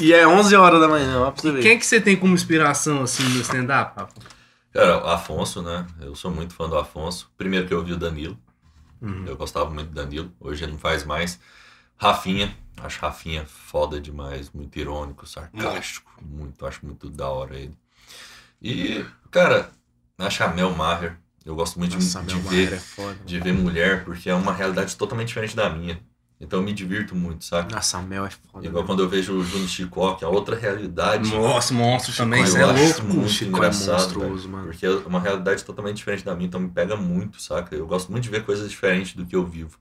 E 0.00 0.12
é 0.12 0.26
11 0.28 0.54
horas 0.54 0.78
da 0.80 0.88
manhã, 0.88 1.20
ó, 1.20 1.30
pra 1.30 1.40
você 1.40 1.50
ver. 1.52 1.62
Quem 1.62 1.72
é 1.72 1.76
que 1.76 1.86
você 1.86 1.98
tem 2.00 2.16
como 2.16 2.34
inspiração, 2.34 3.02
assim, 3.02 3.22
no 3.22 3.40
stand-up, 3.40 3.92
Rafa? 3.98 4.12
Cara, 4.72 5.02
o 5.02 5.08
Afonso, 5.08 5.62
né? 5.62 5.86
Eu 6.02 6.14
sou 6.14 6.30
muito 6.30 6.52
fã 6.54 6.68
do 6.68 6.76
Afonso. 6.76 7.30
Primeiro 7.38 7.66
que 7.66 7.72
eu 7.72 7.82
vi 7.82 7.94
o 7.94 7.96
Danilo. 7.96 8.36
Uhum. 9.00 9.24
Eu 9.26 9.36
gostava 9.36 9.70
muito 9.70 9.88
do 9.88 9.94
Danilo. 9.94 10.30
Hoje 10.38 10.64
ele 10.64 10.72
não 10.72 10.78
faz 10.78 11.02
mais. 11.04 11.40
Rafinha. 11.96 12.54
Acho 12.78 13.00
Rafinha 13.00 13.44
foda 13.46 14.00
demais. 14.00 14.50
Muito 14.52 14.78
irônico, 14.78 15.26
sarcástico. 15.26 16.12
Muito, 16.22 16.66
acho 16.66 16.84
muito 16.84 17.08
da 17.08 17.28
hora 17.28 17.56
ele. 17.56 17.76
E, 18.60 19.04
cara, 19.30 19.70
acho 20.18 20.42
a 20.44 20.48
Mel 20.48 20.74
Maher. 20.74 21.16
Eu 21.44 21.54
gosto 21.54 21.78
muito 21.78 21.96
de- 21.96 22.04
Nossa, 22.04 22.22
de, 22.22 22.34
meu 22.34 22.42
ver 22.42 22.72
é 22.72 22.78
foda. 22.78 23.18
de 23.24 23.38
ver 23.38 23.52
mulher, 23.54 24.04
porque 24.04 24.28
é 24.28 24.34
uma 24.34 24.52
realidade 24.52 24.96
totalmente 24.96 25.28
diferente 25.28 25.54
da 25.54 25.70
minha. 25.70 26.00
Então 26.40 26.58
eu 26.58 26.62
me 26.64 26.72
divirto 26.72 27.14
muito, 27.14 27.44
saca? 27.44 27.72
Nossa, 27.74 27.98
a 27.98 28.02
Mel 28.02 28.26
é 28.26 28.30
foda. 28.30 28.66
Igual 28.66 28.84
quando 28.84 29.00
eu 29.02 29.08
vejo 29.08 29.32
o 29.34 29.44
Júnior 29.44 29.68
Chicó, 29.68 30.14
que 30.16 30.24
é 30.24 30.28
outra 30.28 30.56
realidade. 30.56 31.30
Nossa, 31.32 31.72
monstro 31.72 32.12
também, 32.14 32.44
você 32.44 32.58
é 32.60 32.66
louco. 32.66 33.02
muito 33.04 33.26
O 33.26 33.28
Chico 33.28 33.62
é 33.64 33.70
monstruoso, 33.70 34.48
mano. 34.48 34.66
Porque 34.66 34.84
é 34.84 34.90
uma 34.90 35.20
realidade 35.20 35.64
totalmente 35.64 35.96
diferente 35.98 36.24
da 36.24 36.34
minha, 36.34 36.48
então 36.48 36.60
me 36.60 36.68
pega 36.68 36.96
muito, 36.96 37.40
saca? 37.40 37.74
Eu 37.74 37.86
gosto 37.86 38.10
muito 38.10 38.24
de 38.24 38.30
ver 38.30 38.44
coisas 38.44 38.68
diferentes 38.68 39.14
do 39.14 39.24
que 39.24 39.34
eu 39.36 39.46
vivo. 39.46 39.78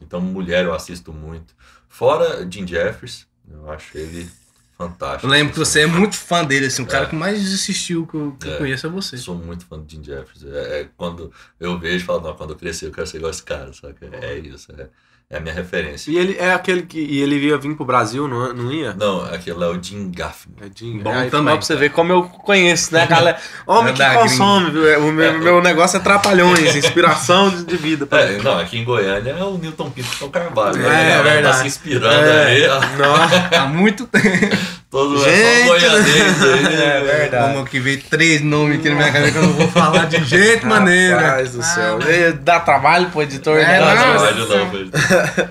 Então, 0.00 0.20
mulher 0.20 0.64
eu 0.64 0.74
assisto 0.74 1.12
muito. 1.12 1.54
Fora 1.88 2.46
Jim 2.50 2.66
Jeffers, 2.66 3.26
eu 3.50 3.70
acho 3.70 3.96
ele 3.96 4.28
fantástico. 4.76 5.26
Eu 5.26 5.30
lembro 5.30 5.52
que 5.54 5.58
você 5.58 5.80
é 5.80 5.88
Sou- 5.88 5.96
muito 5.98 6.16
fã 6.16 6.44
dele, 6.44 6.66
assim, 6.66 6.82
o 6.82 6.86
cara 6.86 7.06
É. 7.06 7.08
que 7.08 7.14
mais 7.16 7.40
assistiu 7.54 8.06
que 8.06 8.14
eu, 8.14 8.36
que 8.38 8.46
eu 8.46 8.54
É. 8.54 8.58
conheço 8.58 8.86
é 8.86 8.90
você. 8.90 9.16
Sou 9.16 9.34
muito 9.34 9.64
fã 9.64 9.78
do 9.78 9.90
Jim 9.90 10.04
Jeffers. 10.04 10.44
É, 10.44 10.80
é 10.80 10.88
quando 10.96 11.32
eu 11.58 11.78
vejo 11.78 12.04
e 12.04 12.06
falo, 12.06 12.20
não, 12.20 12.34
quando 12.36 12.50
eu 12.50 12.56
crescer 12.56 12.86
eu 12.86 12.92
quero 12.92 13.06
ser 13.06 13.16
igual 13.16 13.30
esse 13.30 13.42
cara, 13.42 13.72
saca? 13.72 14.06
É 14.12 14.38
isso, 14.38 14.70
é, 14.72 14.88
é 15.28 15.38
a 15.38 15.40
minha 15.40 15.52
referência. 15.52 16.08
E 16.10 16.16
ele 16.16 16.36
é 16.38 16.52
aquele 16.52 16.82
que. 16.82 16.98
E 17.00 17.20
ele 17.20 17.36
ia 17.36 17.58
vir 17.58 17.74
pro 17.74 17.84
Brasil, 17.84 18.28
não, 18.28 18.52
não 18.54 18.72
ia? 18.72 18.94
Não, 18.94 19.22
aquele 19.24 19.62
é 19.62 19.66
o 19.66 19.82
Jim 19.82 20.10
Gaffney. 20.12 20.54
É 20.60 20.70
Jim. 20.72 20.98
Bom 21.00 21.12
Aí, 21.12 21.28
também. 21.30 21.56
Pra 21.56 21.62
você 21.66 21.74
ver 21.74 21.90
como 21.90 22.12
eu 22.12 22.22
conheço, 22.24 22.94
né, 22.94 23.04
galera? 23.10 23.36
Homem 23.66 23.92
É 23.92 23.96
que 23.96 24.14
consome, 24.18 24.70
viu? 24.70 24.88
É, 24.88 24.98
O 24.98 25.10
meu, 25.10 25.38
meu 25.38 25.60
negócio 25.60 25.96
é 25.96 26.00
trapalhões, 26.00 26.76
inspiração 26.76 27.50
de, 27.50 27.64
de 27.64 27.76
vida. 27.76 28.06
pra 28.06 28.20
É, 28.20 28.38
não, 28.38 28.56
aqui 28.58 28.78
em 28.78 28.84
Goiânia 28.84 29.32
é 29.32 29.42
o 29.42 29.58
Newton 29.58 29.90
Pinto 29.90 30.28
Carvalho. 30.30 30.76
É, 30.76 30.78
né? 30.80 30.88
Galera 31.16 31.22
verdade. 31.24 31.56
Tá 31.56 31.62
se 31.62 31.66
inspirando 31.66 32.06
É. 32.14 32.46
aí, 32.46 32.68
ó. 32.68 32.80
Nossa, 32.96 33.48
Há 33.62 33.66
muito 33.66 34.06
tempo. 34.06 34.56
Todo 34.90 35.18
Gente, 35.18 35.28
é 35.28 35.60
só 35.60 35.66
goianês 35.66 36.42
aí. 36.42 36.74
É 36.82 37.00
verdade. 37.04 37.54
Como 37.54 37.66
que 37.66 37.80
veio 37.80 38.00
três 38.08 38.40
nomes 38.40 38.78
aqui 38.78 38.88
na 38.88 38.94
minha 38.94 39.12
cabeça 39.12 39.32
que 39.32 39.38
eu 39.38 39.42
não 39.42 39.52
vou 39.52 39.68
falar 39.68 40.06
de 40.06 40.22
jeito 40.24 40.66
maneiro. 40.66 41.16
Rapaz 41.18 41.52
do 41.52 41.60
Ah, 41.60 41.64
céu. 41.64 41.98
E 42.08 42.32
Dá 42.32 42.60
trabalho 42.60 43.10
pro 43.10 43.22
editor? 43.22 43.58
É, 43.58 43.64
né? 43.66 43.80
Não, 43.80 43.94
não, 43.96 44.14
não, 44.14 44.48
não, 44.48 44.64
não, 44.72 45.48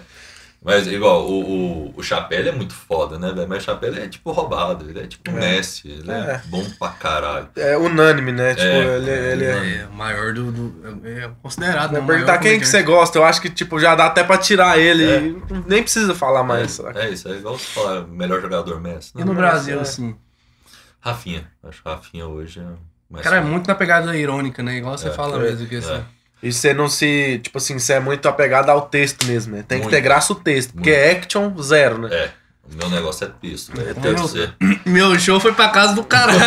mas- 0.65 0.87
igual, 0.87 1.25
o, 1.29 1.87
o, 1.89 1.93
o 1.95 2.03
Chapelle 2.03 2.49
é 2.49 2.51
muito 2.51 2.73
foda, 2.73 3.17
né, 3.17 3.31
velho? 3.31 3.47
Mas 3.47 3.63
o 3.63 3.65
Chapelle 3.65 3.99
é 3.99 4.07
tipo 4.07 4.31
roubado, 4.31 4.89
ele 4.89 4.99
é 4.99 5.07
tipo 5.07 5.31
Messi, 5.31 5.87
ele 5.89 6.11
é. 6.11 6.15
É. 6.15 6.41
bom 6.47 6.63
pra 6.77 6.89
caralho. 6.89 7.47
É 7.55 7.77
unânime, 7.77 8.31
né? 8.31 8.55
Tipo, 8.55 8.65
É. 8.67 8.95
ele, 8.97 9.09
ele 9.11 9.45
é. 9.45 9.81
É, 9.81 9.85
o 9.85 9.93
maior 9.93 10.33
do. 10.33 10.51
do- 10.51 11.07
é 11.07 11.29
considerado. 11.41 11.91
Né, 11.93 12.01
perguntar 12.01 12.37
quem 12.39 12.59
que 12.59 12.65
você 12.67 12.81
gosta, 12.83 13.17
eu 13.17 13.23
acho 13.23 13.41
que 13.41 13.49
tipo, 13.49 13.79
já 13.79 13.95
dá 13.95 14.07
até 14.07 14.23
pra 14.23 14.37
tirar 14.37 14.77
ele. 14.77 15.03
É. 15.05 15.17
e 15.19 15.41
Nem 15.67 15.83
precisa 15.83 16.13
falar 16.15 16.43
mais. 16.43 16.71
saca? 16.71 16.99
É, 16.99 17.05
é 17.05 17.09
isso, 17.11 17.27
é 17.29 17.31
igual 17.37 17.57
você 17.57 17.65
falar, 17.67 18.01
melhor 18.07 18.41
jogador 18.41 18.81
Messi. 18.81 19.11
E 19.15 19.19
Né? 19.19 19.23
no 19.25 19.33
Mas, 19.33 19.37
Brasil, 19.41 19.77
é. 19.77 19.81
assim. 19.81 20.15
Rafinha, 20.99 21.47
acho 21.63 21.83
que 21.83 21.87
Rafinha 21.89 22.25
hoje 22.27 22.59
é 22.59 22.63
O 22.63 22.77
mais. 23.11 23.23
cara 23.23 23.37
é 23.37 23.41
muito 23.41 23.67
na 23.67 23.75
pegada 23.75 24.15
irônica, 24.17 24.63
né? 24.63 24.77
Igual 24.77 24.97
você 24.97 25.09
É, 25.09 25.11
fala 25.11 25.37
é, 25.37 25.39
mesmo. 25.51 25.67
Que, 25.67 25.75
assim, 25.75 25.93
é. 25.93 26.03
E 26.45 26.53
você 26.53 26.73
não 26.73 26.87
se. 26.87 27.39
Tipo 27.43 27.57
assim, 27.57 27.79
você 27.79 27.93
é 27.93 27.99
muito 27.99 28.27
apegado 28.29 28.69
ao 28.69 28.81
texto 28.83 29.25
mesmo, 29.25 29.55
né? 29.55 29.63
Tem 29.67 29.79
que 29.79 29.85
Muito. 29.85 29.95
ter 29.95 30.01
graça 30.01 30.31
o 30.31 30.35
texto. 30.35 30.73
Porque 30.73 30.91
action, 30.91 31.51
zero, 31.61 31.97
né? 31.97 32.09
É, 32.13 32.29
o 32.71 32.77
meu 32.77 32.89
negócio 32.89 33.25
é 33.25 33.31
texto, 33.41 33.75
né? 33.75 33.85
É, 33.89 33.93
Tem 33.95 34.13
que 34.13 34.19
meu- 34.19 34.27
ser. 34.27 34.53
Meu 34.85 35.17
show 35.19 35.39
foi 35.39 35.51
pra 35.51 35.69
casa 35.69 35.95
do 35.95 36.03
caralho. 36.03 36.37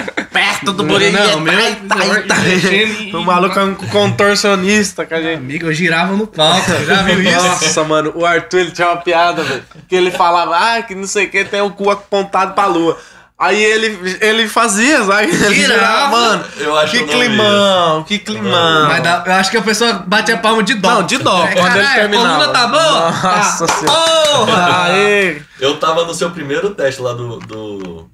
Perto 0.32 0.72
do 0.72 0.82
Murilo. 0.84 1.12
não, 1.12 1.40
meu- 1.40 1.54
O 3.20 3.22
maluco 3.22 3.58
é 3.58 3.62
um 3.64 3.74
contorcionista, 3.74 5.04
com 5.04 5.14
a 5.14 5.20
gente. 5.20 5.36
Amigo, 5.36 5.66
eu 5.66 5.72
girava 5.74 6.16
no 6.16 6.26
palco. 6.26 6.70
Já 6.86 7.02
viu 7.02 7.20
isso? 7.22 7.36
Nossa, 7.42 7.84
mano, 7.84 8.12
o 8.14 8.24
Arthur 8.24 8.60
ele 8.60 8.70
tinha 8.70 8.88
uma 8.88 8.96
piada, 8.96 9.42
velho. 9.42 9.62
Que 9.86 9.94
ele 9.94 10.10
falava, 10.10 10.56
ah, 10.56 10.82
que 10.82 10.94
não 10.94 11.06
sei 11.06 11.26
o 11.26 11.30
que, 11.30 11.44
tem 11.44 11.60
o 11.60 11.70
cu 11.70 11.90
apontado 11.90 12.54
pra 12.54 12.66
lua. 12.66 12.98
Aí 13.44 13.62
ele, 13.62 14.16
ele 14.20 14.48
fazia, 14.48 15.04
sabe? 15.04 15.24
Ele 15.30 15.54
Girava. 15.54 16.08
mano. 16.10 16.44
Eu 16.58 16.78
acho 16.78 16.92
Que 16.92 17.04
climão, 17.04 18.02
que 18.04 18.18
climão. 18.18 18.88
Mas 18.88 19.02
dá- 19.02 19.22
eu 19.26 19.32
acho 19.34 19.50
que 19.50 19.56
a 19.58 19.62
pessoa 19.62 19.92
bate 20.06 20.32
a 20.32 20.38
palma 20.38 20.62
de 20.62 20.74
dó. 20.74 20.90
Não, 20.90 21.02
de 21.02 21.18
dó, 21.18 21.44
É, 21.44 21.52
quando 21.54 21.76
ele 21.76 21.84
caralho, 21.84 21.94
terminava. 22.00 22.28
A 22.28 22.32
coluna 22.38 22.52
tá 22.52 22.66
boa? 22.66 23.10
Nossa 23.10 23.66
tá. 23.66 23.72
senhora. 23.74 24.36
Porra! 24.36 24.82
Aê. 24.84 25.42
Eu 25.60 25.78
tava 25.78 26.04
no 26.04 26.14
seu 26.14 26.30
primeiro 26.30 26.70
teste 26.74 27.02
lá 27.02 27.12
do. 27.12 27.38
do, 27.40 28.08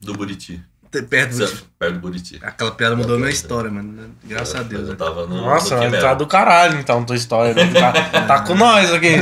do 0.00 0.14
Buriti. 0.14 0.60
Perto 1.10 1.36
do... 1.36 1.48
Perto 1.78 1.94
do 1.94 2.00
Buriti. 2.00 2.38
Aquela 2.42 2.70
piada 2.70 2.96
mudou 2.96 3.18
minha 3.18 3.28
história, 3.30 3.70
mano. 3.70 4.10
Graças 4.24 4.54
a 4.54 4.62
Deus. 4.62 4.84
Eu 4.84 4.90
né? 4.90 4.94
tava 4.96 5.26
no. 5.26 5.42
Nossa, 5.42 5.76
no 5.76 5.84
entrar 5.84 6.14
do 6.14 6.26
caralho 6.26 6.78
então 6.78 7.04
tua 7.04 7.16
história. 7.16 7.52
né? 7.52 7.70
Tá, 7.78 8.20
tá 8.22 8.40
com 8.40 8.54
nós 8.54 8.90
aqui. 8.94 9.14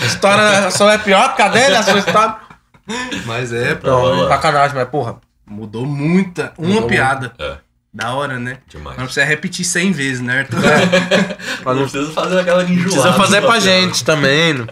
A 0.00 0.02
história 0.04 0.70
só 0.72 0.90
é 0.90 0.98
pior 0.98 1.36
que 1.36 1.42
a 1.42 1.48
dele, 1.48 1.76
a 1.76 1.82
sua 1.82 1.98
história. 1.98 2.36
Mas 3.26 3.52
é, 3.52 3.74
pô, 3.74 3.86
Não, 3.86 4.02
vamos 4.02 4.22
lá. 4.24 4.28
sacanagem, 4.36 4.76
mas 4.76 4.88
porra. 4.88 5.20
mudou 5.46 5.86
muita. 5.86 6.52
Uma 6.58 6.68
Mudou 6.68 6.88
piada. 6.88 7.32
É, 7.38 7.58
Da 7.92 8.12
hora, 8.14 8.38
né? 8.38 8.58
demais. 8.68 8.96
Mas 8.96 8.98
não 8.98 9.04
precisa 9.06 9.24
repetir 9.24 9.64
100 9.64 9.92
vezes, 9.92 10.20
né, 10.20 10.40
Arthur? 10.40 10.58
Mas 11.64 11.76
não 11.76 11.82
precisa 11.88 12.12
fazer 12.12 12.40
aquela 12.40 12.62
enjoada. 12.64 12.82
Precisa 12.90 13.12
fazer 13.14 13.40
pra 13.42 13.58
gente 13.60 14.04
também. 14.04 14.54
né? 14.54 14.66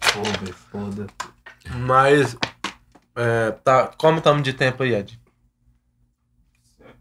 Foda, 0.00 0.52
foda. 0.70 1.06
Mas. 1.76 2.36
É, 3.14 3.50
tá, 3.62 3.90
como 3.98 4.18
estamos 4.18 4.42
de 4.42 4.52
tempo 4.54 4.82
aí, 4.82 4.94
Ed? 4.94 5.20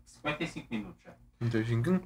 55 0.06 0.68
minutos 0.70 1.02
já. 1.04 1.12
25? 1.40 2.02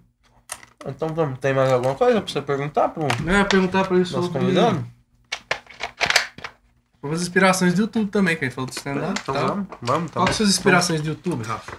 Então 0.88 1.10
vamos, 1.10 1.39
tem 1.39 1.54
mais 1.54 1.72
alguma 1.72 1.96
coisa 1.96 2.22
pra 2.22 2.32
você 2.32 2.41
perguntar 2.41 2.89
pro 2.89 3.08
ia 3.26 3.43
perguntar 3.46 3.84
pra 3.86 3.98
ele 3.98 4.08
nosso 4.10 4.30
convidado? 4.32 4.86
Sobre 7.06 7.16
as 7.16 7.22
inspirações 7.22 7.74
do 7.74 7.82
YouTube 7.82 8.10
também, 8.10 8.36
que 8.36 8.43
a 8.45 8.47
gente 8.47 8.56
falou 8.56 8.70
do 8.70 8.74
stand-up. 8.74 9.20
Então 9.22 9.36
e 9.36 9.38
tal. 9.38 9.47
vamos, 9.47 9.68
vamos. 9.82 10.12
Qual 10.12 10.24
Então. 10.24 10.26
que 10.26 10.34
são 10.34 10.45
as 10.45 10.51
inspirações 10.51 11.01
do 11.01 11.10
YouTube, 11.10 11.43
Rafa? 11.43 11.74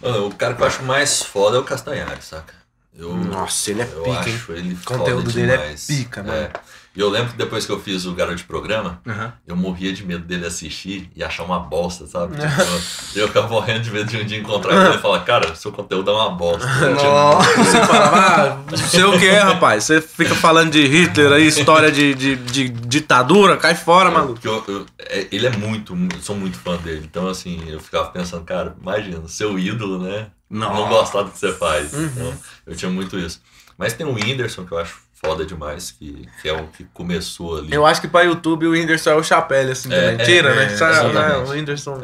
Mano, 0.00 0.26
o 0.28 0.34
cara 0.34 0.54
que 0.54 0.62
eu 0.62 0.66
acho 0.66 0.82
mais 0.82 1.22
foda 1.22 1.56
é 1.56 1.60
o 1.60 1.64
Castanhari, 1.64 2.22
saca? 2.22 2.54
Eu, 2.98 3.14
Nossa, 3.14 3.70
ele 3.70 3.82
é 3.82 3.84
eu 3.84 4.02
pica, 4.02 4.28
hein? 4.28 4.34
acho 4.36 4.52
ele 4.52 4.74
O 4.74 4.84
conteúdo 4.84 5.32
dele 5.32 5.52
é 5.52 5.56
demais. 5.56 5.86
pica, 5.86 6.22
mano. 6.22 6.50
E 6.94 7.00
eu 7.00 7.08
lembro 7.08 7.30
que 7.32 7.38
depois 7.38 7.64
que 7.64 7.72
eu 7.72 7.80
fiz 7.80 8.04
o 8.04 8.12
Garoto 8.12 8.36
de 8.36 8.44
Programa, 8.44 9.00
Aham. 9.06 9.32
eu 9.46 9.56
morria 9.56 9.92
de 9.94 10.04
medo 10.04 10.24
dele 10.24 10.44
assistir 10.46 11.10
e 11.16 11.24
achar 11.24 11.42
uma 11.44 11.58
bosta, 11.58 12.06
sabe? 12.06 12.36
Tipo, 12.42 13.18
eu 13.18 13.28
ficava 13.28 13.48
morrendo 13.48 13.80
de 13.80 13.90
medo 13.90 14.10
de 14.10 14.16
um 14.18 14.24
dia 14.26 14.38
encontrar 14.38 14.88
ele 14.88 14.96
e 14.96 15.00
falar, 15.00 15.20
cara, 15.20 15.54
seu 15.54 15.72
conteúdo 15.72 16.10
é 16.10 16.14
uma 16.14 16.30
bosta. 16.30 16.66
Nossa. 16.90 17.64
Você 17.64 17.86
fala, 17.86 18.10
ah, 18.14 18.58
não 18.70 18.76
sei 18.76 19.04
o 19.04 19.18
que 19.18 19.26
é, 19.26 19.38
rapaz. 19.38 19.84
Você 19.84 20.00
fica 20.02 20.34
falando 20.34 20.70
de 20.70 20.86
Hitler 20.86 21.32
aí, 21.32 21.46
história 21.46 21.90
de, 21.90 22.14
de, 22.14 22.36
de 22.36 22.68
ditadura, 22.68 23.56
cai 23.56 23.74
fora, 23.74 24.10
maluco. 24.10 24.34
Porque 24.40 24.48
eu- 24.48 24.64
eu- 24.68 24.86
é- 24.98 25.26
ele 25.32 25.46
é 25.46 25.50
muito, 25.50 25.94
eu 25.94 26.20
sou 26.20 26.36
muito 26.36 26.58
fã 26.58 26.76
dele. 26.76 27.02
Então, 27.08 27.26
assim, 27.28 27.62
eu 27.68 27.80
ficava 27.80 28.10
pensando, 28.10 28.44
cara, 28.44 28.76
imagina, 28.80 29.26
seu 29.28 29.58
ídolo, 29.58 29.98
né? 30.02 30.26
Não 30.50 30.68
Nossa. 30.74 30.88
gostar 30.90 31.22
do 31.22 31.30
que 31.30 31.38
você 31.38 31.52
faz. 31.54 31.94
Uhum. 31.94 32.04
Então, 32.04 32.34
eu 32.66 32.76
tinha 32.76 32.90
muito 32.90 33.18
isso. 33.18 33.40
Mas 33.78 33.94
tem 33.94 34.06
o 34.06 34.12
Whindersson, 34.12 34.64
que 34.66 34.72
eu 34.72 34.78
acho 34.78 34.96
foda 35.24 35.44
demais, 35.46 35.92
que, 35.92 36.26
que 36.40 36.48
é 36.48 36.52
o 36.52 36.66
que 36.66 36.84
começou 36.92 37.58
ali. 37.58 37.72
Eu 37.72 37.86
acho 37.86 38.00
que 38.00 38.08
pra 38.08 38.22
YouTube 38.22 38.66
o 38.66 38.70
Whindersson 38.72 39.10
é 39.10 39.14
o 39.14 39.22
chapéu, 39.22 39.70
assim, 39.70 39.92
É, 39.92 40.10
também. 40.10 40.14
é, 40.20 40.24
Tira, 40.24 40.50
é, 40.50 40.54
né? 40.56 40.76
Né? 41.12 41.36
O 41.36 41.50
Whindersson. 41.50 42.00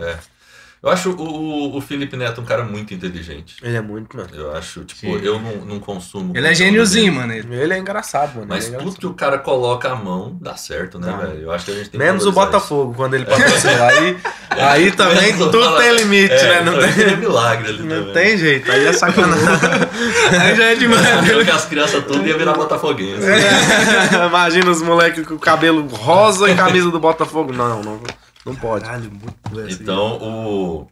É. 0.83 0.87
Eu 0.87 0.91
acho 0.91 1.11
o, 1.11 1.23
o, 1.23 1.77
o 1.77 1.81
Felipe 1.81 2.17
Neto 2.17 2.41
um 2.41 2.45
cara 2.45 2.63
muito 2.65 2.95
inteligente. 2.95 3.57
Ele 3.63 3.77
é 3.77 3.81
muito, 3.81 4.17
mano. 4.17 4.29
Eu 4.33 4.57
acho, 4.57 4.85
tipo, 4.85 5.01
Sim. 5.01 5.21
eu 5.23 5.41
não, 5.41 5.57
não 5.65 5.81
consumo. 5.81 6.37
Ele 6.37 6.47
é 6.47 6.55
gêniozinho, 6.55 7.13
mano. 7.13 7.33
Ele. 7.33 7.75
É 7.75 7.79
engraçado, 7.79 8.35
mano. 8.37 8.47
Mas 8.49 8.65
é 8.65 8.69
tudo 8.69 8.81
engraçado. 8.81 9.01
que 9.01 9.07
o 9.07 9.15
cara 9.15 9.39
coloca 9.39 9.91
a 9.91 9.97
mão 9.97 10.37
dá 10.41 10.57
certo, 10.57 10.99
né, 10.99 11.11
Tá. 11.11 11.17
velho? 11.19 11.43
Eu 11.43 11.53
acho 11.53 11.65
que 11.65 11.71
a 11.73 11.75
gente 11.75 11.91
tem 11.91 11.99
que 12.01 12.07
Menos 12.07 12.27
o 12.27 12.33
Botafogo, 12.33 12.95
quando 12.95 13.15
ele 13.15 13.25
patrocinou. 13.25 13.75
Aí, 13.89 14.17
aí 14.51 14.91
também 14.93 15.37
tudo 15.37 15.53
Botafogo. 15.59 15.77
tem 15.79 15.97
limite, 15.97 16.35
isso. 16.35 16.45
É, 16.45 16.49
né? 16.49 16.71
Não 16.71 16.79
tem, 16.79 16.93
tem 16.93 17.17
milagre 17.17 17.69
ali 17.69 17.83
não 17.83 17.97
também. 17.97 18.13
tem 18.13 18.39
jeito. 18.39 18.71
Aí 18.71 18.87
é 18.87 18.93
sacanagem. 18.93 19.47
Aí 20.41 20.57
já 20.57 20.65
é 20.65 20.75
demais. 20.75 21.29
Eu 21.29 21.45
que 21.45 21.51
as 21.51 21.65
crianças 21.67 22.05
tudo 22.05 22.27
iam 22.27 22.39
virar 22.39 22.55
botafoguense. 22.55 23.23
Imagina 24.29 24.71
os 24.71 24.83
moleques 24.83 25.27
com 25.27 25.35
o 25.35 25.39
cabelo 25.39 25.87
rosa 25.87 26.51
e 26.51 26.55
camisa 26.55 26.91
do 26.91 26.99
Botafogo. 26.99 27.53
Não, 27.53 27.83
não, 27.83 28.01
não 28.49 28.57
pode. 28.57 28.85
Caralho, 28.85 29.11
muito 29.11 29.61
essa 29.61 29.67
aí. 29.67 29.73
Então, 29.75 30.19
o. 30.21 30.89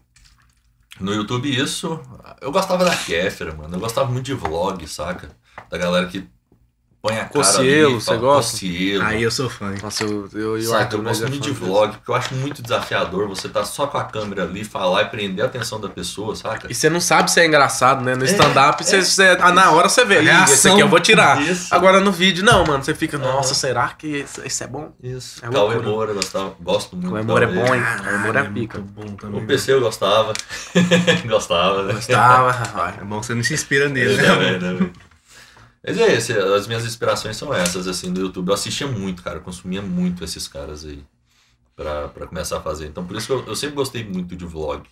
No 1.01 1.13
YouTube, 1.13 1.55
isso. 1.55 2.01
Eu 2.41 2.51
gostava 2.51 2.85
da 2.85 2.97
Kéfera, 2.97 3.55
mano. 3.55 3.75
Eu 3.77 3.81
gostava 3.81 4.11
muito 4.11 4.25
de 4.25 4.35
vlog, 4.35 4.87
saca? 4.89 5.31
Da 5.69 5.77
galera 5.77 6.07
que 6.07 6.27
põe 7.07 7.19
a 7.19 7.25
Cocielo, 7.27 7.87
ali. 7.93 7.95
você 8.01 8.17
gosta? 8.17 8.51
Cocielo. 8.53 9.05
Aí 9.05 9.23
eu 9.23 9.31
sou 9.31 9.49
fã. 9.51 9.75
Nossa, 9.83 10.05
eu, 10.05 10.29
eu, 10.35 10.61
Saca, 10.63 10.97
eu 10.97 11.03
nós 11.03 11.19
gosto 11.21 11.27
é 11.27 11.31
muito 11.31 11.43
de 11.43 11.51
vlog, 11.53 11.93
porque 11.97 12.11
eu 12.11 12.15
acho 12.15 12.35
muito 12.35 12.63
desafiador 12.63 13.29
você 13.29 13.49
tá 13.49 13.65
só 13.65 13.87
com 13.87 13.99
a 13.99 14.05
câmera 14.05 14.43
ali, 14.45 14.65
falar 14.65 15.03
e 15.03 15.07
prender 15.07 15.45
a 15.45 15.49
atenção 15.49 15.81
da 15.81 15.89
pessoa, 15.89 16.35
saca? 16.35 16.67
E 16.71 16.75
você 16.75 16.89
não 16.91 17.01
sabe 17.01 17.31
se 17.31 17.41
é 17.41 17.47
engraçado, 17.47 18.05
né? 18.05 18.15
No 18.15 18.25
É, 18.25 18.27
stand-up, 18.27 18.85
você, 18.85 19.03
você- 19.05 19.37
ah, 19.41 19.53
na 19.53 19.71
hora 19.73 19.89
você 19.89 20.05
vê. 20.05 20.21
Reação. 20.21 20.55
esse 20.55 20.69
aqui 20.69 20.81
eu 20.81 20.89
vou 20.89 21.01
tirar. 21.01 21.41
Isso. 21.43 21.75
Agora 21.75 22.01
no 22.01 22.11
vídeo, 22.13 22.45
não, 22.45 22.65
mano. 22.65 22.83
Você 22.83 22.95
fica, 22.95 23.19
nossa, 23.19 23.55
será 23.55 23.89
que 23.89 24.07
isso, 24.09 24.41
isso 24.45 24.65
é 24.65 24.67
bom? 24.67 24.93
Isso. 25.03 25.45
É 25.45 25.49
Cauê. 25.49 25.77
Moura, 25.77 26.11
eu 26.11 26.15
gostava, 26.17 26.55
gosto 26.61 26.97
muito. 26.97 27.13
O 27.15 27.17
amor 27.17 27.43
é 27.43 27.47
bom, 27.47 27.75
hein? 27.75 27.81
O 27.81 27.85
Caralho, 27.85 28.17
amor 28.17 28.37
é 28.37 28.43
pica. 28.45 28.79
bom 28.81 29.07
também. 29.17 29.43
O 29.43 29.47
PC 29.47 29.73
eu 29.73 29.81
gostava. 29.81 30.33
gostava, 31.29 31.83
né? 31.85 31.93
Gostava. 31.95 32.93
É 33.01 33.05
bom 33.05 33.21
que 33.21 33.27
você 33.27 33.35
não 33.35 33.43
se 33.43 33.55
inspira 33.55 33.89
nele, 33.89 34.13
Eu 34.15 34.17
né? 34.17 34.25
também, 34.25 34.59
também. 34.59 34.93
Mas 35.87 35.99
é 35.99 36.15
esse, 36.15 36.33
as 36.33 36.67
minhas 36.67 36.85
inspirações 36.85 37.37
são 37.37 37.55
essas, 37.55 37.87
assim, 37.87 38.13
do 38.13 38.21
YouTube. 38.21 38.49
Eu 38.49 38.55
assistia 38.55 38.89
muito, 38.89 39.23
cara, 39.23 39.37
eu 39.39 39.43
consumia 39.43 39.81
muito 39.81 40.25
esses 40.25 40.49
caras 40.49 40.85
aí 40.85 41.05
pra, 41.77 42.09
começar 42.27 42.59
a 42.59 42.61
fazer. 42.61 42.89
Então, 42.89 43.07
por 43.07 43.17
isso 43.17 43.29
que 43.29 43.33
eu, 43.33 43.47
eu 43.47 43.55
sempre 43.55 43.77
gostei 43.77 44.05
muito 44.05 44.35
de 44.35 44.45
vlog. 44.45 44.83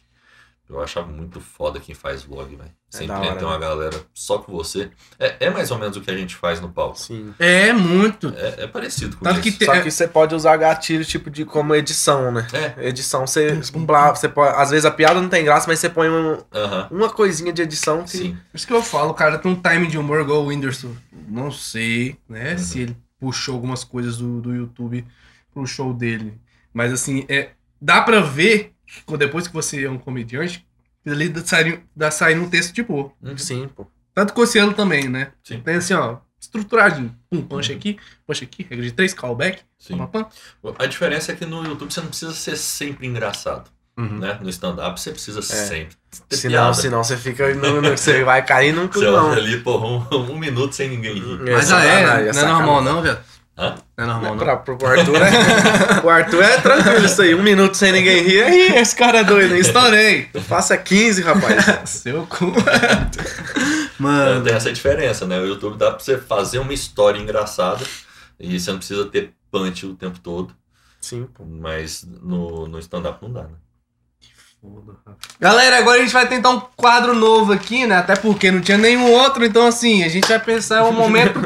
Eu 0.68 0.80
achava 0.82 1.06
muito 1.06 1.40
foda 1.42 1.78
quem 1.78 1.94
faz 1.94 2.22
vlog, 2.22 2.56
velho. 2.56 2.70
Sempre 2.88 3.08
da 3.08 3.20
hora, 3.20 3.36
tem 3.36 3.46
uma 3.46 3.58
galera 3.58 4.00
só 4.14 4.38
com 4.38 4.50
você. 4.52 4.90
É, 5.18 5.46
é 5.46 5.50
mais 5.50 5.70
ou 5.70 5.78
menos 5.78 5.96
o 5.96 6.00
que 6.00 6.10
a 6.10 6.16
gente 6.16 6.34
faz 6.36 6.58
no 6.60 6.70
palco. 6.70 6.98
Sim. 6.98 7.34
É 7.38 7.72
muito. 7.72 8.32
É, 8.36 8.62
é 8.64 8.66
parecido 8.66 9.16
com 9.16 9.24
Tanto 9.24 9.40
que 9.42 9.50
isso. 9.50 9.58
te- 9.58 9.66
Só 9.66 9.80
que 9.82 9.90
você 9.90 10.08
pode 10.08 10.34
usar 10.34 10.56
gatilho 10.56 11.04
tipo 11.04 11.30
de 11.30 11.44
como 11.44 11.74
edição, 11.74 12.32
né? 12.32 12.46
É. 12.78 12.88
Edição, 12.88 13.26
você, 13.26 13.60
blá, 13.76 14.14
você 14.14 14.28
pode, 14.28 14.56
às 14.56 14.70
vezes 14.70 14.86
a 14.86 14.90
piada 14.90 15.20
não 15.20 15.28
tem 15.28 15.44
graça, 15.44 15.66
mas 15.68 15.78
você 15.80 15.90
põe 15.90 16.08
um- 16.08 16.38
Aham. 16.54 16.88
uma 16.90 17.10
coisinha 17.10 17.52
de 17.52 17.60
edição 17.60 18.04
que 18.04 18.10
Sim. 18.10 18.38
Por 18.50 18.56
isso 18.56 18.66
que 18.66 18.72
eu 18.72 18.82
falo, 18.82 19.10
o 19.10 19.14
cara 19.14 19.36
tem 19.38 19.52
um 19.52 19.60
time 19.60 19.86
de 19.86 19.98
humor 19.98 20.20
igual 20.20 20.42
o 20.42 20.46
Whindersson. 20.46 20.94
Não 21.28 21.50
sei, 21.50 22.16
né? 22.28 22.56
Se 22.56 22.80
ele 22.80 22.96
puxou 23.20 23.54
algumas 23.56 23.84
coisas 23.84 24.16
do, 24.16 24.40
do 24.40 24.54
YouTube 24.54 25.04
pro 25.52 25.66
show 25.66 25.92
dele. 25.92 26.38
Mas 26.72 26.92
assim, 26.92 27.24
é, 27.28 27.50
dá 27.80 28.00
pra 28.02 28.20
ver, 28.20 28.68
que 28.68 28.73
depois 29.18 29.46
que 29.48 29.54
você 29.54 29.84
é 29.84 29.90
um 29.90 29.98
comediante, 29.98 30.66
ali 31.06 31.28
dá 31.28 31.44
saindo, 31.44 31.80
dá 31.94 32.10
saindo 32.10 32.42
um 32.42 32.48
texto 32.50 32.72
de 32.74 32.82
boa. 32.82 33.12
Uhum. 33.22 33.36
sim, 33.38 33.68
pô. 33.68 33.86
Tanto 34.14 34.32
com 34.32 34.44
esse 34.44 34.58
ano 34.58 34.72
também, 34.72 35.08
né? 35.08 35.32
Sim. 35.42 35.60
Tem 35.60 35.74
assim, 35.76 35.92
ó, 35.94 36.18
estruturadinho. 36.40 37.14
Um 37.32 37.42
punch 37.42 37.72
aqui, 37.72 37.98
punch 38.26 38.44
aqui, 38.44 38.64
regra 38.68 38.84
de 38.84 38.92
três, 38.92 39.12
callback. 39.12 39.62
Sim. 39.78 39.98
pam, 39.98 40.06
pam, 40.62 40.74
A 40.78 40.86
diferença 40.86 41.32
é 41.32 41.34
que 41.34 41.44
no 41.44 41.64
YouTube 41.64 41.92
você 41.92 42.00
não 42.00 42.08
precisa 42.08 42.32
ser 42.32 42.56
sempre 42.56 43.06
engraçado. 43.06 43.70
Uhum. 43.96 44.18
né? 44.18 44.38
No 44.42 44.48
stand-up 44.50 45.00
você 45.00 45.12
precisa 45.12 45.40
sempre 45.40 45.96
ter 46.28 46.36
Senão, 46.36 46.54
piada. 46.64 46.74
senão 46.74 47.04
você 47.04 47.16
fica. 47.16 47.54
no- 47.54 47.80
no- 47.80 47.90
você 47.96 48.24
vai 48.24 48.44
cair 48.44 48.72
num 48.74 48.88
Você 48.88 48.98
climão. 49.00 49.30
olha 49.30 49.40
ali, 49.40 49.60
porra, 49.60 49.86
um, 50.16 50.32
um 50.32 50.38
minuto 50.38 50.74
sem 50.74 50.88
ninguém 50.88 51.14
rir. 51.14 51.38
Mas 51.52 51.68
já 51.68 51.84
é, 51.84 52.02
não 52.04 52.10
é 52.12 52.22
normal 52.32 52.32
sacanagem. 52.82 52.84
não, 52.84 53.02
velho. 53.02 53.18
Hã? 53.56 53.76
Não 53.96 54.04
é 54.04 54.06
normal 54.08 54.36
não. 54.36 54.44
Pra, 54.44 54.56
pro, 54.56 54.86
Arthur 54.86 55.16
é. 55.16 56.00
o 56.04 56.10
Arthur 56.10 56.42
é 56.42 56.60
tranquilo 56.60 57.04
isso 57.04 57.22
aí. 57.22 57.34
Um 57.34 57.42
minuto 57.42 57.76
sem 57.76 57.92
ninguém 57.92 58.22
rir. 58.22 58.42
Aí, 58.42 58.78
esse 58.78 58.96
cara 58.96 59.20
é 59.20 59.24
doido? 59.24 59.54
Estourei. 59.54 60.28
Faça 60.48 60.76
15, 60.76 61.22
rapaz. 61.22 61.64
Seu 61.88 62.26
cu. 62.26 62.46
Então, 62.46 63.84
Mano. 63.98 64.42
tem 64.44 64.54
essa 64.54 64.72
diferença, 64.72 65.24
né? 65.24 65.38
O 65.38 65.46
YouTube 65.46 65.78
dá 65.78 65.92
pra 65.92 66.00
você 66.00 66.18
fazer 66.18 66.58
uma 66.58 66.72
história 66.74 67.18
engraçada 67.20 67.84
e 68.40 68.58
você 68.58 68.70
não 68.72 68.78
precisa 68.78 69.04
ter 69.06 69.32
punch 69.50 69.86
o 69.86 69.94
tempo 69.94 70.18
todo, 70.18 70.52
Sim, 71.00 71.28
pô. 71.32 71.44
mas 71.44 72.04
no, 72.04 72.66
no 72.66 72.78
stand-up 72.80 73.22
não 73.22 73.32
dá, 73.32 73.42
né? 73.44 73.54
Galera, 75.40 75.78
agora 75.78 75.98
a 75.98 76.00
gente 76.00 76.12
vai 76.12 76.26
tentar 76.26 76.50
um 76.50 76.60
quadro 76.76 77.14
novo 77.14 77.52
aqui, 77.52 77.86
né? 77.86 77.98
Até 77.98 78.16
porque 78.16 78.50
não 78.50 78.60
tinha 78.60 78.78
nenhum 78.78 79.10
outro, 79.12 79.44
então 79.44 79.66
assim, 79.66 80.02
a 80.02 80.08
gente 80.08 80.26
vai 80.26 80.38
pensar 80.38 80.84
um 80.84 80.92
momento. 80.92 81.40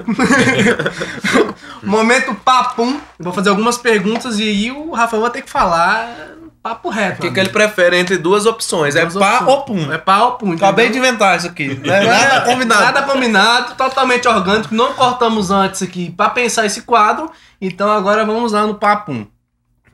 momento 1.83 2.35
papum. 2.35 3.01
Vou 3.19 3.33
fazer 3.33 3.49
algumas 3.51 3.79
perguntas 3.79 4.39
e 4.39 4.43
aí 4.43 4.71
o 4.71 4.93
Rafael 4.93 5.23
vai 5.23 5.31
ter 5.31 5.43
que 5.43 5.51
falar 5.51 6.37
papo 6.63 6.89
reto. 6.91 7.19
O 7.19 7.21
que, 7.23 7.31
que 7.31 7.41
ele 7.41 7.49
prefere 7.49 7.99
entre 7.99 8.19
duas 8.19 8.47
opções? 8.47 8.95
É 8.95 9.01
Duas 9.07 9.15
pá 9.15 9.39
opções. 9.39 9.51
ou 9.51 9.63
pum? 9.63 9.93
É 9.93 9.99
pá 9.99 10.23
ou 10.25 10.33
pum. 10.33 10.53
Acabei 10.53 10.87
de 10.87 10.99
entendeu? 10.99 11.09
inventar 11.09 11.37
isso 11.37 11.47
aqui. 11.47 11.75
Né? 11.75 12.05
Nada 12.05 12.41
combinado. 12.43 12.83
Nada 12.83 13.03
combinado, 13.03 13.75
totalmente 13.75 14.29
orgânico. 14.29 14.75
Não 14.75 14.93
cortamos 14.93 15.51
antes 15.51 15.83
aqui 15.83 16.11
pra 16.11 16.31
pensar 16.31 16.67
esse 16.67 16.83
quadro. 16.83 17.31
Então 17.61 17.91
agora 17.91 18.25
vamos 18.25 18.53
lá 18.53 18.67
no 18.67 18.75
papum. 18.75 19.27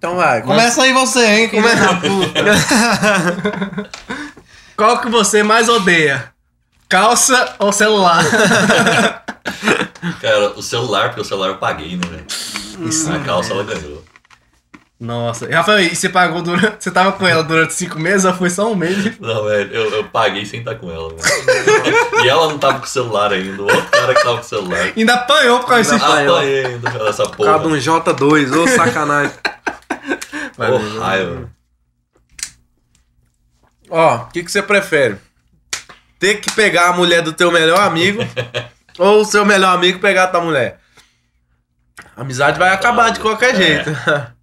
Então 0.04 0.16
vai. 0.16 0.42
Começa 0.42 0.82
aí 0.82 0.92
você, 0.92 1.24
hein? 1.24 1.48
Começa. 1.48 1.80
Qual 4.76 5.00
que 5.00 5.08
você 5.08 5.42
mais 5.42 5.66
odeia? 5.66 6.26
Calça 6.90 7.54
ou 7.58 7.72
celular? 7.72 8.22
Cara, 10.20 10.50
o 10.50 10.62
celular, 10.62 11.08
porque 11.08 11.22
o 11.22 11.24
celular 11.24 11.48
eu 11.48 11.56
paguei, 11.56 11.96
né, 11.96 12.02
velho? 12.06 12.26
A 13.14 13.18
calça 13.24 13.54
ela 13.54 13.64
ganhou. 13.64 14.04
Nossa. 15.00 15.46
E, 15.46 15.52
Rafael, 15.52 15.80
e 15.80 15.96
você 15.96 16.10
pagou 16.10 16.42
durante. 16.42 16.84
Você 16.84 16.90
tava 16.90 17.12
com 17.12 17.26
ela 17.26 17.42
durante 17.42 17.72
cinco 17.72 17.98
meses 17.98 18.26
ou 18.26 18.34
foi 18.34 18.50
só 18.50 18.70
um 18.70 18.74
mês? 18.74 19.18
Não, 19.18 19.44
velho, 19.44 19.72
eu, 19.72 19.90
eu 19.90 20.04
paguei 20.04 20.44
sem 20.44 20.60
estar 20.60 20.74
com 20.74 20.90
ela, 20.90 21.08
velho. 21.08 22.20
E 22.22 22.28
ela 22.28 22.48
não 22.48 22.58
tava 22.58 22.78
com 22.78 22.84
o 22.84 22.88
celular 22.88 23.32
ainda, 23.32 23.62
o 23.62 23.64
outro 23.64 23.90
cara 23.90 24.14
que 24.14 24.22
tava 24.22 24.36
com 24.36 24.44
o 24.44 24.48
celular. 24.48 24.92
Ainda 24.94 25.14
apanhou 25.14 25.60
por 25.60 25.68
causa 25.68 25.94
desse. 25.94 26.04
Apanhei 26.04 26.66
ainda 26.66 26.90
pela 26.90 27.08
essa 27.08 27.26
porra. 27.26 27.56
um 27.56 27.70
J2, 27.70 28.54
ô 28.54 28.68
sacanagem. 28.68 29.32
Raiva. 30.58 31.50
Ó, 33.90 34.16
o 34.16 34.26
que, 34.28 34.42
que 34.42 34.50
você 34.50 34.62
prefere? 34.62 35.16
Ter 36.18 36.36
que 36.40 36.50
pegar 36.52 36.88
a 36.88 36.92
mulher 36.92 37.22
do 37.22 37.32
teu 37.32 37.50
melhor 37.52 37.80
amigo 37.80 38.20
ou 38.98 39.20
o 39.20 39.24
seu 39.24 39.44
melhor 39.44 39.74
amigo 39.74 39.98
pegar 39.98 40.24
a 40.24 40.28
tua 40.28 40.40
mulher? 40.40 40.80
A 42.16 42.22
amizade 42.22 42.58
vai 42.58 42.70
acabar 42.72 43.10
de 43.10 43.20
qualquer 43.20 43.54
É. 43.54 43.56
jeito. 43.56 43.90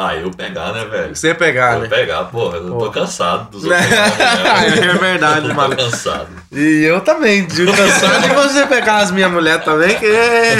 Ah, 0.00 0.14
eu 0.14 0.30
pegar, 0.30 0.72
né, 0.72 0.84
velho? 0.84 1.16
Você 1.16 1.34
pegar, 1.34 1.74
Eu 1.74 1.80
né? 1.80 1.88
pegar, 1.88 2.22
porra, 2.26 2.58
eu 2.58 2.70
tô 2.78 2.88
cansado 2.88 3.50
dos 3.50 3.64
outros. 3.66 3.84
velho. 3.84 4.90
É 4.92 4.94
verdade, 4.94 5.46
Eu 5.46 5.48
tô 5.48 5.54
mano. 5.56 5.76
cansado. 5.76 6.28
E 6.52 6.84
eu 6.84 7.00
também, 7.00 7.44
de 7.44 7.66
cansado 7.66 8.22
de 8.22 8.28
você 8.32 8.64
pegar 8.68 8.98
as 8.98 9.10
minhas 9.10 9.28
mulheres 9.32 9.64
também, 9.64 9.98
que 9.98 10.06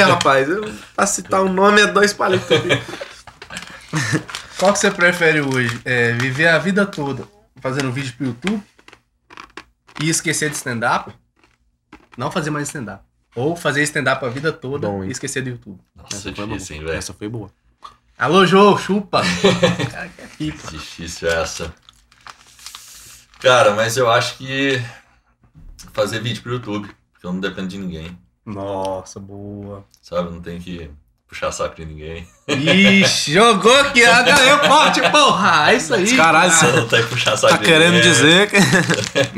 rapaz, 0.09 0.49
eu, 0.49 0.69
pra 0.97 1.07
citar 1.07 1.41
o 1.43 1.49
nome 1.49 1.81
é 1.83 1.87
dois 1.87 2.13
palitos. 2.13 2.49
Qual 4.59 4.73
que 4.73 4.81
você 4.81 4.91
prefere 4.91 5.41
hoje? 5.41 5.81
É, 5.85 6.13
viver 6.15 6.49
a 6.49 6.59
vida 6.59 6.85
toda 6.85 7.29
fazendo 7.61 7.93
vídeo 7.93 8.13
pro 8.17 8.27
YouTube 8.27 8.61
e 10.03 10.11
esquecer 10.11 10.51
de 10.51 10.57
stand-up? 10.57 11.13
Não 12.17 12.29
fazer 12.29 12.51
mais 12.51 12.67
stand-up. 12.67 13.05
Ou 13.37 13.55
fazer 13.55 13.85
stand-up 13.85 14.25
a 14.25 14.29
vida 14.29 14.53
toda 14.53 14.89
Bom, 14.89 15.05
e 15.05 15.13
esquecer 15.13 15.43
do 15.43 15.51
YouTube. 15.51 15.81
Nossa, 15.95 16.33
difícil, 16.33 16.75
hein, 16.77 16.85
velho? 16.85 16.99
Essa 16.99 17.15
foi 17.15 17.29
boa. 17.29 17.53
Alô, 18.19 18.45
Jô, 18.45 18.77
chupa! 18.77 19.23
Cara, 19.93 20.09
que 20.09 20.23
é. 20.23 20.27
Difícil 20.51 21.29
essa. 21.29 21.73
Cara, 23.39 23.77
mas 23.77 23.97
eu 23.97 24.11
acho 24.11 24.39
que 24.39 24.83
fazer 25.93 26.21
vídeo 26.21 26.43
pro 26.43 26.55
YouTube, 26.55 26.93
porque 27.13 27.25
eu 27.25 27.33
não 27.33 27.39
dependo 27.39 27.69
de 27.69 27.79
ninguém, 27.79 28.19
Nossa, 28.45 29.21
boa. 29.21 29.85
sabe? 30.03 30.31
Não 30.31 30.41
tem 30.41 30.59
que 30.59 30.91
puxar 31.29 31.53
saco 31.53 31.77
de 31.77 31.85
ninguém. 31.85 32.27
Ixi, 32.49 33.33
jogou 33.35 33.75
aqui, 33.81 34.05
ah, 34.05 34.23
ganhou 34.23 34.59
corte, 34.61 35.01
porra! 35.11 35.71
É 35.73 35.77
isso 35.77 35.95
aí. 35.95 36.17
Caralho, 36.17 36.51
Você 36.51 36.67
não 36.73 36.89
que 36.89 37.03
puxar 37.05 37.37
saco 37.37 37.55
Tá 37.55 37.59
de 37.61 37.65
querendo 37.67 37.95
ninguém. 37.95 38.11
dizer 38.11 38.51
que. 38.51 38.57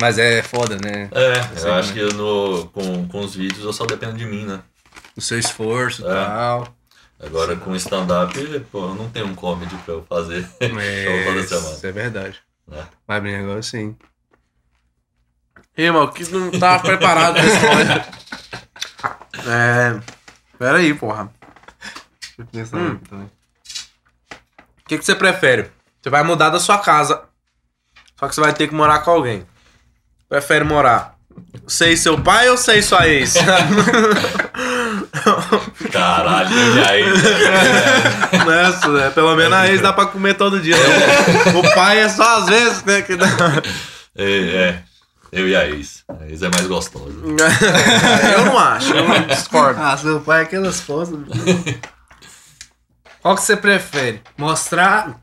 Mas 0.01 0.17
é 0.19 0.43
foda, 0.43 0.77
né? 0.77 1.09
É, 1.13 1.43
Sim, 1.59 1.67
eu 1.67 1.75
acho 1.75 1.93
né? 1.93 1.95
que 2.09 2.15
no, 2.15 2.67
com, 2.73 3.09
com 3.09 3.21
os 3.21 3.35
vídeos 3.35 3.65
eu 3.65 3.73
só 3.73 3.85
dependo 3.85 4.15
de 4.17 4.25
mim, 4.27 4.45
né? 4.45 4.61
O 5.17 5.21
seu 5.21 5.39
esforço 5.39 6.03
e 6.03 6.07
É. 6.07 6.09
tal. 6.15 6.69
Agora 7.23 7.55
com 7.57 7.75
stand-up, 7.77 8.33
pô, 8.73 8.85
eu 8.87 8.95
não 8.95 9.11
tenho 9.11 9.27
um 9.27 9.35
comedy 9.35 9.75
pra 9.85 9.93
eu 9.95 10.07
fazer 10.09 10.41
show 10.63 11.25
toda 11.27 11.43
semana. 11.47 11.75
Isso 11.75 11.87
é 11.87 11.93
verdade. 11.93 12.37
né? 12.67 12.83
Mas 13.07 13.23
bem, 13.23 13.37
agora 13.37 13.61
sim. 13.63 13.95
Irmão, 15.77 16.07
que 16.09 16.25
não 16.31 16.51
tava 16.53 16.83
preparado 16.83 17.35
pra 17.35 17.45
esse. 17.45 18.21
É. 19.47 19.99
Pera 20.59 20.79
aí, 20.79 20.93
porra. 20.93 21.31
Pensar 22.53 22.77
Hum. 22.79 22.99
também. 23.09 23.27
O 23.27 24.89
que, 24.89 24.99
que 24.99 25.05
você 25.05 25.15
prefere? 25.15 25.71
Você 26.03 26.11
vai 26.11 26.23
mudar 26.23 26.51
da 26.51 26.59
sua 26.61 26.79
casa. 26.79 27.23
Só 28.19 28.29
que 28.29 28.35
você 28.35 28.41
vai 28.41 28.53
ter 28.53 28.69
que 28.69 28.75
morar 28.75 29.01
com 29.01 29.11
alguém. 29.13 29.47
Prefere 30.29 30.65
morar 30.65 31.17
e 31.67 31.97
seu 31.97 32.21
pai 32.21 32.49
ou 32.49 32.55
e 32.57 32.83
sua 32.83 33.07
ex? 33.09 33.35
Caralho, 35.93 36.51
e 36.51 36.81
aí? 36.89 37.05
Nessa, 38.47 38.89
né? 38.89 39.11
Pelo 39.11 39.35
menos 39.37 39.53
a 39.53 39.69
ex 39.69 39.81
dá 39.81 39.93
pra 39.93 40.07
comer 40.07 40.35
todo 40.35 40.61
dia. 40.61 40.77
né? 40.77 41.53
O 41.59 41.75
pai 41.75 42.01
é 42.01 42.09
só 42.09 42.39
às 42.39 42.47
vezes, 42.49 42.85
né? 42.85 43.03
Que 43.03 43.17
dá... 43.17 43.27
É, 44.17 44.25
é, 44.25 44.83
eu 45.33 45.49
e 45.49 45.55
a 45.57 45.67
ex. 45.69 46.05
A 46.09 46.27
ex 46.29 46.43
é 46.43 46.49
mais 46.49 46.67
gostosa. 46.67 47.15
Eu 48.37 48.45
não 48.47 48.59
acho, 48.59 48.93
eu 48.93 49.27
discordo. 49.27 49.81
Ah, 49.81 49.97
seu 49.97 50.21
pai 50.21 50.41
é 50.41 50.43
aquelas 50.43 50.81
coisas. 50.81 51.17
Qual 53.21 53.35
que 53.35 53.43
você 53.43 53.57
prefere? 53.57 54.23
Mostrar 54.37 55.21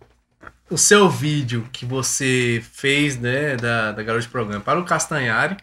o 0.69 0.77
seu 0.77 1.09
vídeo 1.09 1.67
que 1.71 1.85
você 1.85 2.63
fez, 2.73 3.17
né, 3.17 3.55
da, 3.55 3.91
da 3.91 4.03
garota 4.03 4.23
de 4.23 4.29
programa 4.29 4.63
para 4.63 4.79
o 4.79 4.85
Castanhari 4.85 5.57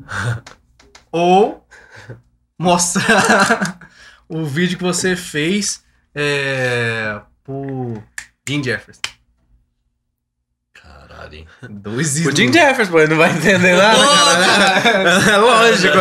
ou 1.12 1.66
mostrar 2.58 3.78
o 4.28 4.44
vídeo 4.44 4.76
que 4.76 4.82
você 4.82 5.14
fez 5.14 5.84
é, 6.14 7.20
por 7.44 8.02
Jim 8.48 8.62
Jefferson? 8.62 9.00
Caralho, 11.18 11.34
hein? 11.34 11.46
Dois 11.68 12.26
O. 12.26 12.30
Jim 12.36 12.52
Jefferson, 12.52 12.92
pô, 12.92 13.00
ele 13.00 13.08
não 13.10 13.16
vai 13.16 13.30
entender 13.32 13.74
nada, 13.76 13.98
cara. 14.82 15.32
É 15.32 15.36
lógico. 15.38 15.96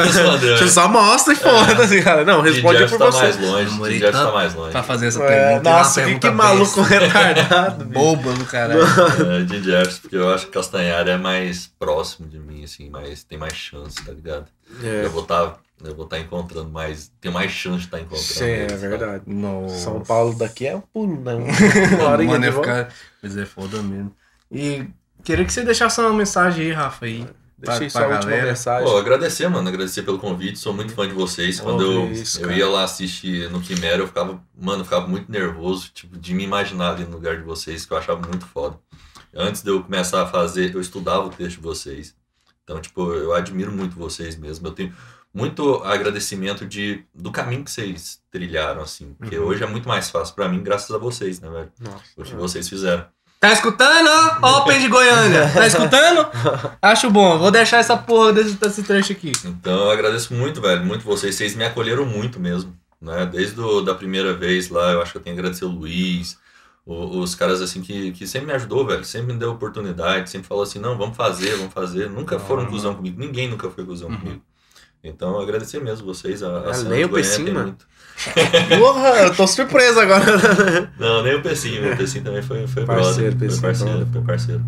Você 0.58 0.68
só 0.68 0.88
mostra 0.88 1.34
e 1.34 1.36
foda-se, 1.36 2.02
cara. 2.04 2.24
Não, 2.24 2.42
responde 2.42 2.80
Jim 2.80 2.88
por 2.88 3.00
tá 3.00 3.06
você. 3.08 3.18
mais 3.24 3.40
longe. 3.40 3.70
Demorei 3.72 3.94
Jim 3.94 4.00
Jeff 4.00 4.12
tanto 4.12 4.26
tá 4.28 4.32
mais 4.34 4.54
longe. 4.54 4.72
Pra 4.72 4.84
fazer 4.84 5.08
essa 5.08 5.24
É, 5.24 5.28
pergunta. 5.28 5.70
nossa, 5.70 6.02
Uma 6.02 6.10
que, 6.10 6.20
que 6.20 6.30
maluco 6.30 6.84
besta. 6.84 7.00
retardado. 7.00 7.86
Boba 7.90 8.34
do 8.34 8.46
caralho. 8.46 8.82
É, 9.28 9.48
Jim 9.48 9.64
Jeffs, 9.64 10.00
porque 10.00 10.16
eu 10.16 10.34
acho 10.34 10.46
que 10.46 10.52
Castanhari 10.52 11.10
é 11.10 11.18
mais 11.18 11.68
próximo 11.80 12.28
de 12.28 12.38
mim, 12.40 12.64
assim, 12.64 12.90
mas 12.90 13.24
tem 13.24 13.38
mais 13.38 13.54
chance, 13.54 13.96
tá 14.06 14.12
ligado? 14.12 14.46
É, 14.84 15.06
Eu 15.06 15.10
vou 15.12 15.24
estar 15.24 15.58
eu 15.84 15.96
vou 15.96 16.08
tá 16.08 16.18
encontrando 16.18 16.70
mais. 16.70 17.12
Tem 17.22 17.32
mais 17.32 17.52
chance 17.52 17.80
de 17.82 17.86
estar 17.86 18.00
encontrando. 18.00 18.24
sim, 18.24 18.44
é 18.46 18.62
eles, 18.64 18.72
tá? 18.82 18.88
verdade. 18.88 19.24
Nossa. 19.28 19.76
São 19.78 20.00
Paulo 20.02 20.34
daqui 20.34 20.66
é 20.66 20.76
um 20.76 20.82
pulo, 20.82 21.22
né? 21.22 21.36
Uma 21.36 22.10
horinha 22.10 22.32
Mano, 22.32 22.46
ia 22.46 22.52
ficar... 22.52 22.90
Pois 23.22 23.38
é, 23.38 23.46
foda 23.46 23.80
mesmo. 23.84 24.12
E 24.52 24.86
Queria 25.24 25.46
que 25.46 25.52
você 25.54 25.64
deixasse 25.64 26.00
uma 26.00 26.14
mensagem 26.14 26.66
aí, 26.68 26.72
Rafa, 26.72 27.06
aí. 27.06 27.28
Deixei 27.60 27.90
pra 27.90 28.02
só 28.02 28.06
a 28.06 28.08
última 28.14 28.32
galera. 28.32 28.48
mensagem. 28.50 28.88
Pô, 28.88 28.98
agradecer, 28.98 29.48
mano. 29.50 29.68
Agradecer 29.68 30.04
pelo 30.04 30.20
convite. 30.20 30.60
Sou 30.60 30.74
muito 30.74 30.94
fã 30.94 31.08
de 31.08 31.14
vocês. 31.14 31.60
Quando 31.60 31.82
Oh, 31.82 32.06
eu, 32.06 32.12
isso, 32.12 32.40
eu 32.40 32.52
ia 32.52 32.68
lá 32.70 32.84
assistir 32.84 33.50
no 33.50 33.60
Quimera, 33.60 33.98
eu 34.04 34.08
ficava, 34.08 34.40
mano, 34.56 34.82
eu 34.82 34.86
ficava 34.86 35.08
muito 35.08 35.32
nervoso, 35.32 35.90
tipo, 35.92 36.16
de 36.18 36.36
me 36.36 36.44
imaginar 36.44 36.92
ali 36.92 37.04
no 37.04 37.14
lugar 37.14 37.36
de 37.36 37.42
vocês, 37.44 37.84
que 37.86 37.92
eu 37.92 37.98
achava 37.98 38.22
muito 38.28 38.46
foda. 38.46 38.78
Antes 39.36 39.64
de 39.64 39.72
eu 39.72 39.84
começar 39.84 40.22
a 40.22 40.28
fazer, 40.28 40.74
eu 40.74 40.80
estudava 40.80 41.26
o 41.26 41.30
texto 41.30 41.58
de 41.58 41.64
vocês. 41.64 42.16
Então, 42.64 42.80
tipo, 42.80 43.12
eu 43.14 43.34
admiro 43.34 43.72
muito 43.72 43.96
vocês 43.98 44.36
mesmo. 44.38 44.68
Eu 44.68 44.72
tenho 44.72 44.94
muito 45.34 45.84
agradecimento 45.84 46.64
de, 46.66 47.04
do 47.14 47.32
caminho 47.32 47.64
que 47.64 47.72
vocês 47.72 48.20
trilharam, 48.30 48.82
assim. 48.82 49.16
Porque 49.18 49.38
Uhum. 49.38 49.46
hoje 49.48 49.64
é 49.64 49.68
muito 49.68 49.88
mais 49.88 50.10
fácil 50.12 50.36
pra 50.36 50.48
mim, 50.48 50.62
graças 50.62 50.92
a 50.92 50.98
vocês, 51.00 51.40
né, 51.40 51.50
velho? 51.50 51.72
Nossa. 51.80 52.04
O 52.16 52.24
que 52.24 52.36
vocês 52.36 52.70
fizeram. 52.70 53.06
Tá 53.40 53.52
escutando? 53.54 54.10
Open 54.44 54.80
de 54.80 54.88
Goiânia. 54.88 55.48
Tá 55.54 55.68
escutando? 55.68 56.28
Acho 56.82 57.10
bom. 57.12 57.38
Vou 57.38 57.52
deixar 57.52 57.78
essa 57.78 57.96
porra 57.96 58.34
desse, 58.34 58.56
desse 58.56 58.82
trecho 58.84 59.12
aqui. 59.12 59.32
Então 59.46 59.74
eu 59.86 59.92
agradeço 59.92 60.34
muito, 60.34 60.60
velho, 60.60 60.84
muito 60.84 61.06
vocês. 61.06 61.36
Vocês 61.36 61.56
me 61.56 61.64
acolheram 61.64 62.04
muito 62.06 62.40
mesmo, 62.40 62.76
né? 63.00 63.28
Desde 63.28 63.60
o, 63.62 63.82
da 63.82 63.94
primeira 63.94 64.34
vez 64.34 64.70
lá, 64.70 64.92
eu 64.92 65.02
acho 65.02 65.12
que 65.12 65.18
eu 65.20 65.22
tenho 65.22 65.36
que 65.36 65.40
agradecer 65.40 65.66
o 65.66 65.70
Luiz, 65.70 66.38
o- 66.84 67.20
os 67.20 67.36
caras 67.36 67.62
assim 67.62 67.80
que, 67.82 68.12
que 68.12 68.26
sempre 68.26 68.48
me 68.48 68.54
ajudou, 68.54 68.88
velho. 68.88 69.06
Sempre 69.06 69.34
me 69.34 69.40
deu 69.40 69.52
oportunidade, 69.52 70.32
sempre 70.32 70.48
falou 70.48 70.64
assim, 70.64 70.80
não, 70.80 70.98
vamos 70.98 71.16
fazer, 71.16 71.56
vamos 71.58 71.74
fazer. 71.74 72.10
Nunca 72.10 72.40
foram 72.40 72.64
Uhum. 72.64 72.70
cuzão 72.72 72.96
comigo, 72.96 73.20
ninguém 73.20 73.48
nunca 73.48 73.70
foi 73.70 73.86
cuzão 73.86 74.10
Uhum. 74.10 74.18
comigo. 74.18 74.42
Então 75.04 75.34
eu 75.36 75.42
agradecer 75.42 75.80
mesmo 75.82 76.06
vocês, 76.06 76.44
a, 76.44 76.48
a 76.48 76.70
Ah, 76.70 76.74
cena 76.74 76.90
nem 76.90 77.00
de 77.00 77.06
o 77.06 77.10
Goiânia 77.10 77.54
muito. 77.54 77.86
Porra, 78.80 79.10
eu 79.24 79.36
tô 79.36 79.46
surpreso 79.48 80.00
agora. 80.00 80.26
Não, 81.00 81.24
nem 81.24 81.36
o 81.36 81.42
Pecinho, 81.42 81.94
o 81.94 81.96
Pecinho 81.98 82.24
também 82.24 82.42
foi, 82.42 82.66
foi 82.68 82.84
Parceiro, 82.84 83.36
brother, 83.36 83.38
Pecinho, 83.38 83.62
foi 83.62 83.70
parceiro, 83.70 84.08
foi 84.12 84.22
parceiro. 84.22 84.62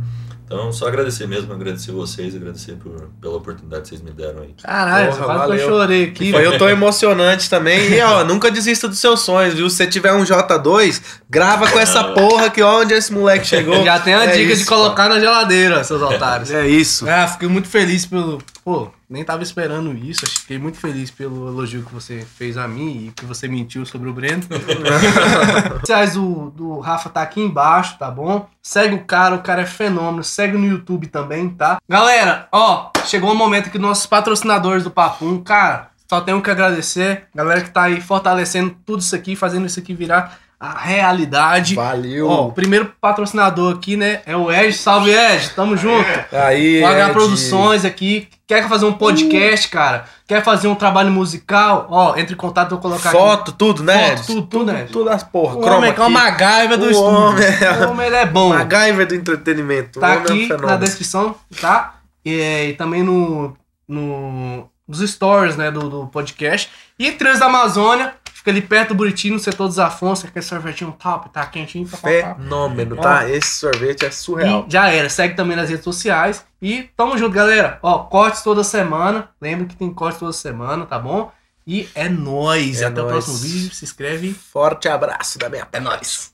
Então, 0.45 0.71
só 0.73 0.87
agradecer 0.87 1.27
mesmo, 1.27 1.53
agradecer 1.53 1.91
vocês, 1.91 2.35
agradecer 2.35 2.73
por, 2.77 3.09
pela 3.21 3.35
oportunidade 3.37 3.83
que 3.83 3.89
vocês 3.89 4.01
me 4.01 4.09
deram 4.09 4.41
aí. 4.41 4.55
Caralho, 4.63 5.11
Porra, 5.11 5.25
quase 5.25 5.45
que 5.55 5.61
eu 5.61 5.69
chorei 5.69 6.03
aqui. 6.05 6.31
Foi, 6.31 6.45
eu 6.45 6.57
tô 6.57 6.67
emocionante 6.69 7.47
também. 7.49 7.91
E 7.93 8.01
ó, 8.01 8.23
nunca 8.23 8.49
desista 8.49 8.87
dos 8.87 8.97
seus 8.97 9.19
sonhos, 9.19 9.53
viu? 9.53 9.69
Se 9.69 9.75
você 9.77 9.85
tiver 9.87 10.11
um 10.13 10.23
J2, 10.23 11.01
grava 11.29 11.69
com 11.69 11.77
essa 11.79 12.03
porra 12.03 12.49
que 12.49 12.63
ó, 12.63 12.81
onde 12.81 12.95
esse 12.95 13.13
moleque 13.13 13.45
chegou. 13.45 13.83
Já 13.83 13.99
tem 13.99 14.15
a 14.15 14.23
É 14.25 14.31
dica 14.37 14.55
de 14.55 14.61
isso, 14.61 14.65
colocar 14.65 15.07
na 15.07 15.19
geladeira, 15.19 15.83
seus 15.83 16.01
otários. 16.01 16.49
É 16.51 16.67
isso. 16.67 17.07
Ah, 17.07 17.27
fiquei 17.27 17.47
muito 17.47 17.67
feliz 17.67 18.07
pelo. 18.07 18.39
Pô, 18.65 18.89
nem 19.09 19.23
tava 19.23 19.41
esperando 19.41 19.93
isso. 19.93 20.25
Acho 20.25 20.35
que 20.35 20.41
Fiquei 20.41 20.59
muito 20.59 20.77
feliz 20.77 21.09
pelo 21.09 21.47
elogio 21.47 21.83
que 21.83 21.93
você 21.93 22.25
fez 22.25 22.57
a 22.57 22.67
mim 22.67 23.07
e 23.07 23.11
que 23.11 23.25
você 23.25 23.47
mentiu 23.47 23.85
sobre 23.85 24.09
o 24.09 24.13
Breno. 24.13 24.43
Sociais 25.81 26.13
do, 26.13 26.49
do 26.51 26.79
Rafa 26.79 27.09
tá 27.09 27.21
aqui 27.21 27.41
embaixo, 27.41 27.97
tá 27.97 28.09
bom? 28.09 28.47
Segue 28.61 28.95
o 28.95 29.03
cara, 29.03 29.35
o 29.35 29.41
cara 29.41 29.61
é 29.63 29.65
fenômeno. 29.65 30.23
Segue 30.23 30.57
no 30.57 30.65
YouTube 30.65 31.07
também, 31.07 31.49
tá? 31.49 31.79
Galera, 31.87 32.47
ó, 32.51 32.91
chegou 33.05 33.31
o 33.31 33.35
momento 33.35 33.69
que 33.69 33.79
nossos 33.79 34.05
patrocinadores 34.05 34.83
do 34.83 34.91
Papum, 34.91 35.41
cara, 35.41 35.89
só 36.07 36.21
tenho 36.21 36.41
que 36.41 36.49
agradecer. 36.49 37.27
Galera 37.33 37.61
que 37.61 37.69
tá 37.69 37.83
aí 37.83 38.01
fortalecendo 38.01 38.75
tudo 38.85 39.01
isso 39.01 39.15
aqui, 39.15 39.35
fazendo 39.35 39.67
isso 39.67 39.79
aqui 39.79 39.93
virar 39.93 40.39
a 40.59 40.77
realidade. 40.77 41.75
Valeu. 41.75 42.27
Ó, 42.27 42.47
o 42.47 42.51
primeiro 42.51 42.91
patrocinador 42.99 43.73
aqui, 43.75 43.95
né, 43.95 44.21
é 44.25 44.35
o 44.35 44.51
Ed. 44.51 44.73
Salve, 44.73 45.09
Ed. 45.11 45.51
Tamo 45.51 45.77
junto. 45.77 46.05
Aí. 46.33 46.81
O 46.83 46.87
H 46.87 47.03
Ed. 47.05 47.13
Produções 47.13 47.85
aqui. 47.85 48.27
Quer 48.45 48.67
fazer 48.67 48.85
um 48.85 48.93
podcast, 48.93 49.69
cara? 49.69 50.05
Quer 50.27 50.43
fazer 50.43 50.67
um 50.67 50.75
trabalho 50.75 51.11
musical? 51.11 51.87
Ó, 51.89 52.17
entre 52.17 52.33
em 52.33 52.37
contato, 52.37 52.71
vou 52.71 52.79
colocar 52.79 53.11
Foto, 53.11 53.51
tudo, 53.51 53.83
né? 53.83 54.17
Foto, 54.17 54.25
tudo, 54.27 54.41
tudo, 54.47 54.65
né? 54.71 54.79
Tudo, 54.81 54.91
tudo 54.91 55.09
as 55.11 55.23
porra. 55.23 55.53
aqui. 55.59 55.69
O 55.69 55.73
homem 55.77 55.93
que 55.93 55.99
é 56.01 56.03
uma. 56.03 56.09
MacGyver 56.19 56.77
do 56.77 56.85
O 56.87 56.89
estúdio. 56.89 57.09
homem 57.09 57.45
é- 57.45 57.85
O 57.85 57.91
homem, 57.91 58.07
ele 58.07 58.15
é 58.15 58.25
bom. 58.25 58.49
MacGyver 58.49 59.07
do 59.07 59.15
entretenimento. 59.15 59.99
Tá 59.99 60.07
homem 60.17 60.17
é 60.17 60.53
um 60.53 60.55
aqui 60.55 60.65
na 60.65 60.75
descrição, 60.77 61.35
tá? 61.61 61.95
E, 62.25 62.69
e 62.69 62.73
também 62.73 63.01
no, 63.03 63.55
no, 63.87 64.67
nos 64.87 64.99
stories, 65.09 65.55
né, 65.55 65.69
do, 65.71 65.87
do 65.89 66.07
podcast. 66.07 66.69
E 66.97 67.11
Trans 67.11 67.39
da 67.39 67.45
Amazônia, 67.45 68.13
fica 68.39 68.51
ali 68.51 68.61
perto 68.61 68.89
do 68.89 68.95
Buriti, 68.95 69.29
no 69.29 69.37
setor 69.37 69.67
dos 69.67 69.77
Afonso, 69.79 70.25
aquele 70.25 70.43
sorvetinho 70.43 70.91
top, 70.93 71.29
tá 71.29 71.45
quentinho. 71.45 71.87
Pá. 71.87 71.97
Fenômeno, 71.97 72.95
tá? 72.95 73.29
Esse 73.29 73.57
sorvete 73.57 74.05
é 74.05 74.11
surreal. 74.11 74.65
E 74.67 74.71
já 74.71 74.87
era. 74.89 75.09
Segue 75.09 75.35
também 75.35 75.57
nas 75.57 75.69
redes 75.69 75.83
sociais. 75.83 76.45
E 76.61 76.89
tamo 76.95 77.17
junto, 77.17 77.31
galera. 77.33 77.79
Ó, 77.83 77.99
cortes 78.05 78.41
toda 78.41 78.63
semana. 78.63 79.29
Lembra 79.41 79.67
que 79.67 79.75
tem 79.75 79.93
cortes 79.93 80.19
toda 80.19 80.31
semana, 80.33 80.85
tá 80.85 80.97
bom? 80.97 81.31
E 81.67 81.87
é 81.93 82.07
nóis. 82.07 82.81
É 82.81 82.85
Até 82.85 83.01
o 83.01 83.09
nóis. 83.09 83.25
próximo 83.25 83.37
vídeo. 83.37 83.75
Se 83.75 83.83
inscreve. 83.83 84.33
Forte 84.33 84.87
abraço 84.87 85.37
da 85.37 85.49
minha 85.49 85.67
É 85.71 85.79
nóis. 85.79 86.33